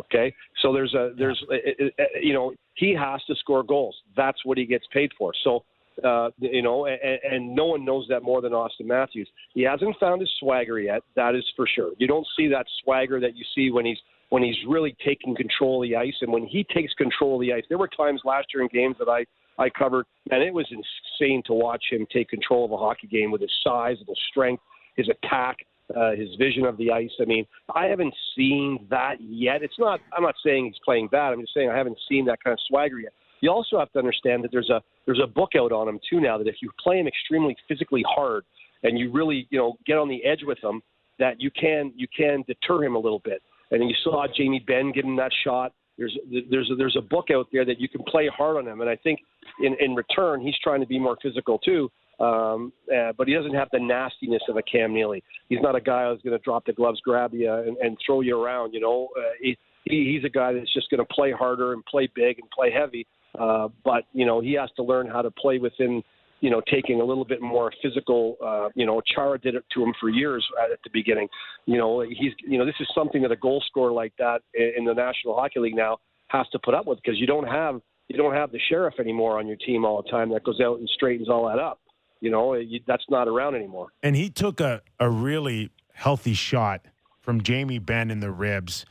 Okay, 0.00 0.34
so 0.60 0.72
there's 0.72 0.92
a 0.94 1.12
there's 1.16 1.42
a, 1.50 1.54
a, 1.54 1.86
a- 1.98 2.26
you 2.26 2.34
know 2.34 2.52
he 2.74 2.94
has 2.94 3.22
to 3.24 3.34
score 3.36 3.62
goals. 3.62 3.96
That's 4.16 4.44
what 4.44 4.58
he 4.58 4.66
gets 4.66 4.84
paid 4.92 5.10
for. 5.18 5.32
So 5.42 5.64
uh, 6.02 6.30
you 6.38 6.62
know, 6.62 6.86
and, 6.86 7.18
and 7.30 7.54
no 7.54 7.66
one 7.66 7.84
knows 7.84 8.06
that 8.08 8.22
more 8.22 8.40
than 8.40 8.52
Auston 8.52 8.86
Matthews. 8.86 9.28
He 9.52 9.62
hasn't 9.62 9.96
found 10.00 10.20
his 10.20 10.30
swagger 10.40 10.80
yet. 10.80 11.02
That 11.14 11.34
is 11.34 11.44
for 11.54 11.66
sure. 11.72 11.92
You 11.98 12.08
don't 12.08 12.26
see 12.36 12.48
that 12.48 12.66
swagger 12.82 13.20
that 13.20 13.36
you 13.36 13.44
see 13.54 13.70
when 13.70 13.86
he's 13.86 13.98
when 14.30 14.42
he's 14.42 14.56
really 14.66 14.96
taking 15.04 15.36
control 15.36 15.82
of 15.82 15.88
the 15.88 15.94
ice, 15.94 16.14
and 16.20 16.32
when 16.32 16.46
he 16.46 16.66
takes 16.74 16.92
control 16.94 17.36
of 17.36 17.42
the 17.42 17.52
ice. 17.52 17.62
There 17.68 17.78
were 17.78 17.88
times 17.88 18.22
last 18.24 18.48
year 18.52 18.62
in 18.62 18.68
games 18.72 18.96
that 18.98 19.08
I 19.08 19.24
I 19.62 19.70
covered, 19.70 20.06
and 20.30 20.42
it 20.42 20.52
was 20.52 20.66
insane 20.70 21.42
to 21.46 21.52
watch 21.52 21.84
him 21.90 22.06
take 22.12 22.28
control 22.28 22.64
of 22.64 22.72
a 22.72 22.76
hockey 22.76 23.06
game 23.06 23.30
with 23.30 23.40
his 23.40 23.52
size, 23.62 23.96
his 23.98 24.18
strength, 24.30 24.62
his 24.96 25.08
attack, 25.08 25.58
uh, 25.94 26.12
his 26.12 26.28
vision 26.38 26.64
of 26.64 26.76
the 26.76 26.90
ice. 26.90 27.10
I 27.20 27.24
mean, 27.24 27.46
I 27.74 27.86
haven't 27.86 28.14
seen 28.36 28.86
that 28.90 29.16
yet. 29.20 29.62
It's 29.62 29.78
not. 29.78 30.00
I'm 30.16 30.22
not 30.22 30.34
saying 30.44 30.66
he's 30.66 30.80
playing 30.84 31.08
bad. 31.08 31.32
I'm 31.32 31.40
just 31.40 31.54
saying 31.54 31.70
I 31.70 31.76
haven't 31.76 31.98
seen 32.08 32.24
that 32.26 32.42
kind 32.42 32.52
of 32.52 32.58
swagger 32.68 33.00
yet. 33.00 33.12
You 33.40 33.50
also 33.50 33.78
have 33.78 33.92
to 33.92 33.98
understand 33.98 34.42
that 34.44 34.52
there's 34.52 34.70
a 34.70 34.82
there's 35.06 35.20
a 35.22 35.26
book 35.26 35.50
out 35.56 35.72
on 35.72 35.88
him 35.88 36.00
too 36.08 36.20
now. 36.20 36.38
That 36.38 36.48
if 36.48 36.56
you 36.62 36.70
play 36.82 36.98
him 36.98 37.06
extremely 37.06 37.56
physically 37.68 38.02
hard 38.08 38.44
and 38.82 38.98
you 38.98 39.12
really 39.12 39.46
you 39.50 39.58
know 39.58 39.74
get 39.86 39.98
on 39.98 40.08
the 40.08 40.24
edge 40.24 40.40
with 40.44 40.58
him, 40.62 40.80
that 41.18 41.40
you 41.40 41.50
can 41.50 41.92
you 41.94 42.06
can 42.16 42.42
deter 42.46 42.84
him 42.84 42.94
a 42.94 42.98
little 42.98 43.20
bit. 43.20 43.42
And 43.70 43.88
you 43.88 43.94
saw 44.02 44.26
Jamie 44.34 44.64
Benn 44.66 44.92
give 44.92 45.04
him 45.04 45.16
that 45.16 45.32
shot. 45.44 45.72
There's 45.98 46.16
there's 46.50 46.70
a, 46.70 46.74
there's 46.74 46.96
a 46.96 47.02
book 47.02 47.26
out 47.32 47.48
there 47.52 47.64
that 47.64 47.80
you 47.80 47.88
can 47.88 48.02
play 48.04 48.28
hard 48.34 48.56
on 48.56 48.66
him, 48.66 48.80
and 48.80 48.90
I 48.90 48.96
think 48.96 49.20
in 49.60 49.76
in 49.78 49.94
return 49.94 50.40
he's 50.40 50.56
trying 50.62 50.80
to 50.80 50.86
be 50.86 50.98
more 50.98 51.16
physical 51.22 51.58
too. 51.58 51.90
Um, 52.20 52.72
uh, 52.94 53.12
but 53.16 53.26
he 53.28 53.34
doesn't 53.34 53.54
have 53.54 53.68
the 53.72 53.80
nastiness 53.80 54.42
of 54.48 54.56
a 54.56 54.62
Cam 54.62 54.94
Neely. 54.94 55.22
He's 55.48 55.60
not 55.60 55.74
a 55.74 55.80
guy 55.80 56.08
who's 56.08 56.22
going 56.22 56.36
to 56.38 56.42
drop 56.44 56.66
the 56.66 56.72
gloves, 56.72 57.00
grab 57.00 57.34
you, 57.34 57.52
and, 57.52 57.76
and 57.78 57.96
throw 58.04 58.20
you 58.20 58.40
around. 58.40 58.72
You 58.72 58.80
know, 58.80 59.08
uh, 59.16 59.22
he, 59.40 59.56
he 59.84 60.12
he's 60.14 60.24
a 60.24 60.28
guy 60.28 60.52
that's 60.52 60.72
just 60.72 60.90
going 60.90 61.04
to 61.04 61.14
play 61.14 61.32
harder 61.32 61.72
and 61.72 61.84
play 61.86 62.08
big 62.14 62.38
and 62.38 62.48
play 62.50 62.70
heavy. 62.70 63.06
Uh, 63.38 63.68
but 63.84 64.04
you 64.12 64.24
know, 64.24 64.40
he 64.40 64.52
has 64.54 64.70
to 64.76 64.82
learn 64.82 65.06
how 65.06 65.22
to 65.22 65.30
play 65.30 65.58
within. 65.58 66.02
You 66.40 66.50
know, 66.50 66.60
taking 66.70 67.00
a 67.00 67.04
little 67.04 67.24
bit 67.24 67.40
more 67.40 67.72
physical. 67.82 68.36
Uh, 68.44 68.68
you 68.74 68.84
know, 68.84 69.00
Chara 69.14 69.38
did 69.38 69.54
it 69.54 69.64
to 69.72 69.82
him 69.82 69.94
for 69.98 70.10
years 70.10 70.46
at 70.70 70.78
the 70.84 70.90
beginning. 70.92 71.26
You 71.64 71.78
know, 71.78 72.00
he's. 72.00 72.32
You 72.46 72.58
know, 72.58 72.66
this 72.66 72.74
is 72.80 72.88
something 72.94 73.22
that 73.22 73.32
a 73.32 73.36
goal 73.36 73.62
scorer 73.66 73.92
like 73.92 74.12
that 74.18 74.40
in 74.52 74.84
the 74.84 74.92
National 74.92 75.34
Hockey 75.34 75.60
League 75.60 75.76
now 75.76 75.96
has 76.28 76.46
to 76.52 76.58
put 76.58 76.74
up 76.74 76.86
with 76.86 76.98
because 77.02 77.18
you 77.18 77.26
don't 77.26 77.46
have 77.46 77.80
you 78.08 78.18
don't 78.18 78.34
have 78.34 78.52
the 78.52 78.58
sheriff 78.68 78.94
anymore 79.00 79.38
on 79.38 79.46
your 79.46 79.56
team 79.56 79.84
all 79.84 80.02
the 80.02 80.10
time 80.10 80.30
that 80.30 80.44
goes 80.44 80.60
out 80.60 80.78
and 80.78 80.88
straightens 80.94 81.28
all 81.28 81.48
that 81.48 81.58
up. 81.58 81.80
You 82.20 82.30
know, 82.30 82.54
eh, 82.54 82.60
you, 82.66 82.80
that's 82.86 83.04
not 83.10 83.28
around 83.28 83.54
anymore. 83.54 83.88
and 84.02 84.16
he 84.16 84.30
took 84.30 84.60
a, 84.60 84.82
a 84.98 85.10
really 85.10 85.70
healthy 85.92 86.34
shot 86.34 86.80
from 87.20 87.42
Jamie 87.42 87.78
Benn 87.78 88.10
in 88.10 88.20
the 88.20 88.30
ribs. 88.30 88.86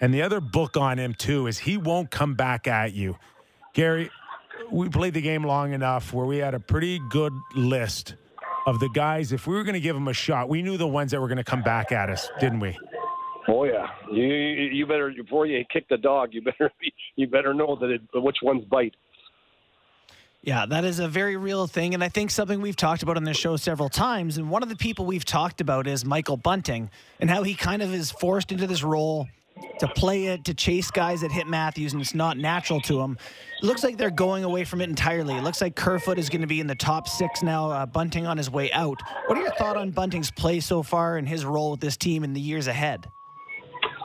And 0.00 0.14
the 0.14 0.22
other 0.22 0.40
book 0.40 0.76
on 0.76 0.98
him, 0.98 1.14
too, 1.14 1.46
is 1.46 1.58
he 1.58 1.76
won't 1.76 2.10
come 2.10 2.34
back 2.34 2.66
at 2.66 2.94
you. 2.94 3.18
Gary, 3.74 4.10
we 4.70 4.88
played 4.88 5.14
the 5.14 5.20
game 5.20 5.44
long 5.44 5.72
enough 5.72 6.12
where 6.12 6.26
we 6.26 6.38
had 6.38 6.54
a 6.54 6.60
pretty 6.60 7.00
good 7.10 7.32
list 7.54 8.14
of 8.66 8.80
the 8.80 8.88
guys. 8.90 9.32
If 9.32 9.46
we 9.46 9.54
were 9.54 9.62
going 9.62 9.74
to 9.74 9.80
give 9.80 9.94
them 9.94 10.08
a 10.08 10.14
shot, 10.14 10.48
we 10.48 10.62
knew 10.62 10.76
the 10.76 10.86
ones 10.86 11.10
that 11.10 11.20
were 11.20 11.28
going 11.28 11.38
to 11.38 11.44
come 11.44 11.62
back 11.62 11.92
at 11.92 12.08
us, 12.08 12.28
didn't 12.40 12.60
we? 12.60 12.78
Oh 13.48 13.64
yeah, 13.64 13.86
you 14.12 14.22
you 14.22 14.68
you 14.70 14.86
better 14.86 15.10
before 15.10 15.46
you 15.46 15.64
kick 15.72 15.88
the 15.88 15.96
dog, 15.96 16.28
you 16.32 16.42
better 16.42 16.70
be, 16.78 16.92
you 17.16 17.26
better 17.26 17.52
know 17.54 17.76
that 17.80 17.90
it, 17.90 18.00
which 18.14 18.36
ones 18.42 18.64
bite. 18.70 18.94
Yeah, 20.42 20.64
that 20.66 20.84
is 20.84 21.00
a 21.00 21.08
very 21.08 21.36
real 21.36 21.66
thing. 21.66 21.92
And 21.92 22.02
I 22.02 22.08
think 22.08 22.30
something 22.30 22.62
we've 22.62 22.76
talked 22.76 23.02
about 23.02 23.16
on 23.16 23.24
this 23.24 23.36
show 23.36 23.56
several 23.56 23.90
times. 23.90 24.38
And 24.38 24.50
one 24.50 24.62
of 24.62 24.70
the 24.70 24.76
people 24.76 25.04
we've 25.04 25.24
talked 25.24 25.60
about 25.60 25.86
is 25.86 26.04
Michael 26.04 26.38
Bunting 26.38 26.90
and 27.20 27.28
how 27.28 27.42
he 27.42 27.54
kind 27.54 27.82
of 27.82 27.92
is 27.92 28.10
forced 28.10 28.50
into 28.50 28.66
this 28.66 28.82
role 28.82 29.28
to 29.80 29.88
play 29.88 30.26
it, 30.26 30.44
to 30.46 30.54
chase 30.54 30.90
guys 30.90 31.20
that 31.20 31.30
hit 31.30 31.46
Matthews, 31.46 31.92
and 31.92 32.00
it's 32.00 32.14
not 32.14 32.38
natural 32.38 32.80
to 32.82 33.00
him. 33.00 33.18
It 33.62 33.66
looks 33.66 33.84
like 33.84 33.98
they're 33.98 34.10
going 34.10 34.44
away 34.44 34.64
from 34.64 34.80
it 34.80 34.88
entirely. 34.88 35.34
It 35.36 35.42
looks 35.42 35.60
like 35.60 35.76
Kerfoot 35.76 36.18
is 36.18 36.30
going 36.30 36.40
to 36.40 36.46
be 36.46 36.60
in 36.60 36.66
the 36.66 36.74
top 36.74 37.08
six 37.08 37.42
now, 37.42 37.70
uh, 37.70 37.84
Bunting 37.84 38.26
on 38.26 38.38
his 38.38 38.50
way 38.50 38.72
out. 38.72 39.00
What 39.26 39.36
are 39.36 39.42
your 39.42 39.52
thoughts 39.52 39.78
on 39.78 39.90
Bunting's 39.90 40.30
play 40.30 40.60
so 40.60 40.82
far 40.82 41.18
and 41.18 41.28
his 41.28 41.44
role 41.44 41.72
with 41.72 41.80
this 41.80 41.98
team 41.98 42.24
in 42.24 42.32
the 42.32 42.40
years 42.40 42.66
ahead? 42.66 43.06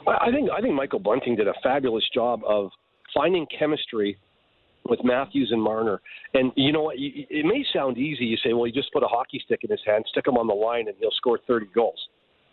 I 0.08 0.32
think 0.32 0.50
I 0.52 0.62
think 0.62 0.74
Michael 0.76 1.00
Bunting 1.00 1.36
did 1.36 1.48
a 1.48 1.54
fabulous 1.64 2.04
job 2.14 2.42
of 2.46 2.70
finding 3.14 3.48
chemistry 3.58 4.18
with 4.88 5.00
Matthews 5.04 5.50
and 5.52 5.62
Marner. 5.62 6.02
And 6.34 6.52
you 6.56 6.72
know 6.72 6.84
what? 6.84 6.96
It 6.98 7.46
may 7.46 7.66
sound 7.74 7.98
easy. 7.98 8.26
You 8.26 8.38
say, 8.38 8.54
well, 8.54 8.68
you 8.68 8.74
just 8.74 8.94
put 8.94 9.04
a 9.04 9.08
hockey 9.08 9.42
stick 9.46 9.62
in 9.64 9.70
his 9.70 9.82
hand, 9.86 10.06
stick 10.10 10.28
him 10.28 10.38
on 10.38 10.48
the 10.48 10.54
line, 10.54 10.88
and 10.88 10.96
he'll 11.00 11.12
score 11.12 11.40
30 11.48 11.68
goals. 11.74 12.00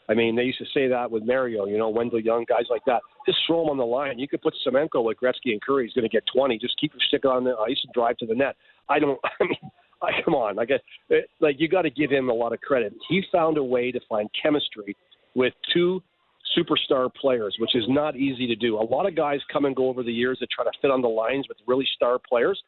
I 0.09 0.15
mean, 0.15 0.35
they 0.35 0.43
used 0.43 0.59
to 0.59 0.67
say 0.75 0.89
that 0.89 1.11
with 1.11 1.23
Mario, 1.25 1.67
you 1.67 1.79
know, 1.79 1.89
Wendell 1.89 2.21
Young, 2.21 2.45
guys 2.49 2.65
like 2.69 2.85
that. 2.87 3.01
Just 3.25 3.39
throw 3.47 3.63
him 3.63 3.71
on 3.71 3.77
the 3.77 3.87
line. 3.87 4.19
You 4.19 4.27
could 4.27 4.43
put 4.43 4.55
Semenko 4.67 5.05
like 5.05 5.19
Gretzky 5.23 5.53
and 5.53 5.61
Kurri. 5.63 5.85
He's 5.85 5.93
going 5.93 6.03
to 6.03 6.09
get 6.09 6.25
20. 6.35 6.59
Just 6.59 6.79
keep 6.81 6.93
your 6.93 7.01
stick 7.07 7.25
on 7.25 7.45
the 7.45 7.55
ice 7.57 7.79
and 7.85 7.93
drive 7.93 8.17
to 8.19 8.27
the 8.27 8.35
net. 8.35 8.57
I 8.89 8.99
don't. 8.99 9.19
I 9.41 9.45
mean, 9.45 9.71
I, 10.03 10.11
come 10.25 10.35
on. 10.35 10.59
I 10.59 10.65
guess 10.65 10.81
eh, 11.11 11.21
like 11.41 11.57
you 11.61 11.69
got 11.69 11.83
to 11.83 11.91
give 11.91 12.11
him 12.11 12.29
a 12.29 12.33
lot 12.33 12.53
of 12.53 12.61
credit. 12.61 12.93
He 13.09 13.23
found 13.31 13.59
a 13.59 13.65
way 13.65 13.93
to 13.93 14.01
find 14.09 14.29
chemistry 14.41 14.97
with 15.35 15.55
two 15.73 16.03
superstar 16.57 17.13
players, 17.15 17.57
which 17.59 17.75
is 17.75 17.85
not 17.89 18.17
easy 18.17 18.47
to 18.47 18.57
do. 18.57 18.77
A 18.77 18.83
lot 18.83 19.07
of 19.07 19.17
guys 19.17 19.41
come 19.53 19.65
and 19.65 19.75
go 19.75 19.89
over 19.89 20.03
the 20.03 20.13
years 20.13 20.39
that 20.41 20.49
try 20.51 20.65
to 20.65 20.71
fit 20.81 20.91
on 20.91 21.03
the 21.03 21.09
lines 21.09 21.47
with 21.49 21.59
really 21.67 21.87
star 21.95 22.19
players. 22.29 22.61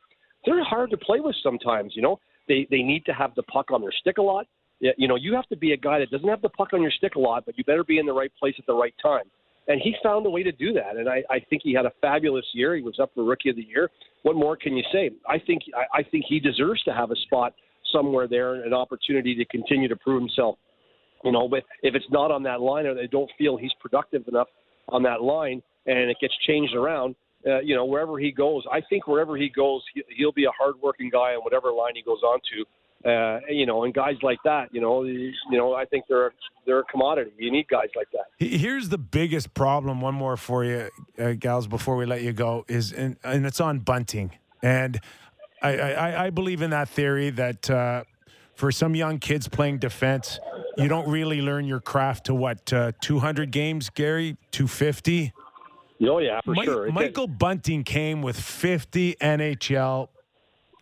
They're 0.45 0.65
hard 0.65 0.91
to 0.91 0.97
play 0.97 1.21
with 1.21 1.37
sometimes. 1.43 1.93
You 1.97 2.03
know, 2.03 2.21
they 2.49 2.67
they 2.71 2.83
need 2.83 3.05
to 3.07 3.13
have 3.13 3.35
the 3.35 3.43
puck 3.45 3.71
on 3.71 3.81
their 3.81 3.93
stick 3.93 4.19
a 4.19 4.23
lot. 4.23 4.47
You 4.81 5.09
know, 5.09 5.17
you 5.17 5.35
have 5.35 5.47
to 5.49 5.57
be 5.57 5.73
a 5.73 5.77
guy 5.77 5.99
that 6.01 6.11
doesn't 6.11 6.29
have 6.29 6.43
the 6.43 6.51
puck 6.51 6.69
on 6.75 6.83
your 6.83 6.91
stick 6.91 7.15
a 7.15 7.21
lot, 7.21 7.47
but 7.47 7.57
you 7.57 7.65
better 7.65 7.85
be 7.85 7.99
in 7.99 8.07
the 8.07 8.13
right 8.13 8.33
place 8.39 8.55
at 8.59 8.67
the 8.67 8.75
right 8.75 8.95
time. 9.03 9.25
And 9.67 9.81
he 9.81 9.95
found 10.03 10.27
a 10.27 10.31
way 10.31 10.43
to 10.43 10.53
do 10.53 10.75
that, 10.75 10.97
and 10.99 11.09
I, 11.09 11.23
I 11.31 11.41
think 11.49 11.63
he 11.65 11.73
had 11.73 11.87
a 11.87 11.93
fabulous 12.03 12.45
year. 12.53 12.77
He 12.77 12.83
was 12.83 12.99
up 13.01 13.13
for 13.15 13.25
Rookie 13.25 13.49
of 13.49 13.57
the 13.57 13.65
Year. 13.65 13.91
What 14.23 14.37
more 14.37 14.59
can 14.59 14.77
you 14.77 14.85
say? 14.93 15.11
I 15.27 15.39
think 15.39 15.63
I, 15.75 16.01
I 16.01 16.03
think 16.03 16.27
he 16.29 16.39
deserves 16.39 16.83
to 16.83 16.93
have 16.93 17.11
a 17.11 17.17
spot 17.17 17.55
somewhere 17.91 18.29
there, 18.29 18.63
an 18.63 18.75
opportunity 18.75 19.35
to 19.37 19.45
continue 19.47 19.89
to 19.89 19.97
prove 19.97 20.21
himself. 20.21 20.59
You 21.25 21.33
know, 21.33 21.49
but 21.49 21.65
if 21.83 21.95
it's 21.95 22.05
not 22.11 22.31
on 22.31 22.43
that 22.45 22.61
line 22.61 22.87
or 22.87 22.95
they 22.95 23.07
don't 23.07 23.31
feel 23.39 23.57
he's 23.57 23.73
productive 23.81 24.29
enough 24.29 24.49
on 24.89 25.03
that 25.05 25.23
line, 25.23 25.63
and 25.87 26.11
it 26.11 26.17
gets 26.21 26.35
changed 26.47 26.75
around, 26.75 27.17
uh, 27.47 27.61
you 27.61 27.75
know, 27.75 27.85
wherever 27.85 28.19
he 28.19 28.31
goes, 28.31 28.63
I 28.71 28.81
think 28.89 29.07
wherever 29.07 29.37
he 29.37 29.49
goes, 29.49 29.83
he, 29.95 30.03
he'll 30.17 30.33
be 30.33 30.45
a 30.45 30.53
hardworking 30.59 31.11
guy 31.11 31.35
on 31.35 31.43
whatever 31.43 31.73
line 31.73 31.93
he 31.95 32.03
goes 32.03 32.23
on 32.23 32.39
to 32.53 32.65
uh, 33.05 33.41
you 33.51 33.67
know, 33.67 33.85
and 33.85 33.93
guys 33.93 34.17
like 34.23 34.39
that, 34.45 34.73
you 34.73 34.81
know, 34.81 35.03
you 35.03 35.33
know, 35.51 35.75
I 35.75 35.85
think 35.85 36.05
they're 36.09 36.33
they're 36.65 36.81
a 36.81 36.85
commodity. 36.85 37.33
You 37.39 37.51
need 37.51 37.69
guys 37.69 37.89
like 37.95 38.09
that. 38.13 38.27
Here's 38.39 38.89
the 38.89 38.99
biggest 38.99 39.53
problem. 39.53 40.01
One 40.01 40.15
more 40.15 40.39
for 40.39 40.65
you, 40.65 40.89
uh, 41.19 41.33
gals, 41.33 41.67
before 41.67 41.97
we 41.97 42.07
let 42.07 42.23
you 42.23 42.33
go 42.33 42.65
is, 42.67 42.93
and, 42.93 43.19
and 43.23 43.45
it's 43.45 43.61
on 43.61 43.81
bunting. 43.81 44.31
And 44.63 44.99
I, 45.61 45.77
I, 45.79 46.27
I 46.27 46.31
believe 46.31 46.63
in 46.63 46.71
that 46.71 46.89
theory 46.89 47.29
that 47.31 47.69
uh, 47.69 48.05
for 48.55 48.71
some 48.71 48.95
young 48.95 49.19
kids 49.19 49.49
playing 49.49 49.79
defense, 49.79 50.39
you 50.77 50.89
don't 50.89 51.09
really 51.09 51.41
learn 51.41 51.65
your 51.65 51.81
craft 51.81 52.27
to 52.27 52.35
what 52.35 52.73
uh, 52.73 52.93
200 53.01 53.51
games, 53.51 53.91
Gary, 53.91 54.37
250. 54.53 55.33
Oh 56.03 56.19
yeah, 56.19 56.41
for 56.45 56.55
sure. 56.57 56.91
Michael 56.91 57.27
Bunting 57.27 57.85
came 57.85 58.23
with 58.23 58.39
50 58.39 59.17
NHL 59.21 60.09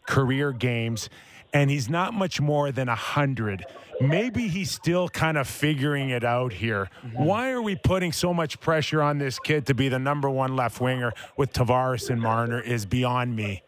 career 0.06 0.52
games 0.52 1.08
and 1.52 1.70
he's 1.70 1.88
not 1.88 2.14
much 2.14 2.40
more 2.40 2.72
than 2.72 2.88
100. 2.88 3.64
Maybe 4.00 4.48
he's 4.48 4.70
still 4.70 5.08
kind 5.08 5.36
of 5.36 5.46
figuring 5.46 6.10
it 6.10 6.24
out 6.24 6.52
here. 6.52 6.88
Mm-hmm. 7.04 7.24
Why 7.24 7.50
are 7.50 7.62
we 7.62 7.76
putting 7.76 8.10
so 8.10 8.32
much 8.32 8.58
pressure 8.58 9.02
on 9.02 9.18
this 9.18 9.38
kid 9.38 9.66
to 9.66 9.74
be 9.74 9.88
the 9.88 9.98
number 9.98 10.28
one 10.30 10.56
left 10.56 10.80
winger 10.80 11.12
with 11.36 11.52
Tavares 11.52 12.10
and 12.10 12.20
Marner 12.20 12.60
is 12.60 12.86
beyond 12.86 13.36
me. 13.36 13.62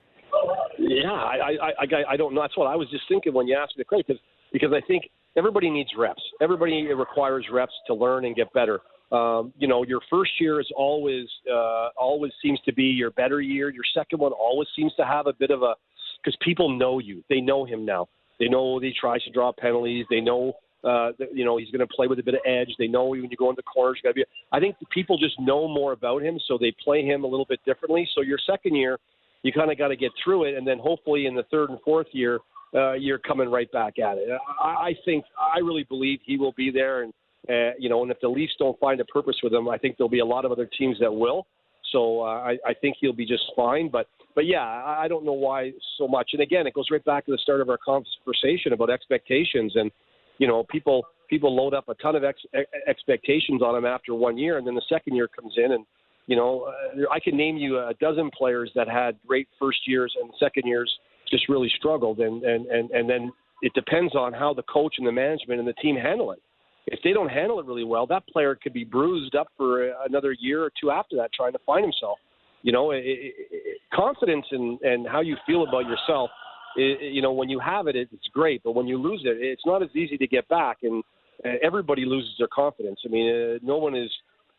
Yeah, 1.03 1.13
I, 1.13 1.37
I, 1.37 1.71
I, 1.81 2.13
I 2.13 2.17
don't 2.17 2.35
know. 2.35 2.43
That's 2.43 2.57
what 2.57 2.67
I 2.67 2.77
was 2.77 2.89
just 2.91 3.05
thinking 3.09 3.33
when 3.33 3.47
you 3.47 3.57
asked 3.57 3.77
me 3.77 3.81
the 3.81 3.85
question, 3.85 4.05
because, 4.07 4.23
because 4.53 4.73
I 4.73 4.87
think 4.87 5.11
everybody 5.37 5.71
needs 5.71 5.91
reps. 5.97 6.23
Everybody 6.41 6.87
requires 6.93 7.47
reps 7.53 7.73
to 7.87 7.95
learn 7.95 8.25
and 8.25 8.37
get 8.37 8.53
better. 8.53 8.81
Um, 9.13 9.53
you 9.59 9.69
know, 9.69 9.85
your 9.85 10.01
first 10.11 10.33
year 10.41 10.61
is 10.61 10.69
always 10.77 11.27
uh, 11.51 11.89
always 11.97 12.33
seems 12.43 12.59
to 12.65 12.73
be 12.73 12.85
your 12.85 13.11
better 13.11 13.41
year. 13.41 13.71
Your 13.71 13.85
second 13.95 14.19
one 14.19 14.33
always 14.33 14.69
seems 14.75 14.93
to 14.97 15.05
have 15.05 15.27
a 15.27 15.33
bit 15.33 15.51
of 15.51 15.63
a 15.63 15.75
because 16.23 16.37
people 16.43 16.77
know 16.77 16.99
you. 16.99 17.23
They 17.29 17.41
know 17.41 17.65
him 17.65 17.85
now. 17.85 18.09
They 18.41 18.49
know 18.49 18.79
he 18.81 18.93
tries 18.99 19.23
to 19.25 19.31
draw 19.31 19.53
penalties. 19.53 20.07
They 20.11 20.21
know 20.21 20.55
uh, 20.83 21.13
that, 21.19 21.29
you 21.33 21.45
know 21.45 21.59
he's 21.59 21.71
going 21.71 21.87
to 21.87 21.95
play 21.95 22.07
with 22.07 22.19
a 22.19 22.23
bit 22.23 22.35
of 22.35 22.41
edge. 22.47 22.71
They 22.79 22.89
know 22.89 23.05
when 23.05 23.23
you 23.31 23.37
go 23.37 23.51
into 23.51 23.63
corners, 23.63 23.99
you 24.03 24.09
got 24.09 24.11
to 24.11 24.15
be. 24.15 24.25
I 24.53 24.59
think 24.59 24.77
people 24.91 25.17
just 25.19 25.39
know 25.39 25.69
more 25.69 25.93
about 25.93 26.23
him, 26.23 26.39
so 26.49 26.59
they 26.59 26.75
play 26.83 27.05
him 27.05 27.25
a 27.25 27.27
little 27.27 27.47
bit 27.47 27.61
differently. 27.65 28.09
So 28.15 28.23
your 28.23 28.39
second 28.45 28.75
year, 28.75 28.99
you 29.45 29.53
kind 29.53 29.71
of 29.71 29.79
got 29.79 29.89
to 29.89 29.97
get 29.97 30.11
through 30.23 30.45
it, 30.45 30.57
and 30.57 30.67
then 30.67 30.79
hopefully 30.79 31.27
in 31.27 31.35
the 31.35 31.45
third 31.51 31.71
and 31.71 31.79
fourth 31.85 32.09
year, 32.13 32.41
uh, 32.75 32.95
you're 32.95 33.19
coming 33.19 33.49
right 33.49 33.71
back 33.71 33.99
at 34.01 34.19
it. 34.19 34.27
I, 34.61 34.69
I 34.69 34.95
think 35.05 35.25
I 35.39 35.59
really 35.59 35.85
believe 35.85 36.19
he 36.25 36.37
will 36.37 36.55
be 36.57 36.71
there, 36.73 37.03
and 37.03 37.13
uh, 37.49 37.77
you 37.79 37.89
know, 37.89 38.03
and 38.03 38.11
if 38.11 38.19
the 38.21 38.29
Leafs 38.29 38.55
don't 38.59 38.79
find 38.81 39.01
a 39.01 39.05
purpose 39.05 39.37
with 39.43 39.53
him, 39.53 39.69
I 39.69 39.79
think 39.79 39.97
there'll 39.97 40.09
be 40.09 40.21
a 40.21 40.25
lot 40.25 40.45
of 40.45 40.51
other 40.51 40.69
teams 40.79 40.97
that 41.01 41.13
will. 41.13 41.47
So 41.93 42.23
uh, 42.23 42.25
I, 42.25 42.57
I 42.67 42.75
think 42.75 42.97
he'll 43.01 43.13
be 43.13 43.27
just 43.27 43.45
fine. 43.55 43.91
But 43.91 44.09
but 44.35 44.47
yeah, 44.47 44.65
I 44.65 45.07
don't 45.09 45.25
know 45.25 45.35
why 45.35 45.73
so 45.99 46.09
much. 46.09 46.31
And 46.33 46.43
again, 46.43 46.67
it 46.67 46.75
goes 46.75 46.87
right 46.91 47.05
back 47.05 47.27
to 47.27 47.33
the 47.33 47.39
start 47.39 47.61
of 47.61 47.69
our 47.69 47.79
conversation 47.79 48.73
about 48.73 48.91
expectations. 48.91 49.75
And 49.77 49.91
you 50.39 50.49
know, 50.49 50.65
people 50.71 51.07
people 51.29 51.55
load 51.55 51.75
up 51.75 51.89
a 51.89 51.95
ton 51.95 52.17
of 52.17 52.25
ex, 52.25 52.41
expectations 52.89 53.63
on 53.63 53.77
him 53.77 53.85
after 53.85 54.15
one 54.15 54.39
year, 54.39 54.57
and 54.57 54.67
then 54.67 54.75
the 54.75 54.83
second 54.89 55.15
year 55.15 55.29
comes 55.29 55.55
in, 55.57 55.73
and 55.73 55.85
you 56.27 56.37
know, 56.37 56.69
uh, 56.69 57.03
I 57.13 57.21
can 57.21 57.37
name 57.37 57.57
you 57.57 57.79
a 57.79 57.93
dozen 58.01 58.31
players 58.37 58.71
that 58.75 58.89
had 58.89 59.17
great 59.27 59.49
first 59.59 59.87
years 59.87 60.15
and 60.21 60.31
second 60.41 60.67
years 60.67 60.93
just 61.31 61.49
really 61.49 61.71
struggled, 61.77 62.21
and 62.21 62.43
and 62.43 62.67
and 62.67 62.91
and 62.91 63.09
then 63.09 63.33
it 63.63 63.73
depends 63.75 64.15
on 64.15 64.33
how 64.33 64.55
the 64.55 64.63
coach 64.63 64.97
and 64.99 65.07
the 65.07 65.13
management 65.13 65.59
and 65.59 65.69
the 65.69 65.75
team 65.75 65.97
handle 65.97 66.33
it. 66.33 66.41
If 66.87 67.01
they 67.03 67.13
don't 67.13 67.31
handle 67.31 67.61
it 67.61 67.67
really 67.67 67.85
well, 67.85 68.07
that 68.09 68.27
player 68.29 68.55
could 68.55 68.75
be 68.75 68.85
bruised 68.85 69.35
up 69.35 69.49
for 69.57 69.91
another 70.07 70.33
year 70.33 70.63
or 70.63 70.71
two 70.79 70.91
after 70.91 71.17
that, 71.17 71.31
trying 71.33 71.53
to 71.53 71.59
find 71.65 71.83
himself. 71.83 72.19
You 72.63 72.73
know, 72.73 72.91
it, 72.91 73.03
it, 73.05 73.79
confidence 73.93 74.47
and 74.51 74.81
and 74.81 75.07
how 75.07 75.21
you 75.21 75.37
feel 75.47 75.65
about 75.65 75.87
yourself. 75.87 76.31
It, 76.77 77.13
you 77.15 77.23
know, 77.23 77.33
when 77.33 77.49
you 77.49 77.61
have 77.61 77.87
it, 77.87 77.97
it's 77.97 78.29
great, 78.33 78.63
but 78.65 78.73
when 78.73 78.87
you 78.87 78.99
lose 78.99 79.23
it, 79.25 79.37
it's 79.41 79.65
not 79.65 79.83
as 79.83 79.91
easy 79.95 80.17
to 80.19 80.27
get 80.27 80.49
back. 80.49 80.79
And 80.83 81.05
uh, 81.45 81.51
everybody 81.63 82.05
loses 82.05 82.33
their 82.39 82.49
confidence. 82.49 83.01
I 83.05 83.09
mean, 83.09 83.31
uh, 83.31 83.59
no 83.63 83.77
one 83.77 83.95
is 83.95 84.11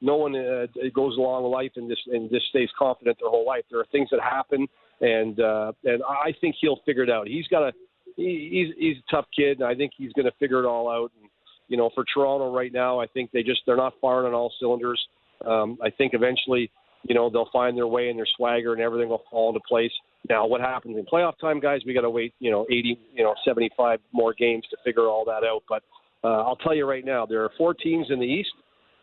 no 0.02 0.16
one 0.16 0.36
uh, 0.36 0.68
goes 0.94 1.18
along 1.18 1.44
life 1.52 1.72
and 1.76 1.90
just 1.90 2.02
and 2.08 2.30
just 2.30 2.48
stays 2.48 2.70
confident 2.78 3.18
their 3.20 3.30
whole 3.30 3.46
life. 3.46 3.64
There 3.70 3.80
are 3.80 3.88
things 3.92 4.10
that 4.12 4.22
happen, 4.22 4.68
and 5.02 5.40
uh, 5.40 5.72
and 5.84 6.02
I 6.04 6.34
think 6.42 6.56
he'll 6.60 6.82
figure 6.86 7.04
it 7.04 7.10
out. 7.10 7.28
He's 7.28 7.48
got 7.48 7.64
a 7.64 7.72
he, 8.16 8.50
he's 8.52 8.76
he's 8.78 8.98
a 8.98 9.12
tough 9.12 9.26
kid, 9.36 9.60
and 9.60 9.68
I 9.68 9.76
think 9.76 9.94
he's 9.98 10.14
going 10.14 10.26
to 10.26 10.38
figure 10.40 10.60
it 10.64 10.68
all 10.68 10.90
out. 10.90 11.12
And, 11.20 11.30
you 11.68 11.78
know, 11.78 11.90
for 11.96 12.06
Toronto 12.14 12.54
right 12.54 12.72
now, 12.72 13.00
I 13.00 13.08
think 13.08 13.32
they 13.32 13.44
just 13.44 13.62
they're 13.66 13.78
not 13.78 13.94
firing 14.02 14.28
on 14.28 14.34
all 14.34 14.54
cylinders. 14.60 15.04
Um, 15.46 15.78
I 15.84 15.90
think 15.90 16.14
eventually 16.14 16.72
you 17.08 17.14
know, 17.14 17.30
they'll 17.30 17.50
find 17.54 17.78
their 17.78 17.88
way 17.88 18.10
and 18.10 18.18
their 18.18 18.28
swagger 18.36 18.74
and 18.74 18.82
everything 18.82 19.10
will 19.10 19.24
fall 19.30 19.50
into 19.50 19.62
place. 19.68 19.92
Now, 20.28 20.48
what 20.48 20.60
happens 20.60 20.98
in 20.98 21.06
playoff 21.06 21.38
time, 21.40 21.60
guys? 21.60 21.82
We 21.86 21.94
got 21.94 22.02
to 22.02 22.10
wait, 22.10 22.34
you 22.40 22.50
know, 22.50 22.66
80, 22.70 23.00
you 23.14 23.24
know, 23.24 23.36
75 23.46 24.00
more 24.12 24.34
games 24.34 24.64
to 24.72 24.78
figure 24.84 25.04
all 25.04 25.24
that 25.26 25.44
out. 25.44 25.62
But 25.70 25.84
uh, 26.24 26.42
I'll 26.42 26.56
tell 26.56 26.74
you 26.74 26.88
right 26.88 27.06
now, 27.06 27.26
there 27.26 27.44
are 27.44 27.52
four 27.58 27.76
teams 27.76 28.08
in 28.10 28.20
the 28.20 28.26
East 28.26 28.50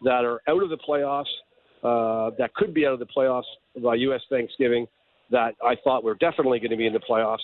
that 0.04 0.24
are 0.24 0.40
out 0.48 0.62
of 0.62 0.70
the 0.70 0.78
playoffs, 0.78 1.24
uh, 1.82 2.34
that 2.38 2.54
could 2.54 2.72
be 2.72 2.86
out 2.86 2.92
of 2.92 2.98
the 2.98 3.06
playoffs 3.06 3.42
by 3.82 3.94
U.S. 3.96 4.20
Thanksgiving, 4.30 4.86
that 5.30 5.54
I 5.64 5.76
thought 5.82 6.04
were 6.04 6.14
definitely 6.14 6.58
going 6.60 6.70
to 6.70 6.76
be 6.76 6.86
in 6.86 6.92
the 6.92 7.00
playoffs, 7.00 7.38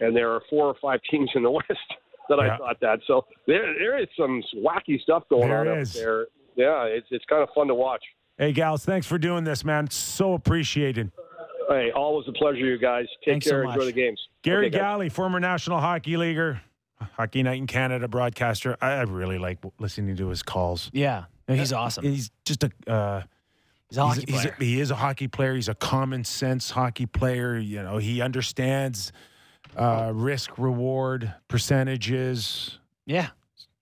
and 0.00 0.16
there 0.16 0.30
are 0.32 0.40
four 0.48 0.66
or 0.66 0.74
five 0.80 1.00
teams 1.10 1.30
in 1.34 1.42
the 1.42 1.50
West 1.50 1.66
that 2.28 2.38
yeah. 2.38 2.54
I 2.54 2.58
thought 2.58 2.80
that. 2.80 3.00
So 3.06 3.26
there, 3.46 3.74
there 3.78 4.00
is 4.00 4.08
some 4.16 4.42
wacky 4.56 5.00
stuff 5.00 5.24
going 5.28 5.48
there 5.48 5.60
on 5.60 5.78
is. 5.78 5.96
out 5.96 6.00
there. 6.00 6.26
Yeah, 6.54 6.84
it's 6.84 7.06
it's 7.10 7.24
kind 7.26 7.42
of 7.42 7.48
fun 7.54 7.68
to 7.68 7.74
watch. 7.74 8.02
Hey, 8.38 8.52
gals, 8.52 8.84
thanks 8.84 9.06
for 9.06 9.18
doing 9.18 9.44
this, 9.44 9.64
man. 9.64 9.90
So 9.90 10.34
appreciated. 10.34 11.12
Hey, 11.68 11.90
always 11.94 12.26
a 12.28 12.32
pleasure, 12.32 12.58
you 12.58 12.78
guys. 12.78 13.06
Take 13.24 13.34
Thanks 13.34 13.46
care. 13.48 13.64
So 13.64 13.70
Enjoy 13.70 13.84
the 13.84 13.92
games. 13.92 14.20
Gary 14.42 14.66
okay, 14.66 14.78
Galley, 14.78 15.08
former 15.08 15.38
National 15.38 15.80
Hockey 15.80 16.16
Leaguer, 16.16 16.60
Hockey 17.16 17.42
Night 17.42 17.58
in 17.58 17.66
Canada 17.66 18.08
broadcaster. 18.08 18.76
I, 18.80 18.92
I 18.92 19.02
really 19.02 19.38
like 19.38 19.58
listening 19.78 20.16
to 20.16 20.28
his 20.28 20.42
calls. 20.42 20.90
Yeah, 20.92 21.24
no, 21.48 21.54
he's 21.54 21.72
awesome. 21.72 22.04
He's 22.04 22.30
just 22.44 22.64
a. 22.64 22.70
Uh, 22.86 23.22
He's 23.88 23.98
a 23.98 24.06
hockey 24.06 24.20
he's, 24.26 24.40
player. 24.40 24.54
He's 24.58 24.68
a, 24.68 24.70
he 24.70 24.80
is 24.80 24.90
a 24.90 24.94
hockey 24.94 25.28
player. 25.28 25.54
He's 25.54 25.68
a 25.68 25.74
common 25.74 26.24
sense 26.24 26.70
hockey 26.70 27.04
player. 27.04 27.58
You 27.58 27.82
know, 27.82 27.98
he 27.98 28.22
understands 28.22 29.12
uh, 29.76 30.12
risk 30.14 30.56
reward 30.56 31.34
percentages. 31.48 32.78
yeah, 33.04 33.28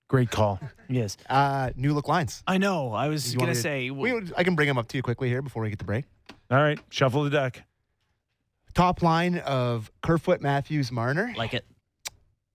Great 0.09 0.33
call. 0.33 0.59
yes. 0.89 1.17
Uh, 1.29 1.71
new 1.77 1.95
look 1.95 2.09
lines. 2.09 2.43
I 2.49 2.59
know. 2.59 2.93
I 2.93 3.07
was 3.07 3.33
You 3.33 3.39
gonna 3.39 3.55
to- 3.55 3.61
say. 3.61 3.91
We, 3.91 4.13
I 4.37 4.43
can 4.43 4.57
bring 4.57 4.67
them 4.67 4.79
up 4.79 4.89
to 4.89 4.97
you 4.97 5.03
quickly 5.05 5.29
here 5.29 5.43
before 5.43 5.63
we 5.63 5.71
get 5.71 5.79
the 5.79 5.85
break. 5.85 6.07
All 6.51 6.59
right, 6.61 6.81
shuffle 6.89 7.23
the 7.23 7.31
deck. 7.31 7.63
Top 8.75 9.03
line 9.03 9.39
of 9.39 9.93
Kerfoot, 10.03 10.41
Matthews, 10.41 10.91
Marner. 10.91 11.33
Like 11.37 11.55
it. 11.55 11.65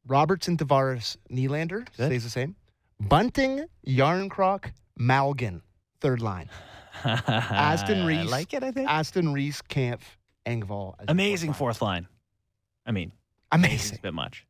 Robertson, 0.06 0.58
Tavares, 0.58 1.16
Nylander 1.32 1.86
Good. 1.96 2.08
stays 2.08 2.24
the 2.26 2.30
same. 2.30 2.56
Bunting, 3.00 3.66
Järnkrok, 3.88 4.72
Malgin, 5.00 5.62
third 6.02 6.22
line. 6.22 6.50
Aston 7.04 8.06
Reese. 8.06 8.20
I 8.20 8.24
like 8.24 8.54
it, 8.54 8.64
I 8.64 8.72
think. 8.72 8.90
Aston 8.90 9.34
Reese, 9.34 9.62
Kampf, 9.62 10.18
Engvall. 10.46 10.96
as 11.00 11.06
Amazing 11.10 11.50
fourth 11.52 11.78
fourth 11.78 11.82
line. 11.82 12.08
I 12.86 12.92
mean, 12.92 13.12
amazing. 13.52 13.72
Amazing. 13.74 13.98
a 14.00 14.02
bit 14.02 14.14
much. 14.14 14.46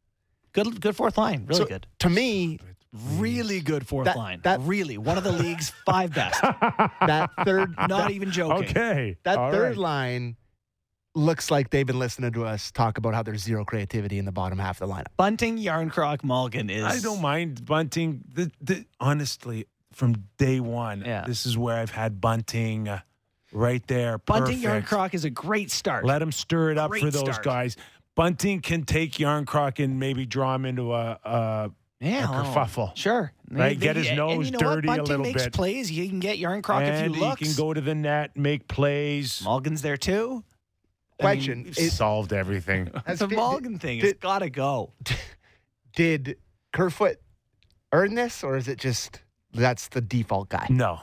Good, 0.53 0.79
good 0.81 0.95
fourth 0.95 1.17
line. 1.17 1.45
Really 1.47 1.59
So, 1.61 1.65
good. 1.65 1.87
To 1.99 2.09
me, 2.09 2.59
Really 3.17 3.59
good 3.59 3.85
fourth 3.85 4.05
That- 4.05 4.15
line. 4.15 4.39
that- 4.45 4.61
really 4.61 4.97
one 4.97 5.17
of 5.17 5.25
the 5.25 5.31
league's 5.33 5.69
five 5.85 6.13
best. 6.13 6.39
that 6.41 7.29
third 7.43 7.75
Not 7.89 8.11
even 8.11 8.31
joking. 8.31 8.69
Okay. 8.69 9.17
that 9.23 9.37
All 9.37 9.51
third 9.51 9.71
right. 9.71 9.77
line 9.77 10.37
looks 11.13 11.51
like 11.51 11.71
they've 11.71 11.85
been 11.85 11.99
listening 11.99 12.31
to 12.33 12.45
us 12.45 12.71
talk 12.71 12.97
about 12.97 13.13
how 13.13 13.21
there's 13.21 13.41
zero 13.41 13.65
creativity 13.65 14.17
in 14.17 14.23
the 14.23 14.31
bottom 14.31 14.57
half 14.59 14.79
of 14.81 14.87
the 14.87 14.93
lineup. 14.95 15.07
Bunting, 15.17 15.57
Järnkrok, 15.57 16.19
Malgin 16.21 16.71
is. 16.71 16.85
I 16.85 16.99
don't 17.01 17.21
mind 17.21 17.65
bunting. 17.65 18.21
The, 18.31 18.49
the, 18.61 18.85
honestly, 19.01 19.65
from 19.95 20.25
day 20.37 20.59
one, 20.59 21.03
Yeah. 21.05 21.23
this 21.25 21.45
is 21.45 21.57
where 21.57 21.77
I've 21.77 21.91
had 21.91 22.21
bunting 22.21 22.87
uh, 22.89 22.99
right 23.51 23.85
there. 23.87 24.17
Bunting, 24.19 24.61
Perfect. 24.61 24.87
Järnkrok 24.89 25.13
is 25.13 25.25
a 25.25 25.29
great 25.29 25.71
start. 25.71 26.05
Let 26.05 26.21
him 26.21 26.31
stir 26.31 26.71
it 26.71 26.77
up 26.77 26.91
Great 26.91 27.01
for 27.03 27.11
those 27.11 27.21
start. 27.21 27.43
guys. 27.43 27.77
Bunting 28.15 28.61
can 28.61 28.83
take 28.83 29.13
Järnkrok 29.13 29.83
and 29.83 29.99
maybe 29.99 30.25
draw 30.25 30.53
him 30.55 30.65
into 30.65 30.93
a, 30.93 31.19
a 31.23 31.71
yeah, 31.99 32.25
a 32.25 32.27
kerfuffle. 32.27 32.95
Sure. 32.95 33.31
Right, 33.49 33.79
get 33.79 33.95
his 33.95 34.07
and 34.07 34.17
nose 34.17 34.45
you 34.47 34.51
know 34.51 34.59
dirty 34.59 34.87
a 34.87 34.91
what? 34.91 34.97
Bunting 34.97 35.05
little 35.17 35.25
makes 35.25 35.43
bit. 35.45 35.53
plays. 35.53 35.91
You 35.91 36.07
can 36.09 36.19
get 36.19 36.37
Järnkrok 36.39 36.81
if 36.81 36.87
and 36.89 37.13
you 37.15 37.21
he 37.21 37.25
look. 37.27 37.39
can 37.39 37.53
go 37.55 37.73
to 37.73 37.79
the 37.81 37.95
net, 37.95 38.35
make 38.37 38.67
plays. 38.67 39.41
Malgin's 39.43 39.81
there 39.81 39.97
too. 39.97 40.43
Question: 41.19 41.63
We've 41.63 41.77
is- 41.77 41.95
solved 41.95 42.33
everything. 42.33 42.89
That's 43.07 43.19
the 43.19 43.29
fi- 43.29 43.35
Mulligan 43.35 43.79
thing 43.79 43.99
has 44.01 44.13
got 44.13 44.39
to 44.39 44.49
go. 44.49 44.91
Did 45.95 46.37
Kerfoot 46.73 47.17
earn 47.93 48.15
this, 48.15 48.43
or 48.43 48.57
is 48.57 48.67
it 48.67 48.77
just 48.79 49.21
that's 49.55 49.87
the 49.89 50.01
default 50.01 50.49
guy? 50.49 50.67
no, 50.69 50.99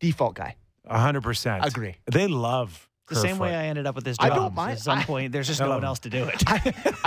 Default 0.00 0.34
guy. 0.34 0.56
hundred 0.88 1.22
percent. 1.22 1.64
Agree. 1.64 1.96
They 2.10 2.26
love 2.26 2.88
The 3.08 3.16
same 3.16 3.38
way 3.38 3.54
I 3.54 3.64
ended 3.66 3.86
up 3.86 3.94
with 3.94 4.04
this 4.04 4.16
job. 4.16 4.24
I 4.26 4.28
job. 4.30 4.36
don't 4.38 4.54
mind- 4.54 4.72
At 4.72 4.80
some 4.80 4.98
I- 4.98 5.04
point, 5.04 5.32
there's 5.32 5.46
just 5.46 5.60
I 5.60 5.66
no 5.66 5.72
one 5.74 5.84
else 5.84 5.98
to 6.00 6.10
do 6.10 6.24
it. 6.24 6.42
I 6.46 6.58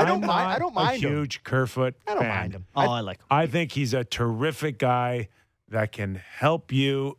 don't 0.06 0.22
I'm 0.24 0.28
mind. 0.28 0.52
I 0.52 0.60
don't 0.60 0.74
mind 0.76 1.04
a 1.04 1.08
him. 1.08 1.14
huge 1.14 1.44
Kerfoot 1.44 1.96
I 2.08 2.14
don't 2.14 2.24
fan. 2.24 2.30
mind 2.38 2.54
him. 2.54 2.66
oh, 2.76 2.82
I- 2.82 2.98
I 2.98 3.00
like 3.02 3.18
him. 3.20 3.26
I 3.32 3.48
think 3.48 3.72
he's 3.72 3.94
a 3.94 4.04
terrific 4.04 4.78
guy 4.80 5.30
that 5.70 5.92
can 5.92 6.16
help 6.16 6.72
you 6.72 7.18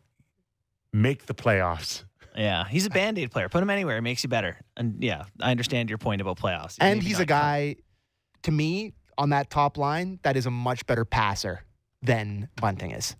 make 0.92 1.26
the 1.26 1.34
playoffs. 1.34 2.04
Yeah, 2.36 2.66
he's 2.68 2.86
a 2.86 2.90
band 2.90 3.18
aid 3.18 3.30
player. 3.30 3.48
Put 3.48 3.62
him 3.62 3.70
anywhere, 3.70 3.96
it 3.96 4.02
makes 4.02 4.22
you 4.22 4.28
better. 4.28 4.56
And 4.76 5.02
yeah, 5.02 5.24
I 5.40 5.50
understand 5.50 5.88
your 5.88 5.98
point 5.98 6.20
about 6.20 6.36
playoffs. 6.38 6.76
and 6.80 6.98
Maybe 6.98 7.06
he's 7.08 7.20
a 7.20 7.26
guy, 7.26 7.76
to 8.42 8.50
me, 8.52 8.92
on 9.16 9.30
that 9.30 9.50
top 9.50 9.76
line 9.78 10.18
that 10.22 10.36
is 10.36 10.46
a 10.46 10.50
much 10.50 10.84
better 10.86 11.04
passer 11.04 11.64
than 12.02 12.48
Bunting 12.60 12.90
is. 12.90 13.16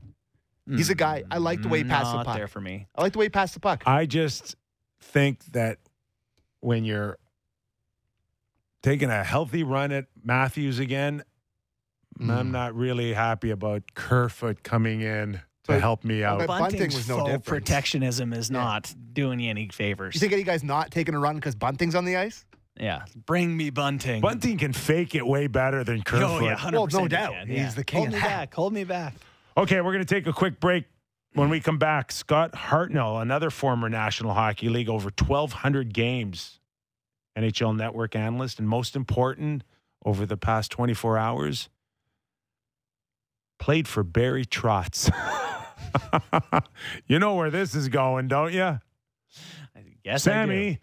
He's 0.68 0.88
a 0.90 0.94
guy. 0.94 1.24
I 1.30 1.38
like 1.38 1.60
the 1.62 1.68
way 1.68 1.78
he 1.78 1.84
passes 1.84 2.12
the 2.12 2.16
Not 2.18 2.26
puck. 2.26 2.36
there 2.36 2.48
for 2.48 2.60
me. 2.60 2.86
I 2.94 3.02
like 3.02 3.12
the 3.12 3.18
way 3.18 3.26
he 3.26 3.30
passed 3.30 3.54
the 3.54 3.60
puck. 3.60 3.82
I 3.86 4.06
just 4.06 4.56
think 5.00 5.44
that 5.52 5.78
when 6.60 6.84
you're 6.84 7.18
taking 8.82 9.10
a 9.10 9.24
healthy 9.24 9.62
run 9.62 9.92
at 9.92 10.06
Matthews 10.22 10.78
again, 10.78 11.22
I'm 12.20 12.28
Mm. 12.28 12.50
not 12.50 12.74
really 12.74 13.12
happy 13.12 13.50
about 13.50 13.82
Kerfoot 13.94 14.62
coming 14.62 15.00
in 15.00 15.32
to 15.34 15.40
But- 15.66 15.80
help 15.80 16.04
me 16.04 16.22
out. 16.22 16.38
but 16.38 16.46
Bunting 16.46 16.78
Bunting's 16.78 16.94
was 16.94 17.08
no 17.08 17.16
faux 17.18 17.26
difference. 17.30 17.46
protectionism 17.48 18.32
is 18.32 18.50
Yeah. 18.50 18.58
not 18.58 18.94
doing 19.12 19.40
you 19.40 19.50
any 19.50 19.68
favors. 19.68 20.14
You 20.14 20.20
think 20.20 20.32
any 20.32 20.44
guy's 20.44 20.62
not 20.62 20.90
taking 20.90 21.14
a 21.14 21.18
run 21.18 21.36
because 21.36 21.54
Bunting's 21.54 21.94
on 21.94 22.04
the 22.04 22.16
ice? 22.16 22.44
yeah, 22.78 23.04
bring 23.26 23.56
me 23.56 23.70
Bunting. 23.70 24.20
Bunting 24.20 24.58
can 24.58 24.72
fake 24.72 25.14
it 25.14 25.26
way 25.26 25.46
better 25.46 25.82
than 25.84 26.02
Kerfoot. 26.02 26.22
Oh 26.24 26.40
yeah, 26.40 26.54
100% 26.56 26.72
Well, 26.74 26.86
no 26.86 27.02
he 27.04 27.08
doubt. 27.08 27.32
can, 27.32 27.48
He's 27.48 27.56
yeah. 27.58 27.70
the 27.70 27.84
king 27.84 27.98
Hold 27.98 28.08
of 28.08 28.14
me 28.14 28.20
that. 28.20 28.28
back. 28.28 28.54
Hold 28.54 28.72
me 28.72 28.84
back. 28.84 29.14
Okay, 29.57 29.80
we're 29.80 29.92
going 29.92 30.05
to 30.05 30.14
take 30.14 30.26
a 30.26 30.32
quick 30.32 30.59
break. 30.59 30.84
When 31.34 31.48
we 31.48 31.61
come 31.61 31.78
back, 31.78 32.12
Scott 32.12 32.52
Hartnell, 32.52 33.20
another 33.20 33.50
former 33.50 33.88
National 33.88 34.34
Hockey 34.34 34.68
League, 34.68 34.88
over 34.88 35.11
1,200 35.16 35.92
games, 35.92 36.61
NHL 37.36 37.76
Network 37.76 38.14
analyst, 38.14 38.61
and 38.61 38.68
most 38.68 38.94
important, 38.94 39.64
over 40.05 40.26
the 40.26 40.36
past 40.36 40.70
24 40.70 41.18
hours, 41.18 41.68
played 43.59 43.88
for 43.88 44.05
Barry 44.05 44.44
Trotz. 44.44 45.11
you 47.07 47.18
know 47.18 47.34
where 47.34 47.50
this 47.50 47.74
is 47.74 47.88
going, 47.88 48.28
don't 48.28 48.52
you? 48.52 48.78
Yes, 50.05 50.26
I 50.26 50.30
do. 50.30 50.48
Sammy, 50.48 50.80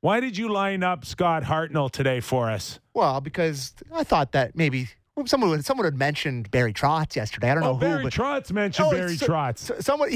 why 0.00 0.20
did 0.20 0.36
you 0.36 0.48
line 0.48 0.82
up 0.82 1.04
Scott 1.04 1.44
Hartnell 1.44 1.90
today 1.90 2.20
for 2.20 2.50
us? 2.50 2.78
Well, 2.94 3.20
because 3.20 3.74
I 3.92 4.04
thought 4.04 4.32
that 4.32 4.56
maybe 4.56 4.80
well, 4.82 4.88
someone 5.26 5.50
would, 5.50 5.64
someone 5.64 5.84
had 5.84 5.96
mentioned 5.96 6.50
Barry 6.50 6.72
Trotz 6.72 7.14
yesterday. 7.16 7.50
I 7.50 7.54
don't 7.54 7.62
know 7.62 7.70
Oh, 7.70 7.74
who, 7.74 7.80
Barry 7.80 8.02
but 8.04 8.12
Trotz 8.12 8.50
mentioned 8.52 8.88
Oh, 8.88 8.90
Barry 8.90 9.16
so- 9.16 9.26
Trotz. 9.26 9.58
so, 9.58 9.74
someone. 9.80 10.10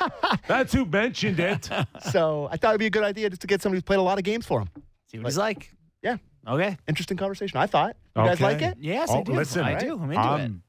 That's 0.46 0.72
who 0.72 0.84
mentioned 0.86 1.38
it. 1.40 1.68
so 2.10 2.48
I 2.50 2.56
thought 2.56 2.70
it'd 2.70 2.78
be 2.80 2.86
a 2.86 2.90
good 2.90 3.04
idea 3.04 3.28
just 3.30 3.42
to 3.42 3.46
get 3.46 3.62
somebody 3.62 3.76
who's 3.78 3.84
played 3.84 3.98
a 3.98 4.02
lot 4.02 4.18
of 4.18 4.24
games 4.24 4.46
for 4.46 4.60
him. 4.60 4.68
See 5.10 5.18
what 5.18 5.26
he's 5.26 5.36
like. 5.38 5.72
Yeah. 6.02 6.16
Okay. 6.46 6.76
Interesting 6.86 7.16
conversation. 7.16 7.58
I 7.58 7.66
thought. 7.66 7.96
You 8.16 8.24
guys 8.24 8.40
like 8.40 8.62
it? 8.62 8.76
Yes, 8.80 9.08
Oh, 9.12 9.20
I 9.20 9.22
do. 9.22 9.32
listen, 9.32 9.64
I 9.64 9.74
right? 9.74 9.80
do. 9.80 9.94
I'm 10.00 10.10
into 10.10 10.20
it. 10.22 10.26
Um, 10.26 10.62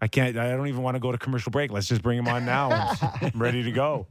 I 0.00 0.06
can't. 0.06 0.36
I 0.36 0.50
don't 0.50 0.66
even 0.68 0.82
want 0.82 0.94
to 0.96 1.00
go 1.00 1.10
to 1.12 1.18
commercial 1.18 1.50
break. 1.50 1.70
Let's 1.72 1.88
just 1.88 2.02
bring 2.02 2.18
him 2.18 2.28
on 2.28 2.44
now. 2.44 2.70
I'm 3.20 3.32
ready 3.34 3.62
to 3.62 3.72
go. 3.72 4.06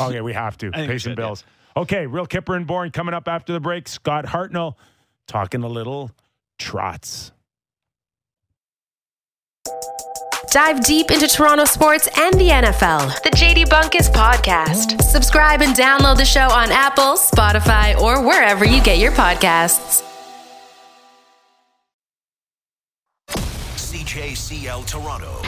Okay, 0.00 0.20
we 0.20 0.32
have 0.32 0.56
to. 0.58 0.68
I 0.68 0.78
think 0.78 0.88
we 0.88 0.94
Pay 0.94 0.98
some 0.98 1.10
yeah. 1.12 1.16
bills. 1.16 1.44
Okay, 1.76 2.06
real 2.06 2.26
Kyper 2.26 2.56
and 2.56 2.66
Bourne 2.66 2.90
coming 2.90 3.14
up 3.14 3.28
after 3.28 3.52
the 3.52 3.60
break. 3.60 3.86
Scott 3.86 4.24
Hartnell 4.24 4.74
talking 5.26 5.62
a 5.62 5.68
little 5.68 6.10
Trotz. 6.58 7.32
Dive 10.50 10.84
deep 10.84 11.10
into 11.10 11.26
Toronto 11.26 11.64
sports 11.64 12.08
and 12.16 12.34
the 12.34 12.48
NFL. 12.48 13.22
The 13.22 13.30
JD 13.30 13.66
Bunkis 13.66 14.10
Podcast. 14.10 15.02
Subscribe 15.02 15.60
and 15.60 15.74
download 15.74 16.16
the 16.16 16.24
show 16.24 16.48
on 16.48 16.70
Apple, 16.70 17.16
Spotify, 17.16 17.98
or 18.00 18.24
wherever 18.24 18.64
you 18.64 18.82
get 18.82 18.98
your 18.98 19.12
podcasts. 19.12 20.02
CJCL 23.28 24.86
Toronto. 24.86 25.42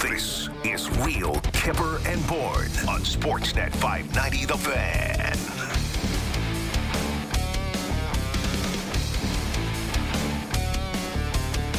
This 0.00 0.48
is 0.64 0.90
Real 0.98 1.34
Kyper 1.52 2.04
and 2.06 2.26
Bourne 2.26 2.70
on 2.88 3.02
Sportsnet 3.02 3.70
590 3.76 4.46
The 4.46 4.56
Fan. 4.56 5.51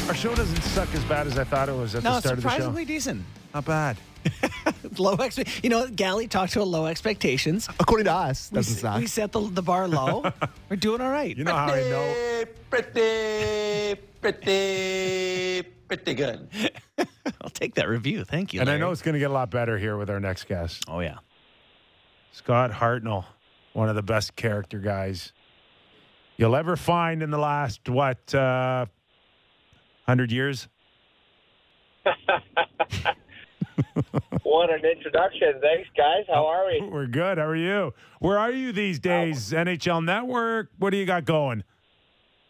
Our 0.08 0.14
show 0.14 0.34
doesn't 0.34 0.60
suck 0.62 0.94
as 0.94 1.02
bad 1.04 1.26
as 1.26 1.38
I 1.38 1.44
thought 1.44 1.68
it 1.68 1.74
was 1.74 1.94
at 1.94 2.02
no, 2.04 2.14
the 2.14 2.20
start 2.20 2.38
of 2.38 2.42
the 2.44 2.48
show. 2.50 2.54
It's 2.54 2.56
surprisingly 2.56 2.84
decent. 2.84 3.24
Not 3.54 3.64
bad. 3.64 3.96
Low 4.98 5.16
expe- 5.16 5.62
You 5.64 5.70
know, 5.70 5.88
Galley 5.88 6.28
talked 6.28 6.52
to 6.54 6.62
a 6.62 6.64
low 6.64 6.86
expectations. 6.86 7.68
According 7.80 8.04
to 8.06 8.12
us, 8.12 8.50
We, 8.52 8.56
doesn't 8.56 8.74
s- 8.74 8.80
suck. 8.80 8.98
we 8.98 9.06
set 9.06 9.32
the, 9.32 9.40
the 9.40 9.62
bar 9.62 9.88
low. 9.88 10.24
We're 10.70 10.76
doing 10.76 11.00
all 11.00 11.10
right. 11.10 11.34
You 11.36 11.44
know 11.44 11.54
how 11.54 11.66
I 11.72 11.80
know? 11.80 12.44
Pretty, 12.70 14.00
pretty, 14.20 15.68
pretty 15.88 16.14
good. 16.14 16.48
I'll 17.40 17.50
take 17.50 17.74
that 17.74 17.88
review. 17.88 18.24
Thank 18.24 18.52
you. 18.54 18.60
And 18.60 18.68
I 18.68 18.72
Larry. 18.72 18.80
know 18.80 18.90
it's 18.92 19.02
going 19.02 19.14
to 19.14 19.18
get 19.18 19.30
a 19.30 19.34
lot 19.34 19.50
better 19.50 19.78
here 19.78 19.96
with 19.96 20.10
our 20.10 20.20
next 20.20 20.44
guest. 20.48 20.84
Oh 20.86 21.00
yeah. 21.00 21.16
Scott 22.32 22.70
Hartnell, 22.72 23.24
one 23.72 23.88
of 23.88 23.94
the 23.94 24.02
best 24.02 24.36
character 24.36 24.78
guys 24.78 25.32
you'll 26.36 26.56
ever 26.56 26.76
find 26.76 27.22
in 27.22 27.30
the 27.30 27.38
last, 27.38 27.88
what, 27.88 28.34
uh, 28.34 28.86
100 30.06 30.32
years? 30.32 30.68
What 34.54 34.70
an 34.70 34.84
introduction. 34.84 35.54
Thanks, 35.60 35.88
guys. 35.96 36.26
How 36.28 36.46
are 36.46 36.66
we? 36.66 36.88
We're 36.88 37.08
good. 37.08 37.38
How 37.38 37.46
are 37.46 37.56
you? 37.56 37.92
Where 38.20 38.38
are 38.38 38.52
you 38.52 38.70
these 38.70 39.00
days? 39.00 39.50
NHL 39.50 40.04
Network? 40.04 40.70
What 40.78 40.90
do 40.90 40.96
you 40.96 41.06
got 41.06 41.24
going? 41.24 41.64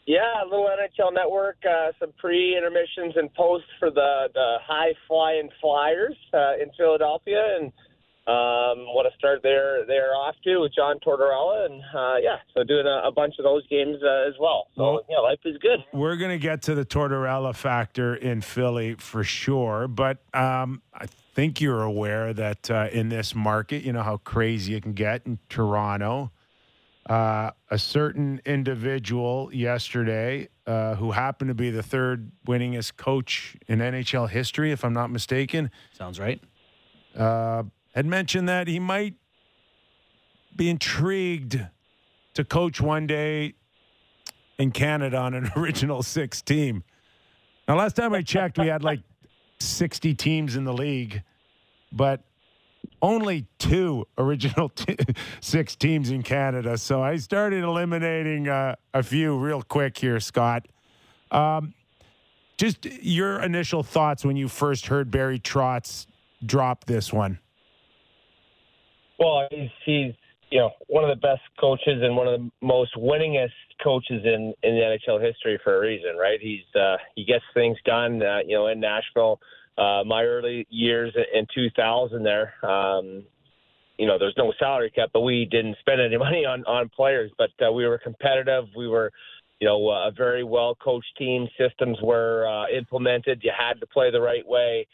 Yeah, 0.07 0.43
a 0.43 0.45
little 0.45 0.67
NHL 0.69 1.15
Network, 1.15 1.57
uh, 1.65 1.93
some 1.99 2.13
pre 2.19 2.59
intermissions 2.59 3.15
and 3.17 3.33
post 3.33 3.65
for 3.79 3.91
the, 3.91 4.29
the 4.35 4.57
high 4.67 4.93
flying 5.09 5.49
Flyers 5.63 6.15
uh, 6.35 6.63
in 6.63 6.71
Philadelphia. 6.77 7.57
And 7.59 7.73
um, 8.27 8.87
want 8.95 9.07
to 9.12 9.18
start 9.18 9.41
there 9.43 9.85
there 9.87 10.14
off 10.14 10.35
too 10.43 10.61
with 10.61 10.75
John 10.75 10.99
Tortorella. 11.07 11.66
And 11.66 11.83
uh, 11.95 12.16
yeah, 12.22 12.37
so 12.55 12.64
doing 12.64 12.87
a, 12.87 13.07
a 13.09 13.12
bunch 13.12 13.35
of 13.39 13.45
those 13.45 13.66
games 13.68 13.99
uh, 14.03 14.29
as 14.29 14.35
well. 14.41 14.68
So, 14.77 14.83
Well- 14.83 15.07
yeah, 15.11 15.18
life 15.18 15.41
is 15.45 15.57
good. 15.59 15.81
We're 15.93 16.16
going 16.16 16.31
to 16.31 16.39
get 16.39 16.62
to 16.62 16.75
the 16.75 16.85
Tortorella 16.87 17.55
factor 17.55 18.14
in 18.14 18.41
Philly 18.41 18.95
for 18.95 19.25
sure. 19.25 19.89
But 19.89 20.18
um, 20.33 20.81
I 20.95 21.07
think 21.35 21.61
you're 21.61 21.83
aware 21.83 22.33
that 22.33 22.70
uh, 22.70 22.89
in 22.93 23.11
this 23.11 23.35
market, 23.35 23.83
you 23.85 23.93
know 23.93 24.03
how 24.03 24.16
crazy 24.18 24.75
it 24.75 24.85
can 24.85 24.95
get 24.95 25.22
in 25.27 25.39
Toronto. 25.51 26.31
Uh, 27.07 27.51
a 27.70 27.79
certain 27.79 28.41
individual 28.47 29.51
yesterday, 29.53 30.49
uh, 30.66 30.95
who 30.95 31.11
happened 31.11 31.49
to 31.49 31.55
be 31.55 31.68
the 31.68 31.83
third 31.83 32.33
winningest 32.49 32.97
coach 32.97 33.55
in 33.68 33.81
NHL 33.81 34.31
history, 34.31 34.72
if 34.72 34.83
I'm 34.83 34.95
not 34.95 35.11
mistaken, 35.11 35.70
Sounds 35.93 36.18
right. 36.18 36.41
Had 37.95 38.07
mentioned 38.07 38.49
that 38.49 38.68
he 38.68 38.78
might 38.78 39.14
be 40.57 40.68
intrigued 40.68 41.61
to 42.34 42.45
coach 42.45 42.80
one 42.80 43.07
day 43.07 43.55
in 44.59 44.70
Canada 44.70 45.16
on 45.16 45.34
an 45.34 45.51
original 45.57 46.03
six 46.03 46.42
team. 46.42 46.82
Now, 47.68 47.76
last 47.76 47.97
time 47.97 48.12
I 48.12 48.22
checked, 48.22 48.59
we 48.59 48.66
had 48.66 48.84
like 48.84 49.01
60 49.59 50.14
teams 50.14 50.57
in 50.57 50.64
the 50.64 50.72
league, 50.72 51.22
but 51.92 52.22
only 53.01 53.47
two 53.59 54.07
original 54.18 54.68
t- 54.74 54.97
six 55.40 55.76
teams 55.76 56.11
in 56.11 56.22
Canada. 56.22 56.76
So 56.76 57.03
I 57.03 57.16
started 57.16 57.64
eliminating 57.64 58.49
uh, 58.49 58.74
a 58.92 59.03
few 59.03 59.38
real 59.38 59.62
quick 59.62 59.97
here, 59.97 60.20
Scott. 60.20 60.66
Um, 61.30 61.74
just 62.57 62.84
your 62.84 63.42
initial 63.42 63.82
thoughts 63.82 64.24
when 64.24 64.36
you 64.36 64.49
first 64.49 64.86
heard 64.86 65.11
Barry 65.11 65.38
Trotz 65.38 66.07
drop 66.45 66.84
this 66.84 67.12
one. 67.12 67.38
Well, 69.19 69.47
he's, 69.51 69.71
he's 69.85 70.15
you 70.51 70.61
know 70.61 70.71
one 70.87 71.03
of 71.05 71.11
the 71.11 71.21
best 71.21 71.43
coaches 71.59 72.03
and 72.03 72.17
one 72.17 72.29
of 72.29 72.41
the 72.41 72.51
most 72.61 72.95
winningest 72.97 73.51
coaches 73.83 74.23
in 74.25 74.55
in 74.62 74.75
the 74.75 74.99
NHL 75.09 75.25
history 75.25 75.59
for 75.62 75.77
a 75.77 75.81
reason, 75.81 76.17
right? 76.17 76.39
He's 76.41 76.65
uh, 76.79 76.97
he 77.15 77.25
gets 77.25 77.45
things 77.55 77.77
done. 77.85 78.23
Uh, 78.23 78.39
you 78.47 78.57
know, 78.57 78.69
in 78.69 78.81
Nashville, 78.81 79.41
uh, 79.79 80.03
my 80.07 80.23
early 80.23 80.67
years 80.71 81.15
in 81.35 81.47
2000, 81.55 82.23
there, 82.23 82.55
um, 82.65 83.25
you 83.99 84.07
know, 84.07 84.19
there's 84.19 84.35
no 84.37 84.53
salary 84.59 84.91
cap, 84.91 85.11
but 85.12 85.21
we 85.21 85.47
didn't 85.51 85.77
spend 85.81 86.01
any 86.01 86.17
money 86.27 86.45
on 86.45 86.65
on 86.65 86.89
players. 86.89 87.31
But 87.39 87.51
uh, 87.67 87.73
we 87.73 87.87
were 87.87 87.99
competitive. 87.99 88.65
We 88.77 88.89
were, 88.89 89.11
you 89.61 89.69
know, 89.69 89.89
a 89.91 90.12
very 90.17 90.45
well 90.45 90.77
coached 90.77 91.17
team. 91.19 91.49
Systems 91.59 91.99
were 92.03 92.47
uh, 92.47 92.77
implemented. 92.77 93.41
You 93.43 93.53
had 93.57 93.81
to 93.81 93.87
play 93.87 94.11
the 94.11 94.21
right 94.21 94.47
way. 94.47 94.87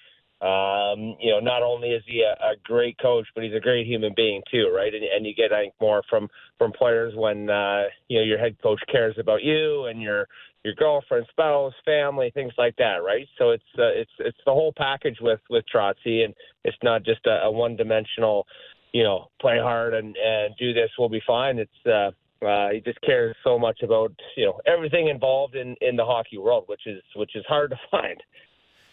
Um, 0.43 1.17
you 1.21 1.31
know, 1.31 1.41
not 1.41 1.63
only 1.63 1.91
is 1.91 2.03
he 2.07 2.23
a, 2.23 2.33
a 2.43 2.55
great 2.65 2.97
coach, 2.99 3.27
but 3.35 3.45
he's 3.45 3.55
a 3.55 3.61
great 3.61 3.87
human 3.87 4.15
being 4.17 4.43
too, 4.51 4.73
right? 4.75 4.93
And, 4.93 5.05
and 5.05 5.27
you 5.27 5.35
get, 5.35 5.53
I 5.53 5.65
think, 5.65 5.75
more 5.81 6.03
from 6.09 6.29
from 6.57 6.73
players 6.73 7.13
when 7.15 7.51
uh, 7.51 7.85
you 8.09 8.19
know 8.19 8.25
your 8.25 8.39
head 8.39 8.57
coach 8.63 8.81
cares 8.91 9.17
about 9.19 9.43
you 9.43 9.85
and 9.87 10.01
your 10.01 10.27
your 10.65 10.75
girlfriend, 10.75 11.27
spouse, 11.31 11.73
family, 11.85 12.31
things 12.35 12.53
like 12.59 12.77
that, 12.77 13.03
right? 13.05 13.27
So 13.39 13.51
it's 13.51 13.63
uh, 13.79 13.93
it's 13.95 14.11
it's 14.19 14.39
the 14.47 14.53
whole 14.53 14.73
package 14.77 15.19
with 15.21 15.41
with 15.51 15.65
Trotzy, 15.73 16.25
and 16.25 16.35
it's 16.65 16.77
not 16.83 17.05
just 17.05 17.27
a, 17.27 17.45
a 17.45 17.51
one 17.51 17.77
dimensional, 17.77 18.47
you 18.93 19.03
know, 19.03 19.29
play 19.41 19.59
hard 19.59 19.95
and 19.95 20.17
and 20.17 20.55
do 20.59 20.73
this, 20.73 20.91
we'll 20.99 21.09
be 21.09 21.23
fine. 21.27 21.59
It's 21.59 21.87
uh, 21.87 22.11
uh, 22.45 22.71
he 22.71 22.81
just 22.81 23.01
cares 23.03 23.37
so 23.45 23.59
much 23.59 23.83
about 23.83 24.13
you 24.37 24.47
know 24.47 24.61
everything 24.67 25.09
involved 25.09 25.55
in 25.55 25.77
in 25.81 25.97
the 25.97 26.05
hockey 26.05 26.39
world, 26.39 26.65
which 26.67 26.87
is 26.87 27.03
which 27.17 27.37
is 27.37 27.45
hard 27.49 27.71
to 27.71 27.77
find. 27.91 28.23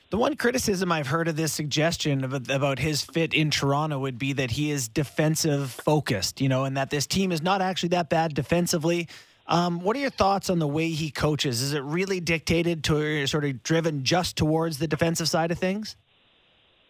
The 0.09 0.17
one 0.17 0.37
criticism 0.37 0.89
I've 0.89 1.07
heard 1.07 1.27
of 1.27 1.35
this 1.35 1.51
suggestion 1.51 2.23
about, 2.23 2.79
his 2.79 3.03
fit 3.03 3.33
in 3.33 3.51
Toronto 3.51 3.99
would 3.99 4.17
be 4.17 4.31
that 4.33 4.51
he 4.51 4.71
is 4.71 4.87
defensive 4.87 5.69
focused, 5.69 6.39
you 6.39 6.47
know, 6.47 6.63
and 6.63 6.77
that 6.77 6.89
this 6.89 7.05
team 7.05 7.33
is 7.33 7.41
not 7.41 7.61
actually 7.61 7.89
that 7.89 8.09
bad 8.09 8.33
defensively. 8.33 9.09
Um, 9.47 9.81
what 9.81 9.97
are 9.97 9.99
your 9.99 10.09
thoughts 10.09 10.49
on 10.49 10.59
the 10.59 10.67
way 10.67 10.89
he 10.91 11.11
coaches? 11.11 11.61
Is 11.61 11.73
it 11.73 11.83
really 11.83 12.21
dictated 12.21 12.85
to 12.85 13.27
sort 13.27 13.43
of 13.43 13.63
driven 13.63 14.05
just 14.05 14.37
towards 14.37 14.77
the 14.77 14.87
defensive 14.87 15.27
side 15.27 15.51
of 15.51 15.59
things? 15.59 15.97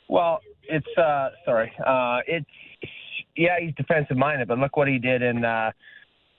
Well, 0.07 0.39
it's 0.69 0.97
uh, 0.97 1.29
sorry, 1.43 1.71
uh, 1.85 2.19
it's 2.27 2.45
yeah, 3.35 3.59
he's 3.59 3.73
defensive 3.75 4.17
minded, 4.17 4.47
but 4.47 4.59
look 4.59 4.77
what 4.77 4.87
he 4.87 4.99
did 4.99 5.23
in 5.23 5.43
uh, 5.43 5.71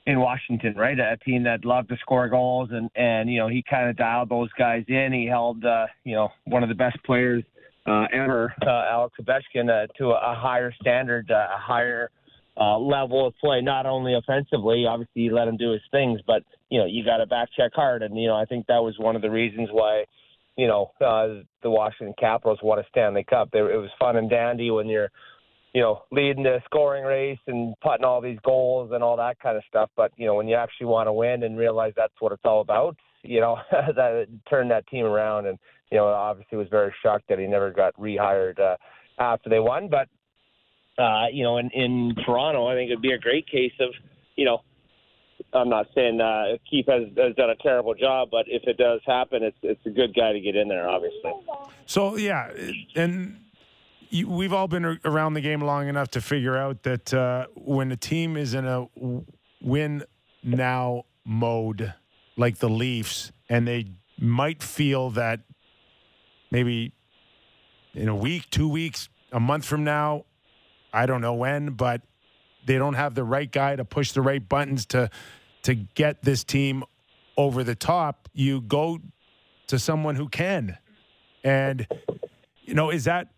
in 0.09 0.20
Washington, 0.20 0.74
right? 0.74 0.98
A 0.98 1.18
team 1.18 1.42
that 1.42 1.66
loved 1.66 1.90
to 1.90 1.96
score 1.98 2.28
goals, 2.28 2.70
and 2.72 2.90
and 2.96 3.30
you 3.30 3.38
know 3.38 3.46
he 3.46 3.62
kind 3.68 3.90
of 3.90 3.96
dialed 3.96 4.30
those 4.30 4.48
guys 4.59 4.84
in. 4.88 5.12
He 5.12 5.26
held 5.26 5.62
uh, 5.64 5.86
you 6.02 6.14
know 6.14 6.30
one 6.46 6.62
of 6.62 6.70
the 6.70 6.74
best 6.74 6.96
players 7.04 7.44
uh, 7.86 8.06
ever, 8.11 8.54
uh, 8.66 8.84
Alex 8.90 9.14
Ovechkin, 9.20 9.68
uh, 9.68 9.86
to 9.98 10.11
a, 10.11 10.34
higher 10.34 10.72
standard, 10.80 11.30
uh, 11.30 11.48
a 11.54 11.59
higher 11.59 12.11
uh, 12.56 12.78
level 12.78 13.26
of 13.26 13.34
play. 13.36 13.61
Not 13.61 13.84
only 13.84 14.14
offensively, 14.14 14.86
obviously 14.88 15.22
you 15.22 15.34
let 15.34 15.46
him 15.46 15.59
do 15.59 15.72
his 15.72 15.82
things, 15.90 16.20
but 16.26 16.42
you 16.70 16.78
know 16.78 16.86
you 16.86 17.04
got 17.04 17.18
to 17.18 17.26
back 17.26 17.50
check 17.54 17.72
hard, 17.74 18.02
and 18.02 18.18
you 18.18 18.28
know 18.28 18.36
I 18.36 18.46
think 18.46 18.66
that 18.68 18.82
was 18.82 18.94
one 18.98 19.14
of 19.14 19.22
the 19.22 19.30
reasons 19.30 19.68
why. 19.70 20.04
You 20.56 20.66
know, 20.66 20.90
uh, 21.00 21.44
the 21.62 21.70
Washington 21.70 22.16
Capitals 22.18 22.59
won 22.64 22.80
a 22.80 22.84
Stanley 22.90 23.22
Cup. 23.22 23.50
It, 23.52 23.59
it 23.59 23.76
was 23.76 23.90
fun 23.96 24.16
and 24.16 24.28
dandy 24.28 24.72
when 24.72 24.88
you're 24.88 25.09
you 25.74 25.82
know, 25.82 26.02
leading 26.10 26.42
the 26.42 26.60
scoring 26.64 27.04
race 27.04 27.38
and 27.46 27.74
putting 27.82 28.04
all 28.04 28.20
these 28.20 28.38
goals 28.44 28.90
and 28.92 29.02
all 29.02 29.16
that 29.16 29.38
kind 29.40 29.56
of 29.56 29.62
stuff. 29.68 29.90
But 29.96 30.12
you 30.16 30.26
know, 30.26 30.34
when 30.34 30.48
you 30.48 30.56
actually 30.56 30.86
want 30.86 31.08
to 31.08 31.12
win 31.12 31.42
and 31.42 31.58
realize 31.58 31.92
that's 31.96 32.14
what 32.20 32.32
it's 32.32 32.44
all 32.44 32.60
about, 32.60 32.96
you 33.22 33.40
know, 33.40 33.58
that 33.70 34.26
turned 34.48 34.70
that 34.70 34.86
team 34.88 35.04
around. 35.04 35.46
And 35.46 35.58
you 35.90 35.98
know, 35.98 36.06
obviously 36.06 36.58
was 36.58 36.68
very 36.70 36.94
shocked 37.02 37.28
that 37.28 37.38
he 37.38 37.46
never 37.46 37.70
got 37.70 37.94
rehired 37.96 38.58
uh, 38.58 38.76
after 39.18 39.50
they 39.50 39.60
won. 39.60 39.88
But 39.88 40.08
uh, 41.02 41.26
you 41.32 41.44
know, 41.44 41.58
in 41.58 41.70
in 41.70 42.14
Toronto, 42.24 42.66
I 42.66 42.74
think 42.74 42.90
it'd 42.90 43.02
be 43.02 43.12
a 43.12 43.18
great 43.18 43.46
case 43.46 43.74
of, 43.80 43.90
you 44.36 44.44
know. 44.44 44.62
I'm 45.54 45.68
not 45.68 45.86
saying 45.94 46.20
uh, 46.20 46.58
Keefe 46.68 46.86
has, 46.88 47.04
has 47.16 47.34
done 47.36 47.48
a 47.48 47.56
terrible 47.62 47.94
job, 47.94 48.28
but 48.30 48.44
if 48.48 48.64
it 48.66 48.76
does 48.76 49.00
happen, 49.06 49.44
it's 49.44 49.56
it's 49.62 49.80
a 49.86 49.90
good 49.90 50.12
guy 50.12 50.32
to 50.32 50.40
get 50.40 50.56
in 50.56 50.68
there, 50.68 50.88
obviously. 50.88 51.32
So 51.86 52.16
yeah, 52.16 52.50
and 52.96 53.38
we've 54.11 54.52
all 54.52 54.68
been 54.68 54.98
around 55.04 55.34
the 55.34 55.40
game 55.40 55.61
long 55.61 55.88
enough 55.88 56.11
to 56.11 56.20
figure 56.20 56.56
out 56.56 56.82
that 56.84 57.12
uh, 57.12 57.46
when 57.54 57.92
a 57.92 57.96
team 57.96 58.36
is 58.36 58.54
in 58.54 58.66
a 58.66 58.86
win 59.61 60.04
now 60.42 61.04
mode, 61.24 61.94
like 62.36 62.59
the 62.59 62.68
Leafs, 62.68 63.32
and 63.48 63.66
they 63.66 63.86
might 64.18 64.62
feel 64.62 65.11
that 65.11 65.40
maybe 66.50 66.92
in 67.94 68.09
a 68.09 68.14
week, 68.16 68.48
two 68.50 68.68
weeks, 68.68 69.09
a 69.32 69.40
month 69.40 69.64
from 69.64 69.84
now, 69.84 70.24
I 70.92 71.06
don't 71.06 71.20
know 71.20 71.34
when, 71.34 71.70
but 71.70 72.02
they 72.66 72.78
don't 72.78 72.94
have 72.94 73.14
the 73.14 73.24
right 73.24 73.50
guy 73.50 73.76
to 73.76 73.84
push 73.84 74.12
the 74.12 74.22
right 74.22 74.46
buttons 74.46 74.86
to 74.86 75.11
to 75.62 75.74
get 75.74 76.22
this 76.22 76.44
team 76.44 76.84
over 77.36 77.64
the 77.64 77.74
top. 77.74 78.28
You 78.32 78.61
go 78.61 79.00
to 79.66 79.78
someone 79.78 80.14
who 80.16 80.28
can, 80.28 80.78
and 81.44 81.86
you 82.62 82.74
know, 82.74 82.90
is 82.90 83.04
that 83.04 83.28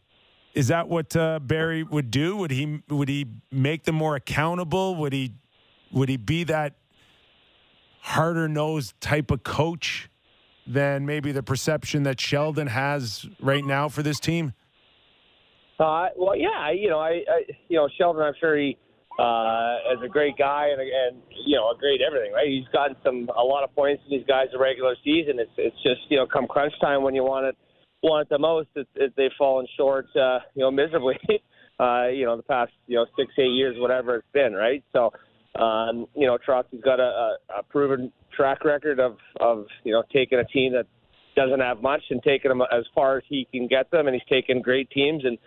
is 0.54 0.68
that 0.68 0.88
what 0.88 1.14
uh, 1.16 1.38
Barry 1.38 1.82
would 1.82 2.10
do? 2.10 2.36
Would 2.36 2.50
he 2.50 2.82
would 2.88 3.08
he 3.08 3.26
make 3.50 3.84
them 3.84 3.94
more 3.94 4.16
accountable? 4.16 4.96
Would 4.96 5.12
he 5.12 5.34
would 5.92 6.08
he 6.08 6.16
be 6.16 6.44
that 6.44 6.74
harder 8.00 8.48
nosed 8.48 9.00
type 9.00 9.30
of 9.30 9.42
coach 9.42 10.08
than 10.66 11.06
maybe 11.06 11.32
the 11.32 11.42
perception 11.42 12.02
that 12.04 12.20
Sheldon 12.20 12.68
has 12.68 13.26
right 13.40 13.64
now 13.64 13.88
for 13.88 14.02
this 14.02 14.18
team? 14.18 14.52
Uh, 15.78 16.08
well, 16.16 16.36
yeah, 16.36 16.70
you 16.70 16.90
know, 16.90 16.98
I, 16.98 17.24
I, 17.28 17.42
you 17.68 17.76
know, 17.76 17.88
Sheldon, 17.96 18.22
I'm 18.22 18.34
sure 18.38 18.56
he 18.56 18.76
uh, 19.18 19.76
is 19.94 20.02
a 20.04 20.08
great 20.08 20.36
guy 20.36 20.68
and, 20.68 20.80
and 20.80 21.22
you 21.46 21.56
know, 21.56 21.70
a 21.70 21.76
great 21.76 22.00
everything, 22.02 22.32
right? 22.32 22.46
He's 22.46 22.68
gotten 22.72 22.96
some 23.02 23.30
a 23.36 23.42
lot 23.42 23.64
of 23.64 23.74
points 23.74 24.02
in 24.08 24.18
these 24.18 24.26
guys 24.26 24.48
the 24.52 24.58
regular 24.58 24.94
season. 25.04 25.38
It's 25.38 25.50
it's 25.56 25.76
just 25.82 26.00
you 26.08 26.18
know, 26.18 26.26
come 26.26 26.46
crunch 26.46 26.74
time 26.80 27.02
when 27.02 27.14
you 27.14 27.24
want 27.24 27.46
it 27.46 27.56
want 28.02 28.28
the 28.28 28.38
most, 28.38 28.68
it's, 28.74 28.88
it, 28.94 29.12
they've 29.16 29.30
fallen 29.36 29.66
short, 29.76 30.06
uh, 30.16 30.40
you 30.54 30.62
know, 30.62 30.70
miserably. 30.70 31.18
uh, 31.80 32.08
you 32.08 32.26
know, 32.26 32.36
the 32.36 32.42
past 32.42 32.72
you 32.86 32.96
know 32.96 33.06
six, 33.18 33.32
eight 33.38 33.52
years, 33.52 33.76
whatever 33.78 34.16
it's 34.16 34.26
been, 34.32 34.52
right? 34.52 34.84
So, 34.92 35.12
um, 35.60 36.06
you 36.14 36.26
know, 36.26 36.38
Trotzy's 36.46 36.82
got 36.84 37.00
a, 37.00 37.36
a, 37.58 37.62
proven 37.68 38.12
track 38.36 38.64
record 38.64 39.00
of 39.00 39.16
of 39.40 39.66
you 39.84 39.92
know 39.92 40.02
taking 40.12 40.38
a 40.38 40.44
team 40.44 40.72
that 40.74 40.86
doesn't 41.36 41.60
have 41.60 41.80
much 41.80 42.02
and 42.10 42.22
taking 42.22 42.50
them 42.50 42.60
as 42.60 42.84
far 42.94 43.18
as 43.18 43.24
he 43.28 43.48
can 43.50 43.66
get 43.66 43.90
them, 43.90 44.06
and 44.06 44.14
he's 44.14 44.28
taken 44.28 44.60
great 44.60 44.90
teams 44.90 45.24
and 45.24 45.38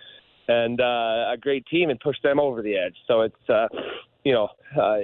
and 0.48 0.82
uh, 0.82 1.34
a 1.34 1.36
great 1.40 1.66
team 1.68 1.90
and 1.90 2.00
pushed 2.00 2.24
them 2.24 2.40
over 2.40 2.62
the 2.62 2.76
edge. 2.78 2.96
So 3.08 3.22
it's 3.22 3.50
uh, 3.50 3.68
you 4.24 4.34
know. 4.34 4.50
Uh, 4.80 4.98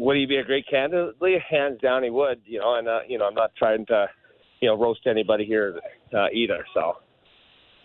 would 0.00 0.16
he 0.16 0.26
be 0.26 0.36
a 0.36 0.44
great 0.44 0.64
candidate? 0.70 1.16
Hands 1.50 1.76
down, 1.80 2.04
he 2.04 2.10
would. 2.10 2.40
You 2.44 2.60
know, 2.60 2.76
and 2.76 2.86
uh, 2.86 3.00
you 3.08 3.18
know, 3.18 3.26
I'm 3.26 3.34
not 3.34 3.50
trying 3.56 3.84
to 3.86 4.06
you 4.60 4.68
know 4.68 4.76
roast 4.76 5.06
anybody 5.06 5.44
here 5.44 5.80
uh, 6.14 6.26
either. 6.32 6.64
So. 6.74 6.98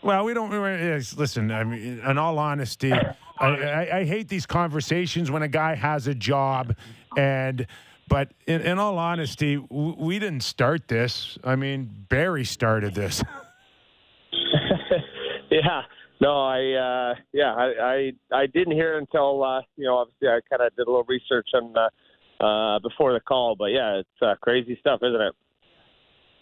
Well, 0.01 0.25
we 0.25 0.33
don't. 0.33 0.51
Listen, 0.51 1.49
I 1.51 1.63
mean, 1.63 1.99
in 1.99 2.17
all 2.17 2.37
honesty, 2.37 2.91
I, 2.91 3.15
I, 3.39 3.97
I, 3.99 4.03
hate 4.03 4.27
these 4.27 4.45
conversations 4.45 5.31
when 5.31 5.43
a 5.43 5.47
guy 5.47 5.75
has 5.75 6.07
a 6.07 6.13
job, 6.13 6.75
and 7.15 7.65
but 8.09 8.33
in, 8.45 8.59
in 8.61 8.79
all 8.79 8.97
honesty, 8.97 9.57
we 9.69 10.19
didn't 10.19 10.43
start 10.43 10.89
this. 10.89 11.37
I 11.41 11.55
mean, 11.55 11.89
Barry 12.09 12.43
started 12.43 12.93
this. 12.93 13.23
yeah. 15.51 15.81
No, 16.21 16.41
I 16.41 16.57
uh, 16.57 17.15
yeah, 17.33 17.53
I, 17.53 17.73
I 17.81 18.11
I 18.31 18.45
didn't 18.47 18.73
hear 18.73 18.97
until 18.97 19.43
uh, 19.43 19.61
you 19.75 19.85
know 19.85 19.97
obviously 19.97 20.27
I 20.27 20.39
kind 20.49 20.61
of 20.61 20.75
did 20.75 20.87
a 20.87 20.89
little 20.89 21.05
research 21.07 21.47
on 21.53 21.73
uh, 21.75 22.43
uh, 22.43 22.79
before 22.79 23.13
the 23.13 23.19
call, 23.19 23.55
but 23.57 23.67
yeah, 23.67 23.99
it's 23.99 24.21
uh, 24.21 24.35
crazy 24.41 24.77
stuff, 24.79 24.99
isn't 25.03 25.21
it? 25.21 25.35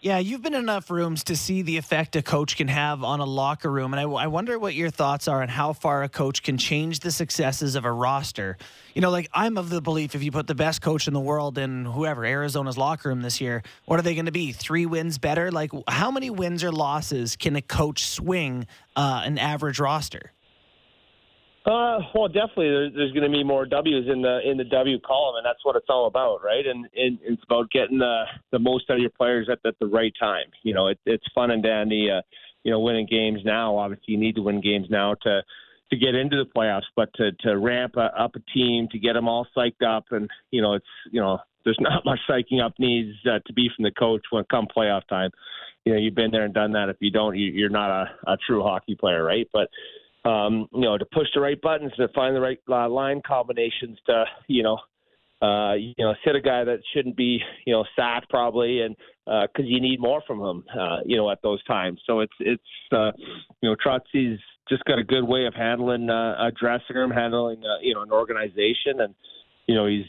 Yeah, 0.02 0.18
you've 0.18 0.42
been 0.42 0.54
in 0.54 0.58
enough 0.58 0.90
rooms 0.90 1.22
to 1.24 1.36
see 1.36 1.62
the 1.62 1.76
effect 1.76 2.16
a 2.16 2.22
coach 2.22 2.56
can 2.56 2.66
have 2.66 3.04
on 3.04 3.20
a 3.20 3.24
locker 3.24 3.70
room. 3.70 3.94
And 3.94 4.00
I, 4.00 4.02
I, 4.02 4.26
wonder 4.26 4.58
what 4.58 4.74
your 4.74 4.90
thoughts 4.90 5.28
are 5.28 5.42
on 5.42 5.48
how 5.48 5.74
far 5.74 6.02
a 6.02 6.08
coach 6.08 6.42
can 6.42 6.58
change 6.58 6.98
the 6.98 7.12
successes 7.12 7.76
of 7.76 7.84
a 7.84 7.92
roster. 7.92 8.58
You 8.94 9.00
know, 9.00 9.10
like 9.10 9.28
I'm 9.32 9.56
of 9.56 9.70
the 9.70 9.80
belief 9.80 10.16
if 10.16 10.24
you 10.24 10.32
put 10.32 10.48
the 10.48 10.56
best 10.56 10.82
coach 10.82 11.06
in 11.06 11.14
the 11.14 11.20
world 11.20 11.56
in 11.56 11.84
whoever, 11.84 12.24
Arizona's 12.24 12.76
locker 12.76 13.10
room 13.10 13.22
this 13.22 13.40
year, 13.40 13.62
what 13.84 14.00
are 14.00 14.02
they 14.02 14.14
going 14.14 14.26
to 14.26 14.32
be? 14.32 14.50
Three 14.50 14.86
wins 14.86 15.18
better? 15.18 15.52
Like, 15.52 15.70
how 15.86 16.10
many 16.10 16.30
wins 16.30 16.64
or 16.64 16.72
losses 16.72 17.36
can 17.36 17.54
a 17.54 17.62
coach 17.62 18.04
swing 18.04 18.66
uh, 18.96 19.22
an 19.24 19.38
average 19.38 19.78
roster? 19.78 20.32
Uh, 21.64 22.00
well, 22.14 22.26
definitely. 22.26 22.70
There's, 22.70 22.92
there's 22.94 23.12
going 23.12 23.30
to 23.30 23.36
be 23.36 23.44
more 23.44 23.66
W's 23.66 24.08
in 24.08 24.20
the 24.20 24.40
in 24.44 24.56
the 24.56 24.64
W 24.64 24.98
column, 25.00 25.36
and 25.36 25.46
that's 25.46 25.64
what 25.64 25.76
it's 25.76 25.86
all 25.88 26.06
about, 26.06 26.42
right? 26.42 26.66
And, 26.66 26.88
and 26.96 27.18
it's 27.22 27.42
about 27.44 27.70
getting 27.70 27.98
the 27.98 28.24
the 28.50 28.58
most 28.58 28.90
out 28.90 28.96
of 28.96 29.00
your 29.00 29.10
players 29.10 29.48
at, 29.50 29.60
at 29.64 29.78
the 29.78 29.86
right 29.86 30.12
time. 30.18 30.46
You 30.64 30.74
know, 30.74 30.88
it, 30.88 30.98
it's 31.06 31.24
fun 31.34 31.52
and 31.52 31.62
dandy. 31.62 32.10
Uh, 32.10 32.22
you 32.64 32.70
know, 32.70 32.80
winning 32.80 33.06
games 33.06 33.40
now. 33.44 33.76
Obviously, 33.76 34.14
you 34.14 34.18
need 34.18 34.36
to 34.36 34.42
win 34.42 34.60
games 34.60 34.88
now 34.90 35.14
to 35.22 35.42
to 35.90 35.96
get 35.96 36.14
into 36.14 36.36
the 36.36 36.50
playoffs, 36.50 36.90
but 36.96 37.12
to 37.14 37.30
to 37.40 37.56
ramp 37.56 37.94
a, 37.96 38.10
up 38.20 38.34
a 38.34 38.40
team 38.52 38.88
to 38.90 38.98
get 38.98 39.12
them 39.12 39.28
all 39.28 39.46
psyched 39.56 39.86
up, 39.86 40.06
and 40.10 40.28
you 40.50 40.62
know, 40.62 40.74
it's 40.74 40.86
you 41.12 41.20
know, 41.20 41.38
there's 41.64 41.78
not 41.80 42.04
much 42.04 42.20
psyching 42.28 42.60
up 42.60 42.74
needs 42.80 43.16
uh, 43.26 43.38
to 43.46 43.52
be 43.52 43.70
from 43.74 43.84
the 43.84 43.92
coach 43.92 44.22
when 44.30 44.44
come 44.50 44.66
playoff 44.74 45.06
time. 45.08 45.30
You 45.84 45.92
know, 45.92 45.98
you've 45.98 46.14
been 46.14 46.30
there 46.30 46.44
and 46.44 46.54
done 46.54 46.72
that. 46.72 46.88
If 46.88 46.96
you 47.00 47.10
don't, 47.10 47.36
you, 47.36 47.50
you're 47.52 47.68
not 47.68 47.90
a, 47.90 48.32
a 48.32 48.36
true 48.46 48.62
hockey 48.62 48.94
player, 48.94 49.22
right? 49.22 49.48
But 49.52 49.68
um, 50.24 50.68
you 50.72 50.82
know, 50.82 50.98
to 50.98 51.04
push 51.06 51.28
the 51.34 51.40
right 51.40 51.60
buttons, 51.60 51.92
to 51.96 52.08
find 52.14 52.36
the 52.36 52.40
right 52.40 52.58
uh, 52.70 52.88
line 52.88 53.20
combinations, 53.26 53.98
to 54.06 54.24
you 54.48 54.62
know, 54.62 54.78
uh, 55.42 55.74
you 55.74 55.94
know, 55.98 56.14
sit 56.24 56.36
a 56.36 56.40
guy 56.40 56.62
that 56.62 56.78
shouldn't 56.94 57.16
be, 57.16 57.40
you 57.66 57.72
know, 57.72 57.84
sacked 57.96 58.30
probably, 58.30 58.82
and 58.82 58.96
because 59.24 59.64
uh, 59.64 59.68
you 59.68 59.80
need 59.80 60.00
more 60.00 60.22
from 60.26 60.40
him, 60.40 60.64
uh, 60.78 60.98
you 61.04 61.16
know, 61.16 61.30
at 61.30 61.42
those 61.42 61.62
times. 61.64 62.00
So 62.06 62.20
it's 62.20 62.32
it's 62.38 62.62
uh, 62.92 63.10
you 63.60 63.68
know, 63.68 63.76
Trotzy's 63.84 64.38
just 64.68 64.84
got 64.84 64.98
a 64.98 65.04
good 65.04 65.24
way 65.24 65.46
of 65.46 65.54
handling 65.54 66.08
uh, 66.08 66.36
a 66.38 66.52
dressing 66.52 66.94
room, 66.94 67.10
handling 67.10 67.62
uh, 67.64 67.80
you 67.82 67.94
know 67.94 68.02
an 68.02 68.12
organization, 68.12 69.00
and 69.00 69.14
you 69.66 69.74
know 69.74 69.86
he's 69.86 70.06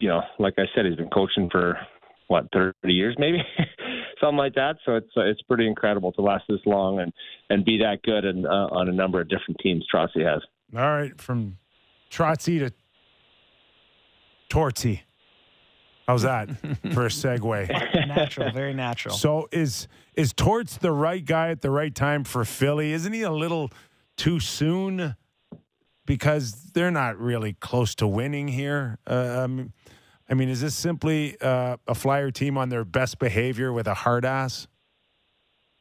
you 0.00 0.08
know 0.08 0.22
like 0.40 0.54
I 0.58 0.64
said, 0.74 0.86
he's 0.86 0.96
been 0.96 1.10
coaching 1.10 1.48
for 1.48 1.78
what 2.32 2.48
30 2.52 2.74
years 2.92 3.14
maybe? 3.18 3.38
Something 4.20 4.38
like 4.38 4.54
that. 4.54 4.76
So 4.84 4.96
it's 4.96 5.10
uh, 5.16 5.22
it's 5.22 5.42
pretty 5.42 5.66
incredible 5.66 6.12
to 6.12 6.22
last 6.22 6.44
this 6.48 6.60
long 6.66 7.00
and 7.00 7.12
and 7.50 7.64
be 7.64 7.78
that 7.78 8.02
good 8.02 8.24
and 8.24 8.46
uh, 8.46 8.68
on 8.72 8.88
a 8.88 8.92
number 8.92 9.20
of 9.20 9.28
different 9.28 9.58
teams 9.62 9.86
Trotzy 9.92 10.24
has. 10.24 10.42
All 10.74 10.80
right 10.80 11.20
from 11.20 11.58
Trotzy 12.10 12.58
to 12.60 12.72
Tortsy 14.48 15.02
how's 16.06 16.22
that 16.22 16.48
for 16.92 17.06
a 17.06 17.08
segue? 17.08 17.68
Natural 18.06 18.50
very 18.52 18.74
natural. 18.74 19.14
So 19.14 19.48
is 19.50 19.88
is 20.14 20.32
Torts 20.32 20.76
the 20.76 20.92
right 20.92 21.24
guy 21.24 21.50
at 21.50 21.62
the 21.62 21.70
right 21.70 21.94
time 21.94 22.24
for 22.24 22.44
Philly? 22.44 22.92
Isn't 22.92 23.12
he 23.12 23.22
a 23.22 23.32
little 23.32 23.70
too 24.16 24.40
soon? 24.40 25.16
Because 26.04 26.70
they're 26.74 26.90
not 26.90 27.18
really 27.18 27.54
close 27.54 27.94
to 27.96 28.06
winning 28.06 28.48
here. 28.48 28.98
Um, 29.06 29.72
I 30.32 30.34
mean, 30.34 30.48
is 30.48 30.62
this 30.62 30.74
simply 30.74 31.36
uh, 31.42 31.76
a 31.86 31.94
Flyer 31.94 32.30
team 32.30 32.56
on 32.56 32.70
their 32.70 32.86
best 32.86 33.18
behavior 33.18 33.70
with 33.70 33.86
a 33.86 33.92
hard 33.92 34.24
ass? 34.24 34.66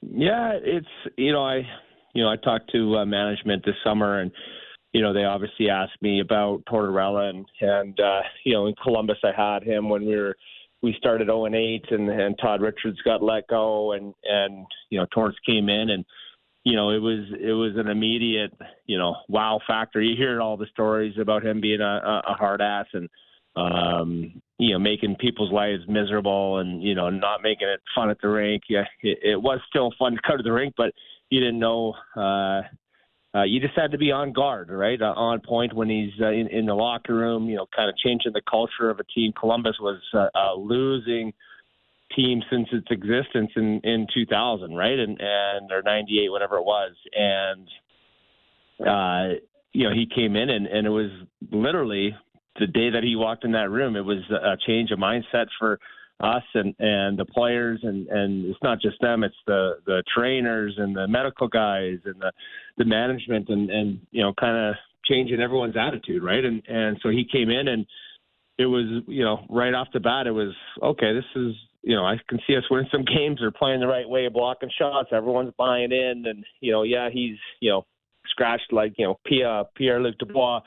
Yeah, 0.02 0.60
it's 0.62 0.90
you 1.18 1.32
know 1.32 1.42
I 1.42 1.62
you 2.14 2.22
know 2.22 2.30
I 2.30 2.36
talked 2.36 2.70
to 2.74 2.98
uh, 2.98 3.06
management 3.06 3.64
this 3.64 3.76
summer 3.82 4.20
and 4.20 4.30
you 4.92 5.02
know 5.02 5.14
they 5.14 5.24
obviously 5.24 5.70
asked 5.70 6.02
me 6.02 6.20
about 6.20 6.66
Tortorella 6.66 7.30
and 7.30 7.46
and 7.62 7.98
uh, 7.98 8.24
you 8.44 8.54
know 8.54 8.68
in 8.68 8.76
Columbus 8.84 9.20
I 9.24 9.32
had 9.34 9.64
him 9.64 9.88
when 9.88 10.06
we 10.06 10.18
were 10.18 10.36
we 10.84 10.96
started 10.98 11.28
0 11.28 11.46
and 11.46 11.56
8 11.56 11.86
and 11.92 12.10
and 12.10 12.38
Todd 12.38 12.60
Richards 12.60 13.00
got 13.06 13.24
let 13.24 13.48
go 13.48 13.94
and 13.94 14.14
and 14.26 14.66
you 14.90 15.00
know 15.00 15.06
Torts 15.14 15.38
came 15.46 15.70
in 15.70 15.92
and 15.92 16.04
you 16.64 16.76
know, 16.76 16.92
it 16.92 17.00
was 17.00 17.26
it 17.40 17.54
was 17.54 17.72
an 17.76 17.88
immediate, 17.88 18.54
you 18.86 18.96
know, 18.96 19.16
wow 19.28 19.60
factor. 19.66 20.00
You 20.00 20.16
hear 20.16 20.40
all 20.42 20.58
the 20.58 20.68
stories 20.68 21.16
about 21.20 21.44
him 21.44 21.60
being 21.60 21.82
a, 21.82 22.22
a 22.28 22.34
hard 22.34 22.62
ass, 22.62 22.86
and 22.94 23.10
um, 23.56 24.42
you 24.58 24.74
know, 24.74 24.80
making 24.80 25.16
people's 25.16 25.52
lives 25.52 25.84
miserable 25.88 26.60
and, 26.60 26.84
you 26.84 26.96
know, 26.96 27.10
not 27.10 27.42
making 27.42 27.68
it 27.68 27.82
fun 27.96 28.10
at 28.10 28.22
the 28.22 28.30
rink. 28.30 28.64
Yeah, 28.70 28.86
it, 29.02 29.20
it 29.24 29.42
was 29.42 29.60
still 29.70 29.92
fun 29.98 30.14
to 30.14 30.20
go 30.28 30.38
to 30.38 30.44
the 30.44 30.52
rink, 30.52 30.76
but 30.78 30.94
you 31.30 31.40
didn't 31.40 31.60
know, 31.60 31.96
uh, 32.16 32.62
uh, 33.34 33.44
you 33.44 33.60
just 33.60 33.74
had 33.76 33.92
to 33.92 33.98
be 33.98 34.12
on 34.12 34.34
guard, 34.34 34.70
right? 34.70 35.02
Uh, 35.02 35.14
on 35.16 35.40
point 35.40 35.74
when 35.74 35.90
he's 35.90 36.12
uh, 36.22 36.30
in, 36.30 36.48
in 36.48 36.66
the 36.66 36.74
locker 36.74 37.16
room, 37.16 37.50
you 37.50 37.56
know, 37.56 37.66
kind 37.76 37.90
of 37.90 37.96
changing 37.98 38.34
the 38.34 38.42
culture 38.50 38.90
of 38.90 39.00
a 39.00 39.04
team. 39.06 39.32
Columbus 39.40 39.78
was 39.80 40.02
uh, 40.14 40.28
a 40.36 40.54
losing 40.56 41.34
team 42.16 42.42
since 42.52 42.68
its 42.74 42.88
existence 42.92 43.52
in, 43.56 43.80
in 43.84 44.06
2000, 44.14 44.76
right? 44.76 45.00
And, 45.00 45.18
and, 45.20 45.72
or 45.72 45.82
98, 45.82 46.30
whatever 46.30 46.58
it 46.58 46.66
was. 46.66 46.92
And, 47.16 47.68
uh, 48.86 49.40
you 49.72 49.88
know, 49.88 49.96
he 49.96 50.06
came 50.14 50.36
in 50.36 50.50
and, 50.50 50.68
and 50.68 50.86
it 50.86 50.90
was 50.90 51.10
literally 51.52 52.16
the 52.62 52.68
day 52.68 52.92
that 52.92 53.04
he 53.04 53.16
walked 53.16 53.44
in 53.44 53.52
that 53.54 53.72
room, 53.72 53.96
it 53.96 54.06
was 54.06 54.20
a 54.30 54.56
change 54.68 54.92
of 54.92 55.00
mindset 55.00 55.48
for 55.58 55.80
us 56.20 56.44
and 56.54 56.76
and 56.80 57.18
the 57.18 57.26
players. 57.26 57.80
And 57.82 58.08
and 58.08 58.46
it's 58.46 58.60
not 58.64 58.80
just 58.80 59.02
them 59.02 59.24
it's 59.24 59.36
the 59.48 59.80
the 59.86 60.04
trainers 60.16 60.76
and 60.78 60.96
the 60.96 61.08
medical 61.08 61.48
guys 61.48 61.98
and 62.06 62.22
the 62.22 62.32
the 62.78 62.86
management 62.86 63.50
and 63.50 63.70
and 63.72 64.00
you 64.12 64.22
know 64.22 64.34
kind 64.40 64.70
of 64.70 64.76
changing 65.06 65.42
everyone's 65.42 65.76
attitude 65.76 66.24
right? 66.24 66.46
And 66.46 66.62
and 66.68 66.98
so 67.02 67.10
he 67.10 67.26
came 67.30 67.50
in 67.50 67.68
and 67.68 67.86
it 68.60 68.68
was 68.68 69.04
you 69.08 69.24
know 69.24 69.44
right 69.50 69.74
off 69.74 69.88
the 69.92 70.00
bat 70.00 70.28
it 70.28 70.32
was 70.32 70.54
okay 70.84 71.14
this 71.14 71.26
is 71.36 71.56
you 71.82 71.96
know 71.96 72.06
I 72.06 72.18
can 72.30 72.40
see 72.46 72.56
us 72.56 72.64
winning 72.70 72.90
some 72.92 73.06
games 73.18 73.42
or 73.42 73.50
playing 73.50 73.80
the 73.80 73.88
right 73.88 74.08
way 74.08 74.28
blocking 74.28 74.70
shots 74.78 75.10
everyone's 75.12 75.54
buying 75.58 75.92
in. 75.92 76.26
And 76.28 76.46
you 76.60 76.72
know 76.72 76.84
yeah 76.84 77.10
he's 77.12 77.38
you 77.60 77.72
know 77.72 77.86
scratched 78.28 78.72
like 78.72 78.94
you 78.98 79.08
know 79.08 79.20
Pierre 79.26 79.62
uh, 79.62 79.64
Pierre 79.76 80.00
Luc 80.00 80.20
Dubois 80.20 80.62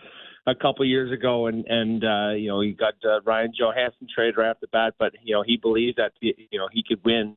a 0.46 0.54
couple 0.54 0.84
years 0.84 1.12
ago, 1.12 1.46
and 1.46 1.64
and 1.66 2.04
uh, 2.04 2.30
you 2.34 2.48
know 2.48 2.60
he 2.60 2.72
got 2.72 2.94
uh, 3.04 3.20
Ryan 3.22 3.52
Johansen 3.58 4.08
traded 4.14 4.36
right 4.36 4.50
off 4.50 4.60
the 4.60 4.68
bat, 4.68 4.94
but 4.98 5.12
you 5.22 5.34
know 5.34 5.42
he 5.42 5.56
believed 5.56 5.98
that 5.98 6.12
you 6.20 6.58
know 6.58 6.68
he 6.72 6.82
could 6.86 7.04
win. 7.04 7.36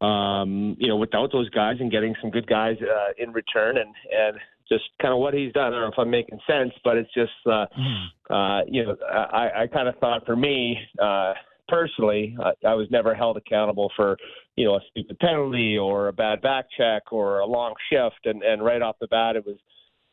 Um, 0.00 0.76
you 0.78 0.86
know, 0.86 0.96
without 0.96 1.32
those 1.32 1.50
guys 1.50 1.78
and 1.80 1.90
getting 1.90 2.14
some 2.20 2.30
good 2.30 2.46
guys 2.46 2.76
uh, 2.80 3.12
in 3.18 3.32
return, 3.32 3.78
and 3.78 3.92
and 4.12 4.38
just 4.68 4.84
kind 5.00 5.12
of 5.12 5.18
what 5.18 5.34
he's 5.34 5.52
done. 5.52 5.68
I 5.68 5.70
don't 5.70 5.80
know 5.80 5.88
if 5.88 5.98
I'm 5.98 6.10
making 6.10 6.38
sense, 6.46 6.72
but 6.84 6.96
it's 6.96 7.12
just 7.14 7.32
uh, 7.46 7.66
mm. 7.76 8.06
uh, 8.30 8.64
you 8.68 8.84
know 8.84 8.96
I, 9.10 9.62
I 9.62 9.66
kind 9.66 9.88
of 9.88 9.96
thought 9.96 10.24
for 10.24 10.36
me 10.36 10.78
uh, 11.02 11.32
personally, 11.68 12.36
I, 12.40 12.68
I 12.68 12.74
was 12.74 12.86
never 12.90 13.14
held 13.14 13.36
accountable 13.38 13.90
for 13.96 14.16
you 14.56 14.66
know 14.66 14.74
a 14.74 14.80
stupid 14.90 15.18
penalty 15.18 15.76
or 15.78 16.08
a 16.08 16.12
bad 16.12 16.42
back 16.42 16.66
check 16.76 17.12
or 17.12 17.40
a 17.40 17.46
long 17.46 17.74
shift, 17.90 18.24
and 18.24 18.42
and 18.42 18.64
right 18.64 18.82
off 18.82 18.96
the 19.00 19.08
bat 19.08 19.34
it 19.34 19.44
was 19.44 19.56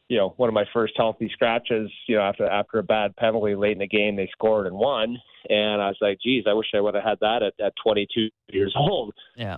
you 0.07 0.17
know, 0.17 0.33
one 0.37 0.49
of 0.49 0.53
my 0.53 0.65
first 0.73 0.93
healthy 0.95 1.29
scratches, 1.33 1.89
you 2.07 2.15
know, 2.15 2.21
after 2.21 2.45
after 2.47 2.79
a 2.79 2.83
bad 2.83 3.15
penalty 3.15 3.55
late 3.55 3.73
in 3.73 3.79
the 3.79 3.87
game, 3.87 4.15
they 4.15 4.29
scored 4.31 4.67
and 4.67 4.75
won. 4.75 5.17
And 5.49 5.81
I 5.81 5.87
was 5.87 5.97
like, 6.01 6.19
geez, 6.23 6.43
I 6.47 6.53
wish 6.53 6.67
I 6.75 6.81
would 6.81 6.95
have 6.95 7.03
had 7.03 7.19
that 7.21 7.43
at, 7.43 7.53
at 7.63 7.73
22 7.83 8.29
years 8.49 8.73
old. 8.75 9.13
Yeah. 9.35 9.57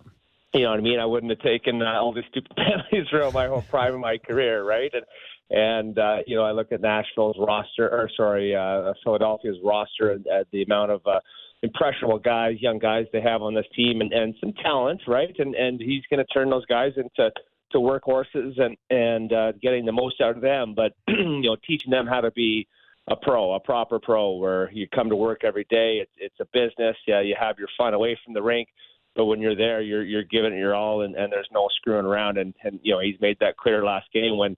You 0.54 0.64
know 0.64 0.72
what 0.72 0.80
I 0.80 0.84
mean? 0.84 1.00
I 1.00 1.06
wouldn't 1.06 1.30
have 1.30 1.42
taken 1.42 1.82
uh, 1.82 2.00
all 2.00 2.14
these 2.14 2.24
stupid 2.30 2.52
penalties 2.56 3.08
throughout 3.10 3.34
my 3.34 3.48
whole 3.48 3.62
prime 3.64 3.94
of 3.94 4.00
my 4.00 4.18
career, 4.18 4.64
right? 4.64 4.92
And 4.94 5.04
and 5.50 6.00
uh, 6.00 6.18
you 6.26 6.36
know, 6.36 6.44
I 6.44 6.52
look 6.52 6.72
at 6.72 6.82
Nashville's 6.82 7.38
roster, 7.40 7.90
or 7.90 8.10
sorry, 8.16 8.56
uh, 8.56 8.94
Philadelphia's 9.04 9.58
roster, 9.64 10.12
and 10.12 10.28
uh, 10.28 10.44
the 10.52 10.64
amount 10.64 10.92
of 10.92 11.02
uh, 11.06 11.20
impressionable 11.64 12.20
guys, 12.20 12.56
young 12.60 12.80
guys 12.80 13.06
they 13.14 13.22
have 13.22 13.42
on 13.42 13.54
this 13.54 13.66
team, 13.76 14.02
and, 14.02 14.12
and 14.14 14.36
some 14.40 14.54
talent, 14.62 15.02
right? 15.08 15.34
And 15.38 15.56
and 15.56 15.80
he's 15.80 16.04
going 16.10 16.26
to 16.26 16.34
turn 16.34 16.50
those 16.50 16.66
guys 16.66 16.94
into 16.96 17.32
to 17.72 17.80
workhorses 17.80 18.60
and 18.60 18.78
and 18.90 19.34
uh, 19.34 19.52
getting 19.62 19.86
the 19.86 19.92
most 19.92 20.22
out 20.22 20.36
of 20.36 20.42
them, 20.42 20.74
but 20.76 20.94
you 21.08 21.42
know 21.42 21.58
teaching 21.66 21.92
them 21.92 22.08
how 22.08 22.22
to 22.22 22.32
be 22.32 22.68
a 23.10 23.16
pro, 23.16 23.54
a 23.54 23.60
proper 23.60 24.00
pro, 24.00 24.36
where 24.36 24.70
you 24.72 24.88
come 24.94 25.10
to 25.10 25.16
work 25.16 25.44
every 25.44 25.66
day. 25.70 26.00
It's 26.02 26.12
it's 26.18 26.40
a 26.40 26.46
business. 26.54 26.96
Yeah, 27.08 27.22
you 27.22 27.36
have 27.40 27.58
your 27.58 27.70
fun 27.78 27.94
away 27.94 28.20
from 28.24 28.34
the 28.34 28.42
rink, 28.42 28.68
but 29.16 29.26
when 29.26 29.40
you're 29.40 29.56
there, 29.56 29.82
you're 29.82 30.04
you're 30.04 30.24
giving 30.24 30.54
it 30.54 30.60
your 30.60 30.76
all, 30.76 31.02
and, 31.02 31.16
and 31.16 31.32
there's 31.32 31.50
no 31.52 31.68
screwing 31.78 32.06
around. 32.06 32.38
And 32.38 32.54
and 32.64 32.80
you 32.84 32.94
know 32.94 33.00
he's 33.00 33.20
made 33.22 33.38
that 33.40 33.58
clear 33.58 33.84
last 33.84 34.08
game 34.14 34.38
when 34.38 34.56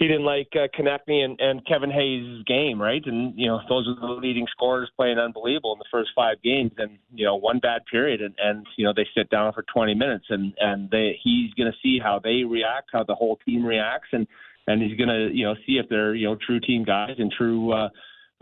he 0.00 0.08
didn't 0.08 0.24
like 0.24 0.48
uh, 0.54 0.66
Konecny 0.74 1.22
and, 1.22 1.38
and 1.40 1.64
Kevin 1.66 1.90
Hayes' 1.90 2.42
game, 2.46 2.80
right? 2.80 3.02
And 3.04 3.38
you 3.38 3.46
know 3.46 3.60
those 3.68 3.86
are 3.86 3.94
the 4.00 4.14
leading 4.14 4.46
scorers 4.50 4.90
playing 4.96 5.18
unbelievable 5.18 5.74
in 5.74 5.78
the 5.78 5.84
first 5.90 6.10
five 6.16 6.42
games, 6.42 6.72
and 6.78 6.98
you 7.14 7.26
know 7.26 7.36
one 7.36 7.58
bad 7.58 7.82
period, 7.84 8.22
and, 8.22 8.34
and 8.38 8.66
you 8.78 8.86
know 8.86 8.94
they 8.96 9.06
sit 9.14 9.28
down 9.28 9.52
for 9.52 9.62
20 9.62 9.94
minutes, 9.94 10.24
and 10.30 10.54
and 10.58 10.90
they, 10.90 11.20
he's 11.22 11.52
going 11.52 11.70
to 11.70 11.78
see 11.82 12.00
how 12.02 12.18
they 12.18 12.44
react, 12.44 12.88
how 12.94 13.04
the 13.04 13.14
whole 13.14 13.38
team 13.44 13.62
reacts, 13.62 14.08
and 14.12 14.26
and 14.66 14.82
he's 14.82 14.96
going 14.96 15.10
to 15.10 15.36
you 15.36 15.44
know 15.44 15.54
see 15.66 15.74
if 15.74 15.86
they're 15.90 16.14
you 16.14 16.28
know 16.28 16.36
true 16.46 16.60
team 16.60 16.82
guys 16.82 17.16
and 17.18 17.30
true. 17.30 17.72
Uh, 17.72 17.88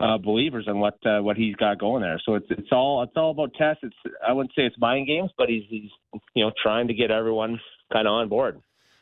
uh, 0.01 0.17
believers 0.17 0.63
in 0.65 0.79
what 0.79 0.97
uh, 1.05 1.19
what 1.19 1.35
he's 1.35 1.57
got 1.57 1.77
going 1.77 2.01
there. 2.01 2.21
So 2.25 2.35
it's 2.35 2.45
it's 2.51 2.69
all 2.71 3.03
it's 3.03 3.11
all 3.17 3.31
about 3.31 3.53
tests. 3.55 3.83
It's 3.83 4.15
I 4.25 4.31
wouldn't 4.31 4.55
say 4.55 4.61
it's 4.61 4.77
mind 4.79 5.07
games, 5.07 5.29
but 5.37 5.49
he's 5.49 5.63
he's 5.67 5.89
you 6.33 6.45
know 6.45 6.53
trying 6.63 6.87
to 6.87 6.93
get 6.93 7.11
everyone 7.11 7.59
kind 7.91 8.07
of 8.07 8.13
on 8.13 8.29
board. 8.29 8.61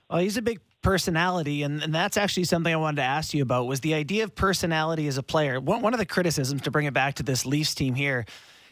Well, 0.10 0.22
he's 0.22 0.38
a 0.38 0.42
big 0.42 0.60
personality, 0.88 1.64
and, 1.64 1.84
and 1.84 1.94
that's 1.94 2.16
actually 2.16 2.46
something 2.46 2.74
I 2.74 2.78
wanted 2.78 3.02
to 3.02 3.04
ask 3.04 3.34
you 3.34 3.44
about 3.44 3.68
was 3.68 3.82
the 3.82 3.94
idea 3.94 4.24
of 4.24 4.34
personality 4.34 5.06
as 5.08 5.18
a 5.18 5.24
player. 5.24 5.60
One, 5.60 5.82
one 5.82 5.94
of 5.94 6.00
the 6.00 6.06
criticisms 6.06 6.62
to 6.62 6.72
bring 6.72 6.86
it 6.86 6.94
back 6.94 7.16
to 7.16 7.24
this 7.24 7.46
Leafs 7.46 7.76
team 7.76 7.94
here 7.94 8.26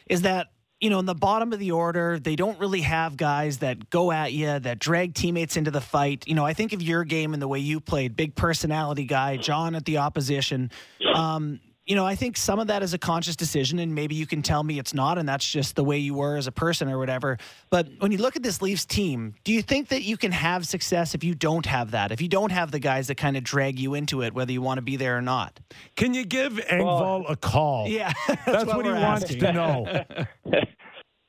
is 0.08 0.22
that 0.22 0.48
you 0.80 0.90
know, 0.90 1.00
in 1.00 1.06
the 1.06 1.16
bottom 1.16 1.52
of 1.52 1.60
the 1.60 1.72
order, 1.72 2.18
they 2.18 2.38
don't 2.38 2.58
really 2.60 2.82
have 2.82 3.18
guys 3.18 3.58
that 3.60 3.90
go 3.90 4.14
at 4.14 4.32
you, 4.32 4.60
that 4.60 4.80
drag 4.80 5.14
teammates 5.14 5.58
into 5.58 5.72
the 5.72 5.82
fight. 5.82 6.26
You 6.26 6.36
know, 6.36 6.46
I 6.46 6.54
think 6.54 6.72
of 6.72 6.82
your 6.82 7.04
game 7.04 7.34
and 7.34 7.42
the 7.42 7.48
way 7.48 7.60
you 7.60 7.82
played, 7.82 8.16
big 8.16 8.36
personality 8.36 9.06
guy, 9.06 9.36
John 9.38 9.76
at 9.76 9.84
the 9.84 9.98
opposition. 9.98 10.72
Um, 11.14 11.60
you 11.86 11.96
know, 11.96 12.06
I 12.06 12.16
think 12.16 12.36
some 12.36 12.60
of 12.60 12.68
that 12.68 12.82
is 12.82 12.94
a 12.94 12.98
conscious 12.98 13.36
decision, 13.36 13.78
and 13.78 13.94
maybe 13.94 14.16
you 14.16 14.26
can 14.26 14.42
tell 14.42 14.64
me 14.64 14.80
it's 14.80 14.94
not, 14.94 15.18
and 15.18 15.30
that's 15.30 15.48
just 15.48 15.76
the 15.76 15.84
way 15.84 16.00
you 16.00 16.16
were 16.16 16.36
as 16.36 16.48
a 16.48 16.52
person 16.52 16.90
or 16.90 16.98
whatever. 16.98 17.38
But 17.70 17.88
when 18.00 18.12
you 18.12 18.18
look 18.18 18.36
at 18.36 18.42
this 18.42 18.62
Leafs 18.62 18.86
team, 18.86 19.36
do 19.44 19.54
you 19.54 19.62
think 19.62 19.90
that 19.90 20.02
you 20.02 20.18
can 20.18 20.32
have 20.32 20.66
success 20.66 21.14
if 21.14 21.24
you 21.24 21.36
don't 21.36 21.66
have 21.68 21.92
that? 21.92 22.12
If 22.12 22.22
you 22.22 22.28
don't 22.28 22.52
have 22.52 22.72
the 22.72 22.80
guys 22.80 23.08
that 23.08 23.16
kind 23.16 23.38
of 23.38 23.44
drag 23.44 23.78
you 23.78 23.94
into 23.94 24.24
it, 24.24 24.34
whether 24.34 24.52
you 24.52 24.62
want 24.62 24.80
to 24.80 24.82
be 24.82 24.96
there 24.96 25.18
or 25.18 25.22
not? 25.22 25.60
Can 25.96 26.16
you 26.16 26.26
give 26.26 26.54
Engvall 26.54 27.30
a 27.30 27.36
call? 27.36 27.88
Yeah, 27.96 28.12
That's, 28.46 28.66
what, 28.66 28.86
he 28.86 28.92
we're 28.92 29.00
wants 29.00 29.26
to 29.26 29.54
know. 29.54 30.06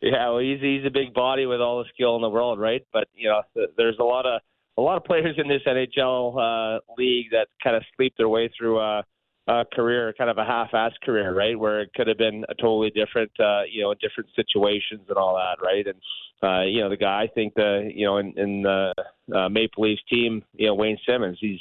Yeah, 0.03 0.29
well, 0.29 0.39
he's 0.39 0.61
he's 0.61 0.85
a 0.87 0.91
big 0.91 1.15
body 1.15 1.47
with 1.47 1.61
all 1.61 1.79
the 1.79 1.89
skill 1.93 2.17
in 2.17 2.23
the 2.23 2.29
world, 2.29 2.61
right? 2.61 2.83
But 2.93 3.09
you 3.15 3.29
know, 3.29 3.43
there's 3.77 3.97
a 3.99 4.05
lot 4.05 4.27
of 4.27 4.41
a 4.77 4.83
lot 4.83 4.97
of 4.97 5.05
players 5.05 5.37
in 5.39 5.49
this 5.49 5.63
NHL 5.67 6.77
uh, 6.77 6.81
league 6.99 7.31
that 7.33 7.49
kind 7.65 7.75
of 7.75 7.83
sleep 7.97 8.13
their 8.19 8.29
way 8.29 8.51
through 8.57 8.79
a, 8.79 9.03
a 9.49 9.65
career, 9.73 10.13
kind 10.19 10.31
of 10.31 10.39
a 10.39 10.45
half-ass 10.45 10.93
career, 11.05 11.35
right? 11.35 11.59
Where 11.59 11.81
it 11.81 11.91
could 11.95 12.09
have 12.09 12.19
been 12.19 12.45
a 12.49 12.55
totally 12.55 12.91
different, 12.91 13.31
uh, 13.39 13.63
you 13.71 13.83
know, 13.83 13.95
different 13.95 14.29
situations 14.35 15.03
and 15.09 15.17
all 15.17 15.37
that, 15.37 15.65
right? 15.65 15.87
And 15.87 16.01
uh, 16.43 16.65
you 16.65 16.81
know, 16.81 16.91
the 16.91 16.97
guy 16.97 17.23
I 17.23 17.29
think 17.35 17.55
the 17.55 17.91
you 17.95 18.05
know 18.05 18.19
in, 18.19 18.33
in 18.37 18.63
the 18.63 18.93
uh, 19.35 19.49
Maple 19.49 19.85
Leafs 19.85 20.03
team, 20.11 20.43
you 20.55 20.67
know, 20.67 20.75
Wayne 20.75 20.99
Simmonds, 21.09 21.39
he's 21.41 21.61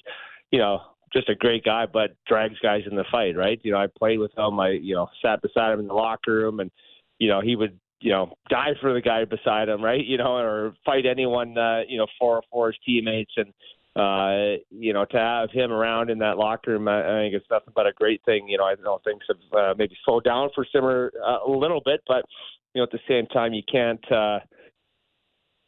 you 0.51 0.59
know 0.59 0.81
just 1.13 1.29
a 1.29 1.35
great 1.35 1.63
guy, 1.63 1.85
but 1.85 2.15
drags 2.27 2.59
guys 2.59 2.81
in 2.89 2.97
the 2.97 3.05
fight, 3.09 3.37
right? 3.37 3.59
You 3.63 3.71
know, 3.71 3.77
I 3.77 3.87
played 3.87 4.19
with 4.19 4.37
him. 4.37 4.59
I 4.59 4.71
you 4.71 4.95
know 4.95 5.07
sat 5.21 5.41
beside 5.41 5.73
him 5.73 5.79
in 5.79 5.87
the 5.87 5.93
locker 5.93 6.33
room, 6.33 6.59
and 6.59 6.71
you 7.19 7.29
know 7.29 7.39
he 7.39 7.55
would 7.55 7.79
you 8.01 8.11
know 8.11 8.33
die 8.49 8.73
for 8.81 8.93
the 8.93 9.01
guy 9.01 9.23
beside 9.23 9.69
him, 9.69 9.81
right? 9.81 10.03
You 10.05 10.17
know, 10.17 10.35
or 10.35 10.73
fight 10.85 11.05
anyone 11.05 11.57
uh, 11.57 11.81
you 11.87 11.97
know 11.97 12.07
for 12.19 12.41
for 12.51 12.67
his 12.67 12.75
teammates, 12.85 13.31
and 13.37 13.53
uh, 13.95 14.57
you 14.69 14.93
know 14.93 15.05
to 15.05 15.17
have 15.17 15.51
him 15.51 15.71
around 15.71 16.09
in 16.09 16.19
that 16.19 16.37
locker 16.37 16.71
room, 16.71 16.87
I, 16.87 17.01
I 17.01 17.23
think 17.23 17.35
it's 17.35 17.45
nothing 17.49 17.73
but 17.75 17.87
a 17.87 17.93
great 17.93 18.21
thing. 18.25 18.47
You 18.47 18.57
know, 18.57 18.65
I 18.65 18.75
know 18.83 18.99
things 19.03 19.21
have 19.27 19.59
uh, 19.59 19.73
maybe 19.77 19.95
slowed 20.05 20.23
down 20.23 20.49
for 20.53 20.65
Simmer 20.71 21.11
uh, 21.25 21.39
a 21.47 21.49
little 21.49 21.81
bit, 21.83 22.01
but 22.07 22.25
you 22.73 22.79
know 22.79 22.83
at 22.83 22.91
the 22.91 22.99
same 23.07 23.27
time 23.27 23.53
you 23.53 23.63
can't. 23.71 24.11
uh 24.11 24.39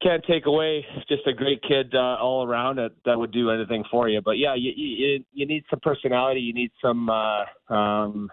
can't 0.02 0.24
take 0.26 0.46
away 0.46 0.86
just 1.10 1.26
a 1.26 1.34
great 1.34 1.62
kid 1.68 1.96
uh, 1.96 2.18
all 2.22 2.46
around 2.46 2.78
that 2.78 2.92
that 3.06 3.18
would 3.18 3.32
do 3.32 3.50
anything 3.50 3.84
for 3.90 4.08
you. 4.08 4.22
But 4.22 4.38
yeah, 4.38 4.54
you 4.54 4.72
you, 4.76 5.26
you 5.34 5.46
need 5.48 5.64
some 5.70 5.80
personality. 5.80 6.40
You 6.40 6.54
need 6.54 6.72
some 6.82 7.10
uh, 7.10 7.74
um, 7.74 8.30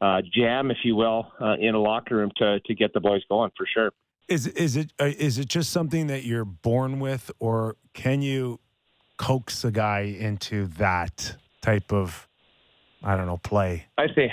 uh, 0.00 0.22
jam, 0.34 0.70
if 0.70 0.78
you 0.84 0.96
will, 0.96 1.30
uh, 1.40 1.56
in 1.60 1.74
a 1.74 1.78
locker 1.78 2.16
room 2.16 2.30
to 2.38 2.60
to 2.60 2.74
get 2.74 2.94
the 2.94 3.00
boys 3.00 3.20
going 3.28 3.50
for 3.56 3.66
sure. 3.72 3.90
Is 4.28 4.46
is 4.46 4.76
it 4.76 4.92
uh, 4.98 5.10
it 5.18 5.30
just 5.48 5.70
something 5.70 6.06
that 6.06 6.24
you're 6.24 6.46
born 6.46 6.98
with, 6.98 7.30
or 7.40 7.76
can 7.92 8.22
you 8.22 8.60
coax 9.22 9.64
a 9.64 9.70
guy 9.70 10.00
into 10.00 10.66
that 10.78 11.36
type 11.60 11.92
of 11.92 12.28
I 13.04 13.16
don't 13.16 13.26
know 13.26 13.38
play? 13.38 13.86
I 13.96 14.06
think, 14.12 14.32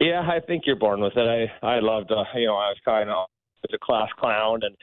yeah, 0.00 0.20
I 0.20 0.40
think 0.40 0.64
you're 0.66 0.76
born 0.76 1.00
with 1.00 1.16
it. 1.16 1.50
I 1.62 1.66
I 1.66 1.80
loved, 1.80 2.10
uh, 2.10 2.24
you 2.34 2.46
know, 2.46 2.56
I 2.56 2.70
was 2.70 2.78
kind 2.84 3.10
of 3.10 3.26
a 3.72 3.78
class 3.78 4.08
clown 4.18 4.60
and. 4.62 4.76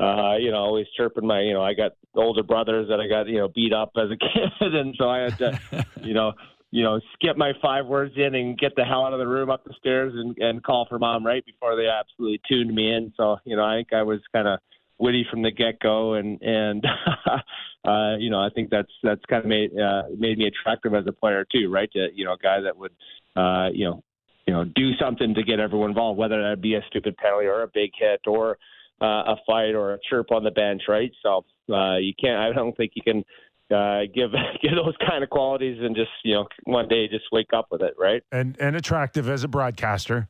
Uh, 0.00 0.34
you 0.38 0.50
know, 0.50 0.56
always 0.56 0.86
chirping 0.96 1.24
my, 1.24 1.40
you 1.40 1.52
know, 1.52 1.62
I 1.62 1.72
got 1.72 1.92
older 2.16 2.42
brothers 2.42 2.88
that 2.88 2.98
I 2.98 3.06
got, 3.06 3.28
you 3.28 3.38
know, 3.38 3.46
beat 3.46 3.72
up 3.72 3.92
as 3.96 4.10
a 4.10 4.16
kid, 4.60 4.74
and 4.74 4.92
so 4.98 5.08
I 5.08 5.18
had 5.18 5.38
to, 5.38 5.86
you 6.02 6.14
know, 6.14 6.32
you 6.72 6.82
know, 6.82 6.98
skip 7.12 7.36
my 7.36 7.52
five 7.62 7.86
words 7.86 8.14
in 8.16 8.34
and 8.34 8.58
get 8.58 8.74
the 8.74 8.84
hell 8.84 9.04
out 9.04 9.12
of 9.12 9.20
the 9.20 9.28
room 9.28 9.50
up 9.50 9.62
the 9.62 9.72
stairs 9.78 10.12
and, 10.16 10.36
and 10.38 10.64
call 10.64 10.86
for 10.88 10.98
mom 10.98 11.24
right 11.24 11.46
before 11.46 11.76
they 11.76 11.86
absolutely 11.86 12.40
tuned 12.48 12.74
me 12.74 12.92
in. 12.92 13.12
So, 13.16 13.36
you 13.44 13.54
know, 13.54 13.62
I 13.62 13.76
think 13.76 13.92
I 13.92 14.02
was 14.02 14.18
kind 14.32 14.48
of 14.48 14.58
witty 15.04 15.26
from 15.30 15.42
the 15.42 15.50
get 15.50 15.78
go, 15.80 16.14
and 16.14 16.40
and 16.42 16.84
uh, 17.84 18.16
you 18.18 18.30
know, 18.30 18.40
I 18.40 18.48
think 18.54 18.70
that's 18.70 18.90
that's 19.02 19.20
kind 19.28 19.44
of 19.44 19.48
made 19.48 19.70
uh, 19.78 20.04
made 20.18 20.38
me 20.38 20.46
attractive 20.46 20.94
as 20.94 21.04
a 21.06 21.12
player 21.12 21.46
too, 21.52 21.70
right? 21.70 21.90
To, 21.92 22.08
you 22.12 22.24
know, 22.24 22.32
a 22.32 22.38
guy 22.38 22.60
that 22.60 22.76
would, 22.76 22.92
uh, 23.36 23.68
you 23.72 23.84
know, 23.84 24.02
you 24.46 24.54
know, 24.54 24.64
do 24.64 24.96
something 24.96 25.34
to 25.34 25.42
get 25.42 25.60
everyone 25.60 25.90
involved, 25.90 26.18
whether 26.18 26.42
that 26.42 26.60
be 26.60 26.74
a 26.74 26.80
stupid 26.88 27.16
penalty 27.18 27.46
or 27.46 27.62
a 27.62 27.68
big 27.68 27.90
hit 27.96 28.22
or 28.26 28.58
uh, 29.00 29.34
a 29.34 29.36
fight 29.46 29.74
or 29.74 29.94
a 29.94 29.98
chirp 30.08 30.32
on 30.32 30.42
the 30.42 30.50
bench, 30.50 30.82
right? 30.88 31.12
So 31.22 31.44
uh, 31.72 31.96
you 31.96 32.14
can't. 32.18 32.38
I 32.38 32.52
don't 32.52 32.76
think 32.76 32.92
you 32.94 33.02
can 33.02 33.24
uh, 33.70 34.02
give 34.14 34.30
give 34.62 34.72
those 34.72 34.94
kind 35.06 35.22
of 35.22 35.30
qualities 35.30 35.78
and 35.80 35.94
just 35.94 36.10
you 36.24 36.34
know 36.34 36.46
one 36.64 36.88
day 36.88 37.06
just 37.08 37.26
wake 37.30 37.52
up 37.54 37.66
with 37.70 37.82
it, 37.82 37.94
right? 37.98 38.22
And 38.32 38.56
and 38.58 38.74
attractive 38.74 39.28
as 39.28 39.44
a 39.44 39.48
broadcaster. 39.48 40.28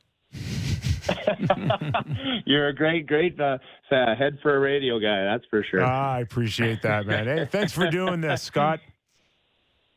You're 2.46 2.68
a 2.68 2.74
great, 2.74 3.06
great 3.06 3.38
uh, 3.40 3.58
uh, 3.90 4.14
head 4.16 4.38
for 4.42 4.56
a 4.56 4.58
radio 4.60 4.98
guy. 4.98 5.24
That's 5.24 5.44
for 5.50 5.64
sure. 5.70 5.82
Ah, 5.82 6.14
I 6.14 6.20
appreciate 6.20 6.82
that, 6.82 7.06
man. 7.06 7.26
Hey, 7.26 7.46
thanks 7.46 7.72
for 7.72 7.90
doing 7.90 8.20
this, 8.20 8.42
Scott. 8.42 8.80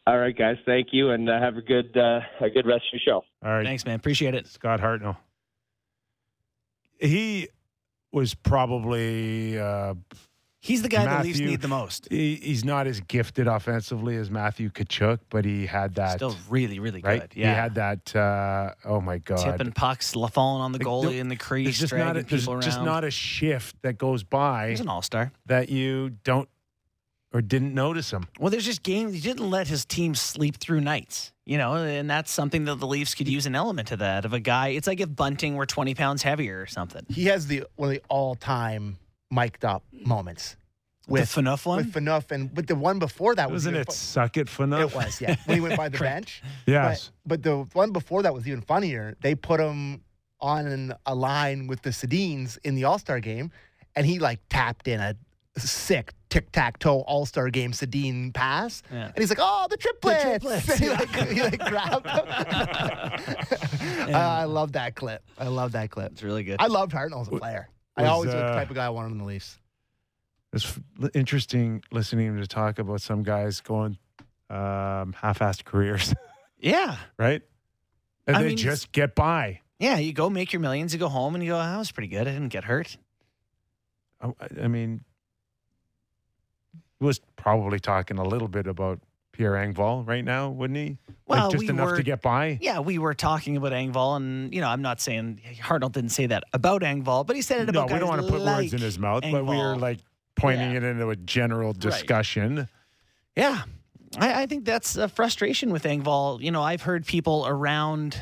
All 0.05 0.17
right, 0.17 0.37
guys. 0.37 0.55
Thank 0.65 0.87
you, 0.91 1.11
and 1.11 1.29
uh, 1.29 1.39
have 1.39 1.57
a 1.57 1.61
good 1.61 1.95
uh, 1.97 2.21
a 2.39 2.49
good 2.49 2.65
rest 2.65 2.83
of 2.93 2.99
your 2.99 3.01
show. 3.05 3.25
All 3.45 3.51
right, 3.53 3.65
Thanks, 3.65 3.85
man. 3.85 3.95
Appreciate 3.95 4.35
it. 4.35 4.47
Scott 4.47 4.79
Hartnell. 4.79 5.17
He 6.99 7.49
was 8.11 8.33
probably 8.33 9.59
uh, 9.59 9.95
He's 10.59 10.81
the 10.81 10.89
guy 10.89 11.17
the 11.17 11.23
Leafs 11.23 11.39
need 11.39 11.61
the 11.61 11.67
most. 11.67 12.07
he, 12.09 12.35
he's 12.35 12.65
not 12.65 12.87
as 12.87 12.99
gifted 13.01 13.47
offensively 13.47 14.15
as 14.17 14.29
Matthew 14.31 14.69
Tkachuk, 14.69 15.19
but 15.29 15.45
he 15.45 15.65
had 15.67 15.95
that 15.95 16.15
Still 16.17 16.35
really, 16.49 16.79
really 16.79 17.01
right. 17.01 17.21
good. 17.21 17.33
He 17.33 17.41
had 17.41 17.75
that. 17.75 18.15
Uh, 18.15 18.73
oh 18.83 18.99
my 18.99 19.19
god! 19.19 19.37
tipping 19.57 19.71
pucks, 19.71 20.15
la- 20.15 20.27
falling 20.27 20.61
on 20.63 20.71
the 20.71 20.79
Like, 20.79 20.87
goalie 20.87 21.09
the- 21.11 21.19
in 21.19 21.27
the 21.29 21.35
crease, 21.35 21.65
There's 21.65 21.79
just 21.79 21.89
dragging 21.91 22.07
not 22.07 22.17
a, 22.17 22.23
there's 22.23 22.41
people 22.41 22.53
around. 22.55 22.61
just 22.63 22.81
not 22.81 23.03
a 23.03 23.11
shift 23.11 23.75
that 23.83 23.97
goes 23.97 24.23
by 24.23 24.71
He's 24.71 24.79
an 24.79 24.87
all 24.89 25.01
star. 25.03 25.31
that 25.45 25.69
you 25.69 26.09
don't 26.23 26.49
or 27.33 27.41
didn't 27.41 27.73
notice 27.73 28.09
him. 28.11 28.25
Well, 28.39 28.49
there's 28.49 28.65
just 28.65 28.81
games. 28.83 29.13
He 29.13 29.19
didn't 29.19 29.49
let 29.49 29.67
his 29.67 29.85
team 29.85 30.15
sleep 30.15 30.57
through 30.57 30.81
nights, 30.81 31.33
you 31.45 31.57
know, 31.57 31.75
and 31.75 32.09
that's 32.09 32.31
something 32.31 32.65
that 32.65 32.75
the 32.79 32.87
Leafs 32.87 33.13
could 33.15 33.27
use 33.27 33.45
an 33.45 33.53
element 33.53 33.89
to 33.89 33.97
that. 33.97 34.25
Of 34.25 34.33
a 34.33 34.39
guy, 34.39 34.69
it's 34.69 34.87
like 34.87 35.01
if 35.01 35.13
Bunting 35.15 35.55
were 35.55 35.65
20 35.67 35.93
pounds 35.93 36.23
heavier 36.23 36.61
or 36.61 36.65
something. 36.65 37.05
He 37.09 37.25
has 37.25 37.45
the 37.47 37.65
one 37.75 37.89
of 37.89 37.95
the 37.95 38.01
all-time 38.09 38.97
mic'd 39.31 39.65
up 39.65 39.83
moments 39.91 40.55
with 41.07 41.33
the 41.33 41.41
Phaneuf 41.41 41.65
one? 41.65 41.77
with 41.77 41.93
Phaneuf, 41.93 42.31
and 42.31 42.53
but 42.53 42.67
the 42.67 42.75
one 42.75 42.99
before 42.99 43.35
that 43.35 43.49
was 43.49 43.61
Wasn't 43.65 43.75
even 43.75 43.81
it 43.81 43.87
fu- 43.87 43.93
suck 43.93 44.37
it 44.37 44.49
for 44.49 44.63
enough? 44.63 44.91
It 44.91 44.95
was, 44.95 45.21
yeah. 45.21 45.35
When 45.45 45.57
he 45.57 45.61
went 45.61 45.77
by 45.77 45.89
the 45.89 45.97
bench. 46.11 46.41
Yes. 46.65 47.11
But, 47.25 47.41
but 47.41 47.43
the 47.43 47.57
one 47.77 47.91
before 47.91 48.23
that 48.23 48.33
was 48.33 48.47
even 48.47 48.61
funnier. 48.61 49.15
They 49.21 49.35
put 49.35 49.59
him 49.59 50.03
on 50.39 50.67
an, 50.67 50.93
a 51.05 51.15
line 51.15 51.67
with 51.67 51.81
the 51.81 51.89
Sedins 51.91 52.57
in 52.63 52.75
the 52.75 52.83
All 52.83 52.99
Star 52.99 53.19
game, 53.19 53.51
and 53.95 54.05
he 54.05 54.19
like 54.19 54.39
tapped 54.49 54.87
in 54.87 54.99
a 54.99 55.15
sick 55.57 56.13
tic 56.29 56.51
tac 56.51 56.77
toe 56.77 56.99
All 57.07 57.25
Star 57.25 57.49
game 57.49 57.71
Sedin 57.71 58.33
pass, 58.33 58.83
Yeah. 58.91 59.05
and 59.07 59.17
he's 59.17 59.29
like, 59.29 59.39
"Oh, 59.41 59.65
the 59.69 59.77
triplets!" 59.77 60.23
triplets, 60.23 60.69
And 60.73 60.79
he 60.79 60.89
like 60.89 61.09
he 61.29 61.41
like 61.41 61.59
grabbed 61.59 62.05
him. 62.07 63.37
Uh, 64.07 64.11
I 64.17 64.43
love 64.45 64.73
that 64.73 64.95
clip. 64.95 65.21
I 65.37 65.47
love 65.47 65.73
that 65.73 65.89
clip. 65.89 66.11
It's 66.13 66.23
really 66.23 66.43
good. 66.43 66.57
I 66.59 66.67
loved 66.67 66.91
Hartnell 66.93 67.21
as 67.21 67.27
a 67.27 67.31
player. 67.31 67.67
I 67.97 68.03
was, 68.03 68.11
always 68.11 68.25
was 68.27 68.35
the 68.35 68.45
uh, 68.45 68.55
type 68.55 68.69
of 68.69 68.75
guy 68.75 68.85
I 68.85 68.89
wanted 68.89 69.11
in 69.11 69.17
the 69.17 69.25
Leafs. 69.25 69.57
It's 70.53 70.79
interesting 71.13 71.83
listening 71.91 72.37
to 72.37 72.47
talk 72.47 72.79
about 72.79 73.01
some 73.01 73.23
guys 73.23 73.59
going 73.59 73.97
um, 74.49 75.13
half-assed 75.13 75.65
careers, 75.65 76.13
yeah. 76.59 76.97
right? 77.17 77.41
And 78.25 78.37
I 78.37 78.41
they 78.41 78.49
mean, 78.49 78.57
just 78.57 78.91
get 78.91 79.15
by. 79.15 79.61
Yeah. 79.79 79.97
You 79.97 80.13
go 80.13 80.29
make 80.29 80.53
your 80.53 80.59
millions, 80.59 80.93
you 80.93 80.99
go 80.99 81.09
home, 81.09 81.35
and 81.35 81.43
you 81.43 81.51
go, 81.51 81.57
that 81.57 81.77
was 81.77 81.91
pretty 81.91 82.07
good. 82.07 82.27
I 82.27 82.31
didn't 82.31 82.49
get 82.49 82.63
hurt. 82.63 82.97
I, 84.21 84.31
I 84.63 84.67
mean, 84.67 85.03
he 86.99 87.05
was 87.05 87.19
probably 87.35 87.79
talking 87.79 88.17
a 88.17 88.23
little 88.23 88.47
bit 88.47 88.67
about 88.67 88.99
Pierre 89.37 89.53
Engvall 89.53 90.07
right 90.07 90.25
now, 90.25 90.49
wouldn't 90.49 90.77
he? 90.77 90.97
Well, 91.27 91.43
like 91.43 91.51
just 91.51 91.63
we 91.63 91.69
enough 91.69 91.91
were- 91.91 91.97
to 91.97 92.03
get 92.03 92.21
by. 92.21 92.57
Yeah, 92.61 92.79
we 92.79 92.97
were 92.97 93.13
talking 93.13 93.55
about 93.55 93.71
Engvall, 93.71 94.17
and 94.17 94.53
you 94.53 94.61
know, 94.61 94.67
I'm 94.67 94.81
not 94.81 94.99
saying 94.99 95.41
Hartnell 95.61 95.91
didn't 95.91 96.09
say 96.09 96.25
that 96.27 96.43
about 96.53 96.81
Engvall, 96.81 97.25
but 97.25 97.35
he 97.35 97.41
said 97.41 97.67
it 97.69 97.71
No, 97.71 97.81
about 97.83 97.93
we 97.93 97.99
don't 97.99 98.09
want 98.09 98.21
to 98.25 98.27
put 98.31 98.41
words 98.41 98.73
in 98.73 98.81
his 98.81 98.97
mouth, 98.97 99.23
but 99.29 99.45
we 99.45 99.55
were 99.55 99.75
like 99.75 99.99
pointing 100.35 100.71
Yeah. 100.71 100.77
it 100.77 100.83
into 100.83 101.09
a 101.09 101.15
general 101.15 101.73
discussion. 101.73 102.67
Yeah, 103.35 103.63
I, 104.17 104.43
I 104.43 104.45
think 104.47 104.65
that's 104.65 104.95
a 104.95 105.07
frustration 105.07 105.71
with 105.71 105.83
Engvall. 105.83 106.41
You 106.41 106.49
know, 106.51 106.63
I've 106.63 106.81
heard 106.81 107.05
people 107.05 107.45
around 107.47 108.19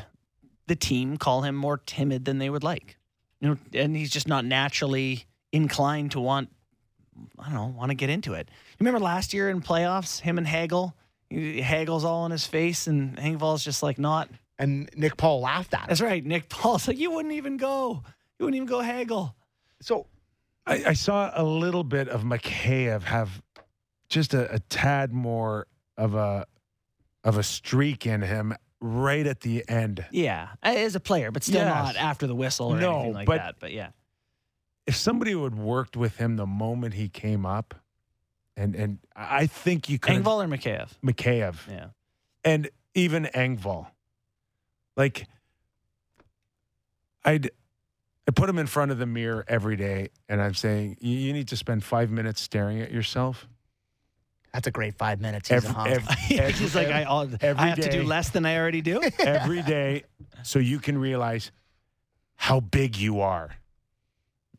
the 0.67 0.75
team 0.75 1.15
call 1.17 1.43
him 1.43 1.55
more 1.55 1.77
timid 1.77 2.25
than 2.25 2.39
they 2.39 2.49
would 2.49 2.63
like. 2.63 2.97
You 3.39 3.49
know, 3.49 3.57
and 3.73 3.95
he's 3.95 4.09
just 4.11 4.27
not 4.27 4.43
naturally 4.45 5.25
inclined 5.53 6.11
to 6.11 6.19
want. 6.19 6.49
I 7.39 7.45
don't 7.45 7.53
know, 7.53 7.67
want 7.67 7.91
to 7.91 7.95
get 7.95 8.09
into 8.09 8.33
it. 8.33 8.49
You 8.49 8.75
remember 8.85 8.99
last 8.99 9.33
year 9.33 9.49
in 9.49 9.61
playoffs, 9.61 10.19
him 10.19 10.37
and 10.37 10.45
Hagel. 10.45 10.93
Hagel's 11.29 12.03
all 12.05 12.25
in 12.25 12.31
his 12.31 12.45
face, 12.45 12.87
and 12.87 13.17
Engvall's 13.17 13.63
just 13.63 13.81
like 13.83 13.97
not. 13.99 14.29
And 14.57 14.89
Nick 14.95 15.17
Paul 15.17 15.41
laughed 15.41 15.73
at 15.73 15.81
him. 15.81 15.85
That's 15.89 16.01
right. 16.01 16.23
Nick 16.25 16.47
Paul's 16.49 16.87
like, 16.87 16.97
you 16.97 17.11
wouldn't 17.11 17.33
even 17.33 17.57
go. 17.57 18.03
You 18.39 18.45
wouldn't 18.45 18.55
even 18.55 18.67
go 18.67 18.79
Hagel. 18.81 19.35
So 19.81 20.07
I, 20.65 20.83
I 20.87 20.93
saw 20.93 21.31
a 21.35 21.43
little 21.43 21.83
bit 21.83 22.07
of 22.07 22.23
Mikheyev 22.23 23.03
have 23.03 23.41
just 24.07 24.33
a, 24.33 24.53
a 24.55 24.59
tad 24.59 25.11
more 25.13 25.67
of 25.97 26.15
a 26.15 26.45
of 27.23 27.37
a 27.37 27.43
streak 27.43 28.05
in 28.05 28.21
him 28.21 28.53
right 28.79 29.25
at 29.25 29.41
the 29.41 29.67
end. 29.67 30.05
Yeah, 30.11 30.49
as 30.63 30.95
a 30.95 30.99
player, 30.99 31.31
but 31.31 31.43
still 31.43 31.55
Yes. 31.61 31.67
not 31.85 31.95
after 31.95 32.27
the 32.27 32.35
whistle 32.35 32.67
or 32.73 32.79
No, 32.79 32.93
anything 32.97 33.13
like 33.13 33.25
but- 33.27 33.37
that. 33.37 33.55
But 33.59 33.73
yeah, 33.73 33.89
If 34.85 34.95
somebody 34.95 35.31
had 35.31 35.55
worked 35.55 35.97
with 35.97 36.17
him 36.17 36.35
the 36.35 36.45
moment 36.45 36.93
he 36.93 37.09
came 37.09 37.45
up, 37.45 37.73
and 38.57 38.75
and 38.75 38.97
I 39.15 39.47
think 39.47 39.89
you 39.89 39.99
could 39.99 40.15
Engvall 40.15 40.43
or 40.43 40.47
Mikheyev. 40.47 40.89
Mikheyev 41.03 41.55
Yeah. 41.69 41.87
and 42.43 42.69
even 42.93 43.25
Engvall, 43.33 43.87
like 44.95 45.27
I'd 47.23 47.49
I 48.27 48.31
put 48.31 48.49
him 48.49 48.57
in 48.57 48.65
front 48.67 48.91
of 48.91 48.97
the 48.97 49.05
mirror 49.05 49.45
every 49.47 49.75
day, 49.75 50.09
and 50.27 50.41
I'm 50.41 50.53
saying 50.55 50.97
you, 50.99 51.15
you 51.17 51.33
need 51.33 51.47
to 51.49 51.57
spend 51.57 51.83
five 51.83 52.09
minutes 52.09 52.41
staring 52.41 52.81
at 52.81 52.91
yourself. 52.91 53.47
That's 54.53 54.67
a 54.67 54.71
great 54.71 54.95
five 54.97 55.19
minutes. 55.19 55.49
He's 55.49 55.57
Every, 55.65 55.69
a 55.69 55.73
hunk. 55.73 55.89
every, 55.91 56.39
every- 56.39 56.51
He's 56.53 56.73
like, 56.75 56.87
I, 56.87 57.03
I'll, 57.03 57.29
every 57.41 57.61
I 57.63 57.67
have 57.67 57.79
to 57.81 57.89
do 57.91 57.99
day. 57.99 58.03
less 58.05 58.29
than 58.29 58.45
I 58.45 58.57
already 58.57 58.81
do. 58.81 59.01
every 59.19 59.61
day, 59.61 60.03
so 60.43 60.59
you 60.59 60.79
can 60.79 60.97
realize 60.97 61.51
how 62.35 62.61
big 62.61 62.95
you 62.97 63.19
are. 63.19 63.51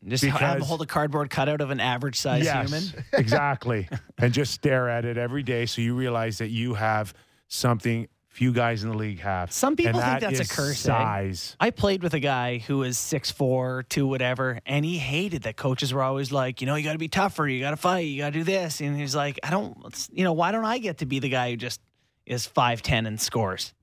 Just 0.05 0.23
have 0.25 0.39
him 0.39 0.53
Because- 0.55 0.67
hold 0.67 0.81
a 0.81 0.85
cardboard 0.85 1.29
cutout 1.29 1.61
of 1.61 1.69
an 1.69 1.79
average 1.79 2.15
size 2.19 2.43
yes, 2.45 2.69
human. 2.69 3.05
exactly, 3.13 3.87
and 4.17 4.33
just 4.33 4.53
stare 4.53 4.89
at 4.89 5.05
it 5.05 5.17
every 5.17 5.43
day, 5.43 5.65
so 5.65 5.81
you 5.81 5.95
realize 5.95 6.37
that 6.39 6.49
you 6.49 6.73
have 6.73 7.13
something 7.47 8.07
few 8.29 8.53
guys 8.53 8.83
in 8.83 8.91
the 8.91 8.95
league 8.95 9.19
have. 9.19 9.51
Some 9.51 9.75
people 9.75 9.99
and 9.99 10.07
think 10.07 10.19
that 10.21 10.27
that's 10.29 10.39
a 10.39 10.43
is 10.43 10.51
curse, 10.51 10.85
eh? 10.85 10.91
Size. 10.91 11.55
I 11.59 11.71
played 11.71 12.03
with 12.03 12.13
a 12.13 12.19
guy 12.19 12.59
who 12.59 12.77
was 12.77 12.95
6'4", 12.97 13.89
2, 13.89 14.05
whatever, 14.05 14.59
and 14.65 14.85
he 14.85 14.99
hated 14.99 15.41
that 15.43 15.57
coaches 15.57 15.91
were 15.91 16.03
always 16.03 16.31
like, 16.31 16.61
you 16.61 16.67
know, 16.67 16.75
you 16.75 16.83
got 16.83 16.91
to 16.91 16.99
be 16.99 17.07
tougher, 17.07 17.47
you 17.47 17.59
got 17.59 17.71
to 17.71 17.77
fight, 17.77 18.05
you 18.05 18.19
got 18.19 18.33
to 18.33 18.39
do 18.39 18.43
this. 18.43 18.79
And 18.79 18.95
he's 18.95 19.15
like, 19.15 19.39
I 19.41 19.49
don't, 19.49 20.07
you 20.11 20.23
know, 20.23 20.33
why 20.33 20.51
don't 20.51 20.65
I 20.65 20.77
get 20.77 20.99
to 20.99 21.07
be 21.07 21.17
the 21.17 21.29
guy 21.29 21.49
who 21.49 21.57
just 21.57 21.81
is 22.27 22.47
5'10 22.47 23.07
and 23.07 23.19
scores? 23.19 23.73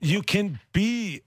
You 0.00 0.22
can 0.22 0.58
be 0.72 1.20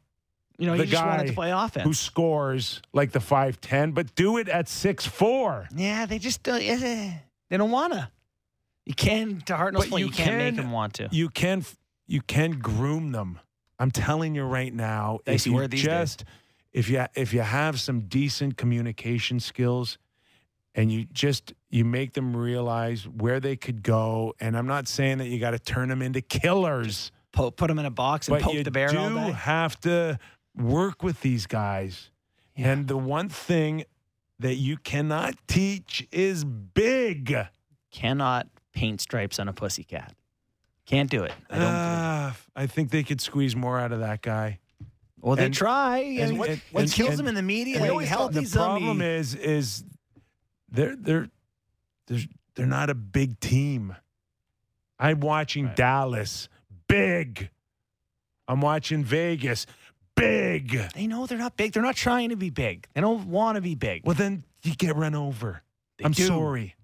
You 0.61 0.67
know, 0.67 0.77
the 0.77 0.85
you 0.85 0.91
just 0.91 1.03
wanted 1.03 1.23
guy 1.23 1.27
to 1.29 1.33
play 1.33 1.51
offense. 1.51 1.83
who 1.83 1.91
scores 1.91 2.83
like 2.93 3.13
the 3.13 3.19
five 3.19 3.59
ten, 3.59 3.93
but 3.93 4.13
do 4.13 4.37
it 4.37 4.47
at 4.47 4.69
six 4.69 5.07
four. 5.07 5.67
yeah, 5.75 6.05
they 6.05 6.19
just 6.19 6.43
don't, 6.43 6.61
eh, 6.61 7.13
they 7.49 7.57
don't 7.57 7.71
want 7.71 7.93
to. 7.93 8.07
You 8.85 8.93
can, 8.93 9.41
to 9.47 9.53
Hartnell's 9.53 9.87
point, 9.87 10.01
you 10.01 10.05
you, 10.05 10.11
can't 10.11 10.37
make 10.37 10.55
them 10.57 10.71
want 10.71 10.93
to. 10.95 11.09
You 11.11 11.29
can 11.29 11.65
you 12.05 12.21
can 12.21 12.59
groom 12.59 13.11
them. 13.11 13.39
I'm 13.79 13.89
telling 13.89 14.35
you 14.35 14.43
right 14.43 14.71
now. 14.71 15.17
Dicey 15.25 15.49
if 15.49 15.55
you 15.55 15.67
these 15.67 15.81
days. 15.81 15.87
just 15.87 16.25
if 16.71 16.89
you 16.91 17.05
if 17.15 17.33
you 17.33 17.41
have 17.41 17.79
some 17.79 18.01
decent 18.01 18.55
communication 18.55 19.39
skills, 19.39 19.97
and 20.75 20.91
you 20.91 21.05
just 21.05 21.53
you 21.71 21.85
make 21.85 22.13
them 22.13 22.37
realize 22.37 23.07
where 23.07 23.39
they 23.39 23.55
could 23.55 23.81
go. 23.81 24.35
And 24.39 24.55
I'm 24.55 24.67
not 24.67 24.87
saying 24.87 25.17
that 25.17 25.27
you 25.27 25.39
got 25.39 25.51
to 25.51 25.59
turn 25.59 25.89
them 25.89 26.03
into 26.03 26.21
killers, 26.21 27.11
Po- 27.31 27.49
put 27.49 27.67
them 27.67 27.79
in 27.79 27.85
a 27.87 27.91
box 27.91 28.27
and 28.27 28.35
but 28.35 28.43
poke 28.43 28.53
you 28.53 28.63
the 28.63 28.71
bear 28.71 28.89
do 28.89 28.99
all 28.99 29.09
day. 29.09 29.31
have 29.31 29.79
to 29.81 30.19
work 30.55 31.03
with 31.03 31.21
these 31.21 31.47
guys. 31.47 32.09
Yeah. 32.55 32.71
And 32.73 32.87
the 32.87 32.97
one 32.97 33.29
thing 33.29 33.85
that 34.39 34.55
you 34.55 34.77
cannot 34.77 35.35
teach 35.47 36.07
is 36.11 36.43
big. 36.43 37.35
Cannot 37.91 38.47
paint 38.73 39.01
stripes 39.01 39.39
on 39.39 39.47
a 39.47 39.53
pussycat. 39.53 40.13
Can't 40.85 41.09
do 41.09 41.23
it. 41.23 41.33
I 41.49 41.55
don't. 41.57 41.67
Ah, 41.67 42.37
I 42.55 42.67
think 42.67 42.89
they 42.89 43.03
could 43.03 43.21
squeeze 43.21 43.55
more 43.55 43.79
out 43.79 43.91
of 43.91 43.99
that 43.99 44.21
guy. 44.21 44.59
well, 45.21 45.35
they 45.35 45.45
and- 45.45 45.53
try. 45.53 45.99
and 45.99 46.19
And, 46.31 46.39
what- 46.39 46.49
what, 46.71 46.83
and- 46.83 46.91
kills 46.91 47.11
and- 47.11 47.19
them 47.19 47.27
in 47.27 47.35
the 47.35 47.41
media? 47.43 47.75
And 47.77 47.83
They 47.99 48.05
thought 48.07 48.33
the 48.33 48.39
these 48.41 48.53
problem 48.53 48.97
me. 48.99 49.05
is 49.05 49.35
is 49.35 49.83
they're 50.69 50.95
they're 50.95 51.29
they're 52.07 52.19
they're 52.55 52.65
not 52.65 52.89
a 52.89 52.95
big 52.95 53.39
team. 53.39 53.95
I'm 54.99 55.19
watching 55.19 55.67
Right. 55.67 55.75
Dallas, 55.75 56.49
big. 56.87 57.49
I'm 58.47 58.61
watching 58.61 59.03
Vegas, 59.03 59.65
big. 60.15 60.79
They 60.93 61.07
know 61.07 61.25
they're 61.25 61.37
not 61.37 61.57
big. 61.57 61.73
They're 61.73 61.83
not 61.83 61.95
trying 61.95 62.29
to 62.29 62.35
be 62.35 62.49
big. 62.49 62.87
They 62.93 63.01
don't 63.01 63.27
want 63.27 63.55
to 63.55 63.61
be 63.61 63.75
big. 63.75 64.05
Well, 64.05 64.15
then 64.15 64.43
you 64.63 64.75
get 64.75 64.95
run 64.95 65.15
over. 65.15 65.63
They 65.97 66.05
I'm 66.05 66.11
do. 66.11 66.27
sorry, 66.27 66.75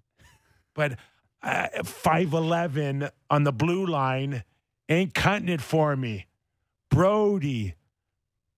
but 0.74 0.98
uh, 1.42 1.82
five 1.84 2.32
eleven 2.32 3.08
on 3.30 3.44
the 3.44 3.52
blue 3.52 3.86
line 3.86 4.44
ain't 4.88 5.14
cutting 5.14 5.48
it 5.48 5.60
for 5.60 5.96
me. 5.96 6.26
Brodie, 6.90 7.74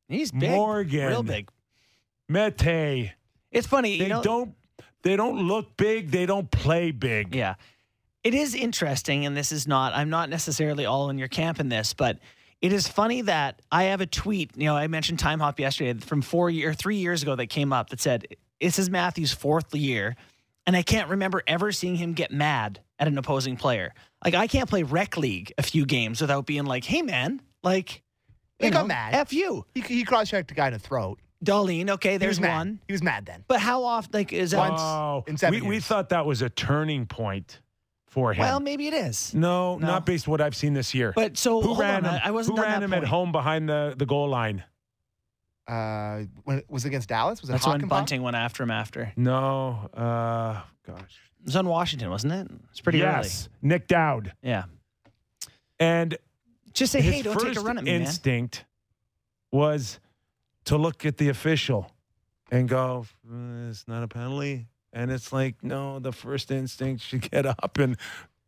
He's 0.08 0.32
big. 0.32 0.50
Morgan. 0.50 1.08
Real 1.08 1.22
big. 1.22 1.48
Mete. 2.28 3.12
It's 3.50 3.66
funny. 3.66 3.98
They 3.98 4.04
you 4.04 4.10
know, 4.10 4.22
don't. 4.22 4.54
They 5.02 5.16
don't 5.16 5.48
look 5.48 5.76
big. 5.76 6.10
They 6.10 6.26
don't 6.26 6.50
play 6.50 6.90
big. 6.90 7.34
Yeah. 7.34 7.54
It 8.22 8.34
is 8.34 8.54
interesting, 8.54 9.24
and 9.24 9.34
this 9.34 9.50
is 9.50 9.66
not, 9.66 9.94
I'm 9.94 10.10
not 10.10 10.28
necessarily 10.28 10.84
all 10.84 11.08
in 11.08 11.16
your 11.16 11.28
camp 11.28 11.58
in 11.58 11.70
this, 11.70 11.94
but 11.94 12.18
it 12.60 12.72
is 12.72 12.86
funny 12.86 13.22
that 13.22 13.62
I 13.72 13.84
have 13.84 14.00
a 14.00 14.06
tweet. 14.06 14.56
You 14.56 14.66
know, 14.66 14.76
I 14.76 14.86
mentioned 14.86 15.18
Time 15.18 15.40
Hop 15.40 15.58
yesterday 15.58 15.98
from 16.00 16.22
four 16.22 16.50
year, 16.50 16.74
three 16.74 16.96
years 16.96 17.22
ago 17.22 17.34
that 17.36 17.46
came 17.46 17.72
up 17.72 17.90
that 17.90 18.00
said, 18.00 18.26
This 18.60 18.78
is 18.78 18.90
Matthew's 18.90 19.32
fourth 19.32 19.74
year. 19.74 20.16
And 20.66 20.76
I 20.76 20.82
can't 20.82 21.08
remember 21.08 21.42
ever 21.46 21.72
seeing 21.72 21.96
him 21.96 22.12
get 22.12 22.30
mad 22.30 22.80
at 22.98 23.08
an 23.08 23.16
opposing 23.16 23.56
player. 23.56 23.94
Like, 24.24 24.34
I 24.34 24.46
can't 24.46 24.68
play 24.68 24.82
Rec 24.82 25.16
League 25.16 25.52
a 25.56 25.62
few 25.62 25.86
games 25.86 26.20
without 26.20 26.44
being 26.46 26.64
like, 26.64 26.84
Hey, 26.84 27.02
man, 27.02 27.40
like, 27.62 28.02
He 28.58 28.66
you 28.66 28.70
got 28.70 28.82
know, 28.82 28.88
mad. 28.88 29.14
F 29.14 29.32
you. 29.32 29.64
He, 29.74 29.80
he 29.80 30.04
cross-checked 30.04 30.50
a 30.50 30.54
guy 30.54 30.66
in 30.68 30.74
the 30.74 30.78
throat. 30.78 31.18
Dahlin, 31.42 31.88
okay, 31.88 32.18
there's 32.18 32.32
was 32.32 32.40
mad. 32.40 32.56
one. 32.58 32.80
He 32.86 32.92
was 32.92 33.02
mad 33.02 33.24
then. 33.24 33.44
But 33.48 33.60
how 33.60 33.84
often, 33.84 34.10
like, 34.12 34.34
is 34.34 34.50
that? 34.50 34.58
Once. 34.58 34.80
Oh, 34.82 35.24
in 35.26 35.38
seven 35.38 35.62
we, 35.62 35.66
we 35.66 35.80
thought 35.80 36.10
that 36.10 36.26
was 36.26 36.42
a 36.42 36.50
turning 36.50 37.06
point 37.06 37.60
for 38.10 38.32
him. 38.34 38.40
Well, 38.42 38.60
maybe 38.60 38.86
it 38.88 38.94
is. 38.94 39.32
no, 39.34 39.78
no. 39.78 39.86
not 39.86 40.04
based 40.04 40.28
on 40.28 40.32
what 40.32 40.40
I've 40.40 40.54
seen 40.56 40.74
this 40.74 40.92
year. 40.94 41.12
But 41.16 41.38
so 41.38 41.60
who 41.62 41.74
ran 41.80 42.04
on, 42.04 42.14
him? 42.14 42.20
I- 42.24 42.28
I 42.28 42.30
wasn't 42.32 42.58
who 42.58 42.64
ran 42.64 42.82
him 42.82 42.90
point. 42.90 43.04
at 43.04 43.08
home 43.08 43.32
behind 43.32 43.68
the, 43.68 43.94
the 43.96 44.04
goal 44.06 44.28
line? 44.28 44.62
Uh, 45.68 46.24
when 46.44 46.58
it 46.58 46.66
was 46.68 46.84
against 46.84 47.08
Dallas, 47.08 47.40
was 47.40 47.48
it 47.48 47.52
That's 47.52 47.66
when 47.66 47.86
Bunting 47.86 48.22
went 48.22 48.34
after 48.36 48.62
him 48.64 48.72
after. 48.72 49.12
No, 49.16 49.88
uh, 49.94 50.60
gosh, 50.84 51.18
It 51.40 51.46
was 51.46 51.54
on 51.56 51.66
Washington, 51.68 52.10
wasn't 52.10 52.32
it? 52.32 52.48
It's 52.70 52.80
pretty 52.80 52.98
yes, 52.98 53.48
Nick 53.62 53.86
Dowd. 53.86 54.32
Yeah. 54.42 54.64
And 55.78 56.18
Just 56.74 56.90
say, 56.92 57.00
hey, 57.00 57.22
don't 57.22 57.38
take 57.40 57.56
a 57.56 57.60
run 57.60 57.78
at 57.78 57.84
me, 57.84 57.92
man. 57.92 58.00
instinct 58.02 58.64
was 59.52 60.00
to 60.64 60.76
look 60.76 61.06
at 61.06 61.18
the 61.18 61.28
official 61.28 61.90
and 62.50 62.68
go, 62.68 63.06
"Uh, 63.26 63.68
"It's 63.70 63.86
not 63.86 64.02
a 64.02 64.08
penalty." 64.08 64.66
And 64.92 65.10
it's 65.10 65.32
like, 65.32 65.62
no, 65.62 65.98
the 66.00 66.12
first 66.12 66.50
instinct 66.50 67.02
should 67.02 67.30
get 67.30 67.46
up 67.46 67.78
and 67.78 67.96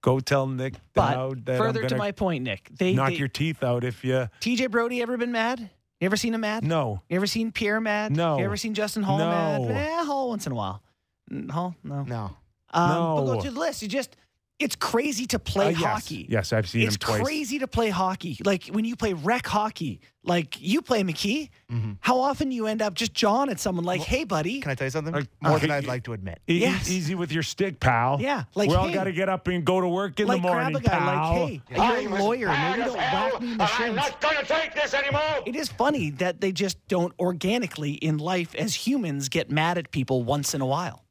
go 0.01 0.18
tell 0.20 0.47
Nick 0.47 0.74
Dowd 0.95 1.47
that 1.47 1.59
further 1.59 1.82
I'm 1.82 1.88
to 1.88 1.97
my 1.97 2.11
point, 2.12 2.45
Nick, 2.45 2.68
they, 2.76 2.95
knock 2.95 3.11
they- 3.11 3.16
your 3.16 3.28
teeth 3.28 3.62
out 3.62 3.84
if 3.84 4.05
you. 4.05 4.28
TJ 4.40 4.70
Brodie 4.70 5.01
ever 5.03 5.16
been 5.16 5.32
mad? 5.32 5.61
You 6.01 6.07
ever 6.07 6.16
seen 6.16 6.34
him 6.34 6.40
mad? 6.40 6.64
No, 6.64 7.01
You 7.09 7.14
ever 7.14 7.28
seen 7.28 7.53
Pierre 7.53 7.80
mad? 7.80 8.11
No. 8.16 8.36
You 8.38 8.45
ever 8.45 8.57
seen 8.57 8.74
Justin 8.74 9.05
Holl 9.05 9.18
No. 9.18 9.30
mad? 9.30 9.70
Eh, 9.70 10.05
Holl 10.05 10.30
once 10.30 10.47
in 10.47 10.53
a 10.53 10.55
while. 10.57 10.82
Mm, 11.30 11.49
Holl, 11.49 11.76
no. 11.84 12.03
No. 12.03 12.16
Um, 12.74 12.88
But 12.88 13.20
No. 13.20 13.34
go 13.34 13.40
through 13.40 13.53
the 13.53 13.61
list. 13.61 13.82
You 13.82 13.88
just, 13.88 14.16
it's 14.59 14.76
crazy 14.76 15.26
to 15.26 15.38
play 15.38 15.66
Uh, 15.66 15.70
yes. 15.70 15.80
hockey. 15.82 16.26
Yes, 16.28 16.53
I've 16.53 16.68
seen 16.68 16.82
It's 16.86 16.94
him 16.94 17.00
twice. 17.00 17.22
crazy 17.22 17.59
to 17.59 17.66
play 17.66 17.90
hockey. 17.90 18.38
Like 18.44 18.66
when 18.66 18.84
you 18.84 18.94
play 18.94 19.12
rec 19.12 19.44
hockey, 19.46 20.00
like 20.24 20.61
you 20.61 20.82
play 20.82 21.03
McKee, 21.03 21.48
Mm-hmm. 21.72 21.92
how 22.00 22.20
often 22.20 22.53
you 22.53 22.66
end 22.68 22.80
up 22.82 22.94
just 22.94 23.12
jawing 23.12 23.48
at 23.50 23.59
someone 23.59 23.84
like, 23.84 24.03
hey, 24.03 24.22
buddy. 24.24 24.61
Can 24.61 24.70
I 24.70 24.74
tell 24.76 24.86
you 24.86 24.90
something? 24.90 25.12
Like, 25.12 25.26
More 25.40 25.53
okay, 25.57 25.62
than 25.66 25.70
I'd 25.72 25.82
you- 25.84 25.88
like 25.88 26.05
to 26.05 26.12
admit. 26.12 26.40
E- 26.48 26.59
Yes. 26.61 26.88
Easy 26.88 27.14
with 27.16 27.32
your 27.32 27.42
stick, 27.42 27.80
pal. 27.80 28.18
Yeah, 28.20 28.44
like, 28.55 28.68
we 28.68 28.74
all 28.76 28.86
hey. 28.86 28.94
got 28.94 29.05
to 29.05 29.12
get 29.12 29.28
up 29.28 29.48
and 29.48 29.64
go 29.64 29.80
to 29.80 29.88
work 29.88 30.20
in 30.20 30.28
like 30.28 30.36
the 30.40 30.42
morning, 30.48 30.72
grab 30.74 30.84
a 30.84 30.88
guy 30.88 30.98
pal. 30.98 31.40
like, 31.42 31.68
hey, 31.68 32.03
you're 32.03 32.16
a 32.16 32.22
lawyer. 32.22 32.48
Maybe 32.48 32.82
don't 32.84 32.96
whack 32.96 33.40
me 33.40 33.53
in 33.53 33.59
the 33.59 33.66
shins. 33.66 34.00
gonna 34.20 34.44
take 34.44 34.74
this 34.74 34.94
anymore. 34.94 35.22
It 35.46 35.57
is 35.57 35.70
funny 35.70 36.11
that 36.11 36.40
they 36.40 36.53
just 36.53 36.76
don't 36.86 37.12
organically 37.18 37.92
in 37.94 38.18
life 38.18 38.55
as 38.55 38.74
humans 38.86 39.28
get 39.28 39.50
mad 39.50 39.76
at 39.78 39.90
people 39.90 40.22
once 40.22 40.55
in 40.55 40.61
a 40.61 40.66
while. 40.66 41.01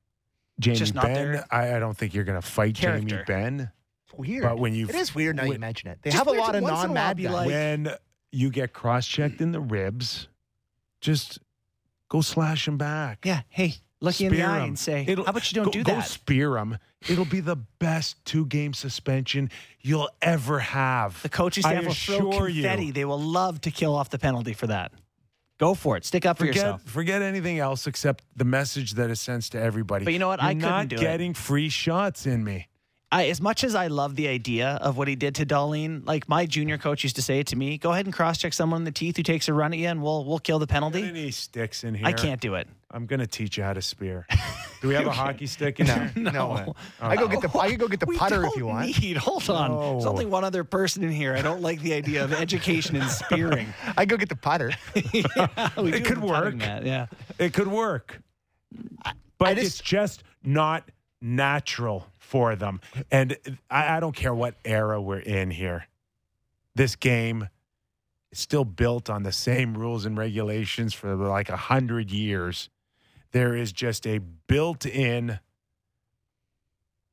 Jamie 0.59 0.77
just 0.77 0.93
not 0.93 1.05
Ben, 1.05 1.43
I, 1.49 1.75
I 1.75 1.79
don't 1.79 1.97
think 1.97 2.13
you're 2.13 2.23
going 2.23 2.39
to 2.39 2.45
fight 2.47 2.73
Jamie 2.75 3.05
character. 3.05 3.23
Ben. 3.27 3.71
It's 4.07 4.13
weird. 4.17 4.43
But 4.43 4.59
when 4.59 4.73
you 4.75 4.87
it 4.87 4.95
is 4.95 5.15
weird 5.15 5.35
now 5.37 5.45
you 5.45 5.57
mention 5.57 5.89
it. 5.89 5.99
They 6.01 6.11
have 6.11 6.27
a 6.27 6.31
lot 6.31 6.55
of 6.55 6.61
once 6.61 6.63
in 6.63 6.63
a 6.63 6.73
while 6.73 6.87
non-mad 6.87 7.17
be 7.17 7.23
guys. 7.23 7.31
like- 7.33 7.47
when 7.47 7.89
you 8.31 8.49
get 8.49 8.73
cross-checked 8.73 9.41
in 9.41 9.51
the 9.51 9.59
ribs, 9.59 10.27
just 11.01 11.39
go 12.09 12.21
slash 12.21 12.67
him 12.67 12.77
back. 12.77 13.25
Yeah, 13.25 13.41
hey, 13.49 13.75
look 13.99 14.19
you 14.19 14.27
in 14.27 14.33
the 14.33 14.37
Spear 14.39 14.49
eye 14.49 14.57
'em. 14.59 14.67
and 14.69 14.79
say, 14.79 15.05
It'll- 15.07 15.25
how 15.25 15.31
about 15.31 15.51
you 15.51 15.55
don't 15.55 15.65
go, 15.65 15.71
do 15.71 15.83
that?" 15.83 15.91
go 15.91 15.95
that? 15.99 16.07
spear 16.07 16.57
him. 16.57 16.77
It'll 17.09 17.25
be 17.25 17.39
the 17.39 17.55
best 17.55 18.23
two-game 18.25 18.73
suspension 18.73 19.49
you'll 19.81 20.09
ever 20.21 20.59
have. 20.59 21.21
The 21.23 21.29
coaching 21.29 21.65
I 21.65 21.71
staff 21.71 21.85
will 21.85 21.93
throw 21.93 22.29
assure 22.29 22.47
confetti. 22.49 22.85
you. 22.87 22.93
They 22.93 23.05
will 23.05 23.19
love 23.19 23.59
to 23.61 23.71
kill 23.71 23.95
off 23.95 24.09
the 24.11 24.19
penalty 24.19 24.53
for 24.53 24.67
that. 24.67 24.91
Go 25.61 25.75
for 25.75 25.95
it. 25.95 26.03
Stick 26.05 26.25
up 26.25 26.39
for 26.39 26.45
Forget, 26.47 26.55
yourself. 26.55 26.81
forget 26.85 27.21
anything 27.21 27.59
else 27.59 27.85
except 27.85 28.23
the 28.35 28.43
message 28.45 28.93
that 28.93 29.11
it 29.11 29.17
sends 29.17 29.47
to 29.51 29.61
everybody. 29.61 30.05
But 30.05 30.13
you 30.13 30.17
know 30.19 30.27
what? 30.27 30.39
You're 30.41 30.49
I 30.49 30.53
couldn't 30.55 30.69
not 30.69 30.87
do 30.87 30.95
it. 30.95 31.01
getting 31.01 31.35
free 31.35 31.69
shots 31.69 32.25
in 32.25 32.43
me. 32.43 32.67
I, 33.13 33.27
as 33.27 33.41
much 33.41 33.65
as 33.65 33.75
I 33.75 33.87
love 33.87 34.15
the 34.15 34.29
idea 34.29 34.79
of 34.81 34.95
what 34.97 35.09
he 35.09 35.15
did 35.17 35.35
to 35.35 35.45
Dahlin, 35.45 36.05
like 36.07 36.29
my 36.29 36.45
junior 36.45 36.77
coach 36.77 37.03
used 37.03 37.17
to 37.17 37.21
say 37.21 37.39
it 37.39 37.47
to 37.47 37.57
me, 37.57 37.77
go 37.77 37.91
ahead 37.91 38.05
and 38.05 38.13
cross 38.13 38.37
check 38.37 38.53
someone 38.53 38.81
in 38.81 38.85
the 38.85 38.91
teeth 38.91 39.17
who 39.17 39.23
takes 39.23 39.49
a 39.49 39.53
run 39.53 39.73
at 39.73 39.79
you 39.79 39.87
and 39.89 40.01
we'll 40.01 40.23
we'll 40.23 40.39
kill 40.39 40.59
the 40.59 40.67
penalty. 40.67 41.03
any 41.03 41.29
sticks 41.31 41.83
in 41.83 41.93
here? 41.93 42.07
I 42.07 42.13
can't 42.13 42.39
do 42.39 42.55
it. 42.55 42.69
I'm 42.89 43.05
going 43.05 43.19
to 43.19 43.27
teach 43.27 43.57
you 43.57 43.63
how 43.63 43.73
to 43.73 43.81
spear. 43.81 44.27
Do 44.81 44.87
we 44.87 44.95
have 44.95 45.05
a 45.07 45.11
hockey 45.11 45.45
stick 45.45 45.79
in 45.79 45.85
here? 45.85 46.11
No, 46.31 46.73
I 46.99 47.15
go 47.15 47.27
get 47.27 47.41
the 47.41 47.49
I 47.59 47.69
could 47.69 47.79
go 47.79 47.87
get 47.87 47.99
the 47.99 48.05
We 48.05 48.17
putter 48.17 48.41
don't 48.41 48.45
if 48.51 48.55
you 48.57 48.65
want. 48.65 48.99
Need. 49.01 49.15
Hold 49.17 49.49
on. 49.49 49.91
There's 49.93 50.05
only 50.05 50.25
one 50.25 50.43
other 50.43 50.63
person 50.63 51.03
in 51.03 51.11
here. 51.11 51.35
I 51.35 51.41
don't 51.41 51.61
like 51.61 51.81
the 51.81 51.93
idea 51.93 52.23
of 52.23 52.33
education 52.33 52.95
and 52.95 53.09
spearing. 53.09 53.73
I 53.97 54.05
go 54.05 54.17
get 54.17 54.27
the 54.29 54.35
putter. 54.35 54.71
Yeah, 54.95 55.01
It 55.13 55.23
could 55.23 55.27
have 55.35 55.77
a 55.77 56.01
putting 56.01 56.21
work. 56.21 56.55
mat, 56.55 56.85
Yeah. 56.85 57.05
It 57.37 57.53
could 57.53 57.67
work. 57.67 58.21
But 59.37 59.55
just- 59.55 59.67
it's 59.67 59.81
just 59.81 60.23
not 60.43 60.89
natural 61.21 62.07
for 62.31 62.55
them. 62.55 62.79
And 63.11 63.35
I, 63.69 63.97
I 63.97 63.99
don't 63.99 64.15
care 64.15 64.33
what 64.33 64.55
era 64.63 65.01
we're 65.01 65.19
in 65.19 65.51
here. 65.51 65.87
This 66.75 66.95
game 66.95 67.49
is 68.31 68.39
still 68.39 68.63
built 68.63 69.09
on 69.09 69.23
the 69.23 69.33
same 69.33 69.73
rules 69.77 70.05
and 70.05 70.17
regulations 70.17 70.93
for 70.93 71.13
like 71.13 71.49
a 71.49 71.57
hundred 71.57 72.09
years. 72.09 72.69
There 73.33 73.53
is 73.53 73.73
just 73.73 74.07
a 74.07 74.19
built-in 74.19 75.39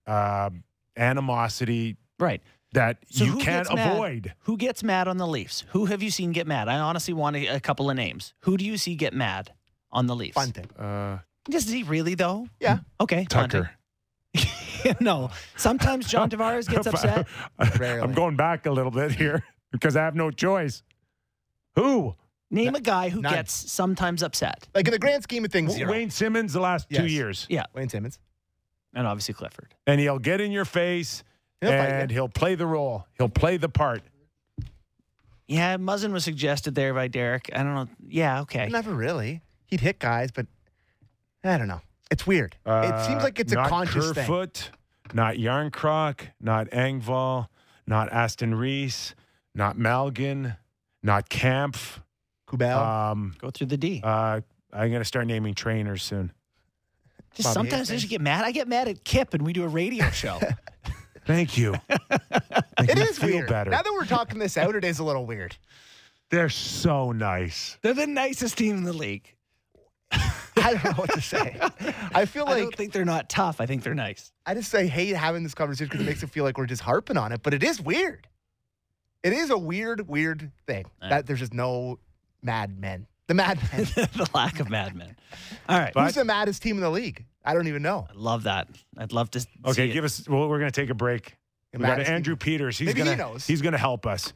uh, 0.06 0.50
animosity 0.96 1.96
Right. 2.20 2.40
that 2.74 2.98
So 3.10 3.24
you 3.24 3.38
can't 3.38 3.66
avoid. 3.68 4.34
Who 4.42 4.56
gets 4.56 4.84
mad 4.84 5.08
on 5.08 5.16
the 5.16 5.26
Leafs? 5.26 5.64
Who 5.70 5.86
have 5.86 6.00
you 6.00 6.10
seen 6.12 6.30
get 6.30 6.46
mad? 6.46 6.68
I 6.68 6.78
honestly 6.78 7.12
want 7.14 7.34
a, 7.34 7.46
a 7.56 7.60
couple 7.60 7.90
of 7.90 7.96
names. 7.96 8.34
Who 8.42 8.56
do 8.56 8.64
you 8.64 8.76
see 8.76 8.94
get 8.94 9.14
mad 9.14 9.52
on 9.90 10.06
the 10.06 10.14
Leafs? 10.14 10.36
Bunting. 10.36 10.70
Uh, 10.78 11.18
Does 11.50 11.68
he 11.68 11.82
really 11.82 12.14
though? 12.14 12.46
Yeah. 12.60 12.78
Okay. 13.00 13.24
Tucker. 13.28 13.70
Bunting. 14.84 14.96
no. 15.04 15.30
Sometimes 15.56 16.06
John 16.08 16.30
Tavares 16.30 16.68
gets 16.68 16.86
upset. 16.86 17.26
Rarely. 17.78 18.00
I'm 18.02 18.12
going 18.12 18.36
back 18.36 18.66
a 18.66 18.70
little 18.70 18.90
bit 18.90 19.12
here 19.12 19.44
because 19.72 19.96
I 19.96 20.04
have 20.04 20.14
no 20.14 20.30
choice. 20.30 20.82
Who? 21.76 22.14
Name 22.50 22.74
a 22.74 22.80
guy 22.80 23.10
who 23.10 23.20
None. 23.20 23.32
gets 23.34 23.52
sometimes 23.52 24.22
upset. 24.22 24.66
Like 24.74 24.86
in 24.88 24.92
the 24.92 24.98
grand 24.98 25.22
scheme 25.22 25.44
of 25.44 25.52
things, 25.52 25.72
zero. 25.74 25.90
Wayne 25.92 26.10
Simmonds 26.10 26.52
the 26.54 26.60
last 26.60 26.88
two 26.88 27.02
Yes. 27.02 27.10
years. 27.10 27.46
Yeah. 27.50 27.64
Wayne 27.74 27.88
Simmonds. 27.90 28.18
And 28.94 29.06
obviously 29.06 29.34
Clifford. 29.34 29.74
And 29.86 30.00
he'll 30.00 30.18
get 30.18 30.40
in 30.40 30.50
your 30.50 30.64
face 30.64 31.22
He'll 31.60 31.70
fight 31.70 31.90
and 31.90 32.10
you. 32.10 32.14
he'll 32.14 32.28
play 32.28 32.54
the 32.54 32.66
role. 32.66 33.06
He'll 33.18 33.28
play 33.28 33.58
the 33.58 33.68
part. 33.68 34.02
Yeah, 35.46 35.76
Muzzin 35.76 36.12
was 36.12 36.24
suggested 36.24 36.74
there 36.74 36.92
by 36.94 37.08
Derek. 37.08 37.50
I 37.54 37.62
don't 37.62 37.74
know. 37.74 37.88
Yeah, 38.06 38.42
okay. 38.42 38.68
Never 38.68 38.92
really. 38.94 39.42
He'd 39.66 39.80
hit 39.80 39.98
guys, 39.98 40.30
but 40.30 40.46
I 41.44 41.56
don't 41.58 41.68
know. 41.68 41.80
It's 42.10 42.26
weird. 42.26 42.56
it 42.66 43.04
seems 43.06 43.20
Uh, 43.20 43.24
like 43.24 43.38
it's 43.40 43.52
a 43.52 43.56
not 43.56 43.68
conscious 43.68 44.06
thing. 44.12 44.24
Kerfoot, 44.26 44.70
not 45.12 45.34
Järnkrok, 45.34 46.20
not 46.40 46.68
Engvall, 46.70 47.48
not 47.86 48.10
Aston 48.12 48.54
Reese, 48.54 49.14
not 49.54 49.76
Malgin, 49.76 50.56
not 51.02 51.28
Kampf. 51.28 52.00
Kubel. 52.48 52.78
Um, 52.78 53.34
Go 53.38 53.50
through 53.50 53.66
the 53.66 53.76
D. 53.76 54.00
uh, 54.02 54.40
I'm 54.72 54.88
going 54.90 55.00
to 55.00 55.04
start 55.04 55.26
naming 55.26 55.54
trainers 55.54 56.02
soon. 56.02 56.32
Just 57.34 57.46
Bobby 57.48 57.54
sometimes 57.54 57.90
I 57.90 57.94
Hastings. 57.94 58.00
just 58.02 58.10
get 58.10 58.20
mad. 58.22 58.44
I 58.44 58.52
get 58.52 58.68
mad 58.68 58.88
at 58.88 59.04
Kip 59.04 59.34
and 59.34 59.44
we 59.44 59.52
do 59.52 59.64
a 59.64 59.68
radio 59.68 60.08
show. 60.10 60.38
Thank 61.26 61.58
you. 61.58 61.72
Make 61.90 62.88
it 62.90 62.96
me 62.96 63.02
is 63.02 63.18
feel 63.18 63.28
weird. 63.36 63.48
better. 63.50 63.70
Now 63.70 63.82
that 63.82 63.92
we're 63.92 64.06
talking 64.06 64.38
this 64.38 64.56
out, 64.56 64.74
it 64.74 64.82
is 64.84 64.98
a 64.98 65.04
little 65.04 65.26
weird. 65.26 65.56
They're 66.30 66.48
so 66.48 67.12
nice. 67.12 67.76
They're 67.82 67.92
the 67.94 68.06
nicest 68.06 68.56
team 68.56 68.76
in 68.78 68.84
the 68.84 68.92
league. 68.94 69.34
I 70.64 70.72
don't 70.74 70.84
know 70.84 70.90
what 70.92 71.12
to 71.12 71.20
say. 71.20 71.58
I 72.12 72.24
feel 72.24 72.44
like 72.46 72.56
I 72.56 72.60
don't 72.60 72.74
think 72.74 72.92
they're 72.92 73.04
not 73.04 73.28
tough. 73.28 73.60
I 73.60 73.66
think 73.66 73.82
they're 73.82 73.94
nice. 73.94 74.32
I 74.46 74.54
just 74.54 74.70
say 74.70 74.86
hate 74.86 75.14
having 75.16 75.42
this 75.42 75.54
conversation 75.54 75.88
because 75.88 76.00
it 76.00 76.08
makes 76.08 76.22
it 76.22 76.30
feel 76.30 76.44
like 76.44 76.58
we're 76.58 76.66
just 76.66 76.82
harping 76.82 77.16
on 77.16 77.32
it, 77.32 77.42
but 77.42 77.54
it 77.54 77.62
is 77.62 77.80
weird. 77.80 78.26
It 79.22 79.32
is 79.32 79.50
a 79.50 79.58
weird, 79.58 80.08
weird 80.08 80.52
thing 80.66 80.84
Yeah. 81.02 81.08
that 81.10 81.26
there's 81.26 81.40
just 81.40 81.52
no 81.54 81.98
mad 82.42 82.78
men. 82.78 83.06
The 83.26 83.34
mad 83.34 83.58
men. 83.72 83.84
the 83.94 84.28
lack 84.34 84.60
of 84.60 84.70
madmen. 84.70 85.16
All 85.68 85.78
right. 85.78 85.92
But- 85.92 86.04
Who's 86.04 86.14
the 86.14 86.24
maddest 86.24 86.62
team 86.62 86.76
in 86.76 86.82
the 86.82 86.90
league? 86.90 87.24
I 87.44 87.54
don't 87.54 87.66
even 87.68 87.82
know. 87.82 88.06
I 88.10 88.12
love 88.14 88.42
that. 88.44 88.68
I'd 88.96 89.12
love 89.12 89.30
to. 89.32 89.46
Okay, 89.66 89.88
see 89.88 89.92
give 89.92 90.04
it. 90.04 90.06
us. 90.06 90.28
Well, 90.28 90.48
we're 90.48 90.58
going 90.58 90.70
to 90.70 90.80
take 90.80 90.90
a 90.90 90.94
break. 90.94 91.36
The 91.72 91.78
We 91.78 91.84
got 91.84 92.00
Andrew 92.00 92.34
team. 92.34 92.38
Peters. 92.38 92.78
He's 92.78 92.86
Maybe 92.86 93.00
he 93.00 93.04
gonna, 93.04 93.16
knows. 93.16 93.46
He's 93.46 93.62
going 93.62 93.72
to 93.72 93.78
help 93.78 94.06
us. 94.06 94.32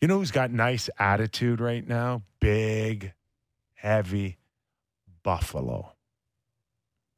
You 0.00 0.08
know 0.08 0.18
who's 0.18 0.30
got 0.30 0.50
nice 0.50 0.88
attitude 0.98 1.60
right 1.60 1.86
now? 1.86 2.22
Big, 2.40 3.12
heavy 3.74 4.38
Buffalo. 5.28 5.92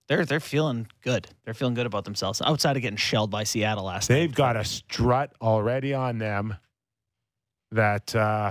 They're 0.08 0.24
they're 0.24 0.40
feeling 0.40 0.88
good. 1.02 1.28
They're 1.44 1.54
feeling 1.54 1.74
good 1.74 1.86
about 1.86 2.04
themselves 2.04 2.42
outside 2.42 2.74
of 2.74 2.82
getting 2.82 2.96
shelled 2.96 3.30
by 3.30 3.44
Seattle 3.44 3.84
last 3.84 4.10
night. 4.10 4.16
They've 4.16 4.34
got 4.34 4.56
a 4.56 4.64
strut 4.64 5.32
already 5.40 5.94
on 5.94 6.18
them. 6.18 6.56
That, 7.70 8.12
uh, 8.16 8.50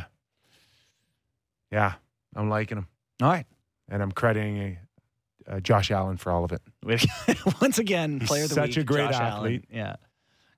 yeah, 1.74 1.96
I'm 2.38 2.50
liking 2.50 2.76
them, 2.78 2.88
All 3.22 3.28
right. 3.28 3.46
and 3.90 4.02
I'm 4.02 4.14
crediting 4.14 4.78
uh, 5.46 5.60
Josh 5.60 5.92
Allen 5.92 6.16
for 6.16 6.32
all 6.32 6.46
of 6.46 6.54
it. 6.54 6.62
Once 7.62 7.80
again, 7.80 8.22
He's 8.22 8.30
player 8.30 8.44
of 8.44 8.50
the 8.50 8.56
such 8.56 8.70
week, 8.70 8.78
a 8.78 8.84
great 8.86 9.12
Josh 9.12 9.16
athlete. 9.20 9.66
Allen. 9.74 9.86
Yeah. 9.90 9.96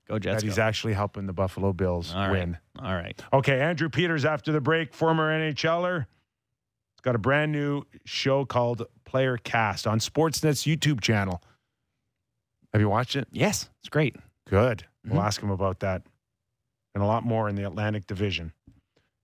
Go 0.06 0.20
Jets. 0.20 0.42
that 0.42 0.46
he's 0.46 0.56
go. 0.58 0.62
actually 0.62 0.92
helping 0.92 1.26
the 1.26 1.32
Buffalo 1.32 1.72
Bills 1.72 2.14
All 2.14 2.20
right. 2.20 2.30
win. 2.30 2.58
All 2.78 2.94
right. 2.94 3.20
Okay, 3.32 3.58
Andrew 3.60 3.88
Peters 3.88 4.24
after 4.24 4.52
the 4.52 4.60
break, 4.60 4.94
former 4.94 5.36
NHLer. 5.36 6.06
Got 7.02 7.14
a 7.16 7.18
brand 7.18 7.52
new 7.52 7.82
show 8.04 8.44
called 8.44 8.86
Player 9.04 9.36
Cast 9.36 9.86
on 9.86 9.98
Sportsnet's 9.98 10.62
YouTube 10.64 11.00
channel. 11.00 11.42
Have 12.72 12.80
you 12.80 12.88
watched 12.88 13.16
it? 13.16 13.28
Yes, 13.32 13.68
it's 13.80 13.88
great. 13.88 14.16
Good. 14.46 14.86
We'll 15.04 15.20
Mhm. 15.20 15.24
ask 15.26 15.42
him 15.42 15.50
about 15.50 15.80
that 15.80 16.02
and 16.94 17.02
a 17.02 17.06
lot 17.06 17.24
more 17.24 17.48
in 17.48 17.56
the 17.56 17.64
Atlantic 17.66 18.06
Division, 18.06 18.52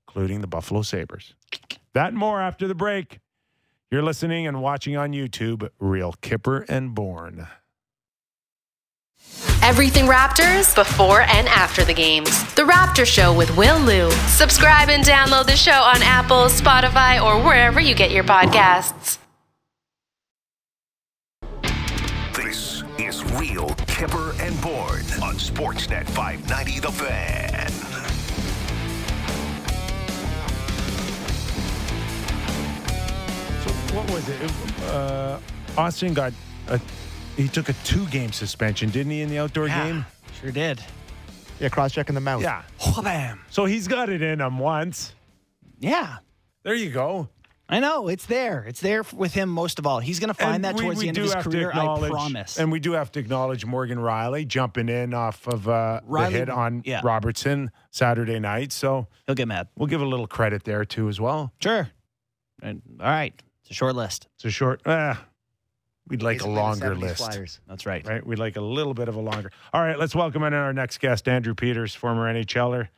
including 0.08 0.40
the 0.40 0.46
Buffalo 0.46 0.82
Sabres. 0.82 1.34
That 1.94 2.08
and 2.08 2.18
more 2.18 2.40
after 2.40 2.66
the 2.66 2.74
break. 2.74 3.20
You're 3.90 4.02
listening 4.02 4.46
and 4.46 4.60
watching 4.60 4.96
on 4.96 5.12
YouTube, 5.12 5.70
Real 5.78 6.12
Kyper 6.14 6.68
and 6.68 6.94
Bourne. 6.94 7.46
Everything 9.62 10.04
Raptors 10.06 10.74
before 10.74 11.22
and 11.22 11.46
after 11.48 11.84
the 11.84 11.92
games. 11.92 12.30
The 12.54 12.62
Raptor 12.62 13.04
Show 13.04 13.36
with 13.36 13.54
Will 13.56 13.78
Lou. 13.80 14.10
Subscribe 14.28 14.88
and 14.88 15.04
download 15.04 15.46
the 15.46 15.56
show 15.56 15.72
on 15.72 16.02
Apple, 16.02 16.46
Spotify, 16.46 17.22
or 17.22 17.42
wherever 17.44 17.80
you 17.80 17.94
get 17.94 18.10
your 18.10 18.24
podcasts. 18.24 19.18
This 22.34 22.82
is 22.98 23.22
Real 23.32 23.68
Kyper 23.90 24.38
and 24.40 24.58
Bourne 24.62 25.04
on 25.22 25.34
Sportsnet 25.36 26.06
590 26.10 26.80
The 26.80 26.92
Fan. 26.92 27.68
So 33.64 33.70
what 33.94 34.10
was 34.10 34.28
it? 34.28 34.40
It- 34.42 34.52
Uh, 34.88 35.38
Auston 35.76 36.14
got 36.14 36.32
a. 36.68 36.80
He 37.38 37.48
took 37.48 37.68
a 37.68 37.72
two-game 37.84 38.32
suspension, 38.32 38.90
didn't 38.90 39.12
he, 39.12 39.22
in 39.22 39.28
the 39.30 39.38
outdoor 39.38 39.68
Yeah, 39.68 39.86
game? 39.86 40.06
Sure 40.40 40.50
did. 40.50 40.80
Yeah, 41.60 41.68
cross 41.68 41.92
checking 41.92 42.14
the 42.14 42.20
mouth. 42.20 42.42
Yeah. 42.42 42.62
Bam. 43.02 43.40
So 43.50 43.64
he's 43.64 43.86
got 43.88 44.08
it 44.08 44.22
in 44.22 44.40
him 44.40 44.58
once. 44.58 45.14
Yeah. 45.78 46.16
There 46.64 46.74
you 46.74 46.90
go. 46.90 47.28
I 47.68 47.80
know 47.80 48.08
it's 48.08 48.26
there. 48.26 48.64
It's 48.66 48.80
there 48.80 49.04
with 49.14 49.34
him 49.34 49.48
most 49.50 49.78
of 49.78 49.86
all. 49.86 50.00
He's 50.00 50.18
going 50.18 50.28
to 50.28 50.34
find 50.34 50.56
And 50.56 50.64
that 50.64 50.74
we- 50.74 50.80
towards 50.82 50.98
we 50.98 51.04
the 51.04 51.08
end 51.10 51.18
of 51.18 51.24
his 51.24 51.34
career. 51.36 51.70
I 51.72 52.08
promise. 52.08 52.58
And 52.58 52.72
we 52.72 52.80
do 52.80 52.92
have 52.92 53.12
to 53.12 53.20
acknowledge 53.20 53.64
Morgan 53.64 53.98
Rielly 53.98 54.46
jumping 54.46 54.88
in 54.88 55.14
off 55.14 55.46
of 55.46 55.68
uh, 55.68 56.00
Rielly- 56.08 56.32
the 56.32 56.38
hit 56.38 56.50
on 56.50 56.82
yeah. 56.84 57.02
Robertson 57.04 57.70
Saturday 57.92 58.40
night. 58.40 58.72
So 58.72 59.06
He'll 59.26 59.34
get 59.36 59.46
mad. 59.48 59.68
we'll 59.76 59.86
give 59.88 60.00
a 60.00 60.06
little 60.06 60.26
credit 60.26 60.64
there 60.64 60.84
too 60.84 61.08
as 61.08 61.20
well. 61.20 61.52
Sure. 61.62 61.88
And, 62.62 62.82
all 62.98 63.06
right. 63.06 63.34
It's 63.62 63.70
a 63.70 63.74
short 63.74 63.94
list. 63.94 64.26
It's 64.36 64.46
a 64.46 64.50
short. 64.50 64.84
Uh, 64.86 65.14
we'd 66.08 66.22
like 66.22 66.38
Basically 66.38 66.52
a 66.54 66.56
longer 66.56 66.94
list. 66.94 67.18
Flyers. 67.18 67.60
That's 67.68 67.86
right. 67.86 68.06
Right, 68.06 68.26
we'd 68.26 68.38
like 68.38 68.56
a 68.56 68.60
little 68.60 68.94
bit 68.94 69.08
of 69.08 69.16
a 69.16 69.20
longer. 69.20 69.50
All 69.72 69.82
right, 69.82 69.98
let's 69.98 70.14
welcome 70.14 70.42
in 70.42 70.54
our 70.54 70.72
next 70.72 70.98
guest, 70.98 71.28
Andrew 71.28 71.54
Peters, 71.54 71.94
former 71.94 72.32
NHLer, 72.32 72.88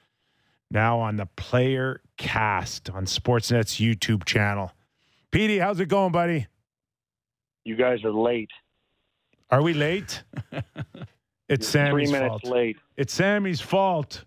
now 0.71 0.99
on 1.01 1.17
the 1.17 1.27
Player 1.37 2.01
Cast 2.17 2.91
on 2.91 3.07
Sportsnet's 3.07 3.77
YouTube 3.77 4.25
channel. 4.25 4.73
Petey, 5.31 5.59
how's 5.59 5.81
it 5.81 5.87
going, 5.87 6.13
buddy? 6.13 6.47
You 7.65 7.77
guys 7.77 8.03
are 8.05 8.13
late. 8.13 8.51
Are 9.51 9.63
we 9.63 9.75
late? 9.75 10.23
it's 11.49 11.69
Sammy's 11.69 12.11
Three 12.11 12.19
minutes 12.19 12.43
fault. 12.43 12.45
late. 12.55 12.77
It's 12.97 13.13
Sammy's 13.13 13.61
fault. 13.61 14.25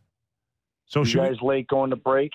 So 0.85 0.99
You 0.99 1.05
should 1.05 1.21
guys 1.21 1.41
late 1.41 1.67
going 1.67 1.89
to 1.89 1.95
break? 1.95 2.31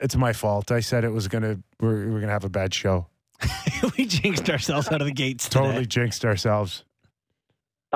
it's 0.00 0.16
my 0.16 0.32
fault. 0.32 0.70
I 0.70 0.80
said 0.80 1.02
it 1.04 1.10
was 1.10 1.26
gonna 1.28 1.58
we're, 1.80 2.08
we're 2.08 2.20
gonna 2.20 2.32
have 2.32 2.44
a 2.44 2.48
bad 2.48 2.72
show. 2.72 3.06
we 3.96 4.04
jinxed 4.06 4.48
ourselves 4.50 4.88
out 4.88 5.00
of 5.00 5.06
the 5.06 5.12
gates 5.12 5.48
today. 5.48 5.64
Totally 5.64 5.86
jinxed 5.86 6.24
ourselves. 6.24 6.84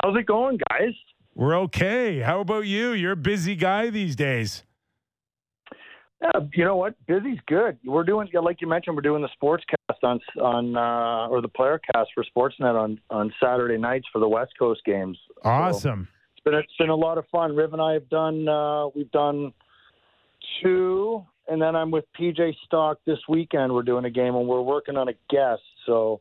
How's 0.02 0.16
it 0.16 0.27
going, 0.27 0.59
guys? 0.70 0.94
We're 1.35 1.56
okay. 1.60 2.20
How 2.20 2.40
about 2.40 2.66
you? 2.66 2.93
You're 2.93 3.12
a 3.12 3.16
busy 3.16 3.56
guy 3.56 3.90
these 3.90 4.14
days. 4.16 4.64
Yeah, 6.20 6.40
you 6.55 6.64
know 6.64 6.77
what? 6.77 6.94
Busy's 7.09 7.40
good. 7.48 7.78
We're 7.85 8.05
doing, 8.05 8.28
like 8.43 8.60
you 8.60 8.69
mentioned, 8.69 8.94
we're 8.94 9.02
doing 9.02 9.23
the 9.23 9.28
sports 9.32 9.64
cast 9.69 10.05
on 10.05 10.20
on 10.40 10.77
uh, 10.77 11.28
or 11.28 11.40
the 11.43 11.48
player 11.48 11.81
cast 11.93 12.10
for 12.14 12.24
Sportsnet 12.24 12.74
on 12.81 13.01
on 13.10 13.32
Saturday 13.43 13.77
nights 13.77 14.06
for 14.12 14.20
the 14.20 14.28
West 14.28 14.52
Coast 14.56 14.82
games. 14.86 15.19
So 15.43 15.51
Awesome. 15.51 16.06
it's 16.36 16.44
been 16.44 16.55
it's 16.55 16.73
been 16.78 16.90
a 16.90 16.94
lot 16.94 17.19
of 17.19 17.24
fun. 17.32 17.56
Riv 17.56 17.73
and 17.73 17.82
I 17.82 17.94
have 17.94 18.09
done 18.09 18.47
uh, 18.48 18.86
we've 18.94 19.10
done 19.10 19.52
two, 20.62 21.27
and 21.48 21.60
then 21.60 21.74
I'm 21.77 21.90
with 21.90 22.05
PJ 22.19 22.55
Stock 22.66 22.98
this 23.06 23.19
weekend. 23.28 23.73
We're 23.74 23.82
doing 23.82 24.05
a 24.05 24.10
game, 24.10 24.35
and 24.35 24.47
we're 24.47 24.62
working 24.62 24.97
on 24.97 25.09
a 25.09 25.14
guest. 25.31 25.62
So 25.86 26.20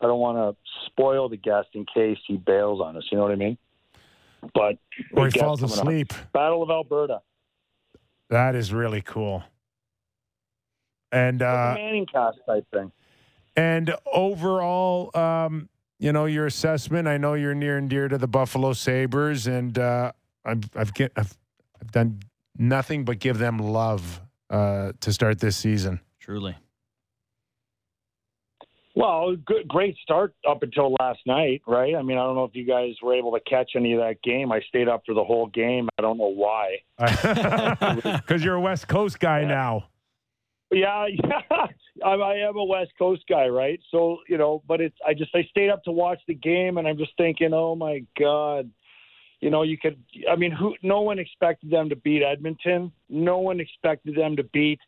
I 0.00 0.06
don't 0.06 0.18
want 0.20 0.36
to 0.38 0.56
spoil 0.86 1.28
the 1.28 1.36
guest 1.36 1.68
in 1.74 1.86
case 1.92 2.18
he 2.26 2.36
bails 2.36 2.80
on 2.80 2.96
us. 2.96 3.04
You 3.10 3.18
know 3.18 3.24
what 3.24 3.32
I 3.32 3.36
mean? 3.36 3.56
But 4.54 4.78
Or 5.12 5.26
he 5.28 5.38
falls 5.38 5.60
coming 5.60 5.72
up. 5.72 5.78
asleep. 5.80 6.12
Battle 6.32 6.62
of 6.62 6.70
Alberta. 6.70 7.20
That 8.30 8.54
is 8.54 8.72
really 8.72 9.02
cool. 9.02 9.44
And 11.12 11.40
uh, 11.42 11.72
Manning 11.76 12.06
cast 12.06 12.38
type 12.46 12.66
thing. 12.72 12.90
and 13.56 13.94
overall, 14.12 15.16
um, 15.16 15.68
you 15.98 16.12
know, 16.12 16.26
your 16.26 16.46
assessment. 16.46 17.08
I 17.08 17.16
know 17.16 17.34
you're 17.34 17.54
near 17.54 17.78
and 17.78 17.88
dear 17.88 18.08
to 18.08 18.18
the 18.18 18.26
Buffalo 18.26 18.72
Sabres, 18.72 19.46
and 19.46 19.78
uh, 19.78 20.12
I've 20.44 20.64
I've, 20.74 20.92
get, 20.92 21.12
I've 21.16 21.36
I've 21.80 21.90
done 21.92 22.20
nothing 22.58 23.04
but 23.04 23.18
give 23.20 23.38
them 23.38 23.58
love 23.58 24.20
uh, 24.50 24.92
to 25.00 25.12
start 25.12 25.38
this 25.40 25.56
season. 25.56 26.00
Truly. 26.20 26.56
Well, 28.94 29.36
good, 29.44 29.68
great 29.68 29.94
start 30.02 30.34
up 30.48 30.62
until 30.62 30.96
last 31.00 31.18
night, 31.26 31.60
right? 31.66 31.94
I 31.94 32.00
mean, 32.00 32.16
I 32.16 32.22
don't 32.22 32.34
know 32.34 32.44
if 32.44 32.54
you 32.54 32.64
guys 32.66 32.94
were 33.02 33.14
able 33.14 33.30
to 33.32 33.40
catch 33.40 33.72
any 33.76 33.92
of 33.92 34.00
that 34.00 34.22
game. 34.22 34.50
I 34.50 34.60
stayed 34.68 34.88
up 34.88 35.02
for 35.04 35.14
the 35.14 35.22
whole 35.22 35.48
game. 35.48 35.86
I 35.98 36.02
don't 36.02 36.16
know 36.16 36.32
why. 36.32 36.78
Because 38.26 38.42
you're 38.42 38.54
a 38.54 38.60
West 38.60 38.88
Coast 38.88 39.20
guy 39.20 39.40
Yeah. 39.42 39.48
now. 39.48 39.88
Yeah, 40.72 41.06
yeah. 41.24 41.66
I, 42.04 42.08
I 42.14 42.34
am 42.38 42.56
a 42.56 42.64
West 42.64 42.90
Coast 42.98 43.22
guy, 43.28 43.46
right? 43.48 43.78
So 43.90 44.18
you 44.28 44.36
know, 44.38 44.62
but 44.66 44.80
it's 44.80 44.96
I 45.06 45.14
just 45.14 45.30
I 45.34 45.44
stayed 45.50 45.68
up 45.70 45.84
to 45.84 45.92
watch 45.92 46.18
the 46.26 46.34
game, 46.34 46.78
and 46.78 46.88
I'm 46.88 46.96
just 46.98 47.12
thinking, 47.16 47.50
oh 47.52 47.76
my 47.76 48.02
god, 48.18 48.68
you 49.40 49.50
know, 49.50 49.62
you 49.62 49.76
could. 49.76 49.98
I 50.30 50.36
mean, 50.36 50.50
who? 50.50 50.74
No 50.82 51.02
one 51.02 51.18
expected 51.18 51.70
them 51.70 51.88
to 51.90 51.96
beat 51.96 52.22
Edmonton. 52.22 52.92
No 53.08 53.38
one 53.38 53.60
expected 53.60 54.16
them 54.16 54.36
to 54.36 54.44
beat 54.44 54.80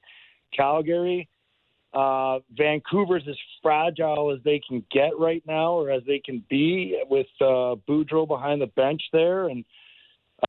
Calgary. 0.57 1.29
Uh, 1.95 2.41
Vancouver's 2.57 3.25
as 3.29 3.37
fragile 3.63 4.31
as 4.31 4.43
they 4.45 4.61
can 4.67 4.85
get 4.91 5.19
right 5.19 5.43
now, 5.47 5.73
or 5.73 5.91
as 5.91 6.03
they 6.07 6.19
can 6.19 6.45
be, 6.51 7.03
with 7.09 7.27
uh, 7.41 7.77
Boudreau 7.89 8.29
behind 8.29 8.61
the 8.61 8.67
bench 8.67 9.03
there, 9.13 9.49
and 9.49 9.65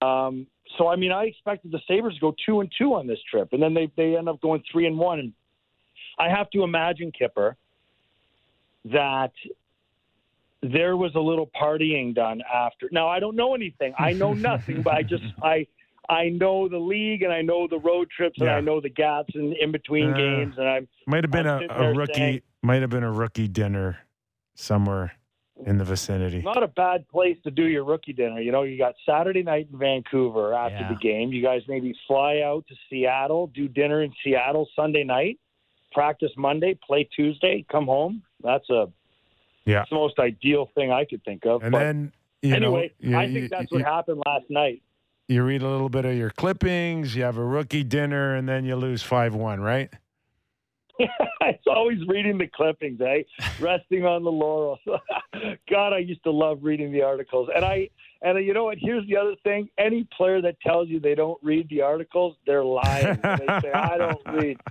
um, 0.01 0.47
so 0.77 0.87
I 0.87 0.95
mean, 0.95 1.11
I 1.11 1.25
expected 1.25 1.71
the 1.71 1.79
Sabres 1.87 2.15
to 2.15 2.19
go 2.19 2.35
two 2.45 2.59
and 2.59 2.71
two 2.77 2.93
on 2.93 3.07
this 3.07 3.19
trip, 3.29 3.49
and 3.53 3.61
then 3.61 3.73
they 3.73 3.91
they 3.97 4.15
end 4.15 4.29
up 4.29 4.41
going 4.41 4.63
three 4.71 4.85
and 4.85 4.97
one. 4.97 5.19
And 5.19 5.33
I 6.17 6.29
have 6.29 6.49
to 6.51 6.63
imagine 6.63 7.11
Kyper 7.11 7.55
that 8.85 9.31
there 10.61 10.97
was 10.97 11.13
a 11.15 11.19
little 11.19 11.49
partying 11.59 12.13
done 12.13 12.41
after. 12.53 12.89
Now 12.91 13.07
I 13.07 13.19
don't 13.19 13.35
know 13.35 13.55
anything. 13.55 13.93
I 13.97 14.13
know 14.13 14.33
nothing, 14.49 14.81
but 14.81 14.93
I 14.93 15.03
just 15.03 15.23
I 15.41 15.67
I 16.09 16.29
know 16.29 16.67
the 16.67 16.77
league 16.79 17.21
and 17.21 17.31
I 17.31 17.41
know 17.41 17.67
the 17.67 17.77
road 17.79 18.09
trips 18.15 18.39
and 18.39 18.47
Yeah. 18.47 18.55
I 18.57 18.61
know 18.61 18.81
the 18.81 18.89
gaps 18.89 19.33
in, 19.35 19.53
in 19.61 19.71
between 19.71 20.11
Uh, 20.11 20.17
games 20.17 20.55
and 20.57 20.67
I'm 20.67 20.87
Might 21.07 21.23
have 21.23 21.31
been 21.31 21.47
a, 21.47 21.61
a 21.69 21.93
rookie. 21.93 22.13
saying- 22.13 22.41
might 22.61 22.81
have 22.81 22.89
been 22.89 23.03
a 23.03 23.11
rookie 23.11 23.47
dinner 23.47 23.99
somewhere 24.55 25.13
in 25.65 25.77
the 25.77 25.83
vicinity. 25.83 26.41
not 26.41 26.63
a 26.63 26.67
bad 26.67 27.07
place 27.09 27.37
to 27.43 27.51
do 27.51 27.65
your 27.67 27.83
rookie 27.83 28.13
dinner. 28.13 28.39
You 28.41 28.51
know, 28.51 28.63
you 28.63 28.77
got 28.77 28.95
Saturday 29.05 29.43
night 29.43 29.67
in 29.71 29.77
Vancouver 29.79 30.53
after 30.53 30.77
Yeah. 30.79 30.89
the 30.89 30.95
game. 30.95 31.31
You 31.33 31.41
guys 31.41 31.61
maybe 31.67 31.93
fly 32.07 32.39
out 32.41 32.65
to 32.67 32.75
Seattle, 32.89 33.47
do 33.47 33.67
dinner 33.67 34.01
in 34.03 34.13
Seattle 34.23 34.67
Sunday 34.75 35.03
night, 35.03 35.37
practice 35.93 36.31
Monday, 36.37 36.77
play 36.85 37.03
Tuesday, 37.15 37.65
come 37.69 37.85
home. 37.87 38.23
That's 38.41 38.69
a 38.69 38.87
Yeah. 39.65 39.81
it's 39.81 39.89
the 39.89 39.95
most 39.95 40.19
ideal 40.19 40.69
thing 40.75 40.91
I 40.91 41.05
could 41.05 41.23
think 41.23 41.45
of. 41.45 41.61
And 41.63 41.71
but 41.71 41.79
then 41.79 42.11
you 42.41 42.55
anyway, 42.55 42.91
know, 43.01 43.09
you, 43.11 43.17
I 43.17 43.23
you- 43.25 43.33
think 43.41 43.51
that's 43.51 43.71
you- 43.71 43.77
what 43.79 43.85
happened 43.85 44.21
last 44.25 44.45
night. 44.49 44.81
you 45.27 45.43
read 45.43 45.61
a 45.61 45.67
little 45.69 45.89
bit 45.89 46.05
of 46.05 46.15
your 46.15 46.29
clippings. 46.31 47.15
You 47.15 47.23
have 47.23 47.37
a 47.37 47.43
rookie 47.43 47.83
dinner, 47.83 48.35
and 48.35 48.47
then 48.49 48.65
you 48.65 48.75
lose 48.75 49.01
five 49.03 49.35
one. 49.35 49.59
Right? 49.61 49.89
it's 51.41 51.63
always 51.67 51.99
reading 52.07 52.37
the 52.37 52.47
clippings, 52.47 52.99
eh? 52.99 53.23
Resting 53.61 54.05
on 54.05 54.23
the 54.23 54.31
laurels. 54.31 54.79
God, 55.69 55.93
I 55.93 55.99
used 55.99 56.23
to 56.23 56.31
love 56.31 56.59
reading 56.61 56.91
the 56.91 57.03
articles. 57.03 57.47
And 57.55 57.63
I 57.63 57.89
and 58.21 58.43
you 58.45 58.53
know 58.53 58.65
what? 58.65 58.77
Here's 58.79 59.07
the 59.07 59.15
other 59.15 59.35
thing. 59.43 59.69
Any 59.77 60.05
player 60.17 60.41
that 60.41 60.59
tells 60.59 60.89
you 60.89 60.99
they 60.99 61.15
don't 61.15 61.39
read 61.41 61.69
the 61.69 61.81
articles, 61.83 62.35
they're 62.45 62.65
lying. 62.65 63.17
they 63.23 63.45
say, 63.61 63.71
I 63.73 63.97
don't 63.97 64.21
read. 64.33 64.59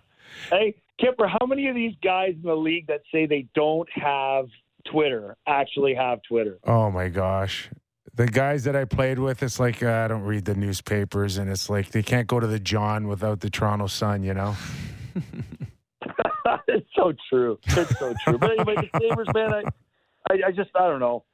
Hey, 0.51 0.75
Kyper, 1.01 1.27
how 1.27 1.47
many 1.47 1.69
of 1.69 1.75
these 1.75 1.95
guys 2.05 2.35
in 2.35 2.43
the 2.43 2.55
league 2.55 2.87
that 2.89 3.01
say 3.11 3.25
they 3.25 3.47
don't 3.55 3.89
have 3.91 4.45
Twitter 4.91 5.37
actually 5.47 5.95
have 5.95 6.21
Twitter? 6.29 6.59
Oh 6.65 6.91
my 6.91 7.09
gosh. 7.09 7.71
The 8.15 8.27
guys 8.27 8.65
that 8.65 8.75
I 8.75 8.85
played 8.85 9.19
with, 9.19 9.43
it's 9.43 9.61
like 9.61 9.83
uh, 9.83 9.93
I 9.93 10.09
don't 10.09 10.23
read 10.23 10.45
the 10.45 10.55
newspapers, 10.55 11.39
and 11.39 11.49
it's 11.49 11.71
like 11.71 11.91
they 11.91 12.03
can't 12.03 12.27
go 12.27 12.41
to 12.41 12.47
the 12.47 12.59
John 12.59 13.07
without 13.07 13.41
the 13.41 13.51
Toronto 13.51 13.87
Sun. 13.87 14.25
You 14.25 14.35
know? 14.35 14.57
it's 16.67 16.89
so 16.97 17.13
true. 17.31 17.59
It's 17.67 17.99
so 17.99 18.15
true. 18.25 18.39
But 18.39 18.51
anyway, 18.53 18.75
the 18.77 19.01
Sabres, 19.01 19.29
man, 19.35 19.55
I, 19.55 19.63
I, 20.31 20.49
I 20.49 20.51
just, 20.53 20.71
I 20.75 20.89
don't 20.89 21.01
know. 21.01 21.25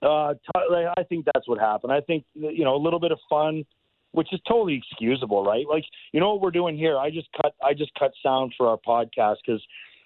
Uh, 0.00 0.34
t- 0.34 0.70
like, 0.70 0.86
I 0.96 1.02
think 1.04 1.24
that's 1.32 1.48
what 1.48 1.58
happened. 1.58 1.92
I 1.92 2.00
think 2.00 2.24
you 2.34 2.64
know 2.64 2.76
a 2.76 2.82
little 2.82 3.00
bit 3.00 3.10
of 3.10 3.18
fun, 3.28 3.64
which 4.12 4.32
is 4.32 4.40
totally 4.46 4.74
excusable, 4.74 5.44
right? 5.44 5.66
Like 5.68 5.84
you 6.12 6.20
know 6.20 6.34
what 6.34 6.42
we're 6.42 6.50
doing 6.52 6.76
here. 6.76 6.96
I 6.96 7.10
just 7.10 7.28
cut, 7.40 7.54
I 7.64 7.74
just 7.74 7.90
cut 7.98 8.12
sound 8.22 8.54
for 8.56 8.68
our 8.68 8.78
podcast 8.78 9.36
because 9.44 9.62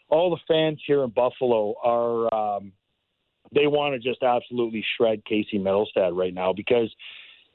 all 0.09 0.31
the 0.31 0.41
fans 0.49 0.81
here 0.87 1.03
in 1.05 1.11
Buffalo 1.11 1.75
are, 1.83 2.35
um, 2.35 2.73
they 3.55 3.67
want 3.67 3.95
to 3.95 3.99
just 3.99 4.23
absolutely 4.23 4.85
shred 4.97 5.25
Casey 5.25 5.59
Mittelstadt 5.59 6.17
right 6.17 6.35
now 6.35 6.53
because 6.53 6.91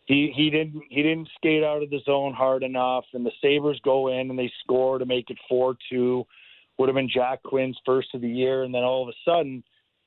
he 0.05 0.31
he 0.35 0.49
didn't 0.49 0.81
he 0.89 1.03
didn't 1.03 1.29
skate 1.35 1.63
out 1.63 1.83
of 1.83 1.89
the 1.89 1.99
zone 2.05 2.33
hard 2.33 2.63
enough, 2.63 3.05
and 3.13 3.25
the 3.25 3.31
Sabres 3.41 3.79
go 3.83 4.07
in 4.07 4.29
and 4.29 4.39
they 4.39 4.51
score 4.63 4.97
to 4.99 5.05
make 5.05 5.29
it 5.29 5.37
four 5.49 5.75
two. 5.89 6.25
Would 6.77 6.89
have 6.89 6.95
been 6.95 7.09
Jack 7.09 7.41
Quinn's 7.41 7.77
first 7.85 8.09
of 8.13 8.21
the 8.21 8.29
year, 8.29 8.63
and 8.63 8.73
then 8.73 8.83
all 8.83 9.01
of 9.01 9.09
a 9.09 9.17
sudden, 9.25 9.63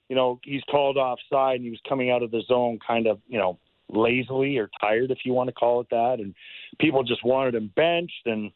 you 0.09 0.15
know, 0.15 0.39
he's 0.45 0.62
called 0.71 0.97
offside 0.97 1.57
and 1.57 1.65
he 1.65 1.71
was 1.71 1.81
coming 1.89 2.11
out 2.11 2.23
of 2.23 2.31
the 2.31 2.43
zone 2.47 2.79
kind 2.87 3.09
of, 3.09 3.19
you 3.27 3.39
know, 3.39 3.59
lazily 3.89 4.57
or 4.57 4.71
tired, 4.81 5.11
if 5.11 5.19
you 5.25 5.33
want 5.33 5.49
to 5.49 5.53
call 5.53 5.81
it 5.81 5.89
that, 5.91 6.21
and 6.21 6.35
people 6.79 7.03
just 7.03 7.25
wanted 7.25 7.57
him 7.57 7.73
benched, 7.75 8.27
and 8.27 8.53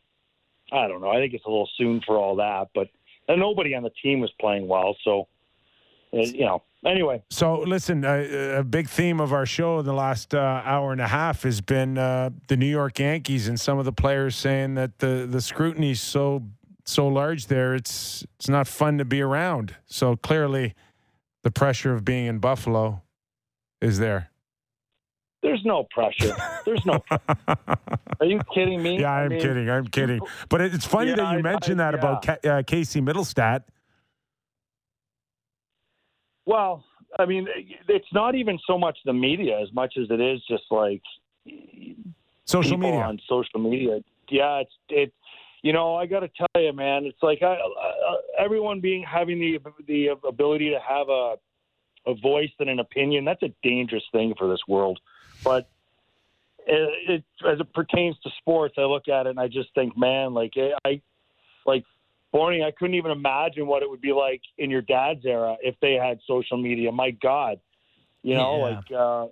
I 0.72 0.86
don't 0.88 1.00
know. 1.00 1.10
I 1.10 1.16
think 1.16 1.34
it's 1.34 1.44
a 1.44 1.50
little 1.50 1.68
soon 1.76 2.00
for 2.06 2.16
all 2.16 2.36
that, 2.36 2.68
but 2.74 2.88
and 3.28 3.40
nobody 3.40 3.74
on 3.74 3.82
the 3.82 3.90
team 4.02 4.20
was 4.20 4.30
playing 4.40 4.68
well, 4.68 4.96
so 5.04 5.28
you 6.22 6.44
know. 6.44 6.62
Anyway, 6.86 7.22
So 7.30 7.60
listen, 7.60 8.04
uh, 8.04 8.56
a 8.58 8.62
big 8.62 8.88
theme 8.90 9.18
of 9.18 9.32
our 9.32 9.46
show 9.46 9.78
in 9.78 9.86
the 9.86 9.94
last 9.94 10.34
uh, 10.34 10.60
hour 10.66 10.92
and 10.92 11.00
a 11.00 11.08
half 11.08 11.42
has 11.44 11.62
been 11.62 11.96
uh, 11.96 12.28
the 12.48 12.58
New 12.58 12.66
York 12.66 12.98
Yankees 12.98 13.48
and 13.48 13.58
some 13.58 13.78
of 13.78 13.86
the 13.86 13.92
players 13.92 14.36
saying 14.36 14.74
that 14.74 14.98
the 14.98 15.26
the 15.30 15.40
scrutiny's 15.40 16.02
so 16.02 16.42
so 16.84 17.08
large 17.08 17.46
there. 17.46 17.74
It's 17.74 18.22
it's 18.38 18.50
not 18.50 18.66
fun 18.68 18.98
to 18.98 19.04
be 19.06 19.22
around. 19.22 19.74
So 19.86 20.14
clearly, 20.16 20.74
the 21.42 21.50
pressure 21.50 21.94
of 21.94 22.04
being 22.04 22.26
in 22.26 22.38
Buffalo 22.38 23.00
is 23.80 23.98
there. 23.98 24.30
there's 25.42 25.64
no 25.64 25.86
pressure. 25.90 26.36
There's 26.66 26.84
no. 26.84 27.02
Are 28.20 28.26
you 28.26 28.40
kidding 28.54 28.82
me? 28.82 29.00
Yeah, 29.00 29.10
I 29.12 29.22
I'm 29.22 29.28
mean, 29.30 29.40
kidding. 29.40 29.70
I'm 29.70 29.86
kidding. 29.86 30.20
But 30.50 30.60
it's 30.60 30.86
funny 30.86 31.10
Yeah, 31.10 31.16
that 31.16 31.32
you 31.32 31.38
I- 31.38 31.42
mentioned 31.42 31.80
I- 31.80 31.90
that 31.92 31.98
about 31.98 32.22
Ca- 32.26 32.48
uh, 32.50 32.62
Casey 32.62 33.00
Mittelstadt. 33.00 33.62
Well, 36.46 36.84
I 37.18 37.26
mean, 37.26 37.46
it's 37.88 38.12
not 38.12 38.34
even 38.34 38.58
so 38.66 38.78
much 38.78 38.98
the 39.04 39.12
media 39.12 39.60
as 39.60 39.72
much 39.72 39.94
as 40.00 40.08
it 40.10 40.20
is 40.20 40.40
just 40.48 40.64
like 40.70 41.02
Social 42.44 42.76
media. 42.76 43.00
on 43.00 43.18
social 43.28 43.60
media. 43.60 44.00
Yeah, 44.28 44.58
it's 44.58 44.72
it. 44.88 45.12
You 45.62 45.72
know, 45.72 45.94
I 45.96 46.04
got 46.04 46.20
to 46.20 46.28
tell 46.28 46.62
you, 46.62 46.72
man, 46.74 47.06
it's 47.06 47.22
like 47.22 47.42
I, 47.42 47.54
uh, 47.54 48.16
everyone 48.38 48.80
being 48.80 49.02
having 49.02 49.40
the 49.40 49.58
the 49.86 50.08
ability 50.28 50.70
to 50.70 50.78
have 50.86 51.08
a 51.08 51.36
a 52.06 52.14
voice 52.14 52.50
and 52.58 52.68
an 52.68 52.80
opinion. 52.80 53.24
That's 53.24 53.42
a 53.42 53.52
dangerous 53.62 54.04
thing 54.12 54.34
for 54.38 54.46
this 54.46 54.60
world. 54.68 55.00
But 55.42 55.68
it, 56.66 57.10
it 57.10 57.24
as 57.48 57.60
it 57.60 57.72
pertains 57.72 58.16
to 58.24 58.30
sports, 58.38 58.74
I 58.76 58.82
look 58.82 59.08
at 59.08 59.26
it 59.26 59.30
and 59.30 59.40
I 59.40 59.48
just 59.48 59.74
think, 59.74 59.96
man, 59.96 60.34
like 60.34 60.52
I 60.84 61.00
like 61.64 61.84
Borny, 62.34 62.64
I 62.64 62.72
couldn't 62.72 62.94
even 62.94 63.10
imagine 63.12 63.66
what 63.66 63.82
it 63.82 63.88
would 63.90 64.00
be 64.00 64.12
like 64.12 64.40
in 64.58 64.68
your 64.70 64.82
dad's 64.82 65.24
era 65.24 65.56
if 65.62 65.76
they 65.80 65.94
had 65.94 66.18
social 66.26 66.56
media. 66.56 66.90
My 66.90 67.10
God, 67.10 67.60
you 68.22 68.34
know, 68.34 68.58
Yeah. 68.58 68.64
like 68.64 68.92
uh, 68.92 69.26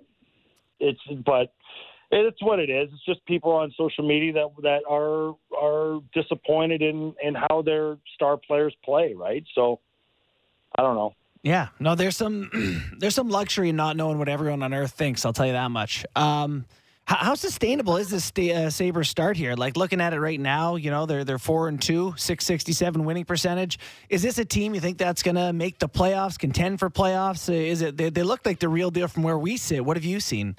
it's 0.79 1.01
but 1.25 1.53
it's 2.11 2.41
what 2.41 2.59
it 2.59 2.69
is. 2.69 2.89
It's 2.93 3.03
just 3.05 3.25
people 3.25 3.51
on 3.51 3.73
social 3.77 4.07
media 4.07 4.33
that 4.33 4.47
that 4.61 4.81
are 4.89 5.35
are 5.59 5.99
disappointed 6.13 6.81
in 6.81 7.13
in 7.21 7.35
how 7.35 7.61
their 7.61 7.97
star 8.15 8.37
players 8.37 8.73
play, 8.85 9.13
right? 9.15 9.43
So 9.53 9.79
I 10.77 10.81
don't 10.81 10.95
know. 10.95 11.13
Yeah, 11.41 11.67
no, 11.79 11.95
there's 11.95 12.15
some 12.15 12.49
there's 12.97 13.15
some 13.15 13.29
luxury 13.29 13.69
in 13.69 13.75
not 13.75 13.97
knowing 13.97 14.17
what 14.17 14.29
everyone 14.29 14.63
on 14.63 14.73
earth 14.73 14.91
thinks. 14.91 15.25
I'll 15.25 15.33
tell 15.33 15.45
you 15.47 15.51
that 15.53 15.71
much. 15.71 16.05
Um, 16.15 16.65
how, 17.05 17.17
how 17.17 17.35
sustainable 17.35 17.97
is 17.97 18.09
this 18.09 18.31
uh, 18.51 18.69
Sabres 18.69 19.09
start 19.09 19.37
here? 19.37 19.55
Like 19.55 19.77
looking 19.77 20.01
at 20.01 20.13
it 20.13 20.19
right 20.19 20.39
now, 20.39 20.75
you 20.75 20.91
know 20.91 21.05
they're 21.05 21.23
they're 21.23 21.39
four 21.39 21.67
and 21.67 21.81
two, 21.81 22.13
six 22.17 22.45
sixty 22.45 22.73
seven 22.73 23.05
winning 23.05 23.25
percentage. 23.25 23.79
Is 24.09 24.21
this 24.21 24.37
a 24.37 24.45
team 24.45 24.73
you 24.73 24.81
think 24.81 24.97
that's 24.97 25.23
going 25.23 25.35
to 25.35 25.53
make 25.53 25.79
the 25.79 25.89
playoffs, 25.89 26.37
contend 26.39 26.79
for 26.79 26.89
playoffs? 26.89 27.49
Uh, 27.49 27.53
Is 27.53 27.81
it? 27.81 27.97
They, 27.97 28.09
they 28.09 28.23
look 28.23 28.45
like 28.45 28.59
the 28.59 28.69
real 28.69 28.91
deal 28.91 29.07
from 29.07 29.23
where 29.23 29.37
we 29.37 29.57
sit. 29.57 29.83
What 29.83 29.97
have 29.97 30.05
you 30.05 30.19
seen? 30.19 30.55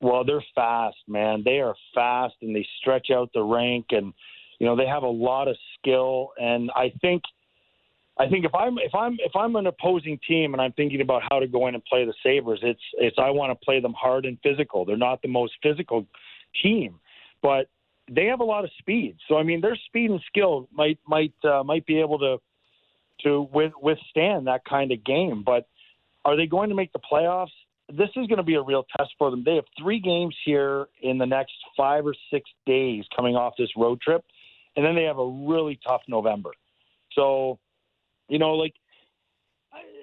Well, 0.00 0.24
they're 0.24 0.44
fast, 0.54 0.96
man. 1.06 1.42
They 1.44 1.60
are 1.60 1.76
fast 1.94 2.34
and 2.42 2.54
they 2.54 2.66
stretch 2.80 3.08
out 3.12 3.30
the 3.32 3.42
rank 3.42 3.86
and 3.90 4.12
you 4.58 4.66
know, 4.66 4.76
they 4.76 4.86
have 4.86 5.02
a 5.02 5.08
lot 5.08 5.48
of 5.48 5.56
skill 5.78 6.32
and 6.40 6.70
I 6.76 6.92
think 7.00 7.22
I 8.18 8.28
think 8.28 8.44
if 8.44 8.54
I'm 8.54 8.78
if 8.78 8.94
I'm 8.94 9.16
if 9.20 9.32
I'm 9.34 9.56
an 9.56 9.66
opposing 9.66 10.18
team 10.28 10.52
and 10.52 10.60
I'm 10.60 10.72
thinking 10.72 11.00
about 11.00 11.22
how 11.28 11.38
to 11.38 11.46
go 11.46 11.66
in 11.68 11.74
and 11.74 11.84
play 11.84 12.04
the 12.04 12.14
Sabres, 12.22 12.60
it's 12.62 12.80
it's 12.94 13.16
I 13.18 13.30
want 13.30 13.58
to 13.58 13.64
play 13.64 13.80
them 13.80 13.94
hard 13.94 14.26
and 14.26 14.38
physical. 14.42 14.84
They're 14.84 14.96
not 14.96 15.22
the 15.22 15.28
most 15.28 15.54
physical 15.62 16.06
team, 16.62 17.00
but 17.42 17.68
they 18.10 18.26
have 18.26 18.40
a 18.40 18.44
lot 18.44 18.64
of 18.64 18.70
speed. 18.78 19.16
So 19.28 19.38
I 19.38 19.42
mean, 19.42 19.60
their 19.60 19.76
speed 19.86 20.10
and 20.10 20.20
skill 20.26 20.68
might 20.72 20.98
might 21.06 21.32
uh, 21.44 21.62
might 21.64 21.86
be 21.86 22.00
able 22.00 22.18
to 22.18 22.38
to 23.24 23.48
with, 23.52 23.72
withstand 23.80 24.46
that 24.46 24.64
kind 24.68 24.92
of 24.92 25.02
game. 25.04 25.42
But 25.44 25.66
are 26.24 26.36
they 26.36 26.46
going 26.46 26.68
to 26.68 26.74
make 26.74 26.92
the 26.92 27.00
playoffs? 27.00 27.52
This 27.88 28.08
is 28.16 28.26
going 28.26 28.38
to 28.38 28.42
be 28.42 28.54
a 28.54 28.62
real 28.62 28.84
test 28.96 29.10
for 29.18 29.30
them. 29.30 29.42
They 29.44 29.56
have 29.56 29.64
three 29.80 30.00
games 30.00 30.34
here 30.44 30.86
in 31.02 31.18
the 31.18 31.26
next 31.26 31.52
five 31.76 32.06
or 32.06 32.14
six 32.32 32.48
days 32.66 33.04
coming 33.14 33.36
off 33.36 33.54
this 33.58 33.68
road 33.76 34.00
trip, 34.00 34.24
and 34.76 34.84
then 34.84 34.94
they 34.94 35.04
have 35.04 35.18
a 35.18 35.26
really 35.26 35.78
tough 35.86 36.02
November. 36.08 36.50
So, 37.12 37.58
you 38.32 38.38
know, 38.38 38.54
like 38.54 38.72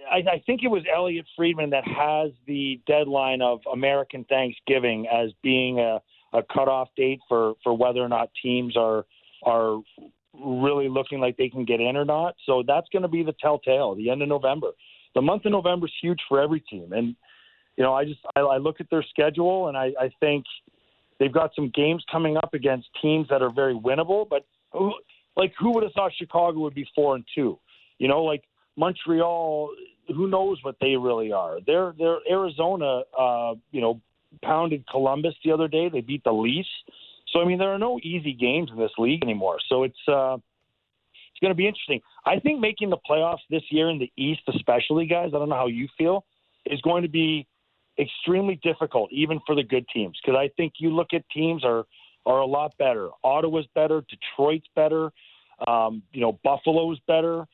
I, 0.09 0.17
I 0.17 0.43
think 0.45 0.61
it 0.63 0.67
was 0.67 0.83
Elliotte 0.93 1.25
Friedman 1.35 1.71
that 1.71 1.83
has 1.83 2.31
the 2.45 2.79
deadline 2.85 3.41
of 3.41 3.59
American 3.73 4.23
Thanksgiving 4.25 5.07
as 5.07 5.31
being 5.41 5.79
a, 5.79 5.99
a 6.31 6.43
cutoff 6.53 6.89
date 6.95 7.19
for, 7.27 7.55
for 7.63 7.75
whether 7.75 7.99
or 7.99 8.07
not 8.07 8.29
teams 8.41 8.77
are 8.77 9.05
are 9.43 9.81
really 10.33 10.89
looking 10.89 11.19
like 11.19 11.37
they 11.37 11.49
can 11.49 11.65
get 11.65 11.79
in 11.79 11.95
or 11.95 12.05
not. 12.05 12.35
So 12.45 12.61
that's 12.67 12.87
going 12.91 13.01
to 13.01 13.07
be 13.07 13.23
the 13.23 13.33
telltale. 13.41 13.95
The 13.95 14.09
end 14.11 14.21
of 14.21 14.27
November, 14.27 14.71
the 15.15 15.21
month 15.21 15.45
of 15.45 15.53
November 15.53 15.87
is 15.87 15.93
huge 16.01 16.19
for 16.27 16.39
every 16.39 16.59
team, 16.59 16.91
and 16.91 17.15
you 17.77 17.83
know 17.83 17.95
I 17.95 18.05
just 18.05 18.19
I, 18.35 18.41
I 18.41 18.57
look 18.57 18.79
at 18.79 18.91
their 18.91 19.03
schedule 19.09 19.69
and 19.69 19.77
I, 19.77 19.91
I 19.99 20.11
think 20.19 20.45
they've 21.19 21.33
got 21.33 21.49
some 21.55 21.71
games 21.73 22.03
coming 22.11 22.37
up 22.37 22.53
against 22.53 22.89
teams 23.01 23.27
that 23.29 23.41
are 23.41 23.51
very 23.51 23.73
winnable, 23.73 24.29
but 24.29 24.45
who, 24.71 24.93
like 25.35 25.51
who 25.57 25.73
would 25.73 25.83
have 25.83 25.93
thought 25.93 26.11
Chicago 26.15 26.59
would 26.59 26.75
be 26.75 26.87
four 26.93 27.15
and 27.15 27.25
two? 27.33 27.57
You 27.99 28.07
know, 28.07 28.23
like 28.23 28.43
Montreal, 28.75 29.69
who 30.07 30.27
knows 30.27 30.57
what 30.63 30.77
they 30.81 30.95
really 30.95 31.31
are? 31.31 31.59
They're 31.65 31.93
they're 31.97 32.19
Arizona. 32.29 33.01
Uh, 33.17 33.55
you 33.71 33.81
know, 33.81 34.01
pounded 34.43 34.85
Columbus 34.89 35.35
the 35.43 35.51
other 35.51 35.67
day. 35.67 35.89
They 35.89 36.01
beat 36.01 36.23
the 36.23 36.31
Leafs. 36.31 36.69
So 37.31 37.41
I 37.41 37.45
mean, 37.45 37.59
there 37.59 37.73
are 37.73 37.79
no 37.79 37.99
easy 38.01 38.33
games 38.33 38.69
in 38.71 38.79
this 38.79 38.91
league 38.97 39.23
anymore. 39.23 39.57
So 39.69 39.83
it's 39.83 39.99
uh, 40.07 40.35
it's 40.35 41.39
going 41.41 41.51
to 41.51 41.55
be 41.55 41.67
interesting. 41.67 42.01
I 42.25 42.39
think 42.39 42.59
making 42.59 42.89
the 42.89 42.97
playoffs 43.09 43.45
this 43.49 43.63
year 43.69 43.89
in 43.89 43.99
the 43.99 44.11
East, 44.17 44.41
especially 44.53 45.05
guys. 45.05 45.29
I 45.33 45.39
don't 45.39 45.49
know 45.49 45.55
how 45.55 45.67
you 45.67 45.87
feel, 45.97 46.25
is 46.65 46.81
going 46.81 47.03
to 47.03 47.09
be 47.09 47.47
extremely 47.99 48.59
difficult, 48.63 49.11
even 49.11 49.39
for 49.45 49.55
the 49.55 49.63
good 49.63 49.85
teams. 49.93 50.17
Because 50.23 50.37
I 50.37 50.49
think 50.57 50.73
you 50.79 50.89
look 50.95 51.13
at 51.13 51.23
teams 51.29 51.63
are 51.63 51.85
are 52.25 52.39
a 52.39 52.45
lot 52.45 52.73
better. 52.77 53.09
Ottawa's 53.23 53.67
better. 53.73 54.03
Detroit's 54.09 54.67
better. 54.75 55.11
Um, 55.67 56.03
you 56.13 56.21
know, 56.21 56.39
Buffalo's 56.43 56.99
better. 57.07 57.45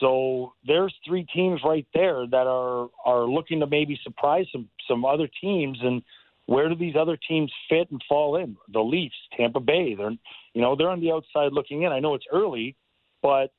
So 0.00 0.52
there's 0.66 0.94
three 1.06 1.26
teams 1.34 1.60
right 1.64 1.86
there 1.94 2.26
that 2.26 2.46
are 2.46 2.88
are 3.04 3.24
looking 3.24 3.60
to 3.60 3.66
maybe 3.66 3.98
surprise 4.02 4.46
some 4.52 4.68
some 4.88 5.04
other 5.04 5.28
teams. 5.40 5.78
And 5.82 6.02
where 6.46 6.68
do 6.68 6.74
these 6.74 6.94
other 6.98 7.18
teams 7.28 7.52
fit 7.68 7.90
and 7.90 8.02
fall 8.08 8.36
in? 8.36 8.56
The 8.72 8.80
Leafs, 8.80 9.16
Tampa 9.36 9.60
Bay. 9.60 9.94
They're 9.94 10.12
you 10.54 10.62
know 10.62 10.76
they're 10.76 10.90
on 10.90 11.00
the 11.00 11.12
outside 11.12 11.52
looking 11.52 11.82
in. 11.82 11.92
I 11.92 12.00
know 12.00 12.14
it's 12.14 12.26
early, 12.32 12.76
but 13.22 13.52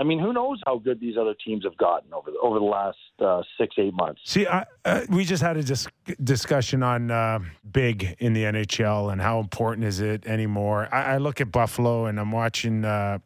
I 0.00 0.02
mean, 0.02 0.18
who 0.18 0.32
knows 0.32 0.58
how 0.64 0.78
good 0.78 0.98
these 0.98 1.16
other 1.20 1.34
teams 1.34 1.64
have 1.64 1.76
gotten 1.76 2.14
over 2.14 2.30
the, 2.30 2.38
over 2.38 2.58
the 2.58 2.64
last 2.64 2.96
uh, 3.20 3.42
six 3.58 3.74
eight 3.78 3.92
months. 3.92 4.22
See, 4.24 4.46
I, 4.46 4.64
uh, 4.86 5.02
we 5.10 5.24
just 5.24 5.42
had 5.42 5.58
a 5.58 5.62
dis- 5.62 5.88
discussion 6.24 6.82
on 6.82 7.10
uh, 7.10 7.40
big 7.70 8.16
in 8.18 8.32
the 8.32 8.44
NHL 8.44 9.12
and 9.12 9.20
how 9.20 9.40
important 9.40 9.86
is 9.86 10.00
it 10.00 10.26
anymore. 10.26 10.88
I, 10.90 11.14
I 11.14 11.16
look 11.18 11.42
at 11.42 11.52
Buffalo 11.52 12.06
and 12.06 12.18
I'm 12.18 12.32
watching 12.32 12.86
uh, 12.86 13.18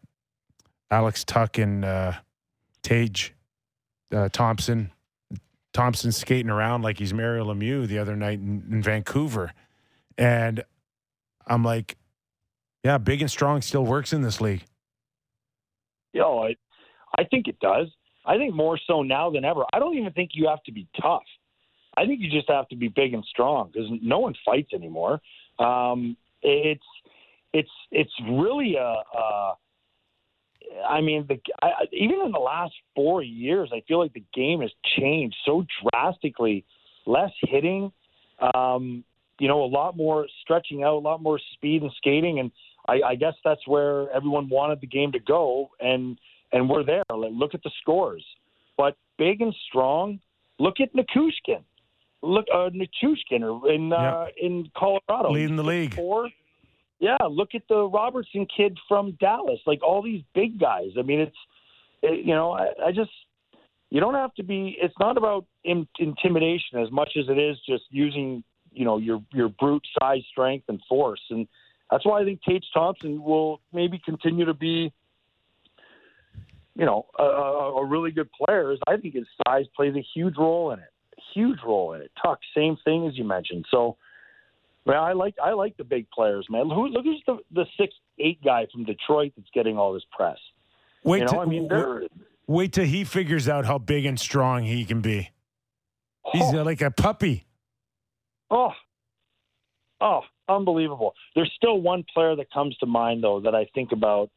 Alex 0.90 1.24
Tuch 1.24 1.58
and 1.58 1.84
uh, 1.84 2.14
Tage 2.84 3.34
uh, 4.14 4.28
Thompson. 4.28 4.92
Thompson 5.72 6.12
skating 6.12 6.50
around 6.50 6.82
like 6.82 7.00
he's 7.00 7.12
Mario 7.12 7.52
Lemieux 7.52 7.88
the 7.88 7.98
other 7.98 8.14
night 8.14 8.38
in, 8.38 8.64
in 8.70 8.80
Vancouver, 8.80 9.52
and 10.16 10.62
I'm 11.48 11.64
like, 11.64 11.96
yeah, 12.84 12.96
big 12.98 13.20
and 13.22 13.28
strong 13.28 13.60
still 13.60 13.84
works 13.84 14.12
in 14.12 14.22
this 14.22 14.40
league. 14.40 14.62
You 16.12 16.20
know, 16.20 16.44
I, 16.44 16.54
I 17.18 17.24
think 17.24 17.48
it 17.48 17.58
does. 17.58 17.88
I 18.24 18.36
think 18.36 18.54
more 18.54 18.78
so 18.86 19.02
now 19.02 19.30
than 19.30 19.44
ever. 19.44 19.64
I 19.72 19.80
don't 19.80 19.96
even 19.96 20.12
think 20.12 20.30
you 20.34 20.46
have 20.46 20.62
to 20.62 20.72
be 20.72 20.86
tough. 21.02 21.24
I 21.96 22.06
think 22.06 22.20
you 22.20 22.30
just 22.30 22.48
have 22.48 22.68
to 22.68 22.76
be 22.76 22.86
big 22.86 23.12
and 23.12 23.24
strong 23.24 23.70
because 23.72 23.88
no 24.00 24.20
one 24.20 24.34
fights 24.44 24.72
anymore. 24.72 25.20
Um, 25.58 26.16
it's 26.40 26.86
it's 27.52 27.70
it's 27.90 28.12
really 28.30 28.76
a. 28.76 28.94
a 29.18 29.54
I 30.88 31.00
mean, 31.00 31.26
the, 31.28 31.38
I, 31.62 31.86
even 31.92 32.20
in 32.24 32.32
the 32.32 32.38
last 32.38 32.74
four 32.94 33.22
years, 33.22 33.70
I 33.72 33.82
feel 33.86 33.98
like 33.98 34.12
the 34.12 34.24
game 34.34 34.60
has 34.60 34.70
changed 34.98 35.36
so 35.44 35.64
drastically. 35.82 36.64
Less 37.06 37.32
hitting, 37.42 37.92
um, 38.54 39.04
you 39.38 39.48
know, 39.48 39.62
a 39.62 39.66
lot 39.66 39.96
more 39.96 40.26
stretching 40.42 40.82
out, 40.82 40.94
a 40.94 40.98
lot 40.98 41.22
more 41.22 41.38
speed 41.54 41.82
and 41.82 41.92
skating, 41.98 42.38
and 42.38 42.50
I, 42.88 43.00
I 43.10 43.14
guess 43.14 43.34
that's 43.44 43.66
where 43.66 44.10
everyone 44.10 44.48
wanted 44.48 44.80
the 44.80 44.86
game 44.86 45.12
to 45.12 45.18
go, 45.18 45.70
and 45.80 46.18
and 46.52 46.68
we're 46.68 46.84
there. 46.84 47.02
Like, 47.10 47.32
look 47.32 47.54
at 47.54 47.62
the 47.62 47.70
scores, 47.80 48.24
but 48.76 48.96
big 49.18 49.40
and 49.40 49.54
strong. 49.68 50.20
Look 50.58 50.76
at 50.80 50.94
Nichushkin. 50.94 51.62
Look, 52.22 52.46
uh, 52.52 52.70
Nichushkin 52.70 53.74
in 53.74 53.92
uh, 53.92 54.26
in 54.40 54.70
Colorado, 54.76 55.30
leading 55.30 55.56
the 55.56 55.64
league. 55.64 55.94
Four, 55.94 56.30
yeah, 57.00 57.16
look 57.28 57.54
at 57.54 57.62
the 57.68 57.88
Robertson 57.88 58.46
kid 58.56 58.78
from 58.88 59.16
Dallas. 59.20 59.60
Like 59.66 59.82
all 59.82 60.02
these 60.02 60.22
big 60.34 60.58
guys. 60.58 60.90
I 60.98 61.02
mean, 61.02 61.20
it's 61.20 61.36
it, 62.02 62.24
you 62.24 62.34
know, 62.34 62.52
I, 62.52 62.68
I 62.86 62.92
just 62.92 63.10
you 63.90 64.00
don't 64.00 64.14
have 64.14 64.34
to 64.34 64.42
be. 64.42 64.76
It's 64.80 64.94
not 64.98 65.16
about 65.16 65.46
in, 65.64 65.86
intimidation 65.98 66.78
as 66.80 66.90
much 66.90 67.12
as 67.18 67.26
it 67.28 67.38
is 67.38 67.56
just 67.68 67.84
using 67.90 68.42
you 68.72 68.84
know 68.84 68.98
your 68.98 69.22
your 69.32 69.48
brute 69.48 69.86
size, 70.00 70.22
strength, 70.30 70.66
and 70.68 70.80
force. 70.88 71.20
And 71.30 71.46
that's 71.90 72.04
why 72.06 72.20
I 72.20 72.24
think 72.24 72.40
Tage 72.42 72.64
Thompson 72.72 73.22
will 73.22 73.60
maybe 73.72 74.00
continue 74.04 74.44
to 74.44 74.54
be 74.54 74.92
you 76.74 76.86
know 76.86 77.06
a, 77.18 77.22
a 77.22 77.84
really 77.84 78.12
good 78.12 78.30
player. 78.32 78.72
Is 78.72 78.78
I 78.86 78.96
think 78.96 79.14
his 79.14 79.26
size 79.46 79.66
plays 79.76 79.94
a 79.96 80.04
huge 80.14 80.36
role 80.38 80.70
in 80.72 80.78
it. 80.78 80.92
Huge 81.34 81.58
role 81.66 81.94
in 81.94 82.02
it. 82.02 82.12
Tuch, 82.22 82.40
same 82.56 82.76
thing 82.84 83.06
as 83.06 83.18
you 83.18 83.24
mentioned. 83.24 83.66
So. 83.70 83.96
Well, 84.86 85.02
I 85.02 85.12
like 85.12 85.34
I 85.42 85.52
like 85.52 85.76
the 85.76 85.84
big 85.84 86.10
players, 86.10 86.46
man. 86.50 86.68
Who, 86.68 86.88
look 86.88 87.04
who's 87.04 87.22
the 87.26 87.38
the 87.52 87.64
six 87.78 87.94
eight 88.18 88.42
guy 88.44 88.66
from 88.72 88.84
Detroit 88.84 89.32
that's 89.36 89.48
getting 89.54 89.78
all 89.78 89.92
this 89.94 90.04
press. 90.12 90.36
Wait, 91.04 91.18
you 91.18 91.24
know, 91.24 91.30
till, 91.32 91.40
I 91.40 91.44
mean, 91.46 91.68
they're 91.68 92.02
wait 92.46 92.72
till 92.72 92.84
he 92.84 93.04
figures 93.04 93.48
out 93.48 93.64
how 93.64 93.78
big 93.78 94.04
and 94.04 94.18
strong 94.20 94.64
he 94.64 94.84
can 94.84 95.00
be. 95.00 95.30
He's 96.32 96.42
Oh. 96.54 96.62
like 96.62 96.82
a 96.82 96.90
puppy. 96.90 97.46
oh, 98.50 98.72
oh, 100.00 100.20
unbelievable. 100.48 101.14
There's 101.34 101.52
still 101.56 101.80
one 101.80 102.04
player 102.12 102.36
that 102.36 102.50
comes 102.52 102.76
to 102.78 102.86
mind 102.86 103.22
though 103.24 103.40
that 103.40 103.54
I 103.54 103.66
think 103.74 103.92
about 103.92 104.30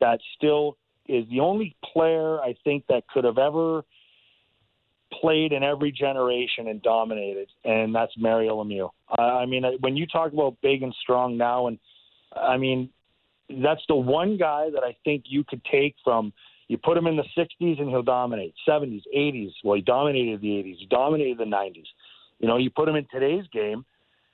that 0.00 0.20
still 0.36 0.76
is 1.06 1.28
the 1.30 1.40
only 1.40 1.76
player 1.92 2.40
I 2.40 2.54
think 2.64 2.84
that 2.88 3.06
could 3.08 3.24
have 3.24 3.38
ever 3.38 3.84
played 5.20 5.52
in 5.52 5.62
every 5.62 5.92
generation 5.92 6.68
and 6.68 6.82
dominated, 6.82 7.48
and 7.64 7.94
that's 7.94 8.12
Mario 8.16 8.62
Lemieux. 8.62 8.90
I 9.18 9.22
I 9.42 9.46
mean, 9.46 9.64
when 9.80 9.96
you 9.96 10.06
talk 10.06 10.32
about 10.32 10.56
big 10.62 10.82
and 10.82 10.94
strong 11.02 11.36
now, 11.36 11.66
and 11.68 11.78
I 12.36 12.56
mean, 12.56 12.90
that's 13.62 13.82
the 13.88 13.94
one 13.96 14.36
guy 14.36 14.70
that 14.72 14.82
I 14.82 14.96
think 15.04 15.24
you 15.26 15.44
could 15.44 15.62
take 15.64 15.94
from. 16.04 16.32
You 16.68 16.78
put 16.78 16.96
him 16.96 17.06
in 17.06 17.16
the 17.16 17.24
60s 17.36 17.80
and 17.80 17.90
he'll 17.90 18.02
dominate. 18.02 18.54
70s, 18.66 19.02
80s. 19.14 19.50
Well, 19.62 19.76
he 19.76 19.82
dominated 19.82 20.40
the 20.40 20.48
80s. 20.48 20.76
He 20.78 20.86
dominated 20.88 21.36
the 21.36 21.44
90s. 21.44 21.84
You 22.38 22.48
know, 22.48 22.56
you 22.56 22.70
put 22.70 22.88
him 22.88 22.96
in 22.96 23.06
today's 23.12 23.44
game, 23.52 23.84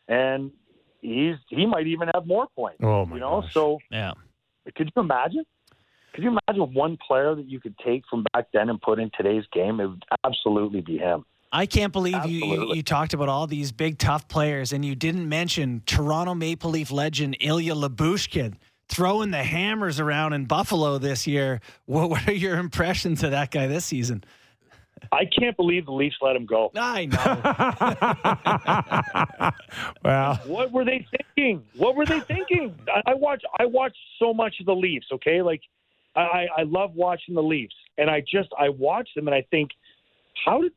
and 0.07 0.53
he's 1.01 1.35
he 1.49 1.67
might 1.67 1.87
even 1.89 2.09
have 2.15 2.27
more 2.27 2.47
points. 2.55 2.79
Oh 2.83 3.05
my 3.07 3.17
You 3.17 3.21
know, 3.21 3.41
gosh. 3.43 3.53
so 3.55 3.79
Yeah. 3.91 4.13
could 4.77 4.91
you 4.95 5.03
imagine? 5.03 5.45
Could 6.15 6.25
you 6.25 6.31
imagine 6.49 6.75
one 6.75 6.99
player 7.07 7.35
that 7.35 7.49
you 7.49 7.61
could 7.61 7.77
take 7.79 8.05
from 8.11 8.25
back 8.33 8.47
then 8.53 8.69
and 8.71 8.81
put 8.81 8.99
in 8.99 9.11
today's 9.17 9.45
game? 9.53 9.81
It 9.81 9.87
would 9.87 10.05
absolutely 10.25 10.81
be 10.81 10.99
him. 10.99 11.25
I 11.53 11.67
can't 11.67 11.93
believe 11.93 12.27
you, 12.27 12.45
you 12.45 12.75
you 12.75 12.83
talked 12.83 13.15
about 13.15 13.29
all 13.29 13.47
these 13.47 13.73
big 13.73 13.99
tough 13.99 14.29
players 14.29 14.73
and 14.73 14.85
you 14.85 14.95
didn't 14.95 15.29
mention 15.29 15.83
Toronto 15.87 16.35
Maple 16.35 16.71
Leaf 16.71 16.91
legend 16.91 17.39
Ilya 17.41 17.75
Lyubushkin 17.75 18.57
throwing 18.89 19.31
the 19.31 19.43
hammers 19.43 20.01
around 20.01 20.33
in 20.33 20.45
Buffalo 20.47 20.99
this 20.99 21.27
year. 21.27 21.61
What, 21.87 22.11
what 22.11 22.29
are 22.29 22.33
your 22.33 22.59
impressions 22.59 23.23
of 23.23 23.31
that 23.31 23.51
guy 23.51 23.67
this 23.67 23.85
season? 23.85 24.25
I 25.13 25.25
can't 25.27 25.57
believe 25.57 25.87
the 25.87 25.93
Leafs 25.93 26.17
let 26.21 26.35
him 26.35 26.45
go. 26.45 26.71
I 26.75 27.07
know. 27.07 27.13
well, 30.05 30.35
What 30.47 30.73
were 30.73 30.85
they 30.85 31.07
thinking? 31.37 31.63
What 31.77 31.95
were 31.95 32.05
they 32.05 32.21
thinking? 32.21 32.75
I, 32.89 33.13
I 33.13 33.15
watch 33.15 33.43
I 33.59 33.67
watch 33.67 33.97
so 34.19 34.35
much 34.35 34.57
of 34.61 34.67
the 34.67 34.75
Leafs. 34.75 35.07
Okay, 35.13 35.41
like 35.41 35.61
I, 36.19 36.23
I 36.23 36.47
I 36.59 36.62
love 36.65 36.93
watching 36.95 37.35
the 37.35 37.43
Leafs, 37.43 37.74
and 37.97 38.11
I 38.11 38.20
just 38.20 38.49
I 38.59 38.69
watch 38.70 39.09
them 39.15 39.28
and 39.28 39.35
I 39.35 39.43
think, 39.51 39.70
how 40.45 40.62
did 40.62 40.73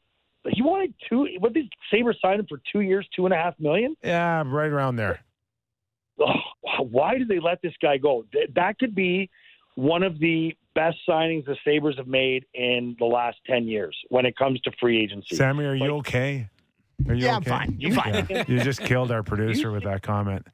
he 0.49 0.61
wanted 0.61 0.93
two? 1.09 1.27
What 1.39 1.53
did 1.53 1.65
Sabres 1.91 2.17
sign 2.21 2.39
him 2.39 2.45
for 2.47 2.59
two 2.71 2.81
years, 2.81 3.07
two 3.15 3.25
and 3.25 3.33
a 3.33 3.37
half 3.37 3.55
million? 3.59 3.95
yeah, 4.03 4.43
right 4.45 4.71
around 4.71 4.95
there. 4.97 5.19
Oh, 6.19 6.83
why 6.83 7.17
did 7.17 7.27
they 7.27 7.39
let 7.39 7.61
this 7.61 7.73
guy 7.81 7.97
go? 7.97 8.25
That 8.55 8.77
could 8.79 8.93
be 8.93 9.29
one 9.75 10.03
of 10.03 10.19
the 10.19 10.55
best 10.75 10.97
signings 11.07 11.45
the 11.45 11.55
Sabres 11.65 11.95
have 11.97 12.07
made 12.07 12.45
in 12.53 12.95
the 12.99 13.05
last 13.05 13.37
10 13.47 13.67
years 13.67 13.97
when 14.09 14.25
it 14.25 14.35
comes 14.37 14.59
to 14.61 14.71
free 14.79 15.01
agency. 15.01 15.35
Sammy, 15.35 15.65
are 15.65 15.73
you 15.73 15.81
Like- 15.81 15.91
okay? 16.07 16.47
Are 17.07 17.15
you 17.15 17.25
Yeah, 17.25 17.37
I'm 17.37 17.41
okay? 17.41 17.49
fine. 17.49 17.75
You're 17.79 17.93
fine. 17.95 18.27
Yeah. 18.29 18.43
You 18.47 18.59
just 18.59 18.81
killed 18.81 19.11
our 19.11 19.23
producer 19.31 19.71
with 19.71 19.83
that 19.85 20.03
comment. 20.03 20.45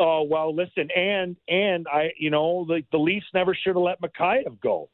Oh 0.00 0.22
well, 0.22 0.54
listen, 0.54 0.88
and 0.94 1.36
and 1.48 1.86
I, 1.88 2.10
you 2.18 2.30
know, 2.30 2.66
like 2.68 2.86
the 2.92 2.98
Leafs 2.98 3.26
never 3.34 3.54
should 3.54 3.74
have 3.74 3.82
let 3.82 4.00
Mikheyev 4.00 4.60
go. 4.60 4.88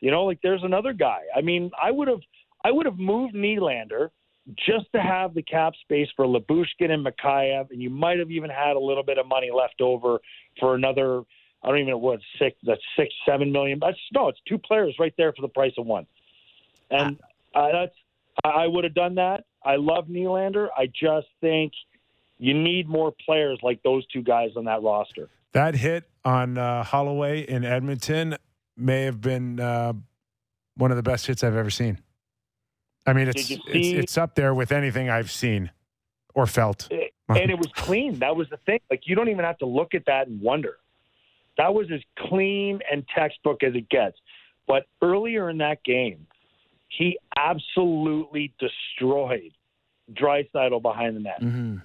You 0.00 0.10
know, 0.10 0.24
like 0.24 0.40
there's 0.42 0.62
another 0.62 0.92
guy. 0.92 1.20
I 1.34 1.40
mean, 1.40 1.70
I 1.82 1.90
would 1.90 2.08
have, 2.08 2.20
I 2.64 2.70
would 2.70 2.86
have 2.86 2.98
moved 2.98 3.34
Nylander 3.34 4.10
just 4.56 4.90
to 4.94 5.00
have 5.00 5.34
the 5.34 5.42
cap 5.42 5.74
space 5.82 6.08
for 6.16 6.24
Lyubushkin 6.24 6.90
and 6.90 7.06
Mikheyev, 7.06 7.70
and 7.70 7.82
you 7.82 7.90
might 7.90 8.18
have 8.18 8.30
even 8.30 8.50
had 8.50 8.76
a 8.76 8.80
little 8.80 9.02
bit 9.02 9.18
of 9.18 9.26
money 9.26 9.50
left 9.54 9.80
over 9.80 10.18
for 10.58 10.74
another 10.74 11.22
I 11.62 11.68
don't 11.68 11.78
even 11.78 11.90
know 11.90 11.98
what 11.98 12.20
six. 12.38 12.56
That's 12.62 12.80
six, 12.96 13.12
seven 13.26 13.52
million. 13.52 13.78
That's 13.80 13.98
no, 14.14 14.28
it's 14.28 14.40
two 14.48 14.58
players 14.58 14.94
right 14.98 15.12
there 15.16 15.32
for 15.32 15.42
the 15.42 15.48
price 15.48 15.72
of 15.78 15.86
one. 15.86 16.06
And 16.90 17.18
uh, 17.54 17.68
that's 17.72 17.94
I 18.44 18.48
I 18.48 18.66
would 18.66 18.84
have 18.84 18.94
done 18.94 19.16
that. 19.16 19.44
I 19.64 19.76
love 19.76 20.06
Nylander. 20.06 20.68
I 20.76 20.86
just 20.86 21.26
think 21.40 21.72
you 22.40 22.54
need 22.54 22.88
more 22.88 23.12
players 23.24 23.58
like 23.62 23.82
those 23.82 24.04
two 24.06 24.22
guys 24.22 24.50
on 24.56 24.64
that 24.64 24.82
roster. 24.82 25.28
That 25.52 25.74
hit 25.74 26.04
on 26.24 26.56
uh, 26.56 26.82
Holloway 26.82 27.42
in 27.42 27.64
Edmonton 27.64 28.36
may 28.76 29.02
have 29.02 29.20
been 29.20 29.60
uh, 29.60 29.92
one 30.76 30.90
of 30.90 30.96
the 30.96 31.02
best 31.02 31.26
hits 31.26 31.44
I've 31.44 31.56
ever 31.56 31.70
seen. 31.70 31.98
I 33.06 33.12
mean, 33.12 33.28
it's 33.28 33.50
you 33.50 33.58
it's, 33.68 33.88
it's 34.04 34.18
up 34.18 34.34
there 34.34 34.54
with 34.54 34.72
anything 34.72 35.10
I've 35.10 35.30
seen 35.30 35.70
or 36.34 36.46
felt. 36.46 36.88
and 36.90 37.50
it 37.50 37.58
was 37.58 37.68
clean. 37.74 38.18
That 38.20 38.34
was 38.34 38.48
the 38.48 38.58
thing. 38.58 38.80
Like 38.90 39.02
you 39.04 39.14
don't 39.14 39.28
even 39.28 39.44
have 39.44 39.58
to 39.58 39.66
look 39.66 39.94
at 39.94 40.06
that 40.06 40.28
and 40.28 40.40
wonder. 40.40 40.78
That 41.58 41.74
was 41.74 41.88
as 41.92 42.00
clean 42.18 42.80
and 42.90 43.04
textbook 43.14 43.62
as 43.62 43.74
it 43.74 43.88
gets. 43.90 44.16
But 44.66 44.86
earlier 45.02 45.50
in 45.50 45.58
that 45.58 45.84
game, 45.84 46.26
he 46.88 47.18
absolutely 47.36 48.54
destroyed 48.58 49.52
Draisaitl 50.12 50.80
behind 50.80 51.16
the 51.16 51.20
net. 51.20 51.42
Mm-hmm. 51.42 51.76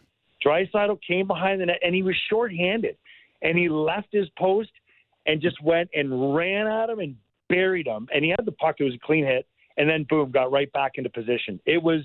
Draisaitl 0.46 1.00
came 1.06 1.28
behind 1.28 1.62
the 1.62 1.66
net 1.66 1.80
and 1.84 1.96
he 1.96 2.04
was 2.04 2.16
shorthanded, 2.30 2.98
and 3.42 3.58
he 3.58 3.70
left 3.70 4.08
his 4.12 4.28
post 4.38 4.72
and 5.26 5.42
just 5.42 5.62
went 5.62 5.90
and 5.94 6.36
ran 6.36 6.68
at 6.68 6.90
him 6.90 7.00
and 7.00 7.16
buried 7.50 7.88
him. 7.88 8.08
And 8.14 8.24
he 8.24 8.30
had 8.30 8.46
the 8.46 8.52
puck. 8.52 8.76
It 8.80 8.84
was 8.84 8.94
a 8.94 9.00
clean 9.00 9.26
hit, 9.26 9.48
and 9.78 9.90
then 9.90 10.06
boom, 10.10 10.32
got 10.32 10.52
right 10.52 10.72
back 10.72 10.94
into 10.96 11.10
position. 11.10 11.60
It 11.66 11.82
was 11.82 12.02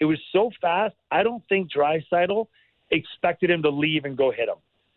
it 0.00 0.06
was 0.06 0.18
so 0.32 0.50
fast. 0.60 0.94
I 1.10 1.22
don't 1.22 1.42
think 1.48 1.70
Draisaitl 1.72 2.46
expected 2.90 3.50
him 3.50 3.62
to 3.62 3.70
leave 3.70 4.04
and 4.04 4.16
go 4.16 4.30
hit 4.30 4.48
him. 4.48 4.56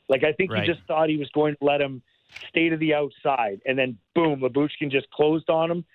Like 0.09 0.23
I 0.23 0.31
think 0.34 0.51
Right. 0.51 0.64
he 0.64 0.73
just 0.73 0.85
thought 0.88 1.09
he 1.09 1.18
was 1.18 1.30
going 1.34 1.55
to 1.55 1.65
let 1.65 1.81
him 1.81 2.01
stay 2.49 2.69
to 2.69 2.77
the 2.77 2.93
outside, 2.93 3.61
and 3.65 3.77
then 3.77 3.97
boom, 4.15 4.39
Lyubushkin 4.41 4.91
just 4.91 5.09
closed 5.11 5.49
on 5.49 5.69
him, 5.72 5.85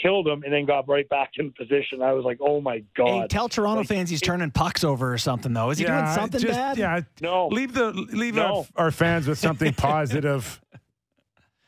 killed 0.00 0.26
him, 0.28 0.42
and 0.42 0.52
then 0.52 0.64
got 0.66 0.88
right 0.88 1.08
back 1.08 1.32
in 1.36 1.52
position. 1.52 2.02
I 2.02 2.12
was 2.12 2.24
like, 2.24 2.38
oh 2.40 2.60
my 2.60 2.82
god. 2.96 3.06
Hey, 3.08 3.26
tell 3.28 3.48
Toronto 3.48 3.80
Like, 3.80 3.88
fans 3.88 4.10
he's 4.10 4.20
turning 4.20 4.50
pucks 4.50 4.84
over 4.84 5.12
or 5.12 5.18
something, 5.18 5.52
though. 5.52 5.70
Is 5.70 5.78
he 5.78 5.84
doing 5.84 6.06
something 6.08 6.40
just- 6.40 6.52
bad? 6.58 6.76
Yeah, 6.78 7.00
No, 7.20 7.48
leave 7.48 7.72
the 7.74 7.92
leave 7.92 8.34
No. 8.34 8.66
our, 8.76 8.86
our 8.86 8.90
fans 8.90 9.26
with 9.28 9.38
something 9.38 9.72
positive 9.76 10.60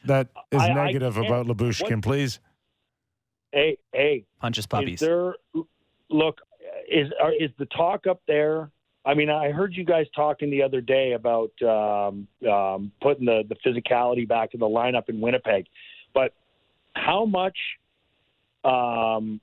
that 0.05 0.29
is 0.51 0.61
I- 0.61 0.69
I 0.71 0.75
negative 0.87 1.15
can't- 1.15 1.27
about 1.27 1.47
Lyubushkin, 1.47 2.03
please. 2.03 2.41
hey, 3.53 3.79
hey, 3.93 4.25
Punches 4.41 4.63
Is 4.63 4.67
puppies. 4.67 5.01
there 5.01 5.35
look 6.11 6.41
is 6.91 7.11
are, 7.23 7.33
is 7.33 7.51
the 7.59 7.67
talk 7.67 8.07
up 8.07 8.21
there? 8.29 8.71
I 9.05 9.15
mean, 9.15 9.31
I 9.31 9.51
heard 9.53 9.73
you 9.75 9.85
guys 9.85 10.07
talking 10.17 10.51
the 10.51 10.63
other 10.65 10.81
day 10.81 11.13
about 11.13 11.51
um, 11.63 12.27
um, 12.51 12.91
putting 13.01 13.25
the 13.25 13.45
the 13.49 13.55
physicality 13.65 14.27
back 14.29 14.53
in 14.55 14.61
the 14.61 14.67
lineup 14.67 15.09
in 15.09 15.21
Winnipeg, 15.21 15.67
but 16.13 16.33
how 16.95 17.25
much, 17.25 17.57
um, 18.67 19.41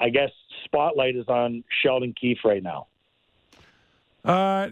I 0.00 0.08
guess, 0.10 0.30
spotlight 0.64 1.16
is 1.16 1.28
on 1.28 1.64
Sheldon 1.82 2.14
Keefe 2.20 2.38
right 2.44 2.62
now? 2.62 2.86
Uh, 4.24 4.68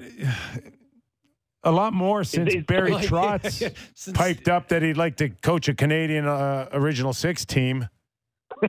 a 1.65 1.71
lot 1.71 1.93
more 1.93 2.25
since 2.25 2.55
is- 2.55 2.65
Barry 2.65 2.91
Like, 2.95 3.09
Trotz 3.09 3.75
since- 3.95 4.17
piped 4.17 4.49
up 4.49 4.69
that 4.69 4.83
he'd 4.83 4.97
like 4.97 5.17
to 5.17 5.29
coach 5.31 5.69
a 5.69 5.75
Canadian 5.75 6.27
uh, 6.27 6.69
original 6.73 7.13
six 7.13 7.45
team. 7.45 7.89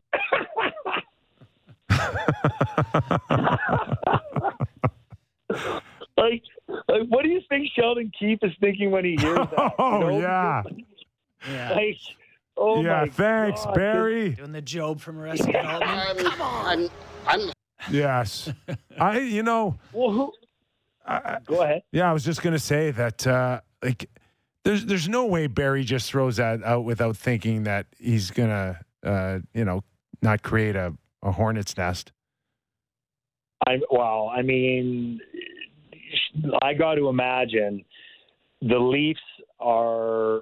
Like, 6.18 6.44
like, 6.88 7.08
what 7.10 7.24
do 7.24 7.30
you 7.30 7.42
think 7.50 7.68
Sheldon 7.78 8.12
Keefe 8.18 8.40
is 8.42 8.52
thinking 8.60 8.90
when 8.90 9.04
he 9.06 9.18
hears 9.20 9.36
that? 9.38 9.74
Oh, 9.78 10.00
know? 10.00 10.20
yeah. 10.20 10.64
Yeah. 11.50 11.74
Like, 11.74 11.98
oh 12.58 12.82
yeah, 12.82 13.02
my 13.02 13.10
thanks, 13.10 13.64
God. 13.66 13.76
Barry. 13.76 14.30
Doing 14.32 14.52
the 14.52 14.62
Job 14.62 15.00
from 15.00 15.20
Arrested 15.20 15.52
Development. 15.54 16.42
I'm, 16.42 16.90
I'm 17.28 17.52
Yes. 17.92 18.52
I, 19.00 19.20
you 19.20 19.44
know, 19.44 19.78
Well, 19.94 20.12
who, 20.12 20.34
I, 21.06 21.38
go 21.46 21.62
ahead. 21.62 21.84
yeah, 21.92 22.10
I 22.10 22.14
was 22.14 22.24
just 22.24 22.42
going 22.42 22.54
to 22.54 22.60
say 22.60 22.92
that, 22.92 23.28
uh, 23.28 23.62
like, 23.84 24.10
there's 24.64 24.86
there's 24.86 25.08
no 25.08 25.26
way 25.28 25.46
Barry 25.46 25.84
just 25.84 26.10
throws 26.10 26.38
that 26.38 26.64
out 26.64 26.86
without 26.86 27.16
thinking 27.16 27.64
that 27.66 27.86
he's 28.00 28.32
going 28.32 28.50
to, 28.50 28.80
uh, 29.04 29.40
you 29.54 29.64
know, 29.64 29.84
not 30.24 30.42
create 30.42 30.76
a, 30.76 30.94
a 31.22 31.32
hornet's 31.32 31.78
nest. 31.78 32.12
I 33.68 33.80
well, 33.92 34.32
I 34.36 34.42
mean, 34.42 35.20
I 36.64 36.74
got 36.74 36.96
to 36.96 37.10
imagine 37.10 37.86
the 38.62 38.80
Leafs 38.80 39.20
are 39.60 40.42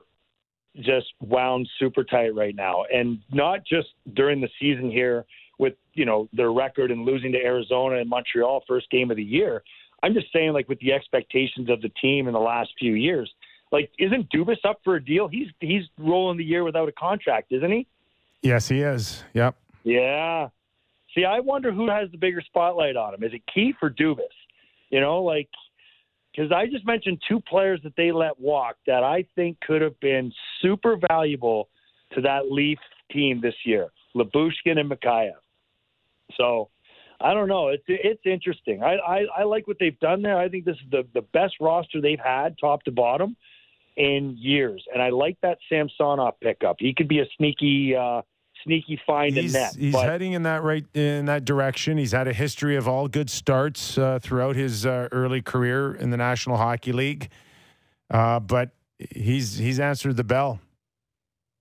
just 0.80 1.08
wound 1.20 1.70
super 1.80 2.04
tight 2.04 2.34
right 2.34 2.56
now, 2.56 2.84
and 2.94 3.20
not 3.32 3.66
just 3.66 3.90
during 4.14 4.42
the 4.42 4.50
season 4.60 4.90
here 4.90 5.26
with 5.60 5.74
you 5.94 6.06
know 6.06 6.28
their 6.34 6.52
record 6.52 6.92
and 6.92 7.06
losing 7.06 7.32
to 7.34 7.38
Arizona 7.38 7.98
and 7.98 8.10
Montreal 8.10 8.64
first 8.68 8.90
game 8.90 9.12
of 9.12 9.18
the 9.18 9.24
year. 9.24 9.64
I'm 10.02 10.14
just 10.14 10.32
saying, 10.34 10.54
like 10.54 10.68
with 10.68 10.80
the 10.80 10.92
expectations 10.92 11.70
of 11.70 11.82
the 11.82 11.90
team 12.02 12.28
in 12.28 12.34
the 12.34 12.40
last 12.40 12.72
few 12.80 12.94
years, 12.94 13.32
like 13.72 13.92
isn't 14.00 14.30
Dubas 14.32 14.58
up 14.66 14.82
for 14.84 14.96
a 14.96 15.04
deal? 15.04 15.28
He's 15.28 15.48
he's 15.60 15.84
rolling 15.98 16.38
the 16.38 16.44
year 16.44 16.64
without 16.64 16.90
a 16.90 16.94
contract, 16.94 17.52
isn't 17.52 17.72
he? 17.72 17.88
Yes, 18.42 18.68
he 18.68 18.82
is. 18.82 19.24
Yep. 19.34 19.56
Yeah. 19.84 20.50
See, 21.16 21.26
I 21.26 21.40
wonder 21.40 21.72
who 21.72 21.90
has 21.90 22.12
the 22.12 22.18
bigger 22.18 22.42
spotlight 22.42 22.96
on 22.96 23.14
him. 23.14 23.24
Is 23.24 23.34
it 23.34 23.44
Keefe 23.54 23.76
or 23.82 23.90
Dubas? 23.90 24.24
You 24.90 25.00
know, 25.00 25.24
like 25.24 25.50
because 26.34 26.52
I 26.52 26.66
just 26.66 26.86
mentioned 26.86 27.22
two 27.28 27.40
players 27.40 27.80
that 27.84 27.94
they 27.96 28.12
let 28.12 28.40
walk 28.40 28.78
that 28.88 29.04
I 29.04 29.26
think 29.36 29.60
could 29.62 29.82
have 29.82 30.00
been 30.00 30.32
super 30.62 30.98
valuable 31.10 31.70
to 32.14 32.22
that 32.22 32.52
Leaf 32.52 32.80
team 33.12 33.40
this 33.42 33.56
year: 33.66 33.90
Lyubushkin 34.16 34.80
and 34.80 34.90
Mikheyev. 34.90 35.34
So 36.36 36.70
I 37.22 37.34
don't 37.34 37.48
know. 37.48 37.70
It's 37.70 37.84
it's 37.88 38.22
interesting. 38.26 38.84
I, 38.84 38.96
I 38.96 39.26
I 39.40 39.44
like 39.44 39.68
what 39.68 39.78
they've 39.80 40.00
done 40.00 40.22
there. 40.22 40.38
I 40.38 40.50
think 40.50 40.66
this 40.66 40.76
is 40.76 40.90
the 40.92 41.08
the 41.14 41.22
best 41.22 41.56
roster 41.60 42.02
they've 42.02 42.20
had, 42.20 42.58
top 42.60 42.84
to 42.84 42.92
bottom, 42.92 43.36
in 43.98 44.36
years. 44.40 44.84
And 44.94 45.02
I 45.02 45.10
like 45.10 45.38
that 45.42 45.58
Samsonov 45.70 46.40
pickup. 46.42 46.78
He 46.80 46.94
could 46.94 47.08
be 47.08 47.20
a 47.20 47.26
sneaky. 47.38 47.96
uh 47.96 48.22
Sneaky 48.64 49.00
find 49.06 49.36
He's, 49.36 49.54
in 49.54 49.62
net, 49.62 49.76
he's 49.78 49.94
but 49.94 50.06
heading 50.06 50.34
in 50.34 50.44
that 50.44 50.64
right 50.64 50.86
in 50.94 51.26
that 51.26 51.46
direction. 51.46 51.98
He's 51.98 52.12
had 52.14 52.28
a 52.28 52.34
history 52.34 52.76
of 52.76 52.88
all 52.88 53.08
good 53.08 53.30
starts 53.30 53.98
uh, 53.98 54.20
throughout 54.22 54.56
his 54.56 54.86
uh, 54.86 55.10
early 55.12 55.42
career 55.42 55.94
in 55.96 56.10
the 56.12 56.18
National 56.18 56.58
Hockey 56.58 56.92
League, 56.94 57.30
uh, 58.10 58.40
but 58.40 58.72
he's 58.98 59.58
he's 59.58 59.80
answered 59.80 60.16
the 60.18 60.24
bell. 60.24 60.60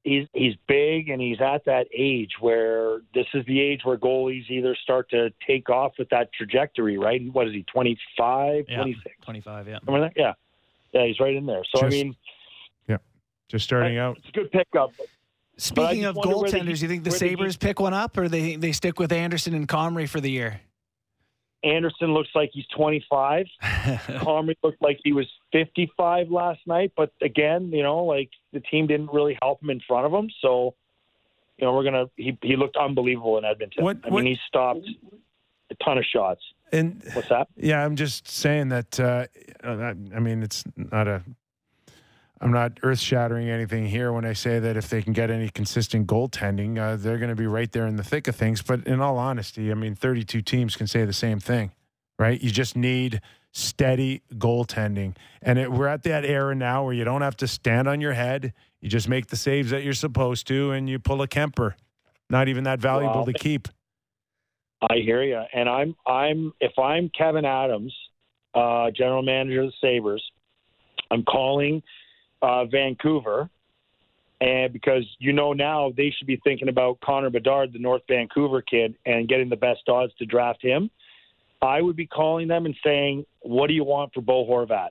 he's 0.05 0.27
he's 0.33 0.55
big 0.69 1.09
and 1.09 1.21
he's 1.21 1.41
at 1.41 1.65
that 1.65 1.87
age 1.97 2.33
where 2.41 3.01
this 3.15 3.27
is 3.35 3.45
the 3.47 3.61
age 3.61 3.81
where 3.85 3.97
goalies 3.97 4.49
either 4.51 4.77
start 4.83 5.09
to 5.11 5.31
take 5.47 5.71
off 5.71 5.93
with 5.99 6.09
that 6.11 6.33
trajectory, 6.33 6.99
right? 6.99 7.21
What 7.33 7.47
is 7.49 7.53
he, 7.55 7.65
25, 7.65 8.67
Yeah. 8.69 8.77
26? 8.77 9.15
25, 9.23 9.69
yeah. 9.69 9.79
Like? 9.87 10.13
Yeah. 10.17 10.33
Yeah, 10.93 11.07
he's 11.07 11.19
right 11.21 11.35
in 11.35 11.47
there. 11.47 11.63
So, 11.75 11.87
I 11.87 11.89
mean, 11.89 12.15
yeah. 12.89 12.99
Just 13.49 13.65
starting 13.65 13.97
out. 13.97 14.19
it's 14.19 14.29
a 14.29 14.33
good 14.33 14.51
pickup. 14.53 14.91
Speaking 15.59 16.05
of 16.05 16.17
wonder 16.17 16.37
where 16.39 16.51
the 16.51 16.59
goaltenders, 16.59 16.67
Heat- 16.69 16.83
you 16.83 16.89
think 16.89 17.05
the 17.05 17.11
where 17.11 17.19
the 17.19 17.25
Heat- 17.27 17.31
Sabres 17.33 17.57
pick 17.57 17.79
one 17.81 17.95
up 17.95 18.17
or 18.17 18.29
they 18.29 18.57
they 18.57 18.73
stick 18.73 18.99
with 18.99 19.13
Anderson 19.13 19.55
and 19.55 19.69
Comrie 19.69 20.09
for 20.09 20.21
the 20.21 20.31
year? 20.31 20.61
Anderson 21.65 22.13
looks 22.13 22.31
like 22.35 22.51
he's 22.53 22.67
25. 22.75 23.47
Comrie 23.63 24.57
looked 24.65 24.83
like 24.83 24.99
he 25.05 25.13
was 25.13 25.29
55 25.53 26.29
last 26.31 26.61
night. 26.67 26.91
But 26.97 27.13
again, 27.23 27.71
you 27.71 27.83
know, 27.85 28.05
like 28.05 28.31
the 28.53 28.59
team 28.61 28.89
didn't 28.89 29.13
really 29.13 29.39
help 29.41 29.63
him 29.63 29.71
in 29.71 29.81
front 29.87 30.05
of 30.07 30.13
him. 30.13 30.29
So, 30.41 30.75
you 31.59 31.67
know, 31.67 31.73
we're 31.75 31.85
going 31.85 31.95
to, 31.95 32.11
he, 32.17 32.37
he 32.43 32.57
looked 32.57 32.77
unbelievable 32.77 33.39
in 33.39 33.45
Edmonton. 33.45 33.85
What- 33.85 33.99
I 34.05 34.09
what- 34.09 34.25
mean, 34.25 34.35
he 34.35 34.41
stopped 34.49 34.89
a 35.71 35.75
ton 35.85 35.99
of 35.99 36.05
shots. 36.05 36.41
And 36.73 37.01
What's 37.13 37.29
that? 37.29 37.47
yeah, 37.57 37.85
I'm 37.85 37.95
just 37.97 38.27
saying 38.27 38.71
that. 38.71 38.99
Uh, 38.99 39.27
I 39.63 39.93
mean, 40.19 40.43
it's 40.43 40.65
not 40.75 41.07
a. 41.07 41.23
I'm 42.43 42.51
not 42.51 42.81
earth 42.83 42.99
shattering 42.99 43.49
anything 43.49 43.87
here 43.87 44.13
when 44.13 44.25
I 44.25 44.33
say 44.33 44.59
that 44.59 44.77
if 44.77 44.89
they 44.89 45.01
can 45.01 45.13
get 45.13 45.31
any 45.31 45.49
consistent 45.49 46.09
goaltending, 46.09 46.77
uh, 46.77 46.97
they're 46.97 47.19
going 47.19 47.31
to 47.31 47.37
be 47.37 47.47
right 47.47 47.71
there 47.71 47.87
in 47.87 47.95
the 47.95 48.03
thick 48.03 48.27
of 48.27 48.35
things. 48.35 48.61
But 48.61 48.85
in 48.85 49.01
all 49.01 49.17
honesty, 49.17 49.71
I 49.71 49.75
mean, 49.75 49.95
32 49.95 50.43
teams 50.43 50.75
can 50.75 50.89
say 50.89 51.05
the 51.05 51.13
same 51.13 51.39
thing, 51.39 51.71
right? 52.19 52.43
You 52.43 52.51
just 52.51 52.77
need 52.77 53.21
steady 53.53 54.23
goaltending. 54.35 55.15
And 55.41 55.57
it, 55.57 55.71
we're 55.71 55.87
at 55.87 56.03
that 56.03 56.25
era 56.25 56.53
now 56.57 56.85
where 56.85 56.93
you 56.93 57.05
don't 57.05 57.23
have 57.23 57.37
to 57.39 57.47
stand 57.47 57.87
on 57.87 58.01
your 58.01 58.15
head. 58.15 58.53
You 58.81 58.89
just 58.89 59.09
make 59.09 59.29
the 59.29 59.37
saves 59.37 59.71
that 59.71 59.85
you're 59.85 59.93
supposed 59.93 60.49
to 60.49 60.73
and 60.73 60.91
you 60.91 60.99
pull 60.99 61.23
a 61.23 61.29
Kuemper. 61.29 61.75
Not 62.29 62.49
even 62.49 62.65
that 62.65 62.81
valuable 62.81 63.17
Well, 63.17 63.27
to 63.27 63.35
keep. 63.35 63.69
I 64.91 64.97
hear 64.97 65.23
you, 65.23 65.41
and 65.55 65.69
I'm 65.69 65.95
I'm 66.09 66.53
if 66.61 66.77
I'm 66.77 67.09
Kevyn 67.11 67.45
Adams, 67.45 67.95
uh, 68.53 68.91
general 68.91 69.23
manager 69.23 69.63
of 69.63 69.67
the 69.69 69.73
Sabres, 69.81 70.25
I'm 71.13 71.23
calling 71.23 71.83
uh, 72.43 72.65
Vancouver, 72.67 73.49
and 74.41 74.73
because 74.73 75.05
you 75.19 75.33
know 75.33 75.53
now 75.53 75.93
they 75.97 76.11
should 76.17 76.27
be 76.27 76.41
thinking 76.43 76.69
about 76.69 77.01
Connor 77.01 77.31
Bedard, 77.31 77.73
the 77.73 77.79
North 77.79 78.03
Vancouver 78.09 78.61
kid, 78.61 78.97
and 79.07 79.29
getting 79.29 79.49
the 79.49 79.57
best 79.57 79.89
odds 79.89 80.13
to 80.19 80.27
draft 80.27 80.63
him. 80.63 80.91
I 81.63 81.81
would 81.81 81.95
be 81.95 82.07
calling 82.07 82.49
them 82.49 82.67
and 82.67 82.75
saying, 82.85 83.25
"What 83.41 83.69
do 83.69 83.75
you 83.75 83.85
want 83.85 84.13
for 84.13 84.21
Bo 84.21 84.45
Horvat? 84.45 84.91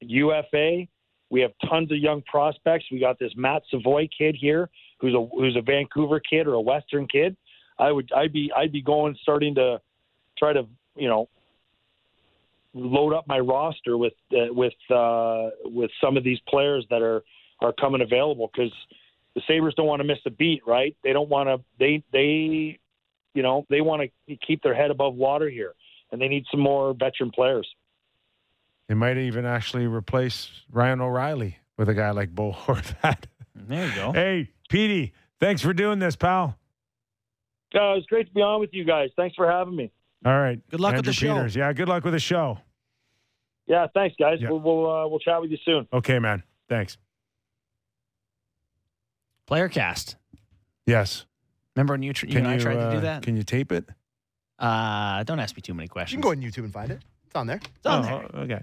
UFA, 0.00 0.88
We 1.30 1.40
have 1.40 1.52
tons 1.68 1.90
of 1.90 1.98
young 1.98 2.22
prospects. 2.22 2.86
We 2.90 2.98
got 2.98 3.18
this 3.18 3.32
Matt 3.36 3.62
Savoie 3.70 4.08
kid 4.08 4.36
here, 4.38 4.68
who's 4.98 5.14
a 5.14 5.24
who's 5.26 5.56
a 5.56 5.62
Vancouver 5.62 6.20
kid 6.20 6.46
or 6.46 6.54
a 6.54 6.60
Western 6.60 7.06
kid. 7.06 7.36
I 7.78 7.90
would 7.92 8.10
I'd 8.12 8.32
be 8.32 8.52
I'd 8.54 8.72
be 8.72 8.82
going 8.82 9.16
starting 9.22 9.54
to 9.54 9.80
try 10.36 10.52
to 10.52 10.66
you 10.96 11.08
know 11.08 11.28
load 12.74 13.12
up 13.12 13.26
my 13.26 13.38
roster 13.38 13.96
with 13.96 14.14
uh, 14.32 14.52
with 14.52 14.72
uh, 14.90 15.50
with 15.64 15.90
some 16.00 16.16
of 16.16 16.24
these 16.24 16.38
players 16.48 16.86
that 16.90 17.02
are 17.02 17.22
are 17.60 17.72
coming 17.72 18.00
available 18.00 18.50
because 18.52 18.72
the 19.34 19.42
Sabres 19.46 19.74
don't 19.76 19.86
want 19.86 20.00
to 20.00 20.04
miss 20.04 20.18
a 20.26 20.30
beat, 20.30 20.62
right? 20.66 20.96
They 21.02 21.12
don't 21.12 21.28
want 21.28 21.48
to 21.48 21.64
they 21.78 22.02
they 22.12 22.78
you 23.34 23.42
know 23.42 23.66
they 23.70 23.80
want 23.80 24.10
to 24.28 24.36
keep 24.36 24.62
their 24.62 24.74
head 24.74 24.90
above 24.90 25.14
water 25.14 25.48
here, 25.48 25.74
and 26.10 26.20
they 26.20 26.28
need 26.28 26.44
some 26.50 26.60
more 26.60 26.94
veteran 26.94 27.30
players. 27.30 27.68
They 28.88 28.94
might 28.94 29.16
even 29.16 29.46
actually 29.46 29.86
replace 29.86 30.50
Ryan 30.70 31.00
O'Reilly 31.00 31.58
with 31.76 31.88
a 31.88 31.94
guy 31.94 32.10
like 32.10 32.34
Bo 32.34 32.52
Horvat. 32.66 33.24
There 33.54 33.86
you 33.86 33.94
go. 33.94 34.12
Hey, 34.12 34.50
Petey, 34.68 35.12
thanks 35.40 35.62
for 35.62 35.72
doing 35.72 35.98
this, 35.98 36.16
pal. 36.16 36.58
Uh, 37.74 37.96
was 37.96 38.04
great 38.06 38.26
to 38.26 38.34
be 38.34 38.42
on 38.42 38.60
with 38.60 38.70
you 38.72 38.84
guys. 38.84 39.08
Thanks 39.16 39.34
for 39.34 39.50
having 39.50 39.74
me. 39.74 39.90
All 40.24 40.38
right. 40.38 40.60
Good 40.70 40.80
luck 40.80 40.92
with 40.92 40.98
Andrew 40.98 41.10
the 41.10 41.16
show. 41.16 41.34
Peters. 41.34 41.56
Yeah, 41.56 41.72
good 41.72 41.88
luck 41.88 42.04
with 42.04 42.12
the 42.14 42.20
show. 42.20 42.58
Yeah, 43.66 43.86
thanks, 43.94 44.16
guys. 44.18 44.38
Yeah. 44.40 44.50
We'll 44.50 44.60
we'll, 44.60 44.90
uh, 44.90 45.08
we'll 45.08 45.18
chat 45.18 45.40
with 45.40 45.50
you 45.50 45.58
soon. 45.64 45.86
Okay, 45.92 46.18
man. 46.18 46.42
Thanks. 46.68 46.96
Player 49.46 49.68
cast. 49.68 50.16
Yes. 50.86 51.26
Remember 51.76 51.94
when 51.94 52.02
you, 52.02 52.12
tr- 52.12 52.26
you 52.26 52.32
Can 52.32 52.46
and 52.46 52.54
I 52.54 52.58
tried 52.58 52.74
to 52.74 52.80
uh, 52.80 52.92
do 52.92 53.00
that? 53.00 53.22
Can 53.22 53.36
you 53.36 53.42
tape 53.42 53.72
it? 53.72 53.84
Uh, 54.58 55.22
don't 55.24 55.40
ask 55.40 55.56
me 55.56 55.62
too 55.62 55.74
many 55.74 55.88
questions. 55.88 56.12
You 56.18 56.22
can 56.22 56.40
go 56.40 56.46
on 56.46 56.50
YouTube 56.50 56.64
and 56.64 56.72
find 56.72 56.90
it. 56.90 57.00
It's 57.26 57.34
on 57.34 57.46
there. 57.46 57.56
It's 57.76 57.86
on 57.86 58.04
Oh, 58.04 58.06
there. 58.06 58.40
Okay. 58.42 58.60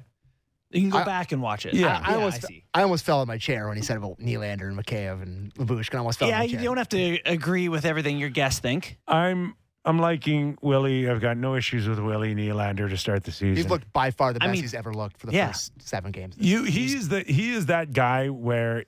You 0.72 0.81
can 0.81 0.90
go 0.90 0.99
I- 0.99 1.03
back 1.06 1.31
and 1.31 1.41
watch 1.41 1.65
it. 1.65 1.73
Yeah. 1.73 2.02
I, 2.06 2.11
I 2.11 2.15
almost, 2.15 2.45
see. 2.45 2.64
I 2.73 2.84
almost 2.84 3.03
fell 3.06 3.22
in 3.22 3.27
my 3.27 3.38
chair 3.38 3.68
when 3.68 3.77
he 3.77 3.84
said 3.84 3.98
about 3.98 4.19
Nylander 4.19 4.68
and 4.68 4.77
Mikheyev 4.77 5.22
and 5.23 5.53
Lyubushkin. 5.56 5.95
I 5.95 5.98
almost 5.99 6.19
fell 6.19 6.27
Yeah, 6.30 6.41
in 6.44 6.52
my 6.52 6.57
you 6.60 6.64
don't 6.64 6.77
have 6.77 6.90
to 6.90 7.19
agree 7.26 7.68
with 7.69 7.86
everything 7.86 8.18
your 8.19 8.30
guests 8.30 8.60
think. 8.60 8.99
I'm 9.07 9.56
I'm 9.85 9.97
liking 9.99 10.57
Willie. 10.61 11.10
I've 11.10 11.22
got 11.22 11.38
no 11.38 11.56
issues 11.56 11.88
with 11.88 11.99
Willie 11.99 12.35
Nylander 12.35 12.89
to 12.89 12.97
start 12.97 13.23
the 13.23 13.31
season. 13.31 13.56
He's 13.56 13.69
looked 13.69 13.91
by 13.93 14.11
far 14.11 14.34
the 14.34 14.43
I 14.43 14.47
best 14.47 14.53
mean, 14.53 14.61
he's 14.61 14.73
ever 14.73 14.93
looked 14.93 15.18
for 15.18 15.27
the 15.27 15.34
yeah. 15.34 15.47
first 15.47 15.73
seven 15.81 16.11
games. 16.11 16.35
You 16.38 16.64
he 16.64 16.93
is 16.93 17.10
the 17.10 17.22
he 17.22 17.51
is 17.53 17.68
that 17.68 17.93
guy 17.93 18.30
where 18.30 18.84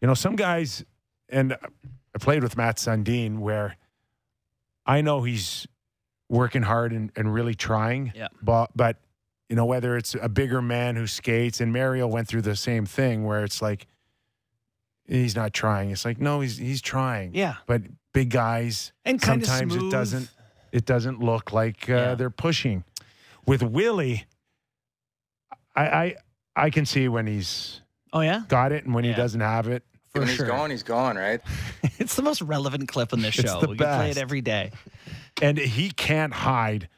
you 0.00 0.08
know 0.08 0.14
some 0.14 0.34
guys 0.34 0.84
and 1.28 1.54
I 1.54 2.18
played 2.18 2.42
with 2.42 2.56
Mats 2.56 2.84
Sundin 2.86 3.38
where 3.38 3.76
I 4.86 5.02
know 5.02 5.22
he's 5.22 5.66
working 6.28 6.62
hard 6.62 6.92
and, 6.92 7.12
and 7.14 7.32
really 7.32 7.54
trying. 7.54 8.12
Yeah. 8.14 8.28
But 8.42 8.70
but 8.74 8.96
you 9.48 9.56
know 9.56 9.66
whether 9.66 9.96
it's 9.96 10.16
a 10.20 10.28
bigger 10.28 10.62
man 10.62 10.96
who 10.96 11.06
skates 11.06 11.60
and 11.60 11.72
Mario 11.72 12.06
went 12.06 12.28
through 12.28 12.42
the 12.42 12.56
same 12.56 12.86
thing 12.86 13.24
where 13.24 13.44
it's 13.44 13.60
like 13.60 13.86
he's 15.06 15.36
not 15.36 15.52
trying. 15.52 15.90
It's 15.90 16.04
like 16.04 16.18
no, 16.18 16.40
he's 16.40 16.56
he's 16.56 16.80
trying. 16.80 17.34
Yeah. 17.34 17.56
But 17.66 17.82
big 18.12 18.30
guys 18.30 18.92
And 19.04 19.20
kind 19.20 19.44
sometimes 19.44 19.72
smooth. 19.74 19.88
it 19.92 19.96
doesn't 19.96 20.30
it 20.72 20.84
doesn't 20.86 21.20
look 21.20 21.52
like 21.52 21.88
uh, 21.88 21.92
Yeah. 21.94 22.14
they're 22.14 22.30
pushing. 22.30 22.84
With 23.46 23.62
Willie, 23.62 24.24
I, 25.74 25.86
I 25.86 26.16
I 26.56 26.70
can 26.70 26.86
see 26.86 27.08
when 27.08 27.26
he's 27.26 27.80
Oh, 28.12 28.20
yeah? 28.20 28.42
got 28.48 28.72
it 28.72 28.84
and 28.84 28.94
when 28.94 29.04
Yeah. 29.04 29.12
he 29.12 29.16
doesn't 29.16 29.40
have 29.40 29.68
it. 29.68 29.82
For 30.12 30.20
when 30.20 30.28
sure. 30.28 30.44
he's 30.46 30.52
gone, 30.54 30.70
he's 30.70 30.82
gone, 30.82 31.16
right? 31.16 31.40
It's 31.98 32.14
the 32.16 32.22
most 32.22 32.42
relevant 32.42 32.88
clip 32.88 33.12
in 33.12 33.22
this 33.22 33.38
It's 33.38 33.50
show. 33.50 33.60
the 33.60 33.68
we 33.68 33.76
can 33.76 33.86
play 33.96 34.10
it 34.10 34.18
every 34.18 34.40
day. 34.40 34.72
And 35.40 35.56
he 35.56 35.90
can't 35.90 36.32
hide 36.34 36.88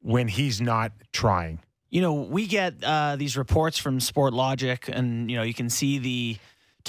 when 0.00 0.28
he's 0.28 0.60
not 0.60 0.92
trying. 1.12 1.60
You 1.90 2.00
know, 2.00 2.14
we 2.14 2.46
get 2.46 2.82
uh, 2.82 3.16
these 3.16 3.36
reports 3.36 3.76
from 3.78 3.98
Sportlogiq, 3.98 4.88
and 4.88 5.30
you 5.30 5.36
know, 5.36 5.42
you 5.42 5.52
can 5.54 5.68
see 5.68 5.98
the 5.98 6.36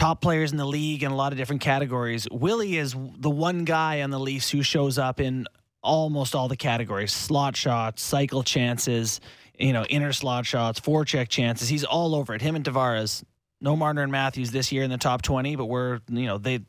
top 0.02 0.20
players 0.20 0.52
in 0.52 0.58
the 0.58 0.66
league 0.66 1.04
in 1.04 1.12
a 1.12 1.16
lot 1.16 1.32
of 1.32 1.38
different 1.38 1.62
categories. 1.62 2.28
Willie 2.32 2.78
is 2.78 2.96
the 3.18 3.30
one 3.30 3.66
guy 3.66 4.02
on 4.02 4.10
the 4.10 4.20
Leafs 4.20 4.50
who 4.50 4.64
shows 4.64 4.98
up 4.98 5.20
in 5.20 5.46
almost 5.84 6.34
all 6.34 6.48
the 6.48 6.58
categories: 6.58 7.12
slot 7.14 7.56
shots, 7.56 8.02
cycle 8.02 8.42
chances, 8.42 9.22
you 9.60 9.74
know, 9.74 9.84
inner 9.86 10.12
slot 10.12 10.46
shots, 10.46 10.80
forecheck 10.80 11.30
chances. 11.30 11.70
He's 11.70 11.84
all 11.84 12.16
over 12.16 12.34
it. 12.34 12.42
Him 12.42 12.56
and 12.56 12.66
Tavares. 12.66 13.24
No 13.64 13.76
Marner 13.76 14.02
and 14.02 14.12
Matthews 14.12 14.50
this 14.50 14.72
year 14.72 14.82
in 14.82 14.90
the 14.90 14.98
top 14.98 15.22
twenty, 15.22 15.56
but 15.56 15.66
we're 15.66 16.00
you 16.10 16.26
know 16.26 16.40
they 16.40 16.62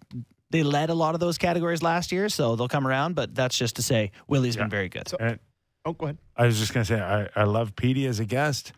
they 0.50 0.62
led 0.62 0.90
a 0.90 0.94
lot 0.94 1.14
of 1.14 1.20
those 1.20 1.38
categories 1.38 1.82
last 1.82 2.12
year, 2.12 2.28
so 2.28 2.54
they'll 2.54 2.68
come 2.68 2.86
around. 2.86 3.14
But 3.14 3.34
that's 3.34 3.56
just 3.56 3.76
to 3.76 3.82
say, 3.82 4.12
Willie's 4.28 4.56
been 4.56 4.68
very 4.68 4.90
good. 4.90 5.10
And 5.18 5.38
Oh, 5.84 5.94
go 5.94 6.06
ahead. 6.06 6.18
I 6.36 6.46
was 6.46 6.58
just 6.60 6.72
going 6.72 6.84
to 6.86 6.94
say, 6.94 7.00
I, 7.00 7.28
I 7.34 7.44
love 7.44 7.74
Petey 7.74 8.06
as 8.06 8.20
a 8.20 8.24
guest, 8.24 8.72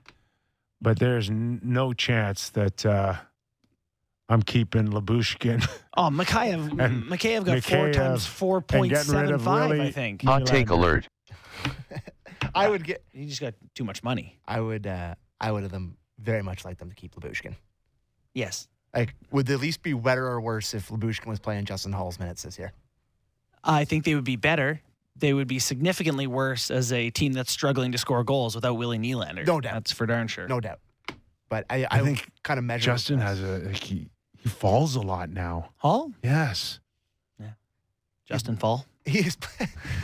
but 0.81 0.99
there's 0.99 1.29
n- 1.29 1.61
no 1.63 1.93
chance 1.93 2.49
that 2.51 2.87
uh, 2.87 3.17
I'm 4.29 4.43
keeping 4.43 4.89
Lyubushkin 4.89 5.67
Oh, 5.97 6.09
Mikheyev, 6.11 6.81
And 6.85 7.05
Mikheyev 7.05 7.45
got 7.45 7.63
four 7.63 7.89
Mikheyev 7.89 7.93
times 7.93 8.27
four 8.27 8.57
and 8.59 8.67
point 8.69 8.93
getting 8.93 9.13
rid 9.13 9.19
seven 9.21 9.35
of 9.35 9.43
five. 9.43 9.71
Willie 9.71 9.87
I 9.89 9.91
think 9.91 10.23
Hot 10.23 10.47
take 10.47 10.71
alert. 10.71 11.07
I 12.55 12.69
would 12.69 12.85
get. 12.85 13.03
he 13.13 13.27
just 13.27 13.41
got 13.41 13.55
too 13.75 13.85
much 13.85 14.03
money. 14.03 14.39
I 14.47 14.61
would. 14.61 14.87
Uh, 14.87 15.15
I 15.41 15.51
would 15.51 15.63
have 15.63 15.73
them 15.73 15.97
very 16.19 16.43
much 16.43 16.65
like 16.65 16.79
them 16.79 16.89
to 16.89 16.95
keep 16.95 17.15
Lyubushkin. 17.15 17.55
Yes, 18.35 18.69
Like, 18.95 19.15
would 19.31 19.47
the 19.47 19.59
least 19.59 19.83
be 19.83 19.93
better 19.93 20.27
or 20.27 20.41
worse 20.41 20.75
if 20.75 20.89
Lyubushkin 20.89 21.27
was 21.27 21.39
playing 21.39 21.65
Justin 21.67 21.93
Holl's 21.93 22.19
minutes 22.19 22.43
this 22.43 22.59
year? 22.59 22.73
I 23.63 23.85
think 23.85 24.05
they 24.05 24.15
would 24.15 24.25
be 24.25 24.37
better. 24.37 24.81
They 25.17 25.33
would 25.33 25.47
be 25.47 25.59
significantly 25.61 26.27
worse 26.27 26.71
as 26.71 26.93
a 26.93 27.11
team 27.11 27.33
that's 27.33 27.53
struggling 27.53 27.93
to 27.93 27.99
score 27.99 28.25
goals 28.25 28.55
without 28.55 28.75
Willie 28.75 28.99
Nylander. 28.99 29.47
No 29.47 29.61
doubt. 29.61 29.75
That's 29.75 29.93
for 29.93 30.07
darn 30.07 30.27
sure. 30.29 30.49
No 30.49 30.61
doubt. 30.61 30.81
But 31.49 31.67
I, 31.71 31.85
I, 31.85 31.89
I 31.93 32.01
think 32.01 32.27
kind 32.43 32.59
of 32.59 32.65
measure. 32.65 32.87
Justin 32.87 33.21
has 33.21 33.41
a 33.41 33.59
like 33.67 33.77
he, 33.77 34.09
he 34.45 34.51
falls 34.51 34.95
a 34.95 35.01
lot 35.01 35.31
now. 35.31 35.71
Holl, 35.79 36.13
Yes. 36.23 36.79
Yeah. 37.41 37.53
Justin 38.27 38.57
Fall. 38.57 38.87
He's 39.07 39.37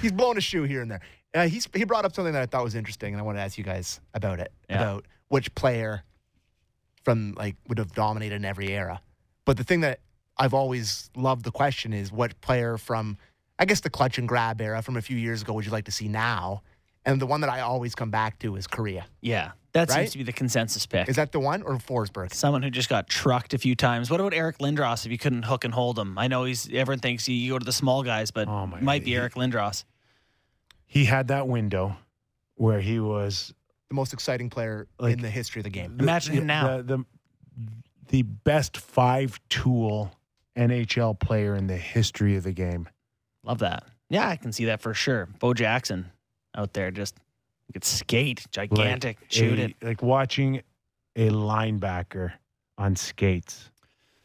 he's 0.02 0.12
blown 0.12 0.36
a 0.36 0.42
shoe 0.42 0.64
here 0.64 0.82
and 0.82 0.90
there. 0.90 1.00
Uh, 1.32 1.48
he's 1.48 1.66
he 1.74 1.84
brought 1.84 2.04
up 2.04 2.14
something 2.14 2.34
that 2.34 2.42
I 2.42 2.46
thought 2.46 2.62
was 2.64 2.74
interesting, 2.74 3.14
and 3.14 3.20
I 3.20 3.24
want 3.24 3.38
to 3.38 3.42
ask 3.42 3.56
you 3.56 3.64
guys 3.64 3.98
about 4.12 4.40
it. 4.40 4.52
Yeah. 4.68 4.76
About 4.76 5.06
which 5.28 5.54
player 5.54 6.02
from 7.02 7.34
like 7.38 7.56
would 7.68 7.78
have 7.78 7.92
dominated 7.92 8.34
in 8.36 8.44
every 8.44 8.68
era. 8.74 9.00
But 9.46 9.56
the 9.56 9.64
thing 9.64 9.80
that 9.80 10.00
I've 10.36 10.52
always 10.52 11.08
loved 11.16 11.44
the 11.44 11.50
question 11.50 11.94
is 11.94 12.12
what 12.12 12.38
player 12.42 12.76
from 12.76 13.16
I 13.58 13.64
guess 13.64 13.80
the 13.80 13.88
clutch 13.90 14.18
and 14.18 14.28
grab 14.28 14.60
era 14.60 14.82
from 14.82 14.96
a 14.98 15.02
few 15.02 15.16
years 15.16 15.40
ago 15.40 15.54
would 15.54 15.64
you 15.64 15.72
like 15.72 15.84
to 15.86 15.92
see 15.92 16.08
now? 16.08 16.62
And 17.10 17.20
the 17.20 17.26
one 17.26 17.40
that 17.42 17.50
I 17.50 17.60
always 17.60 17.94
come 17.94 18.10
back 18.10 18.38
to 18.40 18.56
is 18.56 18.66
Kariya. 18.66 19.04
Yeah, 19.20 19.52
that 19.72 19.88
Right? 19.90 19.96
seems 20.00 20.12
to 20.12 20.18
be 20.18 20.24
the 20.24 20.32
consensus 20.32 20.86
pick. 20.86 21.08
Is 21.08 21.16
that 21.16 21.32
the 21.32 21.40
one 21.40 21.62
or 21.62 21.74
Forsberg? 21.76 22.32
Someone 22.34 22.62
who 22.62 22.70
just 22.70 22.88
got 22.88 23.08
trucked 23.08 23.52
a 23.54 23.58
few 23.58 23.74
times. 23.74 24.10
What 24.10 24.20
about 24.20 24.32
Eric 24.34 24.58
Lindros 24.58 25.04
if 25.06 25.12
you 25.12 25.18
couldn't 25.18 25.42
hook 25.44 25.64
and 25.64 25.74
hold 25.74 25.98
him? 25.98 26.16
I 26.18 26.28
know 26.28 26.44
he's 26.44 26.66
everyone 26.72 27.00
thinks 27.00 27.28
you, 27.28 27.34
you 27.34 27.52
go 27.52 27.58
to 27.58 27.64
the 27.64 27.72
small 27.72 28.02
guys, 28.02 28.30
but 28.30 28.48
Oh, 28.48 28.66
my 28.66 28.78
it 28.78 28.82
might 28.82 29.04
be 29.04 29.14
Eric 29.16 29.34
Lindros. 29.34 29.84
He 30.86 31.04
had 31.04 31.28
that 31.28 31.46
window 31.48 31.96
where 32.56 32.80
he 32.80 33.00
was 33.00 33.52
The 33.88 33.94
most 33.94 34.12
exciting 34.12 34.50
player 34.50 34.86
Like- 34.98 35.14
in 35.14 35.20
the 35.22 35.30
history 35.30 35.60
of 35.60 35.64
the 35.64 35.70
game. 35.70 35.96
Imagine 35.98 36.34
him 36.34 36.46
now. 36.46 36.76
The, 36.78 36.82
the, 36.84 37.04
the 38.08 38.22
best 38.22 38.76
five 38.76 39.38
tool 39.48 40.12
NHL 40.56 41.18
player 41.18 41.54
in 41.56 41.66
the 41.66 41.76
history 41.76 42.36
of 42.36 42.44
the 42.44 42.52
game. 42.52 42.88
Love 43.44 43.58
that. 43.60 43.84
Yeah, 44.08 44.28
I 44.28 44.36
can 44.36 44.52
see 44.52 44.64
that 44.66 44.80
for 44.82 44.92
sure. 44.94 45.28
Bo 45.38 45.54
Jackson 45.54 46.10
out 46.54 46.72
there 46.72 46.90
just 46.90 47.16
you 47.68 47.72
could 47.72 47.84
skate, 47.84 48.44
gigantic, 48.50 49.18
Like 49.20 49.30
shoot 49.32 49.58
a- 49.58 49.64
it. 49.66 49.74
Like 49.82 50.02
watching 50.02 50.62
a 51.16 51.28
linebacker 51.30 52.32
on 52.78 52.96
skates. 52.96 53.70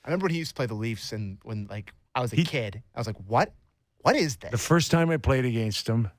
I 0.04 0.08
remember 0.10 0.26
when 0.26 0.32
he 0.32 0.40
used 0.40 0.52
to 0.52 0.56
play 0.56 0.66
the 0.66 0.74
Leafs, 0.76 1.12
and 1.12 1.38
when 1.44 1.68
like 1.70 1.94
I 2.14 2.22
was 2.22 2.34
a 2.34 2.38
He- 2.38 2.44
kid, 2.44 2.82
I 2.96 3.00
was 3.00 3.08
like, 3.08 3.18
"What? 3.28 3.54
What 4.00 4.16
is 4.16 4.38
this?" 4.38 4.52
The 4.52 4.58
first 4.58 4.92
time 4.92 5.10
I 5.10 5.18
played 5.18 5.46
against 5.46 5.88
him, 5.88 6.10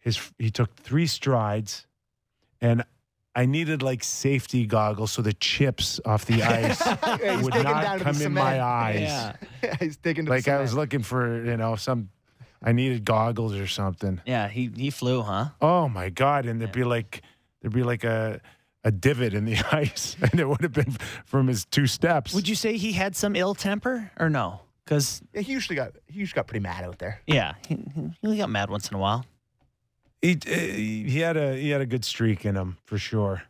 his 0.00 0.18
he 0.38 0.50
took 0.50 0.74
three 0.76 1.06
strides, 1.06 1.86
and 2.60 2.84
I 3.36 3.46
needed 3.46 3.82
like 3.82 4.04
safety 4.04 4.66
goggles 4.66 5.10
so 5.12 5.22
the 5.22 5.32
chips 5.32 6.00
off 6.04 6.24
the 6.26 6.42
ice 6.44 6.80
Yeah, 6.84 7.40
would 7.42 7.52
digging 7.52 7.62
not 7.64 7.82
down 7.82 7.98
to 7.98 8.04
come 8.04 8.22
in 8.22 8.32
my 8.32 8.60
eyes. 8.62 9.00
Yeah. 9.00 9.76
he's 9.80 9.96
digging. 9.96 10.26
Like 10.26 10.46
I 10.48 10.60
was 10.60 10.74
looking 10.74 11.02
for 11.02 11.44
you 11.44 11.56
know 11.56 11.74
some, 11.76 12.10
I 12.66 12.72
needed 12.72 13.04
goggles 13.04 13.54
or 13.54 13.66
something. 13.66 14.20
Yeah, 14.24 14.48
he 14.48 14.70
he 14.74 14.88
flew, 14.90 15.22
huh? 15.22 15.48
Oh 15.60 15.88
my 15.88 16.08
god! 16.08 16.46
And 16.46 16.60
there'd 16.60 16.72
be 16.72 16.82
like 16.84 17.20
there'd 17.60 17.74
be 17.74 17.82
like 17.82 18.04
a 18.04 18.40
a 18.82 18.90
divot 18.90 19.34
in 19.34 19.44
the 19.44 19.56
ice, 19.72 20.16
and 20.22 20.40
it 20.40 20.48
would 20.48 20.62
have 20.62 20.72
been 20.72 20.96
from 21.26 21.46
his 21.48 21.64
two 21.66 21.86
steps. 21.86 22.32
Would 22.34 22.48
you 22.48 22.54
say 22.54 22.76
he 22.78 22.92
had 22.92 23.14
some 23.14 23.36
ill 23.36 23.54
temper 23.54 24.10
or 24.18 24.30
no? 24.30 24.60
Because 24.84 25.22
Yeah, 25.32 25.42
he 25.42 25.52
usually 25.52 25.76
got 25.76 25.92
he 26.06 26.18
usually 26.20 26.36
got 26.36 26.46
pretty 26.46 26.62
mad 26.62 26.84
out 26.84 26.98
there. 26.98 27.20
yeah, 27.26 27.54
he, 27.68 27.78
he 28.22 28.36
got 28.38 28.48
mad 28.50 28.70
once 28.70 28.88
in 28.90 28.94
a 28.96 28.98
while. 28.98 29.24
He 30.22 30.38
he 30.46 31.18
had 31.20 31.36
a 31.36 31.54
he 31.56 31.68
had 31.70 31.80
a 31.82 31.86
good 31.86 32.04
streak 32.04 32.46
in 32.46 32.54
him 32.56 32.78
for 32.84 32.96
sure. 32.98 33.42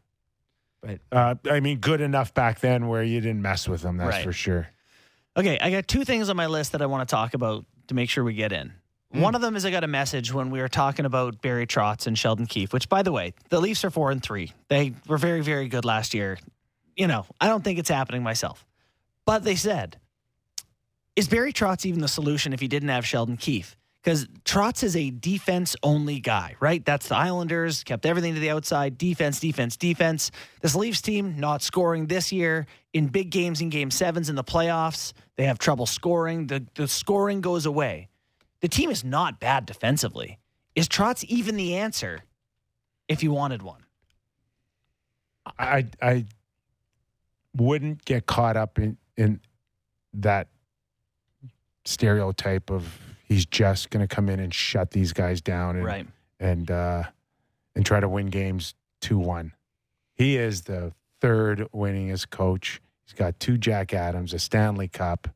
But 0.80 1.00
Uh, 1.12 1.34
I 1.50 1.60
mean, 1.60 1.78
good 1.78 2.00
enough 2.00 2.34
back 2.34 2.60
then 2.60 2.88
where 2.88 3.02
you 3.02 3.20
didn't 3.20 3.42
mess 3.42 3.68
with 3.68 3.82
him. 3.82 3.96
That's 3.96 4.16
Right. 4.16 4.24
for 4.24 4.32
sure. 4.32 4.68
Okay, 5.36 5.58
I 5.60 5.70
got 5.70 5.88
two 5.88 6.04
things 6.04 6.28
on 6.30 6.36
my 6.36 6.46
list 6.46 6.72
that 6.72 6.82
I 6.82 6.86
want 6.86 7.08
to 7.08 7.12
talk 7.12 7.34
about 7.34 7.64
to 7.88 7.94
make 7.94 8.10
sure 8.10 8.22
we 8.22 8.34
get 8.34 8.52
in. 8.52 8.72
Hmm. 9.14 9.20
One 9.20 9.34
of 9.36 9.40
them 9.40 9.54
is 9.54 9.64
I 9.64 9.70
got 9.70 9.84
a 9.84 9.88
message 9.88 10.32
when 10.32 10.50
we 10.50 10.60
were 10.60 10.68
talking 10.68 11.04
about 11.04 11.40
Barry 11.40 11.66
Trotz 11.68 12.08
and 12.08 12.18
Sheldon 12.18 12.46
Keefe, 12.46 12.72
which, 12.72 12.88
by 12.88 13.02
the 13.02 13.12
way, 13.12 13.32
the 13.48 13.60
Leafs 13.60 13.84
are 13.84 13.90
four 13.90 14.10
and 14.10 14.20
three. 14.20 14.52
They 14.68 14.92
were 15.06 15.18
very, 15.18 15.40
very 15.40 15.68
good 15.68 15.84
last 15.84 16.14
year. 16.14 16.38
you 16.96 17.06
know, 17.06 17.24
I 17.40 17.46
don't 17.46 17.62
think 17.62 17.78
it's 17.78 17.88
happening 17.88 18.22
myself. 18.22 18.66
But 19.24 19.44
they 19.44 19.54
said, 19.54 19.98
is 21.16 21.28
Barry 21.28 21.52
Trotz 21.52 21.86
even 21.86 22.00
the 22.00 22.08
solution 22.08 22.52
if 22.52 22.60
he 22.60 22.68
didn't 22.68 22.88
have 22.88 23.06
Sheldon 23.06 23.36
Keefe? 23.36 23.76
Because 24.02 24.26
Trotz 24.44 24.82
is 24.82 24.96
a 24.96 25.10
defense 25.10 25.76
only 25.82 26.20
guy, 26.20 26.56
right? 26.60 26.84
That's 26.84 27.08
the 27.08 27.16
Islanders, 27.16 27.84
kept 27.84 28.04
everything 28.04 28.34
to 28.34 28.40
the 28.40 28.50
outside 28.50 28.98
defense, 28.98 29.40
defense, 29.40 29.76
defense. 29.76 30.30
This 30.60 30.74
Leafs 30.74 31.00
team 31.00 31.40
not 31.40 31.62
scoring 31.62 32.06
this 32.06 32.30
year 32.30 32.66
in 32.92 33.06
big 33.06 33.30
games 33.30 33.60
in 33.60 33.70
game 33.70 33.90
sevens 33.90 34.28
in 34.28 34.36
the 34.36 34.44
playoffs. 34.44 35.14
They 35.36 35.44
have 35.44 35.58
trouble 35.58 35.86
scoring. 35.86 36.48
The, 36.48 36.66
the 36.74 36.86
scoring 36.86 37.40
goes 37.40 37.64
away. 37.64 38.08
The 38.64 38.68
team 38.70 38.88
is 38.88 39.04
not 39.04 39.40
bad 39.40 39.66
defensively. 39.66 40.38
Is 40.74 40.88
Trotz 40.88 41.22
even 41.24 41.56
the 41.56 41.76
answer 41.76 42.20
if 43.08 43.22
you 43.22 43.30
wanted 43.30 43.60
one? 43.60 43.82
I 45.58 45.88
I 46.00 46.24
wouldn't 47.54 48.06
get 48.06 48.24
caught 48.24 48.56
up 48.56 48.78
in 48.78 48.96
in 49.18 49.40
that 50.14 50.48
stereotype 51.84 52.70
of 52.70 52.98
he's 53.28 53.44
just 53.44 53.90
going 53.90 54.00
to 54.00 54.08
come 54.08 54.30
in 54.30 54.40
and 54.40 54.54
shut 54.54 54.92
these 54.92 55.12
guys 55.12 55.42
down 55.42 55.76
and 55.76 55.84
Right. 55.84 56.06
and 56.40 56.70
uh, 56.70 57.02
and 57.76 57.84
try 57.84 58.00
to 58.00 58.08
win 58.08 58.28
games 58.28 58.74
two 59.02 59.18
one. 59.18 59.52
He 60.14 60.38
is 60.38 60.62
the 60.62 60.94
third 61.20 61.68
winningest 61.74 62.30
coach. 62.30 62.80
He's 63.04 63.12
got 63.12 63.38
two 63.38 63.58
Jack 63.58 63.92
Adams, 63.92 64.32
a 64.32 64.38
Stanley 64.38 64.88
Cup. 64.88 65.28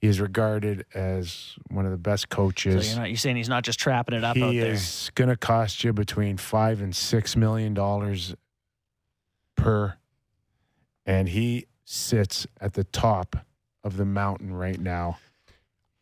He 0.00 0.08
is 0.08 0.20
regarded 0.20 0.84
as 0.94 1.56
one 1.70 1.86
of 1.86 1.90
the 1.90 1.96
best 1.96 2.26
So 2.30 2.36
coaches. 2.36 2.90
you're 2.90 2.98
not 3.00 3.08
you're 3.08 3.16
saying 3.16 3.36
he's 3.36 3.48
not 3.48 3.64
just 3.64 3.78
trapping 3.80 4.14
it 4.16 4.24
up 4.24 4.36
out 4.36 4.50
he 4.52 4.60
there. 4.60 4.72
is 4.72 5.10
going 5.14 5.30
to 5.30 5.36
cost 5.36 5.84
you 5.84 5.92
between 5.92 6.36
five 6.36 6.80
and 6.82 6.94
six 6.94 7.34
million 7.34 7.72
dollars 7.74 8.34
per, 9.56 9.94
and 11.06 11.28
he 11.28 11.66
sits 11.84 12.46
at 12.60 12.74
the 12.74 12.84
top 12.84 13.36
of 13.82 13.96
the 13.96 14.04
mountain 14.04 14.52
right 14.52 14.78
now. 14.78 15.18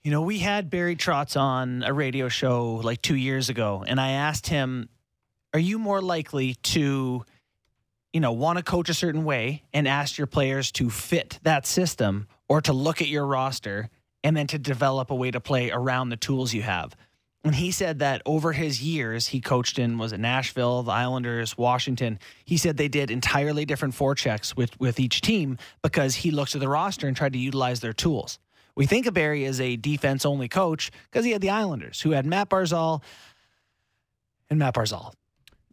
You 0.02 0.10
know, 0.10 0.22
we 0.22 0.38
had 0.38 0.68
Barry 0.70 0.96
Trotz 0.96 1.38
on 1.40 1.82
a 1.82 1.92
radio 1.92 2.28
show 2.28 2.74
like 2.82 3.00
two 3.00 3.14
years 3.16 3.48
ago, 3.48 3.84
and 3.86 4.00
I 4.00 4.10
asked 4.10 4.48
him, 4.48 4.88
Are 5.54 5.58
you 5.60 5.78
more 5.78 6.02
likely 6.02 6.54
to, 6.56 7.24
you 8.12 8.20
know, 8.20 8.32
want 8.32 8.58
to 8.58 8.64
coach 8.64 8.88
a 8.88 8.94
certain 8.94 9.24
way 9.24 9.62
and 9.72 9.86
ask 9.88 10.18
your 10.18 10.26
players 10.26 10.72
to 10.72 10.90
fit 10.90 11.38
that 11.44 11.64
system 11.66 12.26
or 12.48 12.60
to 12.62 12.72
look 12.72 13.00
at 13.00 13.08
your 13.08 13.26
roster 13.26 13.88
and 14.22 14.36
then 14.36 14.46
to 14.48 14.58
develop 14.58 15.10
a 15.10 15.14
way 15.14 15.30
to 15.30 15.40
play 15.40 15.70
around 15.70 16.08
the 16.10 16.16
tools 16.16 16.52
you 16.54 16.62
have? 16.62 16.96
And 17.46 17.54
he 17.54 17.70
said 17.72 17.98
that 17.98 18.22
over 18.24 18.52
his 18.52 18.82
years, 18.82 19.26
he 19.28 19.40
coached 19.42 19.78
in 19.78 19.98
was 19.98 20.14
it 20.14 20.20
Nashville, 20.20 20.82
the 20.82 20.92
Islanders, 20.92 21.58
Washington. 21.58 22.18
He 22.46 22.56
said 22.56 22.78
they 22.78 22.88
did 22.88 23.10
entirely 23.10 23.66
different 23.66 23.94
forechecks 23.94 24.56
with 24.56 24.78
with 24.80 24.98
each 24.98 25.20
team 25.20 25.58
because 25.82 26.14
he 26.16 26.30
looked 26.30 26.54
at 26.54 26.60
the 26.62 26.68
roster 26.70 27.06
and 27.06 27.14
tried 27.14 27.34
to 27.34 27.38
utilize 27.38 27.80
their 27.80 27.92
tools. 27.92 28.38
We 28.76 28.86
think 28.86 29.04
of 29.06 29.12
Barry 29.14 29.44
as 29.44 29.60
a 29.60 29.76
defense 29.76 30.24
only 30.24 30.48
coach 30.48 30.90
because 31.10 31.26
he 31.26 31.32
had 31.32 31.42
the 31.42 31.50
Islanders 31.50 32.00
who 32.00 32.12
had 32.12 32.24
Matt 32.24 32.48
Barzal 32.48 33.02
and 34.50 34.58
Matt 34.58 34.74
Barzal. 34.74 35.12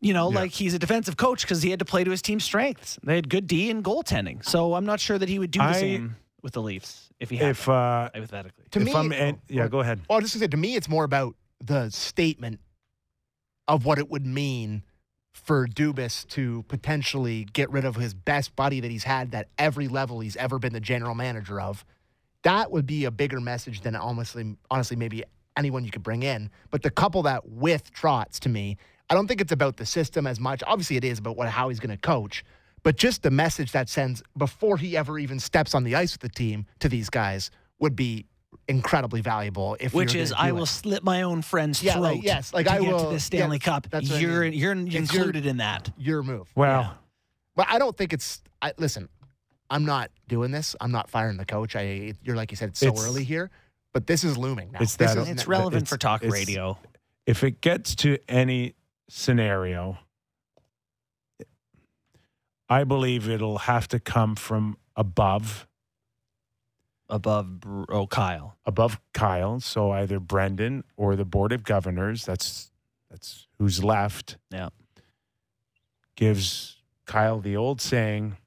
You 0.02 0.14
know, 0.14 0.30
Yeah. 0.30 0.40
like 0.40 0.52
he's 0.52 0.74
a 0.74 0.80
defensive 0.80 1.16
coach 1.16 1.42
because 1.44 1.62
he 1.62 1.70
had 1.70 1.80
to 1.80 1.86
play 1.86 2.04
to 2.04 2.12
his 2.12 2.22
team's 2.22 2.44
strengths. 2.44 3.00
They 3.04 3.16
had 3.16 3.30
good 3.30 3.48
D 3.48 3.70
and 3.72 3.84
goaltending. 3.84 4.44
So 4.44 4.74
I'm 4.74 4.86
not 4.86 5.00
sure 5.00 5.18
that 5.18 5.30
he 5.30 5.40
would 5.40 5.52
do 5.52 5.60
the 5.60 5.66
I- 5.66 5.80
same 5.80 6.16
with 6.42 6.54
the 6.54 6.62
Leafs 6.62 7.10
if 7.20 7.30
he 7.30 7.38
had 7.38 7.52
If 7.52 7.66
them, 7.66 7.76
uh, 7.76 8.10
hypothetically. 8.14 8.66
To 8.72 8.80
if 8.80 8.86
me, 8.86 8.94
I'm 8.94 9.12
and, 9.12 9.40
yeah, 9.48 9.68
go 9.68 9.80
ahead. 9.80 10.02
Well, 10.10 10.18
I 10.18 10.22
was 10.22 10.32
just 10.32 10.36
gonna 10.36 10.46
say, 10.46 10.50
to 10.50 10.58
me, 10.58 10.76
it's 10.76 10.90
more 10.90 11.04
about 11.04 11.36
the 11.64 11.90
statement 11.90 12.60
of 13.68 13.86
what 13.86 14.00
it 14.00 14.10
would 14.10 14.26
mean 14.26 14.84
for 15.34 15.68
Dubas 15.68 16.28
to 16.30 16.64
potentially 16.68 17.46
get 17.46 17.70
rid 17.70 17.86
of 17.86 17.96
his 17.96 18.14
best 18.14 18.56
buddy 18.56 18.80
that 18.80 18.92
he's 18.92 19.04
had 19.04 19.34
at 19.34 19.48
every 19.58 19.88
level 19.88 20.20
he's 20.20 20.36
ever 20.36 20.60
been 20.60 20.74
the 20.74 20.80
general 20.80 21.16
manager 21.16 21.60
of. 21.62 21.86
That 22.44 22.72
would 22.72 22.86
be 22.86 23.06
a 23.06 23.12
bigger 23.12 23.40
message 23.40 23.82
than 23.82 23.96
honestly, 23.96 24.56
honestly, 24.70 24.98
maybe 24.98 25.24
anyone 25.56 25.86
you 25.86 25.92
could 25.92 26.04
bring 26.04 26.24
in. 26.24 26.50
But 26.70 26.84
to 26.84 26.90
couple 26.90 27.24
that 27.24 27.48
with 27.48 27.94
Trotz, 27.94 28.40
to 28.40 28.50
me, 28.50 28.78
I 29.10 29.14
don't 29.14 29.28
think 29.28 29.42
it's 29.42 29.52
about 29.52 29.78
the 29.78 29.86
system 29.86 30.26
as 30.26 30.40
much. 30.40 30.64
Obviously, 30.66 30.98
it 30.98 31.04
is 31.04 31.20
about 31.20 31.38
what 31.38 31.50
how 31.50 31.70
he's 31.70 31.80
going 31.80 31.96
to 31.96 31.98
coach, 31.98 32.44
but 32.84 32.96
just 32.98 33.24
the 33.24 33.32
message 33.32 33.72
that 33.74 33.90
sends 33.90 34.22
before 34.38 34.78
he 34.78 34.96
ever 34.98 35.20
even 35.20 35.40
steps 35.40 35.74
on 35.76 35.84
the 35.84 35.96
ice 35.96 36.14
with 36.14 36.22
the 36.22 36.30
team 36.30 36.66
to 36.80 36.90
these 36.90 37.10
guys 37.10 37.52
would 37.80 37.96
be 37.96 38.26
incredibly 38.68 39.22
valuable. 39.22 39.76
If 39.80 39.94
Which 39.94 40.14
you're 40.14 40.24
is, 40.24 40.34
I 40.36 40.50
do 40.50 40.56
will 40.56 40.64
it. 40.64 40.68
slit 40.68 41.04
my 41.04 41.22
own 41.24 41.42
friend's 41.42 41.82
Yeah, 41.82 41.94
throat. 41.94 42.02
like, 42.02 42.24
yes, 42.24 42.54
like 42.54 42.66
to 42.68 42.74
I 42.74 42.80
get 42.80 42.92
will- 42.92 43.06
to 43.08 43.14
the 43.14 43.20
Stanley 43.20 43.58
yeah, 43.58 43.66
Cup. 43.66 43.88
that's 43.90 44.10
You're 44.20 44.42
mean. 44.42 44.54
you're 44.54 44.74
It's 44.74 44.94
your- 44.94 45.02
included 45.04 45.46
in 45.46 45.58
that. 45.58 45.92
your 45.98 46.24
move. 46.24 46.50
Well, 46.56 46.98
But 47.56 47.68
I 47.70 47.80
don't 47.80 47.96
think 47.98 48.14
it's. 48.14 48.42
I, 48.62 48.74
listen, 48.78 49.10
I'm 49.70 49.84
not 49.86 50.10
doing 50.28 50.52
this. 50.52 50.76
I'm 50.80 50.92
not 50.92 51.10
firing 51.10 51.38
the 51.38 51.46
coach. 51.46 51.76
I. 51.76 52.14
You're 52.24 52.36
like 52.36 52.52
you 52.52 52.58
said, 52.58 52.70
it's 52.70 52.80
so 52.80 52.88
It's- 52.88 53.06
early 53.06 53.24
here, 53.26 53.50
but 53.94 54.08
this 54.08 54.24
is 54.24 54.38
looming 54.38 54.72
now. 54.72 54.80
It's 54.82 54.96
This 54.96 55.14
that- 55.16 55.22
is- 55.24 55.30
It's 55.30 55.48
relevant 55.48 55.84
it's- 55.84 55.90
for 55.90 55.98
talk 55.98 56.24
it's- 56.24 56.32
radio. 56.34 56.78
if 57.26 57.44
it 57.44 57.60
gets 57.62 57.94
to 57.96 58.18
any 58.30 58.76
scenario, 59.10 59.98
I 62.72 62.86
believe 62.86 63.28
it'll 63.28 63.58
have 63.58 63.90
to 63.90 64.00
come 64.00 64.36
from 64.36 64.78
above, 64.96 65.68
Above 67.10 67.60
oh 67.90 68.08
Kyle. 68.08 68.56
above 68.66 68.98
Kyle. 69.14 69.60
So 69.60 69.92
either 69.92 70.22
Brendan 70.22 70.86
or 70.96 71.18
the 71.18 71.26
board 71.26 71.52
of 71.52 71.66
governors. 71.66 72.24
That's 72.24 72.72
that's 73.10 73.48
who's 73.60 73.84
left. 73.84 74.38
Yeah. 74.50 74.70
Gives 76.16 76.78
Kyle 77.06 77.42
the 77.42 77.58
old 77.58 77.82
saying: 77.82 78.38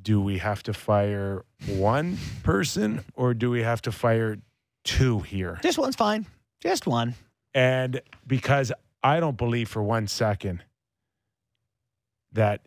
Do 0.00 0.18
we 0.22 0.38
have 0.38 0.62
to 0.62 0.72
fire 0.72 1.44
one 1.66 2.16
person 2.42 3.04
or 3.14 3.34
do 3.34 3.50
we 3.50 3.62
have 3.62 3.82
to 3.82 3.92
fire 3.92 4.38
two 4.84 5.20
here? 5.20 5.58
Just 5.62 5.76
one's 5.78 5.96
fine. 5.96 6.24
Just 6.60 6.86
one. 6.86 7.14
And 7.52 8.00
because 8.26 8.72
I 9.02 9.20
don't 9.20 9.36
believe 9.36 9.68
for 9.68 9.82
one 9.82 10.06
second 10.06 10.62
that 12.32 12.62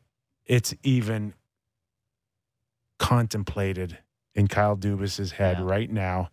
it's 0.45 0.73
even 0.83 1.33
contemplated 2.99 3.97
in 4.33 4.47
Kyle 4.47 4.75
Dubas's 4.75 5.31
head 5.33 5.57
Yeah. 5.59 5.65
right 5.65 5.89
now 5.91 6.29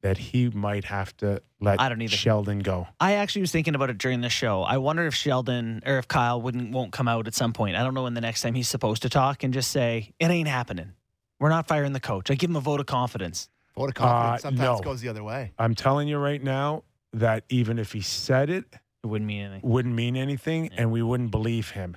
that 0.00 0.16
he 0.18 0.48
might 0.50 0.84
have 0.84 1.16
to 1.18 1.42
let 1.60 1.80
I 1.80 1.88
don't 1.88 2.00
either. 2.00 2.16
Sheldon 2.16 2.60
go. 2.60 2.86
I 3.00 3.14
actually 3.14 3.40
was 3.40 3.50
thinking 3.52 3.74
about 3.74 3.90
it 3.90 3.98
during 3.98 4.20
the 4.20 4.28
show. 4.28 4.62
I 4.62 4.76
wonder 4.78 5.06
if 5.06 5.14
Sheldon 5.14 5.82
or 5.84 5.98
if 5.98 6.06
Kyle 6.06 6.40
wouldn't 6.40 6.70
won't 6.72 6.92
come 6.92 7.08
out 7.08 7.26
at 7.26 7.34
some 7.34 7.52
point. 7.52 7.76
I 7.76 7.82
don't 7.82 7.94
know 7.94 8.04
when 8.04 8.14
the 8.14 8.20
next 8.20 8.42
time 8.42 8.54
he's 8.54 8.68
supposed 8.68 9.02
to 9.02 9.08
talk 9.08 9.42
and 9.42 9.52
just 9.52 9.70
say 9.72 10.12
it 10.20 10.26
ain't 10.30 10.48
happening. 10.48 10.92
We're 11.40 11.48
not 11.50 11.66
firing 11.68 11.92
the 11.92 12.00
coach. 12.00 12.30
I 12.30 12.34
give 12.34 12.50
him 12.50 12.56
a 12.56 12.60
vote 12.60 12.80
of 12.80 12.86
confidence. 12.86 13.48
vote 13.76 13.88
of 13.90 13.94
confidence 13.94 14.44
Uh, 14.44 14.48
sometimes 14.48 14.80
no. 14.80 14.84
goes 14.84 15.00
the 15.00 15.08
other 15.08 15.22
way. 15.24 15.52
I'm 15.58 15.74
telling 15.74 16.08
you 16.08 16.18
right 16.18 16.42
now 16.42 16.84
that 17.12 17.44
even 17.48 17.78
if 17.78 17.92
he 17.92 18.00
said 18.00 18.50
it, 18.50 18.64
It 19.02 19.06
wouldn't 19.06 19.26
mean 19.26 19.42
anything. 19.46 19.68
wouldn't 19.70 19.94
mean 19.94 20.16
anything 20.16 20.68
and 20.76 20.90
we 20.92 21.02
wouldn't 21.02 21.30
believe 21.32 21.70
him. 21.70 21.96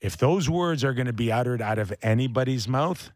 If 0.00 0.16
those 0.16 0.48
words 0.48 0.84
are 0.84 0.92
going 0.94 1.06
to 1.06 1.12
be 1.12 1.32
uttered 1.32 1.62
out 1.62 1.78
of 1.78 1.92
anybody's 2.02 2.68
mouth, 2.68 3.10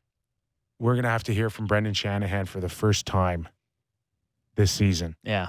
we're 0.78 0.94
going 0.94 1.04
to 1.04 1.10
have 1.10 1.24
to 1.24 1.34
hear 1.34 1.50
from 1.50 1.66
Brendan 1.66 1.94
Shanahan 1.94 2.46
for 2.46 2.60
the 2.60 2.68
first 2.68 3.04
time 3.06 3.48
this 4.56 4.70
season. 4.72 5.14
Yeah. 5.22 5.48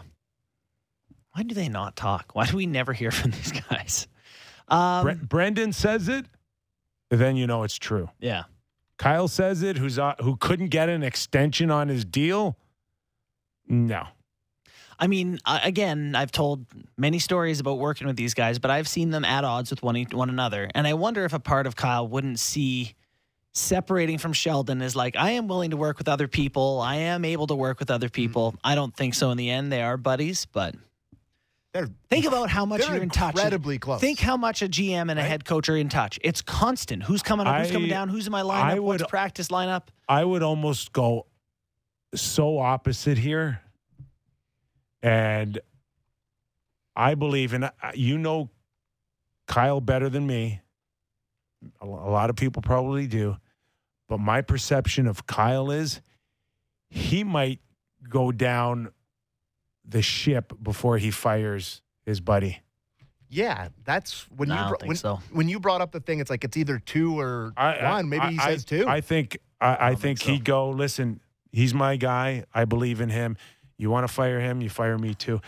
Why 1.33 1.43
do 1.43 1.55
they 1.55 1.69
not 1.69 1.95
talk? 1.95 2.31
Why 2.35 2.45
do 2.45 2.57
we 2.57 2.65
never 2.65 2.91
hear 2.93 3.11
from 3.11 3.31
these 3.31 3.53
guys? 3.53 4.07
Um, 4.67 5.03
Bre- 5.03 5.25
Brendan 5.25 5.71
says 5.73 6.09
it, 6.09 6.25
then 7.09 7.35
you 7.37 7.47
know 7.47 7.63
it's 7.63 7.77
true. 7.77 8.09
yeah. 8.19 8.43
Kyle 8.97 9.27
says 9.27 9.63
it, 9.63 9.77
who's 9.79 9.97
uh, 9.97 10.13
who 10.21 10.35
couldn't 10.35 10.67
get 10.67 10.87
an 10.87 11.01
extension 11.01 11.71
on 11.71 11.87
his 11.87 12.05
deal. 12.05 12.55
No, 13.67 14.05
I 15.01 15.07
mean, 15.07 15.39
again, 15.47 16.13
I've 16.15 16.31
told 16.31 16.67
many 16.95 17.17
stories 17.17 17.59
about 17.59 17.79
working 17.79 18.05
with 18.05 18.15
these 18.15 18.35
guys, 18.35 18.59
but 18.59 18.69
I've 18.69 18.87
seen 18.87 19.09
them 19.09 19.25
at 19.25 19.43
odds 19.43 19.71
with 19.71 19.81
one, 19.81 19.99
one 20.11 20.29
another. 20.29 20.69
And 20.75 20.85
I 20.85 20.93
wonder 20.93 21.25
if 21.25 21.33
a 21.33 21.39
part 21.39 21.65
of 21.65 21.75
Kyle 21.75 22.07
wouldn't 22.07 22.39
see 22.39 22.93
separating 23.51 24.19
from 24.19 24.31
Sheldon 24.31 24.79
as 24.83 24.95
like, 24.95 25.15
I 25.15 25.31
am 25.31 25.47
willing 25.47 25.71
to 25.71 25.77
work 25.77 25.97
with 25.97 26.07
other 26.07 26.27
people. 26.27 26.79
I 26.79 26.97
am 26.97 27.25
able 27.25 27.47
to 27.47 27.55
work 27.55 27.79
with 27.79 27.89
other 27.89 28.07
mm-hmm. 28.07 28.13
people. 28.13 28.55
I 28.63 28.75
don't 28.75 28.95
think 28.95 29.15
so 29.15 29.31
in 29.31 29.37
the 29.37 29.49
end. 29.49 29.71
They 29.71 29.81
are 29.81 29.97
buddies, 29.97 30.45
but 30.45 30.75
They're 31.73 31.89
think 32.07 32.25
about 32.25 32.51
how 32.51 32.67
much 32.67 32.87
you're 32.87 33.01
in 33.01 33.09
touch. 33.09 33.33
incredibly 33.33 33.79
close. 33.79 34.01
Think 34.01 34.19
how 34.19 34.37
much 34.37 34.61
a 34.61 34.67
GM 34.67 35.09
and 35.09 35.19
a 35.19 35.23
head 35.23 35.45
coach 35.45 35.67
are 35.67 35.77
in 35.77 35.89
touch. 35.89 36.19
It's 36.21 36.43
constant. 36.43 37.01
Who's 37.01 37.23
coming 37.23 37.47
up? 37.47 37.59
Who's 37.59 37.71
coming 37.71 37.89
down? 37.89 38.07
Who's 38.07 38.27
in 38.27 38.31
my 38.31 38.43
lineup? 38.43 38.61
I 38.61 38.79
What's 38.79 39.03
practice 39.07 39.47
lineup? 39.47 39.85
I 40.07 40.23
would 40.23 40.43
almost 40.43 40.93
go 40.93 41.25
so 42.13 42.59
opposite 42.59 43.17
here. 43.17 43.61
And 45.03 45.59
I 46.95 47.15
believe, 47.15 47.53
and 47.53 47.69
you 47.93 48.17
know 48.17 48.49
Kyle 49.47 49.81
better 49.81 50.09
than 50.09 50.27
me. 50.27 50.61
A 51.79 51.85
lot 51.85 52.29
of 52.29 52.35
people 52.35 52.61
probably 52.61 53.07
do. 53.07 53.37
But 54.09 54.19
my 54.19 54.41
perception 54.41 55.07
of 55.07 55.25
Kyle 55.27 55.71
is 55.71 56.01
he 56.89 57.23
might 57.23 57.59
go 58.09 58.31
down 58.31 58.91
the 59.85 60.01
ship 60.01 60.53
before 60.61 60.97
he 60.97 61.11
fires 61.11 61.81
his 62.05 62.19
buddy. 62.19 62.59
Yeah, 63.29 63.69
that's 63.85 64.29
when 64.29 64.49
No, 64.49 64.55
you 64.63 64.69
br- 64.77 64.85
when, 64.87 64.97
so. 64.97 65.19
when 65.31 65.47
you 65.47 65.59
brought 65.59 65.79
up 65.81 65.91
the 65.91 66.01
thing. 66.01 66.19
It's 66.19 66.29
like 66.29 66.43
it's 66.43 66.57
either 66.57 66.79
two 66.79 67.17
or 67.19 67.53
I- 67.55 67.75
I- 67.77 67.91
one. 67.91 68.09
Maybe 68.09 68.27
he 68.33 68.37
I- 68.39 68.45
says 68.47 68.65
two. 68.65 68.85
I 68.87 68.99
think 69.01 69.37
I, 69.61 69.67
I 69.67 69.89
don't 69.91 69.99
think, 70.01 70.01
think 70.01 70.19
so. 70.19 70.31
he'd 70.33 70.43
go. 70.45 70.69
Listen, 70.71 71.21
he's 71.51 71.73
my 71.73 71.95
guy. 71.95 72.43
I 72.53 72.65
believe 72.65 72.99
in 72.99 73.09
him. 73.09 73.37
You 73.81 73.89
want 73.89 74.07
to 74.07 74.13
fire 74.13 74.39
him? 74.39 74.61
You 74.61 74.69
fire 74.69 74.95
me 74.97 75.15
too. 75.15 75.41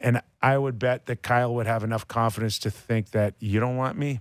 And 0.00 0.20
I 0.42 0.58
would 0.58 0.78
bet 0.78 1.06
that 1.06 1.22
Kyle 1.22 1.54
would 1.54 1.66
have 1.68 1.84
enough 1.84 2.08
confidence 2.08 2.58
to 2.60 2.70
think 2.70 3.10
that 3.12 3.34
you 3.38 3.60
don't 3.60 3.76
want 3.76 3.96
me. 3.96 4.20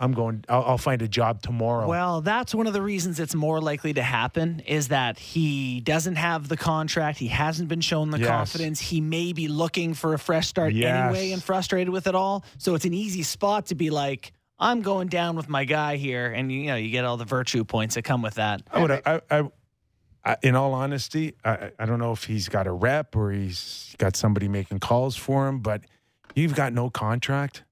I'm 0.00 0.12
going. 0.12 0.44
I'll, 0.48 0.62
I'll 0.62 0.78
find 0.78 1.00
a 1.02 1.08
job 1.08 1.42
tomorrow. 1.42 1.88
Well, 1.88 2.20
that's 2.20 2.54
one 2.54 2.66
of 2.68 2.72
the 2.72 2.82
reasons 2.82 3.18
it's 3.18 3.34
more 3.34 3.60
likely 3.60 3.94
to 3.94 4.02
happen 4.02 4.60
is 4.60 4.88
that 4.88 5.18
he 5.18 5.80
doesn't 5.80 6.14
have 6.16 6.48
the 6.48 6.56
contract. 6.56 7.18
He 7.18 7.26
hasn't 7.28 7.68
been 7.68 7.80
shown 7.80 8.10
the 8.10 8.18
Yes. 8.20 8.28
confidence. 8.28 8.78
He 8.78 9.00
may 9.00 9.32
be 9.32 9.48
looking 9.48 9.94
for 9.94 10.14
a 10.14 10.18
fresh 10.18 10.46
start 10.46 10.72
Yes. 10.74 11.06
anyway 11.06 11.32
and 11.32 11.42
frustrated 11.42 11.88
with 11.88 12.06
it 12.06 12.14
all. 12.14 12.44
So 12.58 12.74
it's 12.76 12.84
an 12.84 12.94
easy 12.94 13.24
spot 13.24 13.66
to 13.66 13.74
be 13.74 13.90
like, 13.90 14.32
I'm 14.58 14.82
going 14.82 15.08
down 15.08 15.34
with 15.34 15.48
my 15.48 15.64
guy 15.64 15.96
here. 15.96 16.26
And, 16.30 16.52
you 16.52 16.66
know, 16.66 16.76
you 16.76 16.90
get 16.90 17.04
all 17.04 17.16
the 17.16 17.24
virtue 17.24 17.64
points 17.64 17.96
that 17.96 18.02
come 18.02 18.22
with 18.22 18.34
that. 18.34 18.62
I 18.70 18.80
would. 18.82 18.90
I, 18.92 19.20
I, 19.30 19.50
I, 20.24 20.36
in 20.42 20.54
all 20.54 20.74
honesty, 20.74 21.34
I, 21.44 21.70
I 21.78 21.86
don't 21.86 21.98
know 21.98 22.12
if 22.12 22.24
he's 22.24 22.48
got 22.48 22.66
a 22.66 22.72
rep 22.72 23.16
or 23.16 23.30
he's 23.30 23.94
got 23.98 24.16
somebody 24.16 24.48
making 24.48 24.80
calls 24.80 25.16
for 25.16 25.48
him, 25.48 25.60
but 25.60 25.82
you've 26.34 26.54
got 26.54 26.72
no 26.72 26.90
contract. 26.90 27.64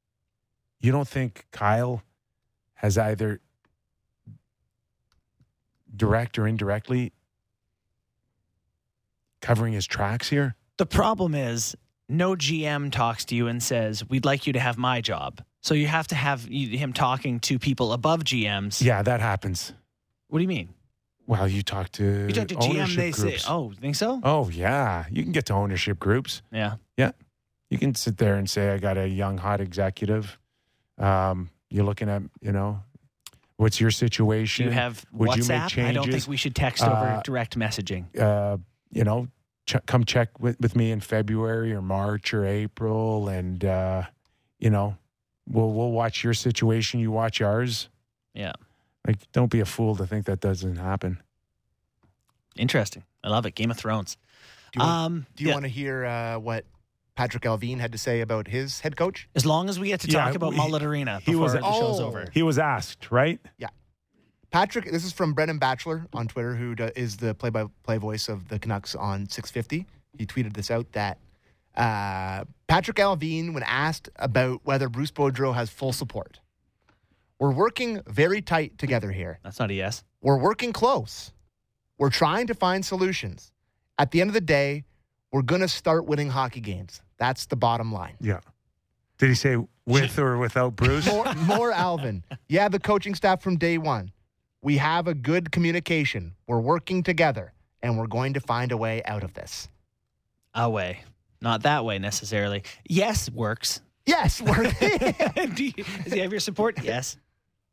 You 0.81 0.93
don't 0.93 1.09
think 1.09 1.47
Kyle 1.51 2.03
has 2.75 2.97
either 2.99 3.41
direct 5.95 6.39
or 6.39 6.47
indirectly 6.47 7.13
covering 9.41 9.73
his 9.73 9.87
tracks 9.87 10.29
here? 10.29 10.57
The 10.77 10.87
problem 10.87 11.35
is 11.35 11.75
no 12.09 12.37
GM 12.37 12.93
talks 12.93 13.25
to 13.27 13.35
you 13.35 13.49
and 13.49 13.63
says, 13.63 14.09
We'd 14.09 14.25
like 14.25 14.47
you 14.47 14.53
to 14.53 14.61
have 14.61 14.77
my 14.77 15.01
job. 15.01 15.43
So 15.61 15.75
you 15.75 15.87
have 15.87 16.07
to 16.09 16.15
have 16.15 16.45
him 16.45 16.93
talking 16.93 17.41
to 17.41 17.59
people 17.59 17.93
above 17.93 18.23
GMs. 18.23 18.83
Yeah, 18.83 19.03
that 19.03 19.21
happens. 19.21 19.73
What 20.29 20.39
do 20.39 20.43
you 20.43 20.49
mean? 20.49 20.69
Well, 21.27 21.49
you 21.49 21.63
talk 21.63 21.91
to 21.93 22.05
You 22.29 22.33
talk 22.33 22.49
to 22.49 22.55
GM, 22.57 22.95
they 22.97 23.13
say. 23.13 23.39
Oh, 23.49 23.71
you 23.71 23.77
think 23.77 23.97
so? 23.97 24.21
Oh 24.23 24.49
yeah, 24.49 25.07
you 25.11 25.23
can 25.23 25.33
get 25.33 25.47
to 25.47 25.55
ownership 25.55 25.99
groups. 25.99 26.43
Yeah. 26.53 26.77
Yeah, 26.97 27.13
you 27.71 27.79
can 27.79 27.95
sit 27.95 28.19
there 28.19 28.35
and 28.37 28.49
say, 28.49 28.71
"I 28.73 28.79
got 28.79 28.97
a 28.97 29.09
young 29.09 29.39
hot 29.39 29.61
executive." 29.61 30.39
Um, 30.99 31.51
you're 31.69 31.85
looking 31.85 32.09
at, 32.09 32.23
you 32.41 32.53
know, 32.53 32.81
what's 33.57 33.81
your 33.81 33.91
Do 33.91 33.97
situation? 33.97 34.67
you 34.67 34.71
have 34.73 35.05
Would 35.13 35.37
you 35.37 35.43
make 35.45 35.63
WhatsApp? 35.63 35.85
I 35.85 35.93
don't 35.93 36.11
think 36.11 36.27
we 36.29 36.37
should 36.37 36.55
text 36.55 36.83
over 36.83 36.95
Uh, 36.95 37.21
direct 37.23 37.59
messaging. 37.59 38.05
uh, 38.19 38.57
you 38.93 39.03
know, 39.05 39.29
ch- 39.67 39.85
come 39.87 40.05
check 40.05 40.39
with, 40.41 40.59
with 40.61 40.75
me 40.77 40.91
in 40.93 41.01
February 41.01 41.73
or 41.75 41.83
March 41.83 42.33
or 42.33 42.47
April, 42.47 43.29
and 43.29 43.65
uh, 43.65 44.05
you 44.61 44.71
know, 44.71 44.97
we'll 45.49 45.73
we'll 45.73 45.91
watch 45.91 46.23
your 46.25 46.35
situation. 46.35 47.01
You 47.01 47.11
watch 47.11 47.41
ours. 47.43 47.89
Yeah. 48.33 48.53
Like, 49.07 49.31
don't 49.33 49.51
be 49.51 49.61
a 49.61 49.65
fool 49.65 49.95
to 49.97 50.07
think 50.07 50.27
that 50.27 50.41
doesn't 50.41 50.77
happen. 50.77 51.23
Interesting. 52.57 53.05
I 53.23 53.29
love 53.29 53.47
it. 53.47 53.55
Game 53.55 53.71
of 53.71 53.77
Thrones. 53.77 54.17
do 54.73 54.81
you, 54.81 54.85
Um, 54.85 55.27
do 55.37 55.45
you 55.45 55.49
yeah. 55.49 55.55
want 55.55 55.65
to 55.65 55.69
hear 55.69 56.05
uh, 56.05 56.39
what 56.39 56.65
Patrik 57.17 57.43
Allvin 57.45 57.79
had 57.79 57.93
to 57.93 57.99
say 57.99 58.21
about 58.21 58.49
his 58.49 58.81
head 58.81 58.97
coach? 58.97 59.29
As 59.35 59.45
long 59.47 59.69
as 59.69 59.79
we 59.79 59.89
get 59.89 60.01
to 60.01 60.09
Yeah, 60.11 60.25
talk 60.25 60.35
about 60.35 60.53
he- 60.53 60.59
Mullet 60.59 60.83
Arena 60.83 61.21
he 61.21 61.33
before 61.33 61.45
was- 61.45 61.53
the 61.53 61.61
show's 61.61 62.01
Oh. 62.01 62.07
over. 62.07 62.27
He 62.33 62.43
was 62.43 62.59
asked, 62.59 63.11
right? 63.11 63.41
Yeah. 63.59 63.69
Patrick, 64.51 64.91
this 64.91 65.05
is 65.05 65.13
from 65.13 65.35
Brendan 65.35 65.59
Batchelor 65.59 66.07
on 66.13 66.29
Twitter, 66.29 66.55
who 66.55 66.75
is 66.95 67.17
the 67.19 67.35
play-by-play 67.35 67.99
voice 67.99 68.29
of 68.29 68.49
the 68.49 68.59
Canucks 68.59 68.95
on 68.95 69.29
650. 69.29 69.87
He 70.17 70.25
tweeted 70.27 70.55
this 70.55 70.71
out 70.71 70.93
that 70.93 71.19
uh, 71.77 72.45
Patrik 72.71 72.95
Allvin, 72.99 73.53
when 73.53 73.63
asked 73.65 74.09
about 74.17 74.61
whether 74.65 74.89
Bruce 74.89 75.11
Boudreau 75.11 75.55
has 75.55 75.69
full 75.69 75.93
support, 75.93 76.41
we're 77.39 77.53
working 77.53 78.01
very 78.07 78.41
tight 78.43 78.79
together 78.79 79.13
here. 79.13 79.39
That's 79.43 79.59
not 79.59 79.71
a 79.71 79.75
yes. 79.75 80.05
We're 80.21 80.39
working 80.39 80.73
close. 80.73 81.33
We're 81.99 82.11
trying 82.11 82.47
to 82.49 82.55
find 82.55 82.85
solutions. 82.85 83.53
At 83.99 84.11
the 84.11 84.21
end 84.21 84.31
of 84.31 84.35
the 84.35 84.41
day, 84.41 84.85
we're 85.33 85.43
going 85.43 85.61
to 85.61 85.69
start 85.69 86.07
winning 86.07 86.31
hockey 86.31 86.61
games. 86.61 87.01
That's 87.19 87.47
the 87.47 87.57
bottom 87.57 87.93
line. 87.93 88.17
Yeah. 88.21 88.41
Did 89.19 89.29
he 89.31 89.35
say 89.35 89.57
with 89.87 90.19
or 90.19 90.37
without 90.39 90.77
Bruce? 90.77 91.07
More, 91.07 91.33
more 91.35 91.73
Allvin. 91.73 92.23
Yeah, 92.49 92.69
the 92.69 92.79
coaching 92.79 93.15
staff 93.15 93.43
from 93.43 93.57
day 93.57 93.79
one. 93.79 94.13
We 94.63 94.79
have 94.79 95.07
a 95.07 95.15
good 95.15 95.53
communication. 95.53 96.35
We're 96.47 96.61
working 96.61 97.03
together, 97.03 97.53
and 97.83 97.99
we're 97.99 98.09
going 98.09 98.35
to 98.35 98.41
find 98.41 98.73
a 98.73 98.77
way 98.77 99.03
out 99.05 99.23
of 99.23 99.33
this. 99.35 99.69
A 100.55 100.69
way. 100.69 101.01
Not 101.41 101.63
that 101.63 101.85
way 101.85 101.99
necessarily. 101.99 102.63
Yes 102.89 103.31
works. 103.31 103.81
Yes, 104.07 104.41
we're, 104.41 104.65
Do 105.55 105.65
you, 105.65 105.73
does 106.05 106.13
he 106.13 106.21
have 106.21 106.31
your 106.31 106.41
support? 106.41 106.83
Yes. 106.83 107.17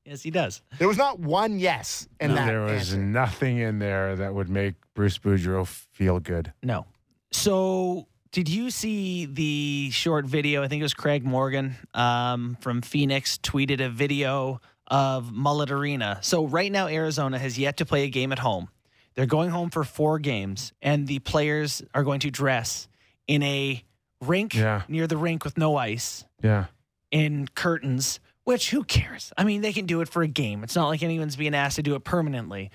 Yes, 0.06 0.22
he 0.22 0.32
does. 0.32 0.62
there 0.80 0.88
was 0.88 0.98
not 0.98 1.20
one 1.20 1.60
yes 1.60 2.08
in 2.20 2.30
No. 2.30 2.36
that. 2.36 2.46
there 2.48 2.62
was 2.62 2.72
answer. 2.94 2.98
nothing 2.98 3.60
in 3.60 3.80
there 3.80 4.16
that 4.18 4.34
would 4.34 4.50
make 4.50 4.76
Bruce 4.96 5.18
Boudreau 5.18 5.66
feel 5.66 6.20
good. 6.20 6.52
No. 6.62 6.86
So, 7.32 8.08
did 8.32 8.50
you 8.50 8.70
see 8.70 9.26
the 9.26 9.90
short 9.92 10.26
video? 10.26 10.62
I 10.62 10.68
think 10.68 10.82
it 10.82 10.84
was 10.84 10.94
Craig 10.94 11.24
Morgan 11.24 11.76
um, 11.94 12.58
from 12.60 12.82
Phoenix 12.82 13.38
tweeted 13.38 13.80
a 13.84 13.90
video 13.90 14.60
of 14.88 15.32
Mullet 15.32 15.72
Arena. 15.72 16.20
So, 16.22 16.46
right 16.46 16.72
now, 16.72 16.88
Arizona 16.88 17.40
has 17.40 17.58
yet 17.58 17.78
to 17.78 17.86
play 17.86 18.04
a 18.04 18.10
game 18.10 18.32
at 18.34 18.40
home. 18.40 18.70
They're 19.16 19.26
going 19.26 19.52
home 19.52 19.70
for 19.70 19.84
four 19.84 20.20
games, 20.20 20.74
and 20.82 21.08
the 21.08 21.20
players 21.20 21.82
are 21.94 22.04
going 22.04 22.20
to 22.22 22.30
dress 22.32 22.88
in 23.28 23.42
a 23.44 23.84
rink 24.22 24.54
Yeah. 24.54 24.82
near 24.90 25.08
the 25.08 25.18
rink 25.18 25.46
with 25.46 25.58
no 25.58 25.78
ice 25.78 26.26
Yeah. 26.42 26.66
in 27.12 27.48
curtains, 27.56 28.20
which 28.44 28.70
who 28.72 28.84
cares? 28.84 29.32
I 29.38 29.44
mean, 29.44 29.62
they 29.62 29.74
can 29.74 29.86
do 29.86 30.02
it 30.02 30.10
for 30.10 30.22
a 30.22 30.28
game. 30.28 30.64
It's 30.64 30.76
not 30.76 30.88
like 30.88 31.04
anyone's 31.04 31.36
being 31.36 31.56
asked 31.56 31.76
to 31.78 31.84
do 31.84 31.96
it 31.96 32.04
permanently. 32.04 32.72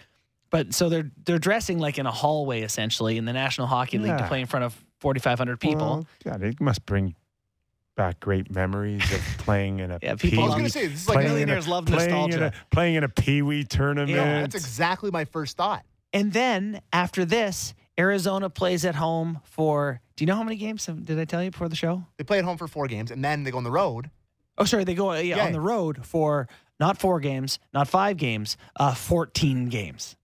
But 0.51 0.73
so 0.74 0.89
they're 0.89 1.11
they're 1.24 1.39
dressing 1.39 1.78
like 1.78 1.99
in 1.99 2.07
a 2.07 2.11
hallway 2.11 2.62
essentially 2.62 3.19
in 3.19 3.24
the 3.27 3.32
National 3.35 3.66
Hockey 3.66 3.99
League 3.99 4.16
to 4.16 4.27
play 4.28 4.40
in 4.40 4.47
front 4.47 4.65
of 4.65 4.85
4500 5.01 5.61
people. 5.61 5.77
Well, 5.78 6.07
God, 6.24 6.43
it 6.43 6.61
must 6.61 6.86
bring 6.86 7.15
back 7.97 8.19
great 8.20 8.51
memories 8.51 9.03
of 9.12 9.20
playing 9.39 9.81
in 9.81 9.90
a 9.90 9.99
Yeah, 10.03 10.15
people 10.15 10.45
I 10.45 10.47
was 10.47 10.55
going 10.55 10.65
to 10.65 10.70
say, 10.70 10.86
this 10.86 11.03
is 11.03 11.09
like 11.09 11.16
playing 11.16 11.27
in 11.27 11.31
a- 11.32 11.35
millionaires 11.35 11.69
love 11.69 11.85
playing 11.86 12.11
in 12.11 12.16
nostalgia. 12.31 12.47
a, 12.57 12.74
playing 12.74 12.95
in 12.95 13.05
a 13.05 13.09
Pee 13.09 13.43
Wee 13.43 13.65
tournament. 13.65 14.11
Yeah, 14.11 14.40
That's 14.43 14.55
exactly 14.55 15.11
my 15.11 15.24
first 15.27 15.57
thought. 15.57 15.85
And 16.12 16.32
then 16.32 16.81
after 16.93 17.24
this, 17.24 17.74
Arizona 17.99 18.49
plays 18.49 18.85
at 18.86 18.95
home 18.95 19.40
for 19.45 20.01
do 20.16 20.23
you 20.23 20.27
know 20.27 20.36
how 20.36 20.43
many 20.45 20.57
games 20.57 20.86
did 20.86 21.19
I 21.19 21.24
tell 21.27 21.43
you 21.45 21.51
before 21.51 21.69
the 21.69 21.77
show? 21.77 22.05
They 22.16 22.24
play 22.24 22.39
at 22.39 22.45
home 22.45 22.57
for 22.57 22.66
four 22.69 22.86
games, 22.86 23.11
and 23.11 23.23
then 23.23 23.43
they 23.45 23.51
go 23.51 23.59
on 23.59 23.65
the 23.65 23.70
road. 23.70 24.11
Oh, 24.59 24.64
sorry, 24.64 24.85
they 24.85 24.94
go 24.94 25.10
uh, 25.12 25.14
yeah, 25.18 25.36
Yeah. 25.36 25.47
on 25.47 25.52
the 25.52 25.60
road 25.60 26.05
for 26.05 26.48
not 26.80 26.98
four 26.98 27.20
games, 27.20 27.59
not 27.72 27.89
five 27.89 28.16
games, 28.16 28.56
uh, 28.78 28.94
14 28.94 29.68
games. 29.68 30.16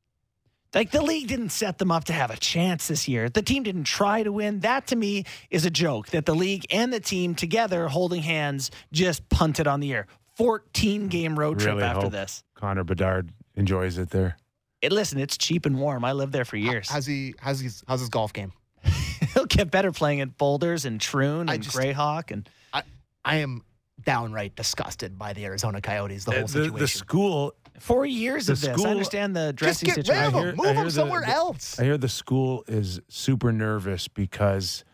Like 0.74 0.90
the 0.90 1.02
league 1.02 1.28
didn't 1.28 1.50
set 1.50 1.78
them 1.78 1.92
up 1.92 2.04
to 2.06 2.12
have 2.12 2.30
a 2.32 2.36
chance 2.36 2.88
this 2.88 3.06
year. 3.06 3.28
The 3.28 3.42
team 3.42 3.62
didn't 3.62 3.84
try 3.84 4.24
to 4.24 4.32
win. 4.32 4.58
That 4.60 4.88
to 4.88 4.96
me 4.96 5.24
is 5.48 5.64
a 5.64 5.70
joke 5.70 6.08
that 6.08 6.26
the 6.26 6.34
league 6.34 6.66
and 6.68 6.92
the 6.92 6.98
team 6.98 7.36
together 7.36 7.86
holding 7.86 8.22
hands 8.22 8.72
just 8.92 9.28
punted 9.28 9.68
on 9.68 9.78
the 9.78 9.92
air. 9.92 10.08
14 10.36 11.06
game 11.06 11.38
road 11.38 11.60
trip 11.60 11.74
Really 11.76 11.84
after 11.86 12.02
hope 12.02 12.12
this. 12.12 12.42
Connor 12.56 12.82
Bedard 12.82 13.30
enjoys 13.54 13.98
it 13.98 14.10
there. 14.10 14.36
It, 14.82 14.90
listen, 14.90 15.20
it's 15.20 15.38
cheap 15.38 15.64
and 15.64 15.78
warm. 15.78 16.04
I 16.04 16.12
lived 16.12 16.32
there 16.32 16.44
for 16.44 16.56
years. 16.56 16.90
How's 16.90 17.06
he? 17.06 17.34
How's 17.38 17.60
his? 17.60 17.84
How's 17.86 18.00
his 18.00 18.08
golf 18.08 18.32
game? 18.32 18.52
He'll 19.34 19.46
get 19.46 19.70
better 19.70 19.92
playing 19.92 20.20
at 20.22 20.36
Boulders 20.36 20.84
and 20.84 21.00
Troon 21.00 21.48
I 21.48 21.54
and 21.54 21.62
just- 21.62 21.76
Grayhawk 21.76 22.32
and 22.32 22.48
I, 22.72 22.82
I 23.24 23.36
am 23.36 23.62
downright 24.02 24.54
disgusted 24.56 25.18
by 25.18 25.32
the 25.32 25.44
Arizona 25.44 25.80
Coyotes. 25.80 26.24
The 26.24 26.32
whole 26.32 26.40
Uh, 26.40 26.42
the, 26.42 26.48
situation. 26.48 26.78
the 26.78 26.88
school, 26.88 27.54
four 27.78 28.04
years 28.06 28.46
The 28.46 28.52
of 28.54 28.60
this. 28.60 28.80
I 28.84 28.88
understand 28.90 29.36
the 29.36 29.52
Just 29.52 29.82
dressing 29.82 29.86
get 29.88 29.96
rid 29.96 30.06
situation. 30.06 30.26
of 30.26 30.34
I 30.34 30.38
hear- 30.40 30.54
Move 30.56 30.66
I 30.66 30.68
him 30.70 30.76
hear 30.76 30.84
the- 30.84 30.90
somewhere 30.90 31.20
the- 31.20 31.28
else. 31.28 31.78
I 31.78 31.84
hear 31.84 31.98
the 31.98 32.08
school 32.08 32.64
is 32.66 33.00
super 33.08 33.52
nervous 33.52 34.08
because 34.08 34.84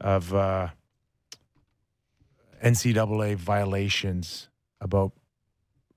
of 0.00 0.34
uh, 0.34 0.68
NCAA 2.62 3.36
violations 3.36 4.48
about 4.80 5.12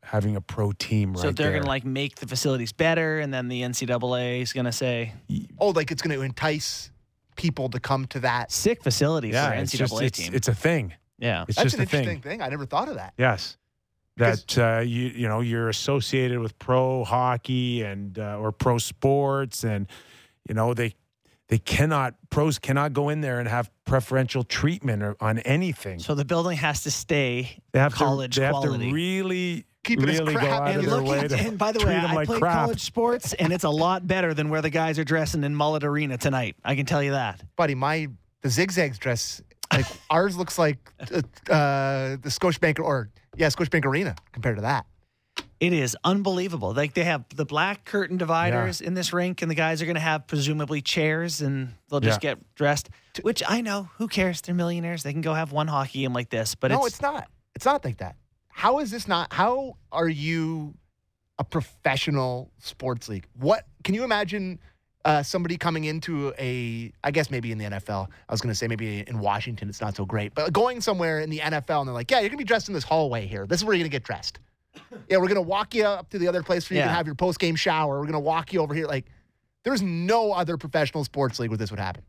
having 0.03 0.35
a 0.35 0.41
pro 0.41 0.71
team 0.71 1.13
right 1.13 1.21
so 1.21 1.31
they're 1.31 1.51
going 1.51 1.61
to 1.61 1.67
like 1.67 1.85
make 1.85 2.15
the 2.15 2.27
facilities 2.27 2.71
better, 2.73 3.19
and 3.19 3.33
then 3.33 3.47
the 3.47 3.61
NCAA 3.61 4.41
is 4.41 4.51
going 4.53 4.65
to 4.65 4.71
say 4.71 5.13
Oh, 5.59 5.69
like 5.69 5.91
it's 5.91 6.01
going 6.01 6.15
to 6.17 6.23
entice 6.23 6.91
people 7.35 7.69
to 7.69 7.79
come 7.79 8.05
to 8.07 8.19
that. 8.21 8.51
sick 8.51 8.83
facility 8.83 9.29
yeah, 9.29 9.49
for 9.49 9.53
it's 9.55 9.73
NCAA 9.73 9.77
just 9.77 10.01
it's, 10.01 10.17
team. 10.19 10.33
it's 10.33 10.47
a 10.47 10.55
thing. 10.55 10.93
Yeah, 11.21 11.45
It's 11.47 11.55
That's 11.55 11.63
just 11.63 11.75
an 11.75 11.79
a 11.81 11.83
interesting 11.83 12.21
thing. 12.21 12.39
thing. 12.39 12.41
I 12.41 12.49
never 12.49 12.65
thought 12.65 12.89
of 12.89 12.95
that. 12.95 13.13
Yes. 13.17 13.57
Because- 14.17 14.43
That 14.55 14.77
uh, 14.77 14.81
you 14.81 15.07
you 15.07 15.27
know 15.29 15.39
you're 15.39 15.69
associated 15.69 16.39
with 16.39 16.57
pro 16.59 17.03
hockey 17.05 17.81
and 17.83 18.19
uh, 18.19 18.37
or 18.39 18.51
pro 18.51 18.77
sports 18.77 19.63
and 19.63 19.87
you 20.49 20.53
know 20.55 20.73
they 20.73 20.95
they 21.47 21.57
cannot 21.57 22.15
pros 22.29 22.59
cannot 22.59 22.91
go 22.93 23.07
in 23.09 23.21
there 23.21 23.39
and 23.39 23.47
have 23.47 23.69
preferential 23.85 24.43
treatment 24.43 25.01
or, 25.03 25.15
on 25.21 25.39
anything. 25.39 25.99
so 25.99 26.13
the 26.15 26.25
building 26.25 26.57
has 26.57 26.83
to 26.83 26.91
stay 26.91 27.57
they 27.71 27.79
have 27.79 27.93
college 27.93 28.35
to 28.35 28.39
they 28.41 28.45
have 28.47 28.55
quality. 28.55 28.89
to 28.89 28.93
really 28.93 29.65
Keep 29.83 30.03
it 30.03 30.09
as 30.09 30.19
really 30.19 30.33
go 30.33 30.39
crap 30.41 30.61
out 30.61 30.67
and 30.75 30.87
look, 30.87 31.07
at- 31.07 31.29
to 31.31 31.37
and 31.39 31.57
by 31.57 31.71
the 31.71 31.79
way, 31.79 31.85
them 31.93 32.05
I 32.11 32.13
like 32.13 32.27
played 32.27 32.41
crap. 32.41 32.53
college 32.65 32.81
sports, 32.81 33.33
and 33.33 33.51
it's 33.51 33.63
a 33.63 33.69
lot 33.69 34.05
better 34.05 34.33
than 34.35 34.49
where 34.49 34.61
the 34.61 34.69
guys 34.69 34.99
are 34.99 35.03
dressing 35.03 35.43
in 35.43 35.55
Mullet 35.55 35.83
Arena 35.83 36.17
tonight. 36.19 36.55
I 36.63 36.75
can 36.75 36.85
tell 36.85 37.01
you 37.01 37.11
that. 37.11 37.41
Buddy, 37.55 37.73
my 37.75 38.07
the 38.41 38.49
zigzags 38.49 38.99
dress 38.99 39.41
Like 39.71 39.85
ours 40.09 40.37
looks 40.37 40.57
like 40.59 40.77
uh, 40.99 41.21
uh, 41.51 42.17
the 42.17 42.29
Scotiabank 42.29 42.79
or 42.79 43.09
yeah, 43.35 43.47
Scotiabank 43.47 43.85
Arena 43.85 44.15
compared 44.31 44.57
to 44.57 44.61
that. 44.63 44.85
It 45.59 45.73
is 45.73 45.95
unbelievable. 46.03 46.73
Like 46.73 46.95
they 46.95 47.03
have 47.03 47.23
the 47.35 47.45
black 47.45 47.85
curtain 47.85 48.17
dividers 48.17 48.81
in 48.81 48.95
this 48.95 49.13
rink, 49.13 49.41
and 49.43 49.49
the 49.51 49.55
guys 49.55 49.81
are 49.81 49.85
going 49.85 49.95
to 49.95 50.01
have 50.01 50.25
presumably 50.27 50.81
chairs, 50.81 51.39
and 51.41 51.73
they'll 51.89 51.99
just 51.99 52.23
Yeah. 52.23 52.35
get 52.35 52.55
dressed. 52.55 52.89
Which 53.21 53.43
I 53.47 53.61
know, 53.61 53.89
who 53.97 54.07
cares? 54.07 54.41
They're 54.41 54.55
millionaires. 54.55 55.03
They 55.03 55.13
can 55.13 55.21
go 55.21 55.33
have 55.35 55.51
one 55.51 55.67
hockey 55.67 56.01
game 56.01 56.13
like 56.13 56.29
this. 56.31 56.55
But 56.55 56.71
no, 56.71 56.85
it's, 56.85 56.95
it's, 56.95 57.01
not. 57.01 57.29
It's 57.55 57.65
not 57.65 57.85
like 57.85 57.97
that. 57.97 58.15
How 58.49 58.79
is 58.79 58.89
this 58.91 59.07
not? 59.07 59.31
How 59.31 59.77
are 59.91 60.09
you 60.09 60.73
a 61.37 61.43
professional 61.43 62.51
sports 62.59 63.07
league? 63.07 63.27
What 63.39 63.65
can 63.83 63.93
you 63.95 64.03
imagine? 64.03 64.59
Uh, 65.03 65.23
somebody 65.23 65.57
coming 65.57 65.85
into 65.85 66.31
a, 66.37 66.91
I 67.03 67.09
guess 67.11 67.31
maybe 67.31 67.51
in 67.51 67.57
the 67.57 67.65
NFL. 67.65 68.07
I 68.29 68.31
was 68.31 68.39
going 68.39 68.51
to 68.51 68.55
say 68.57 68.67
maybe 68.67 68.99
in 69.07 69.19
Washington 69.19 69.67
it's 69.67 69.81
not 69.81 69.95
so 69.95 70.05
great, 70.05 70.35
but 70.35 70.53
going 70.53 70.79
somewhere 70.79 71.21
in 71.21 71.29
the 71.31 71.39
NFL 71.39 71.79
and 71.79 71.87
they're 71.87 71.93
like, 71.95 72.11
yeah, 72.11 72.19
you're 72.19 72.29
going 72.29 72.37
to 72.37 72.43
be 72.43 72.47
dressed 72.47 72.67
in 72.67 72.73
this 72.75 72.83
hallway 72.83 73.25
here. 73.25 73.47
This 73.47 73.59
is 73.61 73.65
where 73.65 73.73
you're 73.73 73.81
going 73.83 73.89
to 73.91 73.95
get 73.95 74.03
dressed. 74.03 74.37
Yeah, 75.09 75.17
we're 75.17 75.27
going 75.27 75.35
to 75.35 75.41
walk 75.41 75.73
you 75.73 75.85
up 75.85 76.09
to 76.11 76.19
the 76.19 76.27
other 76.27 76.43
place 76.43 76.69
where 76.69 76.75
you 76.75 76.81
Yeah. 76.81 76.87
can 76.87 76.95
have 76.95 77.05
your 77.07 77.15
post 77.15 77.39
game 77.39 77.55
shower. 77.55 77.95
We're 77.95 78.03
going 78.05 78.13
to 78.13 78.19
walk 78.19 78.53
you 78.53 78.61
over 78.61 78.73
here. 78.75 78.85
Like, 78.85 79.05
there's 79.63 79.81
no 79.81 80.33
other 80.33 80.55
professional 80.55 81.03
sports 81.03 81.39
league 81.39 81.49
where 81.49 81.57
this 81.57 81.71
would 81.71 81.79
happen. 81.79 82.03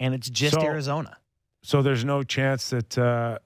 and 0.00 0.14
it's 0.14 0.28
just 0.30 0.54
So- 0.54 0.62
Arizona. 0.62 1.16
So 1.62 1.80
there's 1.82 2.04
no 2.04 2.22
chance 2.24 2.70
that 2.70 2.96
uh, 2.98 3.38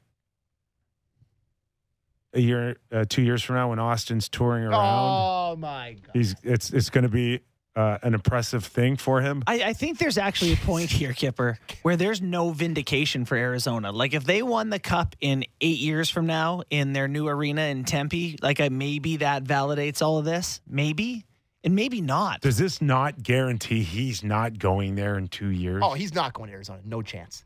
a 2.32 2.40
year, 2.40 2.76
uh, 2.92 3.04
two 3.08 3.22
years 3.22 3.42
from 3.42 3.56
now, 3.56 3.70
when 3.70 3.78
Auston's 3.78 4.28
touring 4.28 4.64
around, 4.64 4.74
Oh 4.74 5.56
my 5.56 5.94
god! 6.00 6.10
he's 6.14 6.34
it's 6.42 6.70
it's 6.70 6.88
going 6.90 7.02
to 7.02 7.10
be 7.10 7.40
uh, 7.76 7.98
an 8.02 8.14
impressive 8.14 8.64
thing 8.64 8.96
for 8.96 9.20
him. 9.20 9.42
I, 9.46 9.62
I 9.62 9.72
think 9.74 9.98
there's 9.98 10.16
actually 10.16 10.54
a 10.54 10.56
point 10.56 10.90
here, 10.90 11.10
Kyper, 11.10 11.58
where 11.82 11.96
there's 11.96 12.22
no 12.22 12.50
vindication 12.50 13.26
for 13.26 13.36
Arizona. 13.36 13.92
Like 13.92 14.14
if 14.14 14.24
they 14.24 14.42
won 14.42 14.70
the 14.70 14.78
cup 14.78 15.14
in 15.20 15.44
eight 15.60 15.78
years 15.78 16.08
from 16.08 16.26
now 16.26 16.62
in 16.70 16.94
their 16.94 17.06
new 17.06 17.28
arena 17.28 17.62
in 17.62 17.84
Tempe, 17.84 18.38
like 18.42 18.60
I, 18.60 18.70
maybe 18.70 19.18
that 19.18 19.44
validates 19.44 20.00
all 20.00 20.18
of 20.18 20.24
this. 20.24 20.62
Maybe, 20.66 21.26
and 21.62 21.76
maybe 21.76 22.00
not. 22.00 22.40
Does 22.40 22.56
this 22.56 22.80
not 22.80 23.22
guarantee 23.22 23.82
he's 23.82 24.24
not 24.24 24.58
going 24.58 24.94
there 24.94 25.18
in 25.18 25.28
two 25.28 25.48
years? 25.48 25.82
Oh, 25.84 25.92
he's 25.92 26.14
not 26.14 26.32
going 26.32 26.48
to 26.48 26.54
Arizona. 26.54 26.80
No 26.84 27.02
chance. 27.02 27.44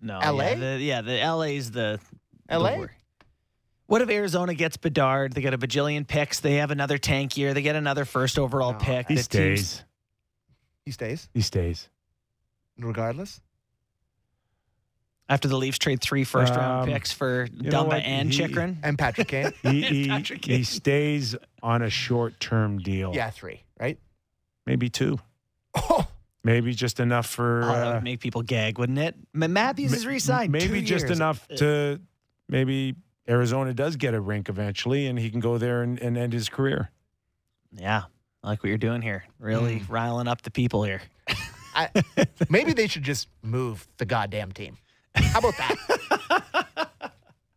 No, 0.00 0.18
LA? 0.18 0.48
Yeah, 0.48 0.54
the, 0.54 0.78
yeah, 0.78 1.02
the 1.02 1.18
LA's 1.18 1.70
the 1.70 2.00
the 2.48 2.58
LA? 2.58 2.78
worry. 2.78 2.90
What 3.86 4.02
if 4.02 4.10
Arizona 4.10 4.54
gets 4.54 4.76
Bedard? 4.76 5.32
They 5.32 5.40
get 5.40 5.54
a 5.54 5.58
bajillion 5.58 6.06
picks. 6.06 6.40
They 6.40 6.56
have 6.56 6.70
another 6.70 6.98
tank 6.98 7.36
year. 7.36 7.54
They 7.54 7.62
get 7.62 7.76
another 7.76 8.04
first 8.04 8.38
overall 8.38 8.72
No, 8.72 8.78
pick. 8.78 9.06
he 9.08 9.16
stays. 9.16 9.84
He 10.84 10.90
stays 10.92 11.28
He 11.34 11.40
stays. 11.40 11.88
regardless. 12.78 13.40
after 15.28 15.48
the 15.48 15.56
Leafs 15.56 15.78
trade 15.78 16.00
three 16.00 16.22
first 16.22 16.54
round 16.54 16.88
Um, 16.88 16.94
picks 16.94 17.10
for 17.12 17.48
you 17.52 17.70
Dumba 17.70 18.00
and 18.04 18.32
He- 18.32 18.38
Chychrun. 18.38 18.78
And 18.84 18.96
Patrick 18.98 19.26
Kane. 19.28 19.52
He 19.62 19.82
he, 19.82 20.08
Patrick 20.08 20.44
he 20.44 20.62
stays 20.62 21.34
on 21.62 21.82
a 21.82 21.90
short 21.90 22.38
term 22.38 22.78
deal. 22.78 23.12
yeah, 23.14 23.30
three. 23.30 23.62
Right. 23.78 23.98
maybe 24.66 24.88
two. 24.88 25.18
Oh, 25.74 26.06
Maybe 26.44 26.74
just 26.74 27.00
enough 27.00 27.26
for 27.26 27.62
Oh, 27.64 27.66
that 27.66 27.86
uh, 27.88 27.94
would 27.94 28.04
make 28.04 28.20
people 28.20 28.42
gag, 28.42 28.78
wouldn't 28.78 28.98
it? 29.00 29.16
Ma- 29.34 29.48
Matthews 29.48 29.92
is 29.92 30.04
ma- 30.04 30.10
re-signed. 30.12 30.52
Maybe 30.52 30.80
two 30.80 30.86
just 30.86 31.06
years. 31.08 31.18
enough 31.18 31.46
to 31.56 32.00
maybe 32.48 32.94
Arizona 33.28 33.74
does 33.74 33.96
get 33.96 34.14
a 34.14 34.20
rink 34.20 34.48
eventually, 34.48 35.06
and 35.06 35.18
he 35.18 35.30
can 35.30 35.40
go 35.40 35.58
there 35.58 35.82
and, 35.82 35.98
and 36.00 36.16
end 36.16 36.32
his 36.32 36.48
career. 36.48 36.90
Yeah, 37.72 38.04
I 38.42 38.48
like 38.48 38.62
what 38.62 38.68
you're 38.68 38.78
doing 38.78 39.02
here. 39.02 39.24
Really 39.38 39.78
Hmm. 39.80 39.92
riling 39.92 40.28
up 40.28 40.42
the 40.42 40.50
people 40.50 40.84
here. 40.84 41.02
I, 41.74 41.90
maybe 42.48 42.72
they 42.72 42.86
should 42.86 43.02
just 43.02 43.28
move 43.42 43.86
the 43.98 44.06
goddamn 44.06 44.52
team. 44.52 44.78
How 45.14 45.40
about 45.40 45.54
that? 45.58 47.12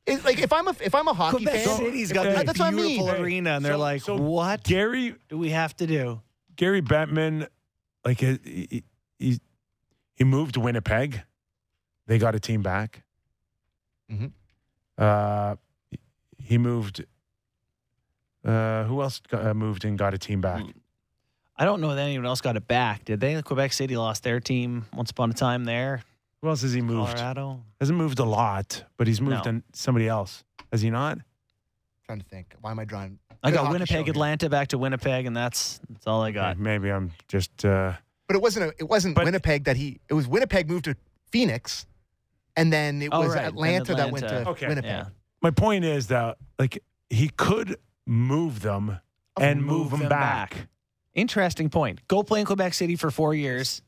It's 0.06 0.26
like 0.26 0.40
if 0.40 0.52
I'm 0.52 0.68
a 0.68 0.76
if 0.82 0.96
I'm 0.96 1.08
a 1.08 1.14
hockey 1.14 1.46
Quebec 1.46 1.66
fan, 1.66 1.78
City's 1.78 2.12
got 2.12 2.26
Hey, 2.26 2.34
this 2.34 2.44
that's 2.46 2.58
what 2.60 2.70
I 2.70 2.72
mean. 2.72 3.08
arena, 3.08 3.52
and 3.52 3.64
they're 3.64 3.74
so- 3.74 3.78
like, 3.80 4.02
so 4.02 4.16
"What 4.18 4.64
Gary 4.64 5.14
do 5.30 5.38
we 5.38 5.52
have 5.52 5.76
to 5.78 5.86
do?" 5.86 6.22
Gary 6.56 6.82
Bettman, 6.82 7.48
like 8.04 8.20
he, 8.20 8.40
he- 8.44 8.84
he 9.20 9.40
he 10.16 10.24
moved 10.24 10.56
to 10.56 10.62
Winnipeg. 10.62 11.22
They 12.08 12.18
got 12.18 12.34
a 12.34 12.40
team 12.40 12.64
back. 12.64 13.04
Mhm. 14.12 14.32
Uh, 15.00 15.56
he 16.38 16.58
moved. 16.58 17.06
Uh, 18.46 18.84
who 18.86 19.02
else 19.02 19.22
got, 19.30 19.46
uh, 19.46 19.54
moved 19.54 19.84
and 19.86 19.98
got 19.98 20.14
a 20.14 20.18
team 20.18 20.42
back? 20.42 20.64
I 21.58 21.66
don't 21.66 21.82
know 21.82 21.94
that 21.94 22.02
anyone 22.02 22.26
else 22.26 22.40
got 22.42 22.56
it 22.56 22.68
back. 22.68 23.04
Did 23.06 23.20
they? 23.20 23.42
Quebec 23.42 23.74
City 23.74 23.98
lost 23.98 24.24
their 24.24 24.40
team 24.40 24.86
once 24.94 25.12
upon 25.12 25.30
a 25.30 25.34
time 25.34 25.66
there. 25.66 26.04
Who 26.42 26.48
else 26.48 26.62
has 26.62 26.72
he 26.72 26.82
moved? 26.82 27.16
Colorado. 27.18 27.62
Hasn't 27.82 27.98
moved 27.98 28.20
a 28.20 28.24
lot, 28.24 28.86
but 28.98 29.08
he's 29.08 29.20
moved 29.20 29.44
No. 29.46 29.50
on 29.52 29.64
somebody 29.74 30.08
else. 30.08 30.44
Has 30.72 30.82
he 30.82 30.90
not? 30.90 31.18
trying 32.06 32.20
to 32.20 32.26
think. 32.26 32.56
Why 32.62 32.72
am 32.72 32.80
I 32.80 32.86
drawing? 32.86 33.20
I 33.44 33.52
Good 33.52 33.58
got 33.58 33.60
hockey 33.60 33.68
show 33.68 33.74
Winnipeg, 33.74 34.06
here. 34.06 34.12
Atlanta, 34.14 34.50
back 34.50 34.70
to 34.70 34.78
Winnipeg, 34.80 35.26
and 35.28 35.38
that's 35.38 35.80
that's 35.90 36.08
all 36.08 36.24
I 36.24 36.32
got. 36.32 36.58
Maybe 36.58 36.90
I'm 36.92 37.12
just. 37.28 37.64
Uh, 37.64 37.94
But 38.28 38.36
it 38.36 38.42
wasn't. 38.42 38.66
A, 38.72 38.74
it 38.80 38.90
wasn't 38.90 39.14
But- 39.16 39.26
Winnipeg 39.26 39.66
that 39.66 39.76
he. 39.78 40.00
It 40.10 40.14
was 40.16 40.28
Winnipeg 40.28 40.68
moved 40.70 40.86
to 40.86 40.96
Phoenix, 41.32 41.86
and 42.60 42.74
then 42.74 43.02
it 43.02 43.10
Oh, 43.12 43.22
was 43.22 43.30
right, 43.30 43.36
then 43.38 43.46
Atlanta, 43.46 43.96
that 43.96 44.12
went 44.12 44.28
to 44.28 44.34
Atlanta. 44.34 44.50
Okay. 44.52 44.68
Winnipeg. 44.68 44.90
Yeah. 44.92 45.06
my 45.42 45.52
point 45.52 45.86
is 45.86 46.08
that 46.08 46.38
like 46.58 46.84
he 47.10 47.30
could 47.30 47.78
move 48.06 48.62
them 48.62 49.00
oh, 49.38 49.42
and 49.42 49.64
move, 49.64 49.92
them, 49.92 50.10
back. 50.10 50.68
Interesting 51.14 51.70
point. 51.70 52.08
Go 52.08 52.24
play 52.24 52.40
in 52.40 52.46
Quebec 52.46 52.74
City 52.74 52.96
for 52.96 53.12
four 53.12 53.34
years. 53.34 53.82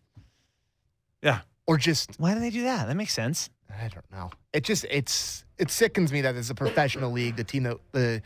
Yeah. 1.22 1.41
Or 1.68 1.77
just 1.77 2.15
Why 2.19 2.34
do 2.34 2.39
they 2.39 2.49
do 2.49 2.64
that? 2.64 2.88
That 2.88 2.95
makes 2.95 3.14
sense. 3.14 3.49
I 3.69 3.88
don't 3.88 4.11
know. 4.11 4.31
It 4.53 4.64
just 4.64 4.85
it's 4.89 5.45
it 5.57 5.69
sickens 5.72 6.11
me 6.11 6.22
that 6.22 6.35
it's 6.35 6.49
a 6.49 6.56
professional 6.56 7.11
league, 7.11 7.35
the 7.38 7.43
team 7.43 7.64
that 7.64 7.77
the 7.91 8.22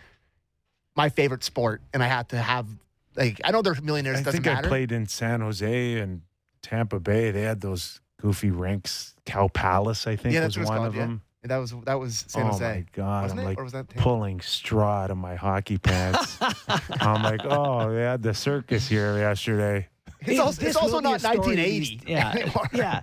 my 0.95 1.09
favorite 1.09 1.43
sport, 1.43 1.81
and 1.93 2.01
I 2.01 2.07
have 2.07 2.27
to 2.29 2.37
have 2.37 2.67
like 3.15 3.41
I 3.43 3.51
know 3.51 3.61
they're 3.61 3.75
millionaires. 3.81 4.17
I 4.17 4.21
It 4.21 4.23
doesn't 4.23 4.43
think 4.43 4.55
matter. 4.55 4.67
I 4.67 4.69
played 4.69 4.91
in 4.91 5.05
San 5.07 5.41
Jose 5.41 5.99
and 5.99 6.21
Tampa 6.63 6.99
Bay. 6.99 7.31
They 7.31 7.41
had 7.43 7.61
those 7.61 8.01
goofy 8.25 8.49
Ranks 8.51 9.13
Cow 9.25 9.47
Palace, 9.49 10.07
I 10.07 10.15
think, 10.15 10.33
Yeah, 10.33 10.45
was 10.45 10.55
that's 10.55 10.67
what 10.67 10.69
one 10.69 10.77
called, 10.77 10.87
of 10.89 10.95
yeah. 10.95 11.01
them. 11.01 11.21
that 11.43 11.57
was 11.57 11.73
that 11.85 11.99
was 11.99 12.25
San 12.27 12.43
oh 12.43 12.47
Jose. 12.47 12.65
my 12.65 12.85
god! 12.93 13.21
Wasn't 13.23 13.39
I'm 13.39 13.45
it? 13.45 13.49
like 13.49 13.59
Or 13.59 13.63
was 13.63 13.73
that 13.73 13.87
Tampa? 13.89 14.01
pulling 14.03 14.41
straw 14.41 15.03
out 15.03 15.11
of 15.11 15.17
my 15.17 15.35
hockey 15.35 15.77
pants. 15.77 16.37
I'm 16.99 17.21
like, 17.21 17.41
oh, 17.45 17.91
they 17.93 18.01
had 18.01 18.23
the 18.23 18.33
circus 18.33 18.87
here 18.87 19.17
yesterday. 19.17 19.87
It's 20.27 20.39
also, 20.39 20.59
This 20.59 20.69
it's 20.69 20.75
also 20.77 20.93
will 20.95 21.01
be 21.01 21.07
a 21.09 21.11
not 21.19 21.23
1980. 21.37 22.01
Yeah, 22.07 22.31
anymore. 22.35 22.67
yeah. 22.73 23.01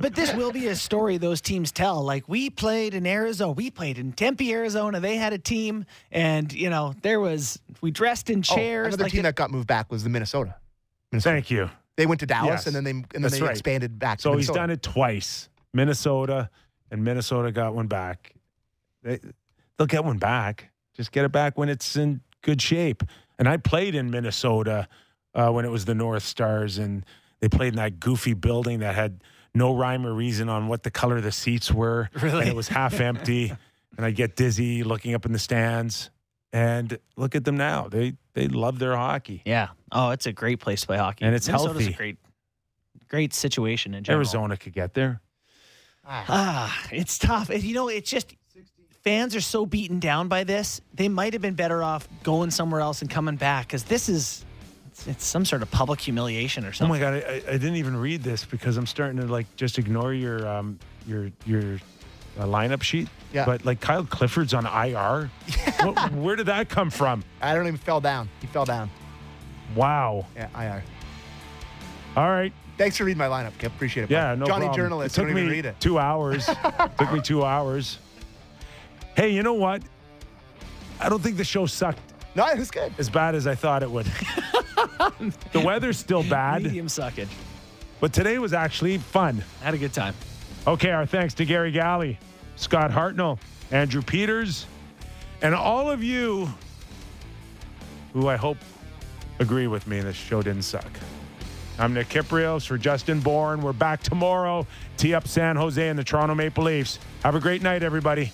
But 0.00 0.16
this 0.16 0.34
will 0.34 0.50
be 0.50 0.66
a 0.66 0.74
story 0.74 1.18
those 1.18 1.40
teams 1.40 1.70
tell. 1.70 2.02
Like 2.02 2.28
we 2.28 2.50
played 2.50 2.94
in 2.94 3.06
Arizona, 3.06 3.52
we 3.52 3.70
played 3.70 3.96
in 3.96 4.10
Tempe, 4.12 4.52
Arizona. 4.52 4.98
They 4.98 5.14
had 5.16 5.32
a 5.32 5.38
team, 5.38 5.84
and 6.10 6.52
you 6.52 6.70
know 6.70 6.94
there 7.02 7.20
was 7.20 7.60
we 7.80 7.92
dressed 7.92 8.28
in 8.28 8.40
Oh, 8.40 8.56
chairs. 8.56 8.88
another 8.88 9.04
like 9.04 9.12
team 9.12 9.20
it- 9.20 9.22
that 9.24 9.36
got 9.36 9.52
moved 9.52 9.68
back 9.68 9.92
was 9.92 10.02
the 10.02 10.10
Minnesota. 10.10 10.56
Minnesota. 11.12 11.36
Thank 11.36 11.50
you. 11.52 11.70
They 11.96 12.06
went 12.06 12.20
to 12.20 12.26
Dallas 12.26 12.48
Yes. 12.48 12.66
and 12.66 12.74
then 12.76 12.84
they 12.84 12.90
and 12.90 13.04
then 13.12 13.22
That's 13.22 13.34
they 13.38 13.42
right. 13.42 13.50
expanded 13.50 13.98
back. 13.98 14.18
To 14.18 14.24
Dallas. 14.24 14.46
So 14.46 14.50
to 14.50 14.52
he's 14.54 14.56
done 14.60 14.70
it 14.70 14.82
twice. 14.82 15.48
Minnesota 15.72 16.50
and 16.90 17.04
Minnesota 17.04 17.52
got 17.52 17.74
one 17.74 17.86
back. 17.86 18.32
They, 19.02 19.20
they'll 19.76 19.86
get 19.86 20.04
one 20.04 20.18
back. 20.18 20.70
Just 20.94 21.12
get 21.12 21.24
it 21.24 21.32
back 21.32 21.58
when 21.58 21.68
it's 21.68 21.96
in 21.96 22.20
good 22.42 22.62
shape. 22.62 23.02
And 23.38 23.48
I 23.48 23.56
played 23.56 23.94
in 23.94 24.10
Minnesota 24.10 24.88
uh, 25.34 25.50
when 25.50 25.64
it 25.64 25.70
was 25.70 25.84
the 25.84 25.94
North 25.94 26.22
Stars, 26.22 26.78
and 26.78 27.04
they 27.40 27.48
played 27.48 27.68
in 27.72 27.76
that 27.76 27.98
goofy 27.98 28.34
building 28.34 28.78
that 28.80 28.94
had 28.94 29.22
no 29.54 29.74
rhyme 29.74 30.06
or 30.06 30.14
reason 30.14 30.48
on 30.48 30.68
what 30.68 30.84
the 30.84 30.90
color 30.90 31.16
of 31.16 31.24
the 31.24 31.32
seats 31.32 31.72
were. 31.72 32.08
Really? 32.22 32.42
And 32.42 32.48
it 32.48 32.56
was 32.56 32.68
half 32.68 33.00
empty. 33.00 33.52
and 33.96 34.06
I 34.06 34.10
get 34.12 34.36
dizzy 34.36 34.84
looking 34.84 35.14
up 35.14 35.26
in 35.26 35.32
the 35.32 35.38
stands. 35.38 36.10
And 36.54 36.98
look 37.16 37.34
at 37.34 37.44
them 37.44 37.56
now. 37.56 37.88
They 37.88 38.14
they 38.34 38.46
love 38.46 38.78
their 38.78 38.96
hockey. 38.96 39.42
Yeah. 39.44 39.68
Oh, 39.90 40.10
it's 40.10 40.26
a 40.26 40.32
great 40.32 40.60
place 40.60 40.82
to 40.82 40.86
play 40.86 40.98
hockey, 40.98 41.24
And 41.24 41.34
it's 41.34 41.48
Minnesota's 41.48 41.78
healthy. 41.82 41.94
A 41.94 41.96
great, 41.96 42.16
great 43.08 43.34
situation 43.34 43.92
in 43.92 44.04
general. 44.04 44.20
Arizona 44.20 44.56
could 44.56 44.72
get 44.72 44.94
there. 44.94 45.20
Ah, 46.06 46.86
it's 46.92 47.18
tough. 47.18 47.50
And, 47.50 47.62
you 47.62 47.74
know, 47.74 47.88
it's 47.88 48.10
just 48.10 48.34
fans 49.02 49.34
are 49.34 49.40
so 49.40 49.66
beaten 49.66 49.98
down 50.00 50.28
by 50.28 50.44
this. 50.44 50.80
They 50.94 51.08
might 51.08 51.32
have 51.32 51.42
been 51.42 51.54
better 51.54 51.82
off 51.82 52.06
going 52.22 52.50
somewhere 52.50 52.80
else 52.80 53.00
and 53.02 53.10
coming 53.10 53.36
back 53.36 53.66
because 53.66 53.84
this 53.84 54.08
is 54.08 54.44
it's, 54.92 55.06
it's 55.08 55.24
some 55.26 55.44
sort 55.44 55.62
of 55.62 55.70
public 55.70 56.00
humiliation 56.00 56.64
or 56.64 56.72
something. 56.72 57.02
Oh 57.02 57.10
my 57.10 57.18
god, 57.20 57.24
I, 57.26 57.32
I- 57.50 57.54
I 57.54 57.58
didn't 57.58 57.76
even 57.76 57.96
read 57.96 58.22
this 58.22 58.44
because 58.44 58.76
I'm 58.76 58.86
starting 58.86 59.16
to 59.18 59.26
like 59.26 59.46
just 59.56 59.78
ignore 59.78 60.14
your 60.14 60.46
um 60.46 60.78
your 61.06 61.30
your 61.46 61.78
uh, 62.38 62.44
lineup 62.44 62.82
sheet. 62.82 63.08
Yeah. 63.32 63.44
But 63.46 63.64
like 63.64 63.80
Kyle 63.80 64.04
Clifford's 64.04 64.54
on 64.54 64.64
IR. 64.66 65.30
What- 65.84 66.12
where 66.12 66.36
did 66.36 66.46
that 66.46 66.68
come 66.68 66.88
from? 66.90 67.22
I 67.42 67.54
don't 67.54 67.66
even 67.66 67.76
fell 67.78 68.00
down. 68.00 68.28
He 68.40 68.46
fell 68.46 68.64
down. 68.64 68.90
Wow. 69.74 70.26
Yeah, 70.36 70.48
IR. 70.58 70.82
All 72.16 72.30
right. 72.30 72.52
Thanks 72.78 72.96
for 72.96 73.04
reading 73.04 73.18
my 73.18 73.26
lineup, 73.26 73.56
Kip. 73.58 73.72
Appreciate 73.74 74.04
it. 74.04 74.10
Yeah, 74.10 74.32
bud. 74.32 74.38
no 74.40 74.46
Johnny 74.46 74.64
problem. 74.66 74.76
journalist. 74.76 75.14
It 75.14 75.20
took 75.20 75.28
don't 75.28 75.36
even 75.38 75.48
me 75.50 75.56
read 75.56 75.66
it. 75.66 75.78
two 75.80 75.98
hours. 75.98 76.46
took 76.98 77.12
me 77.12 77.20
two 77.20 77.44
hours. 77.44 77.98
Hey, 79.16 79.30
you 79.30 79.42
know 79.42 79.54
what? 79.54 79.82
I 81.00 81.08
don't 81.08 81.22
think 81.22 81.36
the 81.36 81.44
show 81.44 81.66
sucked 81.66 82.00
No, 82.34 82.46
it 82.46 82.58
was 82.58 82.70
good. 82.70 82.92
as 82.98 83.08
bad 83.10 83.34
as 83.34 83.46
I 83.46 83.54
thought 83.54 83.82
it 83.82 83.90
would. 83.90 84.06
the 85.52 85.60
weather's 85.60 85.98
still 85.98 86.22
bad, 86.24 86.62
Medium 86.62 86.86
suckage. 86.86 87.28
but 88.00 88.12
today 88.12 88.38
was 88.38 88.52
actually 88.52 88.98
fun. 88.98 89.42
I 89.60 89.66
had 89.66 89.74
a 89.74 89.78
good 89.78 89.92
time. 89.92 90.14
Okay, 90.66 90.92
our 90.92 91.04
thanks 91.04 91.34
to 91.34 91.44
Garry 91.44 91.70
Galley, 91.70 92.18
Scott 92.56 92.90
Hartnell, 92.90 93.38
Andrew 93.70 94.00
Peters, 94.00 94.64
and 95.42 95.54
all 95.54 95.90
of 95.90 96.02
you 96.02 96.48
who 98.14 98.28
I 98.28 98.36
hope 98.36 98.56
agree 99.40 99.66
with 99.66 99.86
me 99.86 100.00
this 100.00 100.16
show 100.16 100.40
didn't 100.40 100.62
suck. 100.62 100.88
I'm 101.78 101.92
Nick 101.92 102.08
Kypreos 102.08 102.66
for 102.66 102.78
Justin 102.78 103.20
Bourne. 103.20 103.60
We're 103.60 103.74
back 103.74 104.02
tomorrow. 104.02 104.66
Tee 104.96 105.12
up 105.12 105.28
San 105.28 105.56
Jose 105.56 105.86
and 105.86 105.98
the 105.98 106.04
Toronto 106.04 106.34
Maple 106.34 106.64
Leafs. 106.64 106.98
Have 107.22 107.34
a 107.34 107.40
great 107.40 107.60
night, 107.60 107.82
everybody. 107.82 108.32